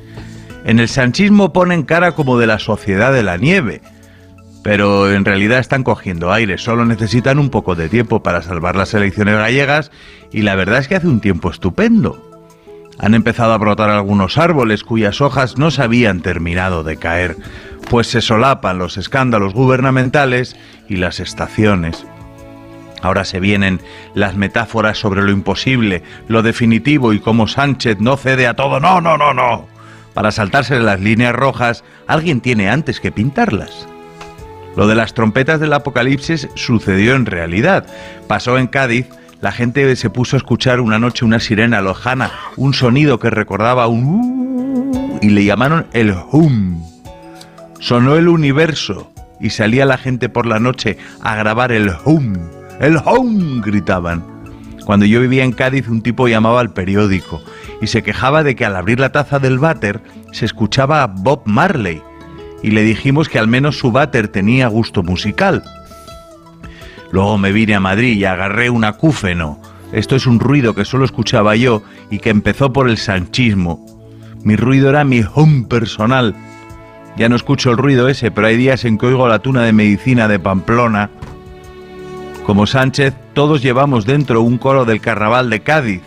En 0.67 0.79
el 0.79 0.89
sanchismo 0.89 1.53
ponen 1.53 1.85
cara 1.85 2.13
como 2.13 2.39
de 2.39 2.47
la 2.47 2.59
sociedad 2.59 3.13
de 3.13 3.23
la 3.23 3.39
nieve, 3.39 3.81
pero 4.63 5.11
en 5.11 5.25
realidad 5.25 5.59
están 5.59 5.85
cogiendo 5.85 6.33
aire, 6.33 6.59
solo 6.59 6.85
necesitan 6.85 7.39
un 7.39 7.49
poco 7.49 7.75
de 7.75 7.89
tiempo 7.89 8.23
para 8.23 8.43
salvar 8.43 8.77
las 8.77 8.93
elecciones 8.93 9.37
gallegas 9.37 9.91
y 10.33 10.43
la 10.43 10.55
verdad 10.55 10.81
es 10.81 10.89
que 10.89 10.97
hace 10.97 11.09
un 11.09 11.21
tiempo 11.21 11.51
estupendo. 11.51 12.23
Han 12.99 13.15
empezado 13.15 13.53
a 13.53 13.59
brotar 13.59 13.91
algunos 13.91 14.39
árboles 14.39 14.85
cuyas 14.85 15.21
hojas 15.21 15.57
no 15.57 15.71
se 15.71 15.83
habían 15.83 16.21
terminado 16.21 16.83
de 16.83 16.97
caer, 16.99 17.37
pues 17.89 18.09
se 18.09 18.21
solapan 18.21 18.79
los 18.79 18.97
escándalos 18.97 19.55
gubernamentales 19.55 20.57
y 20.89 20.97
las 20.97 21.21
estaciones. 21.21 22.05
Ahora 23.03 23.25
se 23.25 23.41
vienen 23.41 23.81
las 24.15 24.37
metáforas 24.37 24.99
sobre 24.99 25.23
lo 25.23 25.31
imposible, 25.31 26.03
lo 26.29 26.43
definitivo 26.43 27.13
y 27.13 27.21
cómo 27.21 27.47
Sánchez 27.47 27.99
no 28.01 28.17
cede 28.17 28.47
a 28.47 28.55
todo. 28.55 28.81
No, 28.81 29.01
no, 29.01 29.17
no, 29.17 29.35
no. 29.35 29.67
Para 30.15 30.31
saltarse 30.31 30.81
las 30.81 31.01
líneas 31.01 31.35
rojas, 31.35 31.85
alguien 32.07 32.41
tiene 32.41 32.71
antes 32.71 33.01
que 33.01 33.13
pintarlas. 33.13 33.87
Lo 34.75 34.87
de 34.87 34.95
las 34.95 35.15
trompetas 35.15 35.61
del 35.61 35.73
apocalipsis 35.73 36.49
sucedió 36.55 37.15
en 37.15 37.27
realidad. 37.27 37.87
Pasó 38.27 38.59
en 38.59 38.67
Cádiz, 38.67 39.07
la 39.41 39.53
gente 39.53 39.95
se 39.97 40.11
puso 40.11 40.37
a 40.37 40.39
escuchar 40.39 40.81
una 40.81 40.99
noche 40.99 41.25
una 41.25 41.41
sirena 41.41 41.83
lojana, 41.83 42.31
un 42.57 42.73
sonido 42.73 43.19
que 43.19 43.31
recordaba 43.31 43.87
un... 43.87 45.19
Y 45.23 45.31
le 45.31 45.45
llamaron 45.45 45.87
el 45.93 46.15
hum. 46.33 46.83
Sonó 47.79 48.17
el 48.17 48.29
universo 48.29 49.13
y 49.39 49.51
salía 49.51 49.85
la 49.85 49.99
gente 49.99 50.29
por 50.29 50.47
la 50.47 50.61
noche 50.61 50.97
a 51.21 51.37
grabar 51.37 51.73
el 51.73 51.93
hum 52.05 52.56
¡El 52.81 52.99
home! 53.05 53.63
gritaban. 53.65 54.25
Cuando 54.85 55.07
yo 55.07 55.21
vivía 55.21 55.45
en 55.45 55.53
Cádiz, 55.53 55.89
un 55.89 56.03
tipo 56.03 56.29
llamaba 56.29 56.61
al 56.61 56.73
periódico 56.73 57.43
y 57.81 57.87
se 57.87 58.03
quejaba 58.03 58.43
de 58.43 58.55
que 58.55 58.65
al 58.65 58.77
abrir 58.77 59.01
la 59.01 59.13
taza 59.13 59.39
del 59.39 59.59
váter 59.59 60.01
se 60.33 60.45
escuchaba 60.45 61.03
a 61.03 61.07
Bob 61.07 61.43
Marley 61.45 62.03
y 62.63 62.71
le 62.71 62.83
dijimos 62.83 63.29
que 63.29 63.39
al 63.39 63.49
menos 63.49 63.79
su 63.79 63.93
váter 63.93 64.29
tenía 64.29 64.69
gusto 64.69 65.03
musical. 65.03 65.63
Luego 67.11 67.39
me 67.39 67.53
vine 67.53 67.75
a 67.75 67.81
Madrid 67.81 68.17
y 68.17 68.25
agarré 68.27 68.71
un 68.71 68.85
acúfeno. 68.85 69.61
Esto 69.93 70.17
es 70.17 70.27
un 70.27 70.39
ruido 70.39 70.75
que 70.75 70.85
solo 70.85 71.05
escuchaba 71.05 71.57
yo 71.57 71.83
y 72.11 72.19
que 72.19 72.31
empezó 72.31 72.73
por 72.73 72.89
el 72.89 72.99
sanchismo. 72.99 73.85
Mi 74.45 74.55
ruido 74.57 74.91
era 74.91 75.05
mi 75.05 75.23
home 75.35 75.67
personal. 75.69 76.35
Ya 77.17 77.29
no 77.29 77.37
escucho 77.37 77.71
el 77.71 77.79
ruido 77.79 78.09
ese, 78.09 78.31
pero 78.31 78.49
hay 78.49 78.57
días 78.57 78.85
en 78.85 78.99
que 78.99 79.07
oigo 79.07 79.27
la 79.27 79.39
tuna 79.39 79.63
de 79.63 79.73
medicina 79.73 80.29
de 80.29 80.39
Pamplona 80.39 81.11
como 82.47 82.65
Sánchez, 82.69 83.13
todos 83.35 83.61
llevamos 83.61 84.07
dentro 84.07 84.41
un 84.41 84.57
coro 84.57 84.85
del 84.85 85.01
carnaval 85.01 85.51
de 85.51 85.61
Cádiz, 85.61 86.03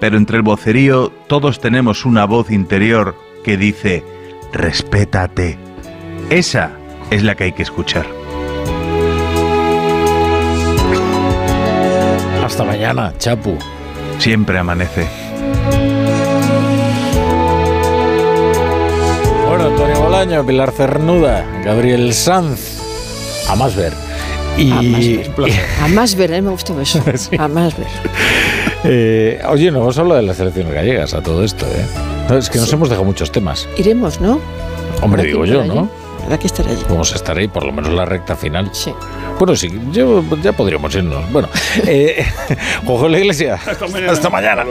pero 0.00 0.16
entre 0.16 0.38
el 0.38 0.42
vocerío 0.42 1.12
todos 1.26 1.60
tenemos 1.60 2.06
una 2.06 2.24
voz 2.24 2.50
interior 2.50 3.14
que 3.44 3.58
dice, 3.58 4.02
respétate. 4.54 5.58
Esa 6.30 6.72
es 7.10 7.22
la 7.22 7.34
que 7.34 7.44
hay 7.44 7.52
que 7.52 7.62
escuchar. 7.62 8.06
Hasta 12.42 12.64
mañana, 12.64 13.12
Chapu. 13.18 13.58
Siempre 14.18 14.58
amanece. 14.58 15.06
Bueno, 19.46 19.66
Antonio 19.66 20.00
Bolaño, 20.00 20.46
Pilar 20.46 20.72
Cernuda, 20.72 21.44
Gabriel 21.62 22.14
Sanz. 22.14 22.80
A 23.50 23.54
más 23.54 23.76
ver. 23.76 24.05
Y, 24.58 24.70
a 25.80 25.88
más 25.88 26.14
ver, 26.14 26.32
a 26.32 26.36
mí 26.36 26.42
me 26.42 26.50
gustó 26.50 26.80
eso. 26.80 27.02
A 27.38 27.48
más 27.48 27.76
ver. 27.76 27.86
Eh, 28.84 29.42
oye, 29.48 29.70
no 29.70 29.80
vamos 29.80 29.98
a 29.98 30.00
hablar 30.00 30.18
de 30.18 30.22
las 30.24 30.38
elecciones 30.38 30.72
gallegas 30.72 31.12
a 31.12 31.22
todo 31.22 31.42
esto, 31.42 31.66
¿eh? 31.66 32.38
es 32.38 32.48
que 32.48 32.58
nos 32.58 32.72
hemos 32.72 32.88
dejado 32.88 33.04
muchos 33.04 33.32
temas. 33.32 33.68
Iremos, 33.76 34.20
¿no? 34.20 34.40
Hombre, 35.02 35.24
digo 35.24 35.44
yo, 35.44 35.64
¿no? 35.64 35.90
Habrá 36.24 36.38
que 36.38 36.46
estar 36.46 36.66
allí. 36.66 36.82
Vamos 36.88 37.12
a 37.12 37.16
estar 37.16 37.36
ahí, 37.36 37.48
por 37.48 37.64
lo 37.64 37.72
menos 37.72 37.92
la 37.92 38.04
recta 38.04 38.34
final. 38.34 38.68
Sí. 38.72 38.92
Bueno, 39.38 39.54
sí, 39.54 39.80
yo, 39.92 40.24
ya 40.42 40.52
podríamos 40.52 40.94
irnos. 40.94 41.30
Bueno, 41.30 41.48
eh, 41.86 42.24
la 43.08 43.18
Iglesia. 43.18 43.58
Hasta 44.08 44.30
mañana. 44.30 44.64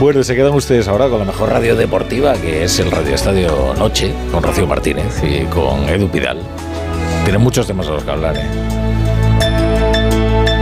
Bueno, 0.00 0.22
se 0.24 0.34
quedan 0.34 0.52
ustedes 0.54 0.88
ahora 0.88 1.08
con 1.08 1.18
la 1.18 1.24
mejor 1.24 1.50
radio 1.50 1.76
deportiva, 1.76 2.34
que 2.34 2.64
es 2.64 2.78
el 2.78 2.90
Radio 2.90 3.14
Estadio 3.14 3.74
Noche, 3.78 4.12
con 4.32 4.42
Rocío 4.42 4.66
Martínez 4.66 5.22
y 5.22 5.44
con 5.44 5.88
Edu 5.88 6.08
Pidal. 6.08 6.38
Tienen 7.24 7.40
muchos 7.40 7.66
temas 7.68 7.86
a 7.86 7.90
los 7.92 8.04
que 8.04 8.10
hablar, 8.10 8.36
¿eh? 8.36 8.81